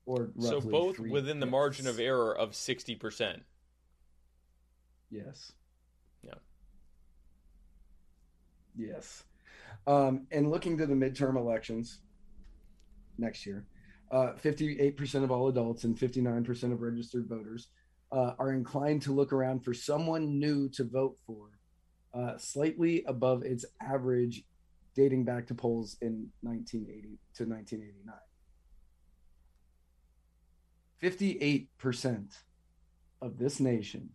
Or 0.05 0.29
So 0.39 0.61
both 0.61 0.99
within 0.99 1.39
the 1.39 1.45
margin 1.45 1.87
of 1.87 1.99
error 1.99 2.35
of 2.35 2.51
60%. 2.51 3.41
Yes. 5.09 5.51
Yeah. 6.23 6.33
Yes. 8.75 9.23
Um, 9.87 10.27
and 10.31 10.51
looking 10.51 10.77
to 10.77 10.85
the 10.85 10.93
midterm 10.93 11.35
elections 11.35 11.99
next 13.17 13.45
year, 13.45 13.65
uh, 14.11 14.33
58% 14.33 15.23
of 15.23 15.31
all 15.31 15.47
adults 15.47 15.83
and 15.83 15.97
59% 15.97 16.73
of 16.73 16.81
registered 16.81 17.27
voters 17.27 17.69
uh, 18.11 18.33
are 18.37 18.51
inclined 18.51 19.01
to 19.03 19.13
look 19.13 19.31
around 19.31 19.63
for 19.63 19.73
someone 19.73 20.39
new 20.39 20.69
to 20.69 20.83
vote 20.83 21.17
for, 21.25 21.49
uh, 22.13 22.37
slightly 22.37 23.03
above 23.07 23.43
its 23.43 23.65
average 23.81 24.43
dating 24.95 25.23
back 25.23 25.47
to 25.47 25.55
polls 25.55 25.97
in 26.01 26.29
1980 26.41 27.17
to 27.35 27.45
1989. 27.45 28.15
58% 31.01 32.27
of 33.21 33.37
this 33.37 33.59
nation, 33.59 34.09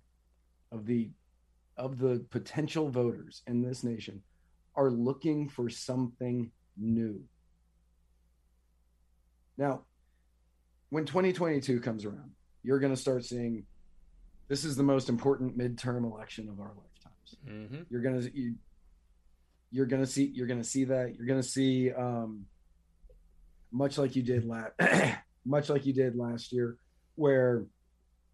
of 0.70 0.86
the 0.86 1.10
of 1.77 1.98
the 1.98 2.24
potential 2.31 2.89
voters 2.89 3.43
in 3.47 3.60
this 3.60 3.85
nation 3.85 4.23
are 4.74 4.90
looking 4.90 5.47
for 5.48 5.68
something 5.68 6.51
new. 6.77 7.23
Now, 9.59 9.82
when 10.89 11.05
2022 11.05 11.81
comes 11.81 12.05
around, 12.06 12.31
you're 12.62 12.78
going 12.78 12.94
to 12.94 13.01
start 13.01 13.24
seeing 13.24 13.64
this 14.48 14.64
is 14.64 14.77
the 14.77 14.82
most 14.82 15.09
important 15.09 15.56
midterm 15.56 16.05
election 16.05 16.48
of 16.48 16.60
our 16.60 16.73
lifetimes. 16.77 17.36
Mm-hmm. 17.48 17.82
You're 17.90 18.02
going 18.02 18.20
to 18.20 18.36
you, 18.36 18.55
you're 19.70 19.86
to 20.02 20.06
see 20.06 20.31
you're 20.35 20.47
to 20.62 20.68
see 20.68 20.85
that 20.85 21.14
you're 21.16 21.27
going 21.27 21.40
to 21.40 21.48
see 21.48 21.93
um 21.93 22.47
much 23.73 23.98
like 23.98 24.16
you 24.16 24.23
did 24.23 24.47
last 24.47 24.73
much 25.44 25.68
like 25.68 25.85
you 25.85 25.93
did 25.93 26.16
last 26.16 26.52
year 26.52 26.77
where 27.16 27.64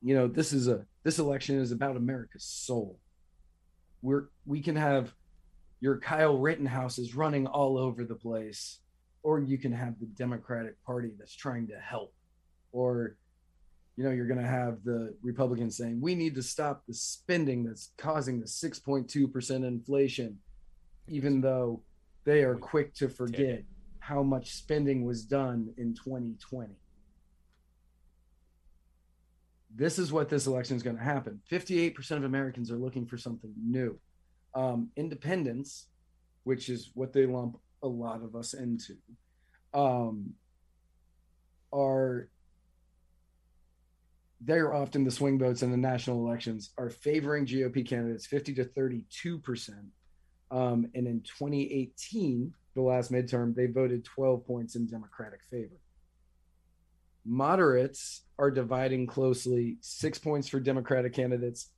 you 0.02 0.14
know 0.14 0.28
this 0.28 0.52
is 0.52 0.68
a 0.68 0.84
this 1.04 1.18
election 1.18 1.58
is 1.58 1.72
about 1.72 1.96
America's 1.96 2.44
soul 2.44 2.98
we're 4.02 4.24
we 4.44 4.60
can 4.60 4.76
have 4.76 5.14
your 5.82 5.98
Kyle 5.98 6.38
Rittenhouse 6.38 6.98
is 6.98 7.16
running 7.16 7.46
all 7.48 7.76
over 7.76 8.04
the 8.04 8.14
place, 8.14 8.78
or 9.24 9.40
you 9.40 9.58
can 9.58 9.72
have 9.72 9.98
the 9.98 10.06
Democratic 10.06 10.82
Party 10.84 11.10
that's 11.18 11.34
trying 11.34 11.66
to 11.66 11.78
help, 11.78 12.14
or 12.70 13.16
you 13.96 14.04
know 14.04 14.10
you're 14.10 14.26
going 14.26 14.40
to 14.40 14.46
have 14.46 14.82
the 14.84 15.14
Republicans 15.22 15.76
saying 15.76 16.00
we 16.00 16.14
need 16.14 16.34
to 16.34 16.42
stop 16.42 16.82
the 16.86 16.94
spending 16.94 17.64
that's 17.64 17.92
causing 17.98 18.40
the 18.40 18.46
6.2 18.46 19.32
percent 19.32 19.64
inflation, 19.64 20.38
even 21.08 21.40
though 21.40 21.82
they 22.24 22.42
are 22.42 22.56
quick 22.56 22.94
to 22.94 23.08
forget 23.08 23.64
how 23.98 24.22
much 24.22 24.52
spending 24.52 25.04
was 25.04 25.24
done 25.24 25.72
in 25.76 25.94
2020. 25.94 26.74
This 29.74 29.98
is 29.98 30.12
what 30.12 30.28
this 30.28 30.46
election 30.46 30.76
is 30.76 30.82
going 30.82 30.96
to 30.96 31.02
happen. 31.02 31.40
58% 31.50 32.10
of 32.16 32.24
Americans 32.24 32.70
are 32.70 32.76
looking 32.76 33.06
for 33.06 33.16
something 33.16 33.52
new. 33.56 33.98
Um, 34.54 34.90
independence, 34.96 35.86
which 36.44 36.68
is 36.68 36.90
what 36.94 37.12
they 37.12 37.26
lump 37.26 37.58
a 37.82 37.88
lot 37.88 38.22
of 38.22 38.34
us 38.36 38.54
into, 38.54 38.94
um, 39.72 40.34
are 41.72 42.28
they're 44.44 44.74
often 44.74 45.04
the 45.04 45.10
swing 45.10 45.38
votes 45.38 45.62
in 45.62 45.70
the 45.70 45.76
national 45.76 46.26
elections 46.26 46.70
are 46.78 46.90
favoring 46.90 47.46
GOP 47.46 47.86
candidates 47.86 48.26
50 48.26 48.54
to 48.54 48.64
32 48.64 49.38
percent. 49.38 49.86
Um, 50.50 50.90
and 50.94 51.06
in 51.06 51.22
2018, 51.22 52.52
the 52.74 52.82
last 52.82 53.10
midterm, 53.10 53.54
they 53.54 53.66
voted 53.66 54.04
12 54.04 54.46
points 54.46 54.74
in 54.76 54.86
Democratic 54.86 55.42
favor. 55.50 55.80
Moderates 57.24 58.22
are 58.38 58.50
dividing 58.50 59.06
closely 59.06 59.76
six 59.80 60.18
points 60.18 60.48
for 60.48 60.60
Democratic 60.60 61.14
candidates, 61.14 61.70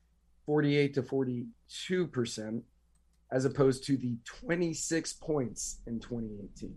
48 0.46 0.94
to 0.94 1.02
42 1.02 2.06
percent, 2.06 2.64
as 3.30 3.44
opposed 3.44 3.84
to 3.84 3.96
the 3.96 4.16
26 4.24 5.12
points 5.14 5.80
in 5.86 6.00
2018. 6.00 6.74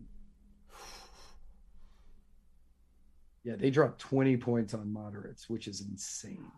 Yeah, 3.48 3.56
they 3.56 3.70
dropped 3.70 4.00
20 4.00 4.36
points 4.36 4.74
on 4.74 4.92
moderates, 4.92 5.50
which 5.50 5.70
is 5.70 5.80
insane. 5.80 6.52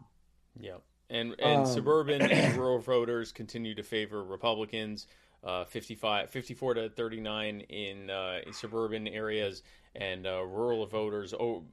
Yeah. 0.60 0.78
And 1.12 1.36
and 1.38 1.62
Um, 1.62 1.66
suburban 1.68 2.24
and 2.24 2.58
rural 2.58 2.80
voters 2.80 3.32
continue 3.32 3.76
to 3.76 3.84
favor 3.84 4.24
Republicans. 4.24 5.06
Uh, 5.44 5.64
55, 5.64 6.30
54 6.30 6.74
to 6.74 6.90
39 6.90 7.62
in, 7.62 8.10
uh, 8.10 8.40
in 8.46 8.52
suburban 8.52 9.08
areas, 9.08 9.64
and 9.96 10.28
uh, 10.28 10.44
rural 10.44 10.86
voters, 10.86 11.34
oh, 11.34 11.64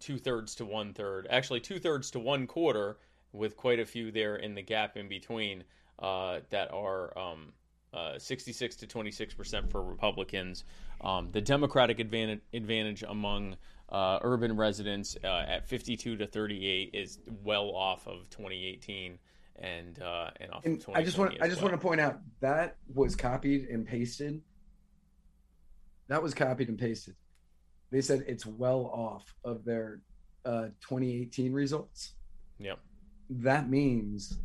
two 0.00 0.18
thirds 0.18 0.56
to 0.56 0.64
one 0.64 0.92
third. 0.92 1.28
Actually, 1.30 1.60
two 1.60 1.78
thirds 1.78 2.10
to 2.10 2.18
one 2.18 2.48
quarter, 2.48 2.96
with 3.32 3.56
quite 3.56 3.78
a 3.78 3.86
few 3.86 4.10
there 4.10 4.36
in 4.36 4.54
the 4.56 4.62
gap 4.62 4.96
in 4.96 5.06
between 5.08 5.62
uh, 6.00 6.40
that 6.50 6.72
are 6.72 7.16
um, 7.16 7.52
uh, 7.94 8.18
66 8.18 8.74
to 8.76 8.86
26 8.88 9.34
percent 9.34 9.70
for 9.70 9.82
Republicans. 9.82 10.64
Um, 11.02 11.28
the 11.30 11.40
Democratic 11.40 12.00
advantage, 12.00 12.40
advantage 12.52 13.04
among 13.06 13.54
uh, 13.92 14.18
urban 14.22 14.56
residents 14.56 15.16
uh, 15.22 15.44
at 15.46 15.68
52 15.68 16.16
to 16.16 16.26
38 16.26 16.90
is 16.94 17.18
well 17.44 17.70
off 17.70 18.06
of 18.06 18.28
2018 18.30 19.18
and 19.56 20.02
uh, 20.02 20.30
and 20.40 20.50
off 20.50 20.64
And 20.64 20.82
of 20.82 20.94
I 20.94 21.02
just 21.04 21.18
want 21.18 21.36
I 21.42 21.46
just 21.46 21.60
well. 21.60 21.70
want 21.70 21.80
to 21.80 21.86
point 21.86 22.00
out 22.00 22.20
that 22.40 22.76
was 22.92 23.14
copied 23.14 23.68
and 23.68 23.86
pasted. 23.86 24.40
That 26.08 26.22
was 26.22 26.32
copied 26.32 26.68
and 26.68 26.78
pasted. 26.78 27.14
They 27.90 28.00
said 28.00 28.24
it's 28.26 28.46
well 28.46 28.86
off 28.86 29.34
of 29.44 29.64
their 29.64 30.00
uh, 30.46 30.68
2018 30.80 31.52
results. 31.52 32.14
Yep. 32.58 32.78
That 33.28 33.68
means 33.68 34.38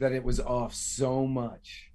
that 0.00 0.12
it 0.12 0.22
was 0.22 0.40
off 0.40 0.74
so 0.74 1.24
much. 1.24 1.92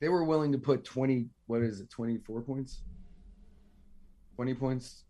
They 0.00 0.08
were 0.08 0.24
willing 0.24 0.52
to 0.52 0.58
put 0.58 0.84
20, 0.84 1.26
what 1.46 1.62
is 1.62 1.80
it, 1.80 1.90
24 1.90 2.42
points? 2.42 2.82
20 4.36 4.54
points? 4.54 5.03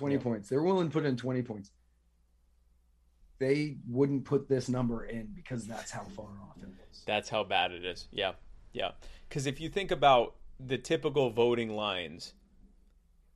20 0.00 0.14
Yeah. 0.14 0.20
points. 0.22 0.48
They're 0.48 0.62
willing 0.62 0.88
to 0.88 0.92
put 0.92 1.04
in 1.04 1.14
20 1.16 1.42
points. 1.42 1.70
They 3.38 3.76
wouldn't 3.86 4.24
put 4.24 4.48
this 4.48 4.68
number 4.68 5.04
in 5.04 5.26
because 5.34 5.66
that's 5.66 5.90
how 5.90 6.04
far 6.04 6.26
off 6.42 6.56
it 6.62 6.68
was. 6.68 7.02
That's 7.06 7.28
how 7.28 7.44
bad 7.44 7.70
it 7.72 7.84
is. 7.84 8.08
Yeah. 8.10 8.32
Yeah. 8.72 8.92
Because 9.28 9.46
if 9.46 9.60
you 9.60 9.68
think 9.68 9.90
about 9.90 10.36
the 10.58 10.78
typical 10.78 11.30
voting 11.30 11.70
lines 11.76 12.32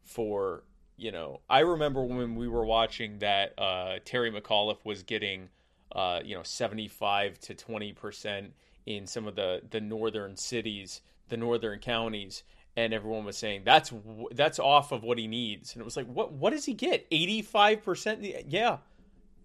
for, 0.03 0.65
you 0.97 1.13
know, 1.13 1.41
I 1.51 1.61
remember 1.61 2.03
when 2.03 2.35
we 2.35 2.49
were 2.49 2.65
watching 2.65 3.19
that 3.19 3.59
uh, 3.59 3.99
Terry 4.05 4.31
McAuliffe 4.31 4.85
was 4.85 5.03
getting, 5.03 5.49
uh, 5.93 6.21
you 6.25 6.35
know, 6.35 6.43
75 6.43 7.39
to 7.41 7.55
20% 7.55 8.51
in 8.87 9.07
some 9.07 9.27
of 9.27 9.37
the, 9.37 9.63
the 9.71 9.81
northern 9.81 10.37
cities, 10.37 11.03
the 11.29 11.37
northern 11.37 11.79
counties. 11.79 12.43
And 12.77 12.93
everyone 12.93 13.25
was 13.25 13.39
saying 13.39 13.63
that's 13.65 13.93
that's 14.33 14.59
off 14.59 14.91
of 14.91 15.05
what 15.05 15.17
he 15.17 15.29
needs, 15.29 15.75
and 15.75 15.81
it 15.81 15.85
was 15.85 15.97
like, 15.97 16.07
what 16.07 16.33
what 16.33 16.51
does 16.51 16.65
he 16.65 16.75
get? 16.75 17.07
Eighty 17.13 17.41
five 17.41 17.85
percent? 17.85 18.21
Yeah, 18.49 18.79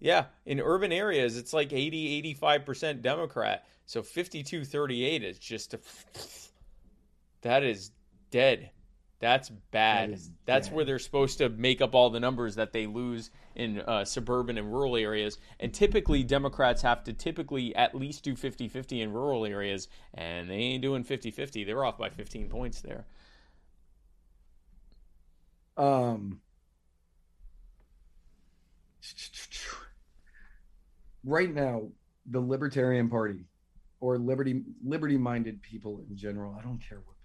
yeah, 0.00 0.24
in 0.46 0.60
urban 0.60 0.92
areas, 0.92 1.36
it's 1.36 1.52
like 1.52 1.72
80, 1.72 2.34
85% 2.34 3.02
Democrat. 3.02 3.66
So 3.84 4.02
52 4.02 4.64
38 4.64 5.22
is 5.22 5.38
just 5.38 5.74
a. 5.74 5.80
That 7.42 7.62
is 7.62 7.90
dead. 8.30 8.70
That's 9.20 9.50
bad. 9.50 10.14
That 10.14 10.18
That's 10.46 10.68
dead. 10.68 10.76
where 10.76 10.84
they're 10.86 10.98
supposed 10.98 11.38
to 11.38 11.50
make 11.50 11.82
up 11.82 11.94
all 11.94 12.08
the 12.08 12.20
numbers 12.20 12.54
that 12.54 12.72
they 12.72 12.86
lose 12.86 13.30
in 13.54 13.80
uh, 13.80 14.04
suburban 14.06 14.56
and 14.56 14.72
rural 14.72 14.96
areas. 14.96 15.36
And 15.60 15.74
typically, 15.74 16.24
Democrats 16.24 16.80
have 16.82 17.04
to 17.04 17.12
typically 17.12 17.76
at 17.76 17.94
least 17.94 18.24
do 18.24 18.34
50 18.34 18.68
50 18.68 19.02
in 19.02 19.12
rural 19.12 19.44
areas, 19.44 19.88
and 20.14 20.48
they 20.48 20.54
ain't 20.54 20.82
doing 20.82 21.04
50 21.04 21.30
50. 21.30 21.64
They're 21.64 21.84
off 21.84 21.98
by 21.98 22.08
15 22.08 22.48
points 22.48 22.80
there. 22.80 23.04
Um, 25.76 26.40
right 31.24 31.52
now, 31.54 31.88
the 32.24 32.40
Libertarian 32.40 33.10
Party 33.10 33.44
or 34.00 34.18
liberty 34.18 34.62
liberty 34.82 35.18
minded 35.18 35.60
people 35.60 36.00
in 36.08 36.16
general, 36.16 36.56
I 36.58 36.62
don't 36.62 36.78
care 36.78 36.98
what 36.98 37.04
party 37.04 37.10
you're 37.10 37.16
for, 37.16 37.19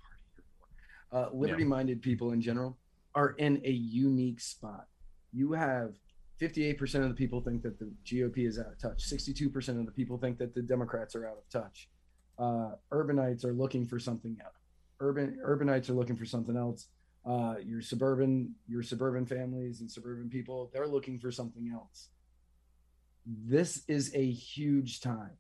uh, 1.16 1.30
liberty 1.34 1.64
minded 1.64 2.02
people 2.02 2.32
in 2.32 2.42
general 2.42 2.78
are 3.14 3.32
in 3.32 3.62
a 3.64 3.72
unique 3.72 4.42
spot. 4.42 4.88
You 5.32 5.54
have 5.54 5.94
58% 6.42 7.04
of 7.04 7.10
the 7.10 7.16
people 7.16 7.42
think 7.42 7.62
that 7.64 7.80
the 7.80 7.92
GOP 8.06 8.48
is 8.48 8.60
out 8.60 8.68
of 8.68 8.78
touch. 8.78 9.06
62% 9.06 9.80
of 9.80 9.86
the 9.86 9.92
people 9.92 10.18
think 10.18 10.38
that 10.40 10.54
the 10.54 10.62
Democrats 10.62 11.16
are 11.16 11.26
out 11.26 11.38
of 11.38 11.50
touch. 11.50 11.90
Uh, 12.38 12.72
urbanites 12.92 13.46
are 13.46 13.54
looking 13.54 13.86
for 13.86 13.98
something 13.98 14.38
else. 14.44 14.54
Urban 15.00 15.38
urbanites 15.46 15.90
are 15.90 15.94
looking 15.94 16.16
for 16.16 16.26
something 16.26 16.56
else 16.56 16.88
uh, 17.26 17.56
your 17.66 17.82
suburban 17.82 18.54
your 18.68 18.84
suburban 18.84 19.26
families 19.26 19.82
and 19.82 19.92
suburban 19.92 20.30
people 20.30 20.70
they're 20.74 20.88
looking 20.88 21.20
for 21.20 21.32
something 21.32 21.72
else 21.74 22.10
this 23.26 23.84
is 23.88 24.14
a 24.14 24.32
huge 24.32 25.02
time 25.02 25.32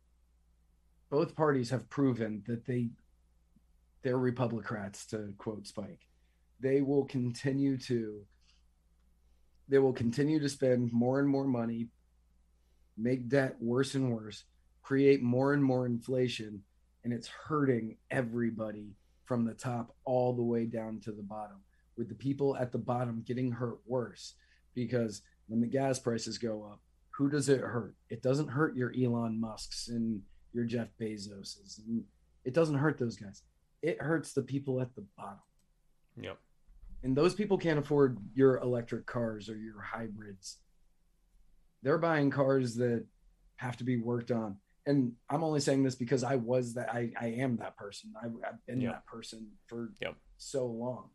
both 1.11 1.35
parties 1.35 1.69
have 1.69 1.88
proven 1.89 2.43
that 2.47 2.65
they 2.65 2.89
they're 4.06 4.18
republicrats 4.18 5.06
to 5.06 5.34
quote 5.38 5.68
spike 5.68 6.07
they 6.61 6.82
will 6.82 7.03
continue 7.03 7.77
to 7.77 8.22
they 9.68 9.80
will 9.80 9.91
continue 9.91 10.40
to 10.40 10.48
spend 10.48 10.94
more 10.94 11.19
and 11.19 11.27
more 11.27 11.45
money 11.45 11.90
make 12.98 13.27
debt 13.27 13.57
worse 13.60 13.95
and 13.95 14.14
worse 14.14 14.45
create 14.82 15.22
more 15.22 15.53
and 15.53 15.64
more 15.64 15.86
inflation 15.86 16.61
and 17.03 17.14
it's 17.14 17.27
hurting 17.27 17.98
everybody 18.11 18.95
from 19.26 19.45
the 19.45 19.53
top 19.53 19.95
all 20.06 20.34
the 20.34 20.44
way 20.44 20.65
down 20.65 20.99
to 20.99 21.11
the 21.11 21.23
bottom 21.23 21.57
with 21.98 22.10
the 22.10 22.15
people 22.15 22.57
at 22.57 22.72
the 22.72 22.77
bottom 22.77 23.23
getting 23.26 23.52
hurt 23.52 23.80
worse. 23.86 24.34
Because 24.73 25.22
when 25.48 25.61
the 25.61 25.68
gas 25.68 25.99
prices 25.99 26.38
go 26.38 26.64
up 26.64 26.82
who 27.11 27.30
does 27.30 27.48
it 27.48 27.61
hurt? 27.61 27.95
It 28.10 28.22
doesn't 28.22 28.49
hurt 28.49 28.76
your 28.76 28.94
elon 28.99 29.40
musks 29.40 29.88
and 29.88 30.22
your 30.52 30.65
jeff 30.65 30.90
bezoses 30.99 31.80
and 31.80 32.03
it 32.44 32.53
doesn't 32.53 32.76
hurt 32.76 32.98
those 32.98 33.15
guys 33.15 33.41
it 33.86 34.02
hurts 34.02 34.34
the 34.34 34.41
people 34.41 34.82
at 34.82 34.94
the 34.95 35.06
bottom 35.16 35.40
Yep. 36.20 36.38
and 37.03 37.16
those 37.16 37.36
people 37.36 37.57
can't 37.57 37.78
afford 37.78 38.18
your 38.34 38.57
electric 38.57 39.06
cars 39.06 39.48
or 39.49 39.56
your 39.57 39.80
hybrids 39.82 40.57
they're 41.84 41.99
buying 41.99 42.32
cars 42.32 42.76
that 42.76 43.06
have 43.57 43.78
to 43.78 43.84
be 43.84 43.98
worked 43.98 44.32
on 44.32 44.57
and 44.88 45.12
i'm 45.30 45.44
only 45.44 45.60
saying 45.60 45.84
this 45.84 45.95
because 45.95 46.24
i 46.24 46.36
was 46.36 46.74
that 46.74 46.90
i, 46.94 47.12
I 47.20 47.28
am 47.28 47.57
that 47.57 47.78
person 47.78 48.12
I've, 48.22 48.34
I've 48.48 48.66
been 48.66 48.82
Yeah. 48.82 48.94
that 48.94 49.06
person 49.06 49.52
for 49.68 49.91
Yep. 50.02 50.16
so 50.38 50.66
long 50.66 51.10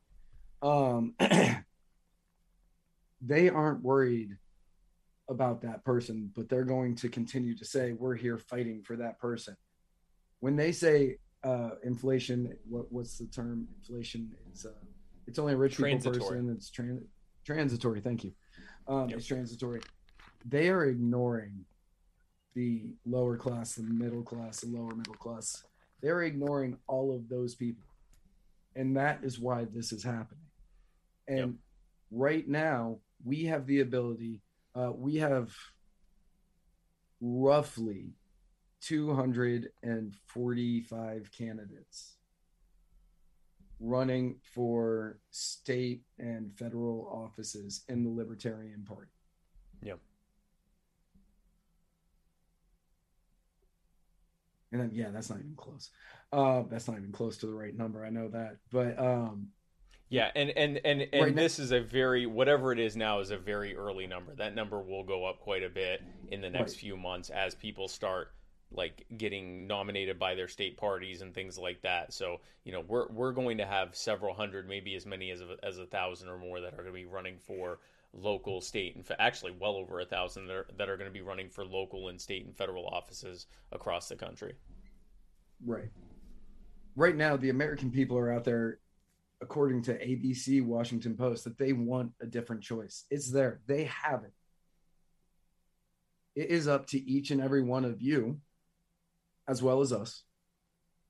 um 0.62 1.14
they 3.20 3.48
aren't 3.48 3.82
worried 3.82 4.36
about 5.28 5.62
that 5.62 5.84
person 5.84 6.30
but 6.36 6.48
they're 6.48 6.64
going 6.64 6.94
to 6.96 7.08
continue 7.08 7.56
to 7.56 7.64
say 7.64 7.92
we're 7.92 8.14
here 8.16 8.38
fighting 8.38 8.82
for 8.84 8.96
that 8.96 9.18
person 9.18 9.56
when 10.40 10.56
they 10.56 10.72
say 10.72 11.16
uh 11.42 11.70
inflation 11.84 12.52
what 12.68 12.90
what's 12.92 13.16
the 13.18 13.26
term? 13.26 13.66
Inflation 13.78 14.30
is 14.52 14.66
uh 14.66 14.70
it's 15.26 15.38
only 15.38 15.54
a 15.54 15.56
rich 15.56 15.76
people 15.78 16.12
person. 16.12 16.50
It's 16.50 16.70
tran- 16.70 17.04
transitory 17.44 18.00
thank 18.00 18.24
you. 18.24 18.32
Um 18.88 19.08
Yep. 19.08 19.18
it's 19.18 19.26
transitory. 19.26 19.80
They 20.44 20.68
are 20.70 20.84
ignoring 20.84 21.64
the 22.54 22.90
lower 23.06 23.36
class 23.36 23.74
the 23.76 23.82
middle 23.84 24.22
class 24.22 24.60
the 24.60 24.68
lower 24.68 24.94
middle 24.94 25.14
class. 25.14 25.64
They're 26.02 26.22
ignoring 26.22 26.76
all 26.86 27.14
of 27.14 27.28
those 27.28 27.54
people. 27.54 27.84
And 28.76 28.96
that 28.96 29.24
is 29.24 29.38
why 29.38 29.64
this 29.64 29.92
is 29.92 30.02
happening. 30.04 30.44
And 31.28 31.38
Yep. 31.38 31.50
right 32.10 32.48
now 32.48 32.98
we 33.24 33.44
have 33.44 33.66
the 33.66 33.80
ability 33.80 34.42
uh, 34.74 34.92
we 34.94 35.16
have 35.16 35.52
roughly 37.20 38.14
245 38.80 41.30
candidates 41.36 42.16
running 43.78 44.36
for 44.42 45.18
state 45.30 46.02
and 46.18 46.52
federal 46.56 47.06
offices 47.12 47.82
in 47.88 48.02
the 48.04 48.10
libertarian 48.10 48.84
party 48.84 49.10
Yep. 49.82 49.98
and 54.72 54.80
then, 54.82 54.90
yeah 54.92 55.10
that's 55.10 55.30
not 55.30 55.38
even 55.38 55.54
close 55.56 55.90
uh, 56.32 56.62
that's 56.70 56.86
not 56.88 56.98
even 56.98 57.12
close 57.12 57.36
to 57.38 57.46
the 57.46 57.54
right 57.54 57.74
number 57.76 58.04
i 58.04 58.10
know 58.10 58.28
that 58.28 58.56
but 58.70 58.98
um, 58.98 59.48
Yeah, 60.10 60.30
and 60.34 60.50
and 60.50 60.80
and 60.84 61.02
and 61.12 61.22
Right 61.22 61.34
now- 61.34 61.42
this 61.42 61.58
is 61.60 61.70
a 61.72 61.80
very 61.80 62.26
whatever 62.26 62.72
it 62.72 62.78
is 62.80 62.96
now 62.96 63.20
is 63.20 63.30
a 63.30 63.38
very 63.38 63.76
early 63.76 64.06
number. 64.08 64.34
That 64.34 64.54
number 64.56 64.82
will 64.82 65.04
go 65.04 65.24
up 65.24 65.38
quite 65.40 65.62
a 65.62 65.68
bit 65.68 66.02
in 66.32 66.40
the 66.40 66.50
next 66.50 66.72
Right. 66.72 66.80
few 66.80 66.96
months 66.96 67.30
as 67.30 67.54
people 67.54 67.86
start 67.86 68.32
like 68.72 69.04
getting 69.16 69.66
nominated 69.66 70.18
by 70.18 70.34
their 70.34 70.48
state 70.48 70.76
parties 70.76 71.22
and 71.22 71.34
things 71.34 71.58
like 71.58 71.82
that. 71.82 72.12
So 72.12 72.40
you 72.64 72.72
know 72.72 72.82
we're 72.86 73.08
we're 73.08 73.32
going 73.32 73.58
to 73.58 73.66
have 73.66 73.94
several 73.94 74.34
hundred, 74.34 74.68
maybe 74.68 74.94
as 74.94 75.06
many 75.06 75.30
as 75.30 75.40
a, 75.40 75.56
as 75.62 75.78
a 75.78 75.86
thousand 75.86 76.28
or 76.28 76.38
more 76.38 76.60
that 76.60 76.74
are 76.74 76.82
going 76.82 76.86
to 76.86 76.92
be 76.92 77.06
running 77.06 77.38
for 77.38 77.78
local, 78.12 78.60
state, 78.60 78.96
and 78.96 79.04
actually 79.18 79.54
well 79.60 79.76
over 79.76 80.00
a 80.00 80.04
thousand 80.04 80.46
that 80.46 80.56
are, 80.56 80.66
that 80.76 80.88
are 80.88 80.96
going 80.96 81.08
to 81.08 81.12
be 81.12 81.20
running 81.20 81.48
for 81.48 81.64
local 81.64 82.08
and 82.08 82.20
state 82.20 82.44
and 82.44 82.56
federal 82.56 82.86
offices 82.86 83.46
across 83.72 84.08
the 84.08 84.16
country. 84.16 84.54
Right. 85.64 85.90
Right 86.96 87.16
now, 87.16 87.36
the 87.36 87.50
American 87.50 87.90
people 87.90 88.18
are 88.18 88.32
out 88.32 88.44
there, 88.44 88.78
according 89.40 89.82
to 89.82 89.94
ABC, 89.94 90.64
Washington 90.64 91.16
Post, 91.16 91.44
that 91.44 91.58
they 91.58 91.72
want 91.72 92.12
a 92.20 92.26
different 92.26 92.62
choice. 92.62 93.04
It's 93.10 93.30
there. 93.30 93.60
They 93.66 93.84
have 93.84 94.24
it. 94.24 94.32
It 96.34 96.50
is 96.50 96.68
up 96.68 96.86
to 96.88 96.98
each 96.98 97.30
and 97.30 97.40
every 97.40 97.62
one 97.62 97.84
of 97.84 98.00
you, 98.00 98.40
as 99.50 99.62
well 99.62 99.80
as 99.80 99.92
us, 99.92 100.22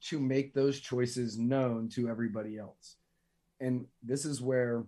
to 0.09 0.19
make 0.19 0.55
those 0.55 0.81
choices 0.81 1.39
known 1.39 1.89
to 1.91 2.09
everybody 2.09 2.57
else. 2.57 2.97
And 3.61 3.87
this 4.03 4.25
is 4.25 4.41
where 4.41 4.87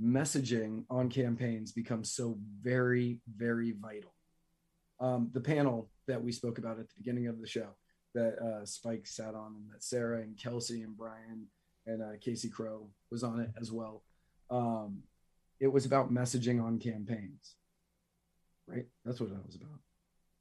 messaging 0.00 0.84
on 0.90 1.08
campaigns 1.08 1.72
becomes 1.72 2.12
so 2.12 2.36
very, 2.60 3.20
very 3.34 3.72
vital. 3.72 4.12
Um, 5.00 5.30
the 5.32 5.40
panel 5.40 5.88
that 6.06 6.22
we 6.22 6.30
spoke 6.30 6.58
about 6.58 6.78
at 6.78 6.88
the 6.88 6.94
beginning 6.98 7.26
of 7.26 7.40
the 7.40 7.46
show 7.46 7.68
that 8.14 8.38
uh, 8.38 8.66
Spike 8.66 9.06
sat 9.06 9.34
on, 9.34 9.54
and 9.56 9.70
that 9.72 9.82
Sarah 9.82 10.20
and 10.20 10.36
Kelsey 10.36 10.82
and 10.82 10.96
Brian 10.96 11.46
and 11.86 12.02
uh, 12.02 12.18
Casey 12.20 12.50
Crow 12.50 12.90
was 13.10 13.24
on 13.24 13.40
it 13.40 13.50
as 13.58 13.72
well. 13.72 14.02
Um, 14.50 15.02
it 15.58 15.72
was 15.72 15.86
about 15.86 16.12
messaging 16.12 16.62
on 16.62 16.78
campaigns, 16.78 17.56
right? 18.66 18.84
That's 19.04 19.20
what 19.20 19.30
that 19.30 19.46
was 19.46 19.56
about. 19.56 19.80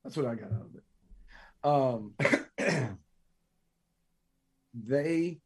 That's 0.04 0.18
what 0.18 0.26
I 0.26 0.36
got 0.36 0.52
out 0.52 0.66
of 0.66 0.76
it. 0.76 0.84
Um, 1.64 2.16
they 4.74 5.40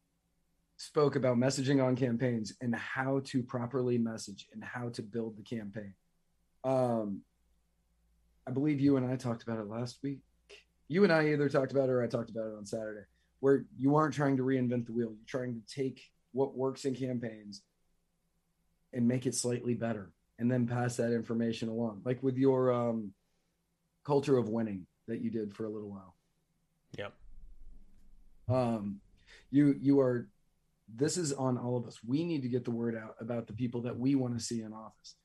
spoke 0.77 1.15
about 1.15 1.37
messaging 1.37 1.83
on 1.83 1.95
campaigns 1.95 2.53
and 2.61 2.75
how 2.75 3.21
to 3.25 3.43
properly 3.43 3.97
message 3.97 4.47
and 4.53 4.63
how 4.63 4.89
to 4.89 5.01
build 5.01 5.37
the 5.37 5.43
campaign. 5.43 5.93
Um, 6.63 7.21
I 8.47 8.51
believe 8.51 8.79
you 8.79 8.97
and 8.97 9.09
I 9.09 9.15
talked 9.15 9.43
about 9.43 9.59
it 9.59 9.67
last 9.67 9.99
week. 10.03 10.19
You 10.87 11.03
and 11.03 11.11
I 11.11 11.29
either 11.29 11.49
talked 11.49 11.71
about 11.71 11.89
it 11.89 11.91
or 11.91 12.03
I 12.03 12.07
talked 12.07 12.29
about 12.29 12.47
it 12.47 12.57
on 12.57 12.65
Saturday, 12.65 13.05
where 13.39 13.65
you 13.77 13.95
aren't 13.95 14.13
trying 14.13 14.37
to 14.37 14.43
reinvent 14.43 14.85
the 14.85 14.91
wheel. 14.91 15.09
You're 15.09 15.25
trying 15.25 15.59
to 15.59 15.73
take 15.73 16.01
what 16.31 16.55
works 16.55 16.85
in 16.85 16.93
campaigns 16.93 17.63
and 18.93 19.07
make 19.07 19.25
it 19.25 19.33
slightly 19.33 19.73
better 19.73 20.11
and 20.37 20.51
then 20.51 20.67
pass 20.67 20.97
that 20.97 21.13
information 21.13 21.69
along. 21.69 22.01
Like 22.05 22.21
with 22.21 22.37
your 22.37 22.71
um, 22.71 23.11
culture 24.05 24.37
of 24.37 24.49
winning 24.49 24.85
that 25.07 25.21
you 25.21 25.29
did 25.29 25.53
for 25.53 25.65
a 25.65 25.69
little 25.69 25.89
while. 25.89 26.15
Yep. 26.97 27.13
Um, 28.47 28.99
you 29.51 29.75
you 29.79 29.99
are 29.99 30.27
this 30.93 31.17
is 31.17 31.33
on 31.33 31.57
all 31.57 31.77
of 31.77 31.87
us. 31.87 31.99
We 32.05 32.23
need 32.23 32.41
to 32.43 32.49
get 32.49 32.63
the 32.63 32.71
word 32.71 32.95
out 32.95 33.15
about 33.19 33.47
the 33.47 33.53
people 33.53 33.81
that 33.81 33.97
we 33.97 34.15
want 34.15 34.37
to 34.37 34.43
see 34.43 34.61
in 34.61 34.73
office. 34.73 35.15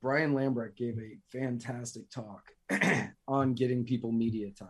Brian 0.00 0.34
Lambrecht 0.34 0.76
gave 0.76 0.98
a 0.98 1.16
fantastic 1.30 2.10
talk 2.10 2.50
on 3.28 3.54
getting 3.54 3.84
people 3.84 4.12
media 4.12 4.50
time. 4.50 4.68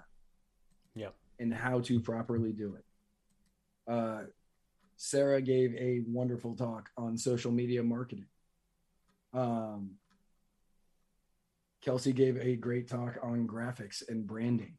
Yep. 0.94 1.14
And 1.40 1.52
how 1.52 1.80
to 1.80 2.00
properly 2.00 2.52
do 2.52 2.76
it. 2.76 3.92
Uh, 3.92 4.22
Sarah 4.96 5.40
gave 5.40 5.74
a 5.74 6.02
wonderful 6.06 6.54
talk 6.54 6.90
on 6.96 7.16
social 7.16 7.50
media 7.50 7.82
marketing. 7.82 8.26
Um, 9.34 9.92
Kelsey 11.82 12.12
gave 12.12 12.36
a 12.38 12.56
great 12.56 12.88
talk 12.88 13.18
on 13.22 13.46
graphics 13.46 14.02
and 14.08 14.26
branding. 14.26 14.74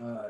Uh, 0.00 0.28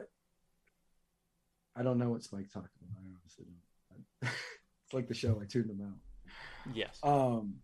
I 1.76 1.82
don't 1.82 1.98
know 1.98 2.10
what 2.10 2.22
Spike 2.22 2.50
talked 2.52 2.76
about. 2.76 2.90
I 2.96 3.06
honestly 3.20 3.46
don't. 3.90 4.32
it's 4.84 4.94
like 4.94 5.08
the 5.08 5.14
show. 5.14 5.40
I 5.42 5.46
tuned 5.46 5.68
them 5.68 5.80
out. 5.84 6.74
Yes. 6.74 6.98
Um, 7.02 7.54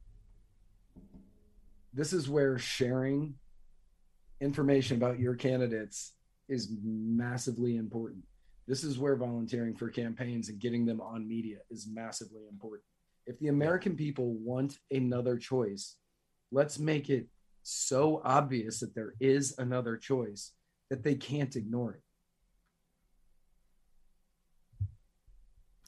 this 1.92 2.12
is 2.12 2.28
where 2.28 2.58
sharing 2.58 3.34
information 4.40 4.96
about 4.96 5.18
your 5.18 5.34
candidates 5.34 6.12
is 6.48 6.70
massively 6.82 7.76
important. 7.76 8.24
This 8.66 8.82
is 8.82 8.98
where 8.98 9.16
volunteering 9.16 9.76
for 9.76 9.88
campaigns 9.88 10.48
and 10.48 10.58
getting 10.58 10.84
them 10.84 11.00
on 11.00 11.28
media 11.28 11.58
is 11.70 11.86
massively 11.88 12.42
important. 12.50 12.82
If 13.26 13.38
the 13.38 13.48
American 13.48 13.96
people 13.96 14.34
want 14.34 14.78
another 14.90 15.36
choice, 15.36 15.96
let's 16.50 16.78
make 16.78 17.08
it 17.08 17.28
so 17.68 18.22
obvious 18.24 18.78
that 18.78 18.94
there 18.94 19.14
is 19.18 19.58
another 19.58 19.96
choice 19.96 20.52
that 20.88 21.02
they 21.02 21.16
can't 21.16 21.56
ignore 21.56 21.94
it. 21.94 22.02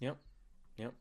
Yep. 0.01 0.17
Yep. 0.77 0.95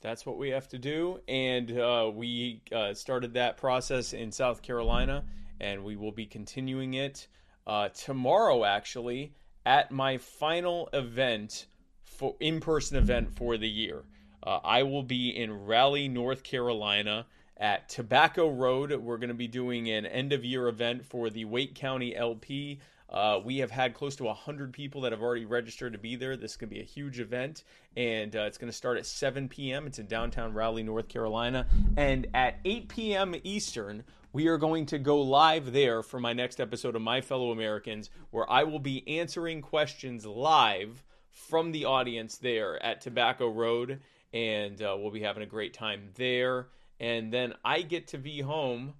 That's 0.00 0.26
what 0.26 0.36
we 0.36 0.48
have 0.50 0.68
to 0.70 0.78
do. 0.78 1.20
And 1.28 1.78
uh, 1.78 2.10
we 2.12 2.62
uh, 2.72 2.92
started 2.92 3.34
that 3.34 3.56
process 3.56 4.12
in 4.12 4.32
South 4.32 4.62
Carolina, 4.62 5.24
and 5.60 5.84
we 5.84 5.94
will 5.94 6.10
be 6.10 6.26
continuing 6.26 6.94
it 6.94 7.28
uh, 7.68 7.90
tomorrow, 7.90 8.64
actually, 8.64 9.34
at 9.64 9.92
my 9.92 10.18
final 10.18 10.88
event, 10.92 11.66
for 12.02 12.34
in 12.40 12.58
person 12.58 12.96
event 12.96 13.32
for 13.32 13.56
the 13.56 13.68
year. 13.68 14.02
Uh, 14.42 14.58
I 14.64 14.82
will 14.82 15.04
be 15.04 15.36
in 15.36 15.52
Raleigh, 15.52 16.08
North 16.08 16.42
Carolina 16.42 17.26
at 17.60 17.90
Tobacco 17.90 18.50
Road. 18.50 18.90
We're 18.92 19.18
going 19.18 19.28
to 19.28 19.34
be 19.34 19.46
doing 19.46 19.90
an 19.90 20.06
end 20.06 20.32
of 20.32 20.44
year 20.44 20.66
event 20.66 21.04
for 21.04 21.28
the 21.28 21.44
Wake 21.44 21.74
County 21.74 22.16
LP. 22.16 22.80
Uh, 23.10 23.40
we 23.44 23.58
have 23.58 23.70
had 23.70 23.92
close 23.92 24.16
to 24.16 24.24
100 24.24 24.72
people 24.72 25.02
that 25.02 25.12
have 25.12 25.20
already 25.20 25.44
registered 25.44 25.92
to 25.92 25.98
be 25.98 26.16
there. 26.16 26.36
This 26.36 26.52
is 26.52 26.56
going 26.56 26.70
to 26.70 26.74
be 26.74 26.80
a 26.80 26.84
huge 26.84 27.20
event, 27.20 27.64
and 27.96 28.34
uh, 28.34 28.42
it's 28.42 28.56
going 28.56 28.70
to 28.70 28.76
start 28.76 28.98
at 28.98 29.04
7 29.04 29.48
p.m. 29.48 29.86
It's 29.86 29.98
in 29.98 30.06
downtown 30.06 30.54
Raleigh, 30.54 30.84
North 30.84 31.08
Carolina. 31.08 31.66
And 31.96 32.28
at 32.34 32.60
8 32.64 32.88
p.m. 32.88 33.34
Eastern, 33.42 34.04
we 34.32 34.46
are 34.46 34.58
going 34.58 34.86
to 34.86 34.98
go 34.98 35.20
live 35.20 35.72
there 35.72 36.04
for 36.04 36.20
my 36.20 36.32
next 36.32 36.60
episode 36.60 36.94
of 36.94 37.02
My 37.02 37.20
Fellow 37.20 37.50
Americans, 37.50 38.10
where 38.30 38.50
I 38.50 38.62
will 38.62 38.78
be 38.78 39.06
answering 39.18 39.60
questions 39.60 40.24
live 40.24 41.04
from 41.32 41.72
the 41.72 41.86
audience 41.86 42.36
there 42.38 42.80
at 42.82 43.00
Tobacco 43.00 43.48
Road, 43.48 44.00
and 44.32 44.80
uh, 44.80 44.96
we'll 44.96 45.10
be 45.10 45.22
having 45.22 45.42
a 45.42 45.46
great 45.46 45.74
time 45.74 46.10
there. 46.14 46.68
And 47.00 47.32
then 47.32 47.54
I 47.64 47.82
get 47.82 48.08
to 48.08 48.18
be 48.18 48.40
home 48.40 48.94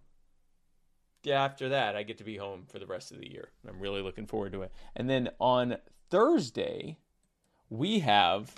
after 1.29 1.69
that, 1.69 1.97
I 1.97 2.03
get 2.03 2.19
to 2.19 2.25
be 2.25 2.37
home 2.37 2.65
for 2.67 2.79
the 2.79 2.87
rest 2.87 3.13
of 3.13 3.19
the 3.19 3.31
year. 3.31 3.51
I'm 3.69 3.79
really 3.79 4.01
looking 4.01 4.27
forward 4.27 4.53
to 4.53 4.63
it. 4.63 4.73
And 4.97 5.11
then 5.11 5.29
on 5.39 5.77
Thursday, 6.09 6.99
we 7.69 8.01
have 8.01 8.55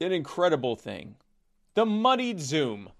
an 0.00 0.12
incredible 0.12 0.76
thing 0.76 1.16
the 1.74 1.86
Muddied 1.86 2.40
Zoom, 2.40 2.90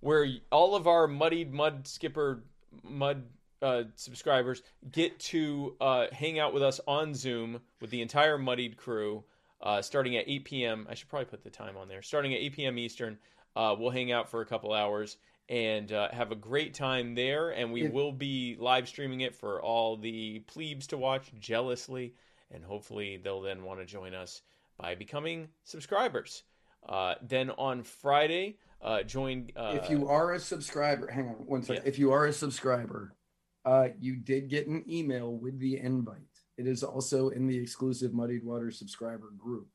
where 0.00 0.26
all 0.50 0.74
of 0.74 0.86
our 0.86 1.06
Muddied 1.06 1.52
Mud 1.52 1.86
Skipper 1.86 2.44
Mud 2.82 3.24
uh, 3.62 3.84
subscribers 3.94 4.62
get 4.90 5.18
to 5.18 5.74
uh, 5.80 6.06
hang 6.12 6.38
out 6.38 6.54
with 6.54 6.62
us 6.62 6.80
on 6.86 7.14
Zoom 7.14 7.60
with 7.80 7.90
the 7.90 8.02
entire 8.02 8.38
Muddied 8.38 8.76
crew. 8.76 9.24
Uh, 9.62 9.80
starting 9.80 10.18
at 10.18 10.24
8 10.28 10.44
p.m. 10.44 10.86
I 10.88 10.94
should 10.94 11.08
probably 11.08 11.24
put 11.24 11.42
the 11.42 11.48
time 11.48 11.78
on 11.78 11.88
there. 11.88 12.02
Starting 12.02 12.34
at 12.34 12.40
8 12.40 12.52
p.m. 12.52 12.78
Eastern, 12.78 13.16
uh, 13.56 13.74
we'll 13.78 13.90
hang 13.90 14.12
out 14.12 14.28
for 14.28 14.42
a 14.42 14.46
couple 14.46 14.72
hours 14.72 15.16
and 15.48 15.92
uh, 15.92 16.08
have 16.12 16.30
a 16.30 16.36
great 16.36 16.74
time 16.74 17.14
there. 17.14 17.50
And 17.50 17.72
we 17.72 17.84
If- 17.84 17.92
will 17.92 18.12
be 18.12 18.56
live 18.58 18.88
streaming 18.88 19.22
it 19.22 19.34
for 19.34 19.60
all 19.60 19.96
the 19.96 20.40
plebes 20.40 20.86
to 20.88 20.98
watch 20.98 21.32
jealously. 21.40 22.14
And 22.52 22.62
hopefully, 22.62 23.16
they'll 23.16 23.40
then 23.40 23.64
want 23.64 23.80
to 23.80 23.86
join 23.86 24.14
us 24.14 24.42
by 24.78 24.94
becoming 24.94 25.48
subscribers. 25.64 26.44
Uh, 26.88 27.16
then 27.20 27.50
on 27.50 27.82
Friday, 27.82 28.58
uh, 28.80 29.02
join. 29.02 29.50
Uh, 29.56 29.78
if 29.82 29.90
you 29.90 30.06
are 30.08 30.34
a 30.34 30.38
subscriber, 30.38 31.08
hang 31.08 31.26
on 31.26 31.34
one 31.46 31.62
second. 31.62 31.82
Yeah. 31.82 31.88
If 31.88 31.98
you 31.98 32.12
are 32.12 32.26
a 32.26 32.32
subscriber, 32.32 33.16
uh, 33.64 33.88
you 33.98 34.14
did 34.14 34.48
get 34.48 34.68
an 34.68 34.84
email 34.88 35.32
with 35.32 35.58
the 35.58 35.78
invite. 35.78 36.20
It 36.56 36.68
is 36.68 36.84
also 36.84 37.30
in 37.30 37.48
the 37.48 37.58
exclusive 37.58 38.14
Muddied 38.14 38.44
Water 38.44 38.70
subscriber 38.70 39.30
group. 39.36 39.68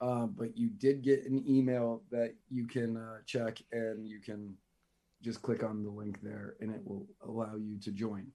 Uh, 0.00 0.26
but 0.26 0.56
you 0.56 0.68
did 0.68 1.02
get 1.02 1.24
an 1.24 1.42
email 1.48 2.02
that 2.10 2.34
you 2.50 2.66
can 2.66 2.96
uh, 2.96 3.18
check 3.24 3.62
and 3.72 4.06
you 4.06 4.20
can 4.20 4.54
just 5.22 5.40
click 5.42 5.62
on 5.62 5.82
the 5.82 5.90
link 5.90 6.20
there 6.22 6.54
and 6.60 6.70
it 6.70 6.80
will 6.84 7.06
allow 7.26 7.56
you 7.56 7.78
to 7.80 7.90
join. 7.90 8.26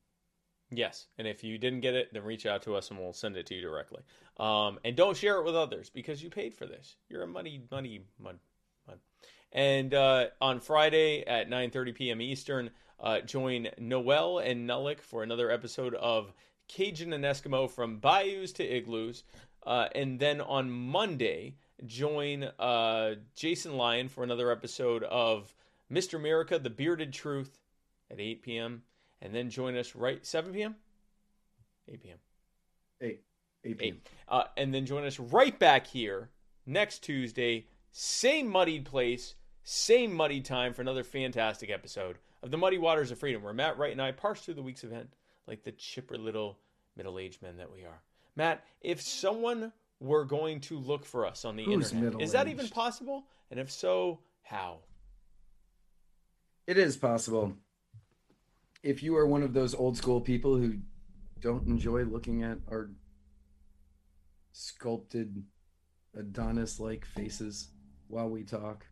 Yes, 0.74 1.08
and 1.18 1.28
if 1.28 1.44
you 1.44 1.58
didn't 1.58 1.82
get 1.82 1.96
it, 1.96 2.14
then 2.14 2.24
reach 2.24 2.46
out 2.46 2.62
to 2.64 2.76
us 2.76 2.90
and 2.90 3.00
we'll 3.00 3.14
send 3.14 3.36
it 3.36 3.46
to 3.48 3.56
you 3.56 3.62
directly. 3.62 4.02
Um, 4.38 4.80
and 4.86 4.96
don't 4.96 5.18
share 5.18 5.38
it 5.38 5.46
with 5.46 5.56
others 5.56 5.90
because 5.90 6.24
you 6.24 6.30
paid 6.30 6.56
for 6.56 6.66
this. 6.66 6.96
You're 7.10 7.24
a 7.24 7.28
money, 7.28 7.62
money, 7.70 8.06
mud, 8.18 8.40
mud. 8.88 9.00
And 9.52 9.94
uh, 9.94 10.28
on 10.42 10.62
Friday 10.62 11.26
at 11.26 11.50
9:30 11.50 11.94
p.m. 11.94 12.22
Eastern, 12.22 12.70
uh, 13.02 13.20
join 13.20 13.68
Noel 13.80 14.40
and 14.40 14.68
Nullick 14.68 15.02
for 15.02 15.24
another 15.24 15.52
episode 15.52 15.94
of 15.96 16.32
Cajun 16.70 17.12
and 17.12 17.26
Eskimo 17.26 17.70
from 17.70 18.00
Bayous 18.00 18.54
to 18.54 18.64
Igloos. 18.64 19.24
Uh, 19.64 19.88
and 19.94 20.20
then 20.20 20.42
on 20.42 20.72
Monday, 20.72 21.56
join 21.86 22.44
uh, 22.60 23.16
Jason 23.36 23.78
Lyon 23.78 24.10
for 24.10 24.24
another 24.24 24.52
episode 24.52 25.04
of 25.04 25.54
Mr. 25.92 26.16
America: 26.16 26.60
The 26.60 26.70
Bearded 26.70 27.14
Truth 27.14 27.60
at 28.10 28.20
8 28.20 28.42
p.m 28.42 28.84
and 29.22 29.34
then 29.34 29.50
join 29.50 29.78
us 29.78 29.96
right 29.96 30.26
7 30.26 30.54
p.m. 30.54 30.76
8 31.88 32.04
p.m. 32.04 32.18
Eight, 33.02 33.22
eight 33.64 33.78
p.m. 33.78 33.96
8. 33.96 34.10
Uh, 34.28 34.44
and 34.58 34.74
then 34.74 34.86
join 34.86 35.06
us 35.06 35.20
right 35.20 35.58
back 35.58 35.88
here 35.88 36.30
next 36.66 37.00
Tuesday, 37.00 37.68
same 37.92 38.48
muddied 38.48 38.86
place, 38.86 39.36
same 39.64 40.14
muddy 40.14 40.42
time 40.42 40.74
for 40.74 40.82
another 40.82 41.04
fantastic 41.04 41.70
episode 41.70 42.18
of 42.42 42.52
the 42.52 42.58
Muddy 42.58 42.78
Waters 42.78 43.12
of 43.12 43.20
Freedom, 43.20 43.44
where 43.44 43.54
Matt 43.54 43.78
Wright 43.78 43.92
and 43.92 44.02
I 44.02 44.12
parse 44.12 44.42
through 44.42 44.56
the 44.56 44.62
week's 44.64 44.84
event 44.84 45.14
like 45.48 45.64
the 45.64 45.72
chipper 45.72 46.18
little 46.18 46.58
middle-aged 46.96 47.42
men 47.42 47.58
that 47.58 47.72
we 47.72 47.84
are. 47.84 48.02
Matt, 48.36 48.64
if 48.82 49.02
someone 49.02 49.72
were 50.00 50.26
going 50.26 50.60
to 50.62 50.78
look 50.80 51.06
for 51.06 51.26
us 51.26 51.46
on 51.46 51.56
the 51.56 51.64
Who's 51.64 51.92
internet, 51.94 52.22
is 52.22 52.32
that 52.32 52.48
even 52.48 52.68
possible? 52.70 53.26
And 53.50 53.60
if 53.60 53.72
so, 53.72 54.20
how? 54.42 54.80
It 56.68 56.78
is 56.78 56.98
possible. 56.98 57.54
If 58.84 59.04
you 59.04 59.16
are 59.18 59.28
one 59.28 59.44
of 59.44 59.54
those 59.54 59.76
old 59.76 59.98
school 59.98 60.22
people 60.22 60.56
who 60.58 60.78
don't 61.40 61.68
enjoy 61.68 62.04
looking 62.04 62.44
at 62.44 62.58
our 62.70 62.92
sculpted 64.54 65.44
Adonis 66.18 66.80
like 66.80 67.06
faces 67.06 67.70
while 68.08 68.30
we 68.30 68.44
talk, 68.44 68.86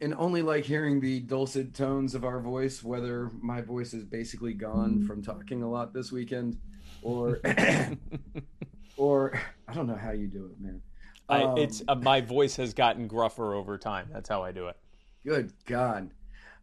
and 0.00 0.14
only 0.14 0.42
like 0.42 0.64
hearing 0.64 1.00
the 1.00 1.20
dulcet 1.20 1.74
tones 1.74 2.14
of 2.14 2.24
our 2.24 2.40
voice, 2.40 2.82
whether 2.82 3.30
my 3.40 3.60
voice 3.60 3.94
is 3.94 4.04
basically 4.04 4.52
gone 4.52 5.04
from 5.04 5.22
talking 5.22 5.62
a 5.62 5.70
lot 5.70 5.92
this 5.92 6.10
weekend, 6.10 6.58
or 7.02 7.40
or 8.96 9.40
I 9.68 9.74
don't 9.74 9.86
know 9.86 9.96
how 9.96 10.12
you 10.12 10.26
do 10.26 10.46
it, 10.46 10.60
man. 10.60 10.82
I, 11.28 11.42
Um, 11.42 11.58
it's 11.58 11.82
uh, 11.88 11.94
my 11.94 12.20
voice 12.20 12.56
has 12.56 12.74
gotten 12.74 13.08
gruffer 13.08 13.54
over 13.54 13.78
time. 13.78 14.08
That's 14.12 14.28
how 14.28 14.42
I 14.42 14.52
do 14.52 14.68
it. 14.68 14.76
Good 15.24 15.52
God. 15.64 16.10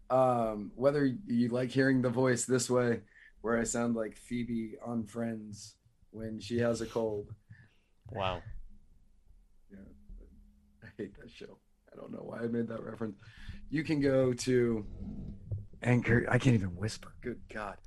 Um, 0.10 0.72
whether 0.76 1.06
you 1.26 1.50
like 1.50 1.72
hearing 1.72 2.02
the 2.02 2.10
voice 2.10 2.46
this 2.46 2.70
way, 2.70 3.02
where 3.42 3.58
I 3.60 3.64
sound 3.64 3.96
like 3.96 4.18
Phoebe 4.18 4.76
on 4.86 5.06
Friends 5.06 5.76
when 6.12 6.40
she 6.40 6.60
has 6.60 6.82
a 6.82 6.86
cold. 6.86 7.34
Wow. 8.12 8.42
Yeah, 9.72 9.78
I 10.84 10.88
hate 10.98 11.18
that 11.20 11.32
show. 11.32 11.58
I 11.92 11.96
don't 11.96 12.12
know 12.12 12.24
why 12.24 12.40
I 12.40 12.48
made 12.48 12.68
that 12.70 12.84
reference. 12.84 13.16
You 13.70 13.84
can 13.84 14.00
go 14.02 14.34
to 14.34 14.86
Anchor. 15.84 16.26
I 16.30 16.38
can't 16.38 16.56
even 16.56 16.76
whisper. 16.76 17.14
Good 17.22 17.40
God. 17.54 17.78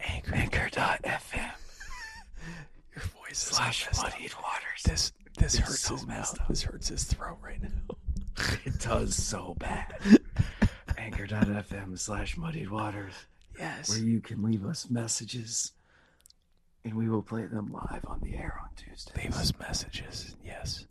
Anchor. 0.00 0.34
Anchor.fm. 0.34 1.50
Your 2.94 3.04
voice 3.04 3.38
Slash 3.38 3.86
muddied 4.02 4.32
waters. 4.42 4.82
This 4.84 5.12
this 5.38 5.54
It's 5.58 5.68
hurts 5.68 5.80
so 5.80 5.94
his 5.96 6.06
mouth. 6.06 6.40
up. 6.40 6.48
This 6.48 6.62
hurts 6.62 6.88
his 6.88 7.04
throat 7.04 7.38
right 7.42 7.60
now. 7.62 7.96
It 8.66 8.78
does 8.80 9.14
so 9.16 9.54
bad. 9.58 9.94
Anchor.fm 10.98 11.98
slash 11.98 12.36
muddied 12.36 12.70
waters, 12.70 13.12
Yes. 13.58 13.88
where 13.90 13.98
you 13.98 14.20
can 14.20 14.42
leave 14.42 14.64
us 14.66 14.90
messages 14.90 15.72
and 16.84 16.94
we 16.94 17.08
will 17.08 17.22
play 17.22 17.46
them 17.46 17.72
live 17.72 18.04
on 18.06 18.20
the 18.20 18.34
air 18.36 18.58
on 18.62 18.68
Tuesday. 18.76 19.22
Leave 19.22 19.34
us 19.36 19.52
messages. 19.58 20.36
Yes. 20.44 20.86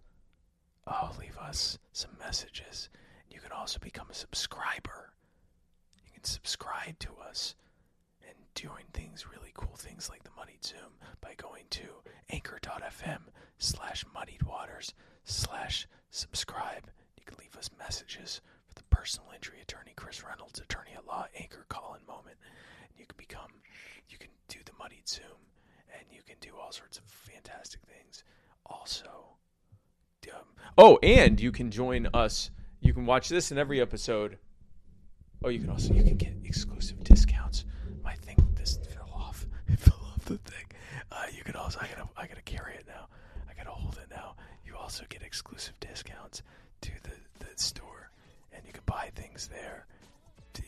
Oh, 0.87 1.11
leave 1.19 1.37
us 1.37 1.77
some 1.93 2.11
messages. 2.19 2.89
You 3.29 3.39
can 3.39 3.51
also 3.51 3.79
become 3.79 4.07
a 4.11 4.13
subscriber. 4.15 5.13
You 6.05 6.11
can 6.13 6.23
subscribe 6.23 6.99
to 6.99 7.09
us 7.27 7.55
and 8.27 8.35
doing 8.53 8.85
things, 8.93 9.25
really 9.27 9.51
cool 9.53 9.75
things 9.75 10.09
like 10.09 10.23
the 10.23 10.29
Muddied 10.37 10.63
Zoom 10.63 10.93
by 11.21 11.33
going 11.37 11.65
to 11.71 11.83
anchor.fm 12.29 13.21
slash 13.57 14.05
muddied 14.13 14.43
waters 14.43 14.93
slash 15.23 15.87
subscribe. 16.11 16.89
You 17.17 17.23
can 17.25 17.37
leave 17.39 17.55
us 17.57 17.69
messages 17.77 18.41
for 18.67 18.73
the 18.75 18.83
personal 18.95 19.31
injury 19.33 19.59
attorney 19.61 19.93
Chris 19.95 20.23
Reynolds, 20.23 20.59
attorney 20.59 20.91
at 20.95 21.05
law, 21.07 21.25
anchor 21.35 21.65
call 21.69 21.97
in 21.99 22.05
moment. 22.05 22.37
You 22.97 23.05
can 23.05 23.17
become, 23.17 23.51
you 24.09 24.17
can 24.17 24.29
do 24.47 24.59
the 24.65 24.71
Muddied 24.79 25.07
Zoom 25.07 25.49
and 25.97 26.05
you 26.11 26.21
can 26.25 26.35
do 26.41 26.51
all 26.61 26.71
sorts 26.71 26.97
of 26.97 27.03
fantastic 27.05 27.81
things. 27.81 28.23
Also, 28.65 29.37
oh, 30.77 30.97
and 31.03 31.39
you 31.39 31.51
can 31.51 31.71
join 31.71 32.07
us. 32.13 32.51
You 32.81 32.93
can 32.93 33.05
watch 33.05 33.29
this 33.29 33.51
in 33.51 33.57
every 33.57 33.81
episode. 33.81 34.37
Oh, 35.43 35.49
you 35.49 35.59
can 35.59 35.69
also 35.69 35.93
you 35.93 36.03
can 36.03 36.17
get 36.17 36.33
exclusive 36.43 37.03
discounts. 37.03 37.65
My 38.03 38.13
thing 38.13 38.37
this 38.55 38.77
fell 38.93 39.11
off. 39.13 39.45
It 39.67 39.79
fell 39.79 39.99
off 40.13 40.25
the 40.25 40.37
thing. 40.37 40.65
Uh, 41.11 41.25
you 41.35 41.43
can 41.43 41.55
also 41.55 41.79
I 41.81 41.87
gotta 41.87 42.07
I 42.15 42.27
gotta 42.27 42.41
carry 42.43 42.75
it 42.75 42.85
now. 42.87 43.07
I 43.49 43.53
gotta 43.55 43.71
hold 43.71 43.97
it 44.01 44.09
now. 44.09 44.35
You 44.65 44.75
also 44.75 45.03
get 45.09 45.23
exclusive 45.23 45.79
discounts 45.79 46.43
to 46.81 46.91
the 47.03 47.11
the 47.39 47.47
store, 47.55 48.11
and 48.53 48.63
you 48.65 48.73
can 48.73 48.83
buy 48.85 49.11
things 49.15 49.47
there. 49.47 49.85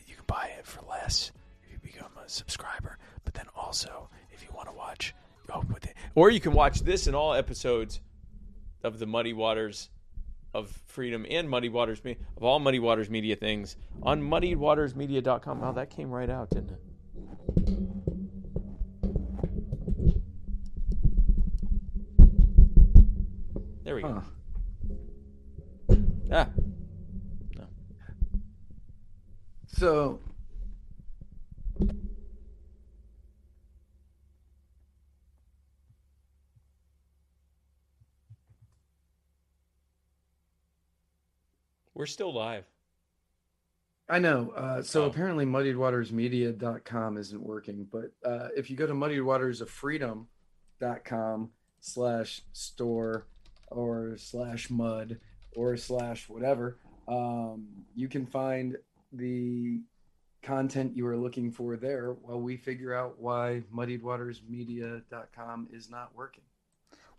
You 0.06 0.16
can 0.16 0.24
buy 0.26 0.52
it 0.58 0.66
for 0.66 0.82
less 0.88 1.32
if 1.62 1.72
you 1.72 1.78
become 1.78 2.10
a 2.24 2.28
subscriber. 2.28 2.98
But 3.24 3.34
then 3.34 3.46
also, 3.56 4.08
if 4.32 4.42
you 4.42 4.48
want 4.54 4.68
to 4.68 4.74
watch, 4.74 5.14
oh, 5.52 5.62
or 6.14 6.30
you 6.30 6.40
can 6.40 6.52
watch 6.52 6.80
this 6.80 7.06
in 7.06 7.14
all 7.14 7.34
episodes 7.34 8.00
of 8.82 8.98
the 8.98 9.06
Muddy 9.06 9.32
Waters 9.32 9.90
of 10.54 10.70
Freedom 10.86 11.26
and 11.28 11.48
Muddy 11.48 11.68
Waters 11.68 12.00
of 12.36 12.42
all 12.42 12.58
Muddy 12.58 12.78
Waters 12.78 13.10
Media 13.10 13.36
things 13.36 13.76
on 14.02 14.22
muddywatersmedia.com. 14.22 15.60
Wow, 15.60 15.72
that 15.72 15.90
came 15.90 16.10
right 16.10 16.30
out, 16.30 16.50
didn't 16.50 16.70
it? 16.70 16.80
There 23.84 23.94
we 23.94 24.02
go. 24.02 24.22
Huh. 25.90 25.96
Ah, 26.30 26.48
So, 29.66 30.18
we're 41.98 42.06
still 42.06 42.32
live. 42.32 42.64
I 44.08 44.20
know. 44.20 44.52
Uh, 44.56 44.80
so 44.80 45.02
Oh. 45.02 45.06
apparently 45.08 45.44
muddiedwatersmedia.com 45.44 47.18
isn't 47.18 47.42
working, 47.42 47.86
but 47.92 48.12
uh, 48.24 48.48
if 48.56 48.70
you 48.70 48.76
go 48.76 48.86
to 48.86 48.94
muddiedwatersoffreedom.com 48.94 51.50
slash 51.80 52.42
store 52.52 53.26
or 53.70 54.16
slash 54.16 54.70
mud 54.70 55.18
or 55.54 55.76
slash 55.76 56.26
whatever, 56.28 56.78
um, 57.06 57.66
you 57.94 58.08
can 58.08 58.24
find 58.24 58.76
the 59.12 59.82
content 60.42 60.96
you 60.96 61.06
are 61.06 61.16
looking 61.16 61.50
for 61.50 61.76
there 61.76 62.12
while 62.22 62.40
we 62.40 62.56
figure 62.56 62.94
out 62.94 63.18
why 63.18 63.62
muddiedwatersmedia.com 63.74 65.68
is 65.72 65.90
not 65.90 66.14
working. 66.14 66.44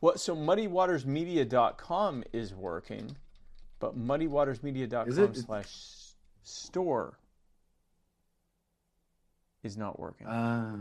Well, 0.02 0.18
so 0.18 0.36
muddywatersmedia.com 0.36 2.24
is 2.34 2.54
working, 2.56 3.16
but 3.80 3.98
muddywatersmedia.com 3.98 5.34
slash 5.36 5.70
store 6.44 7.18
is 9.64 9.78
not 9.78 10.00
working. 10.00 10.28
Uh, 10.28 10.78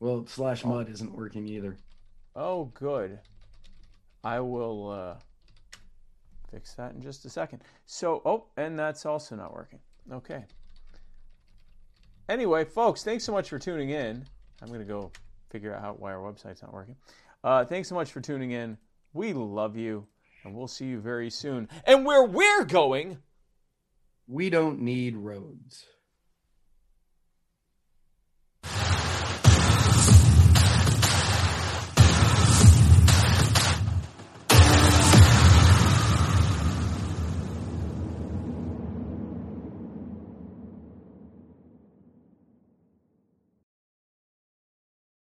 well, 0.00 0.26
slash 0.26 0.64
mud 0.64 0.88
isn't 0.88 1.12
working 1.14 1.46
either. 1.46 1.76
oh, 2.34 2.66
good. 2.74 3.18
I 4.24 4.40
will 4.40 4.90
uh, 4.90 5.14
fix 6.50 6.74
that 6.74 6.92
in 6.92 7.02
just 7.02 7.24
a 7.24 7.30
second. 7.30 7.62
So, 7.86 8.22
oh, 8.24 8.44
and 8.56 8.78
that's 8.78 9.04
also 9.04 9.34
not 9.34 9.52
working. 9.52 9.80
Okay. 10.12 10.44
Anyway, 12.28 12.64
folks, 12.64 13.02
thanks 13.02 13.24
so 13.24 13.32
much 13.32 13.48
for 13.48 13.58
tuning 13.58 13.90
in. 13.90 14.24
I'm 14.60 14.68
going 14.68 14.80
to 14.80 14.86
go 14.86 15.10
figure 15.50 15.74
out 15.74 15.82
how, 15.82 15.92
why 15.94 16.12
our 16.12 16.20
website's 16.20 16.62
not 16.62 16.72
working. 16.72 16.96
Uh, 17.42 17.64
thanks 17.64 17.88
so 17.88 17.94
much 17.94 18.12
for 18.12 18.20
tuning 18.20 18.52
in. 18.52 18.78
We 19.12 19.32
love 19.32 19.76
you, 19.76 20.06
and 20.44 20.54
we'll 20.54 20.68
see 20.68 20.86
you 20.86 21.00
very 21.00 21.30
soon. 21.30 21.68
And 21.84 22.04
where 22.04 22.24
we're 22.24 22.64
going. 22.64 23.18
We 24.26 24.50
don't 24.50 24.80
need 24.80 25.16
roads. 25.16 25.86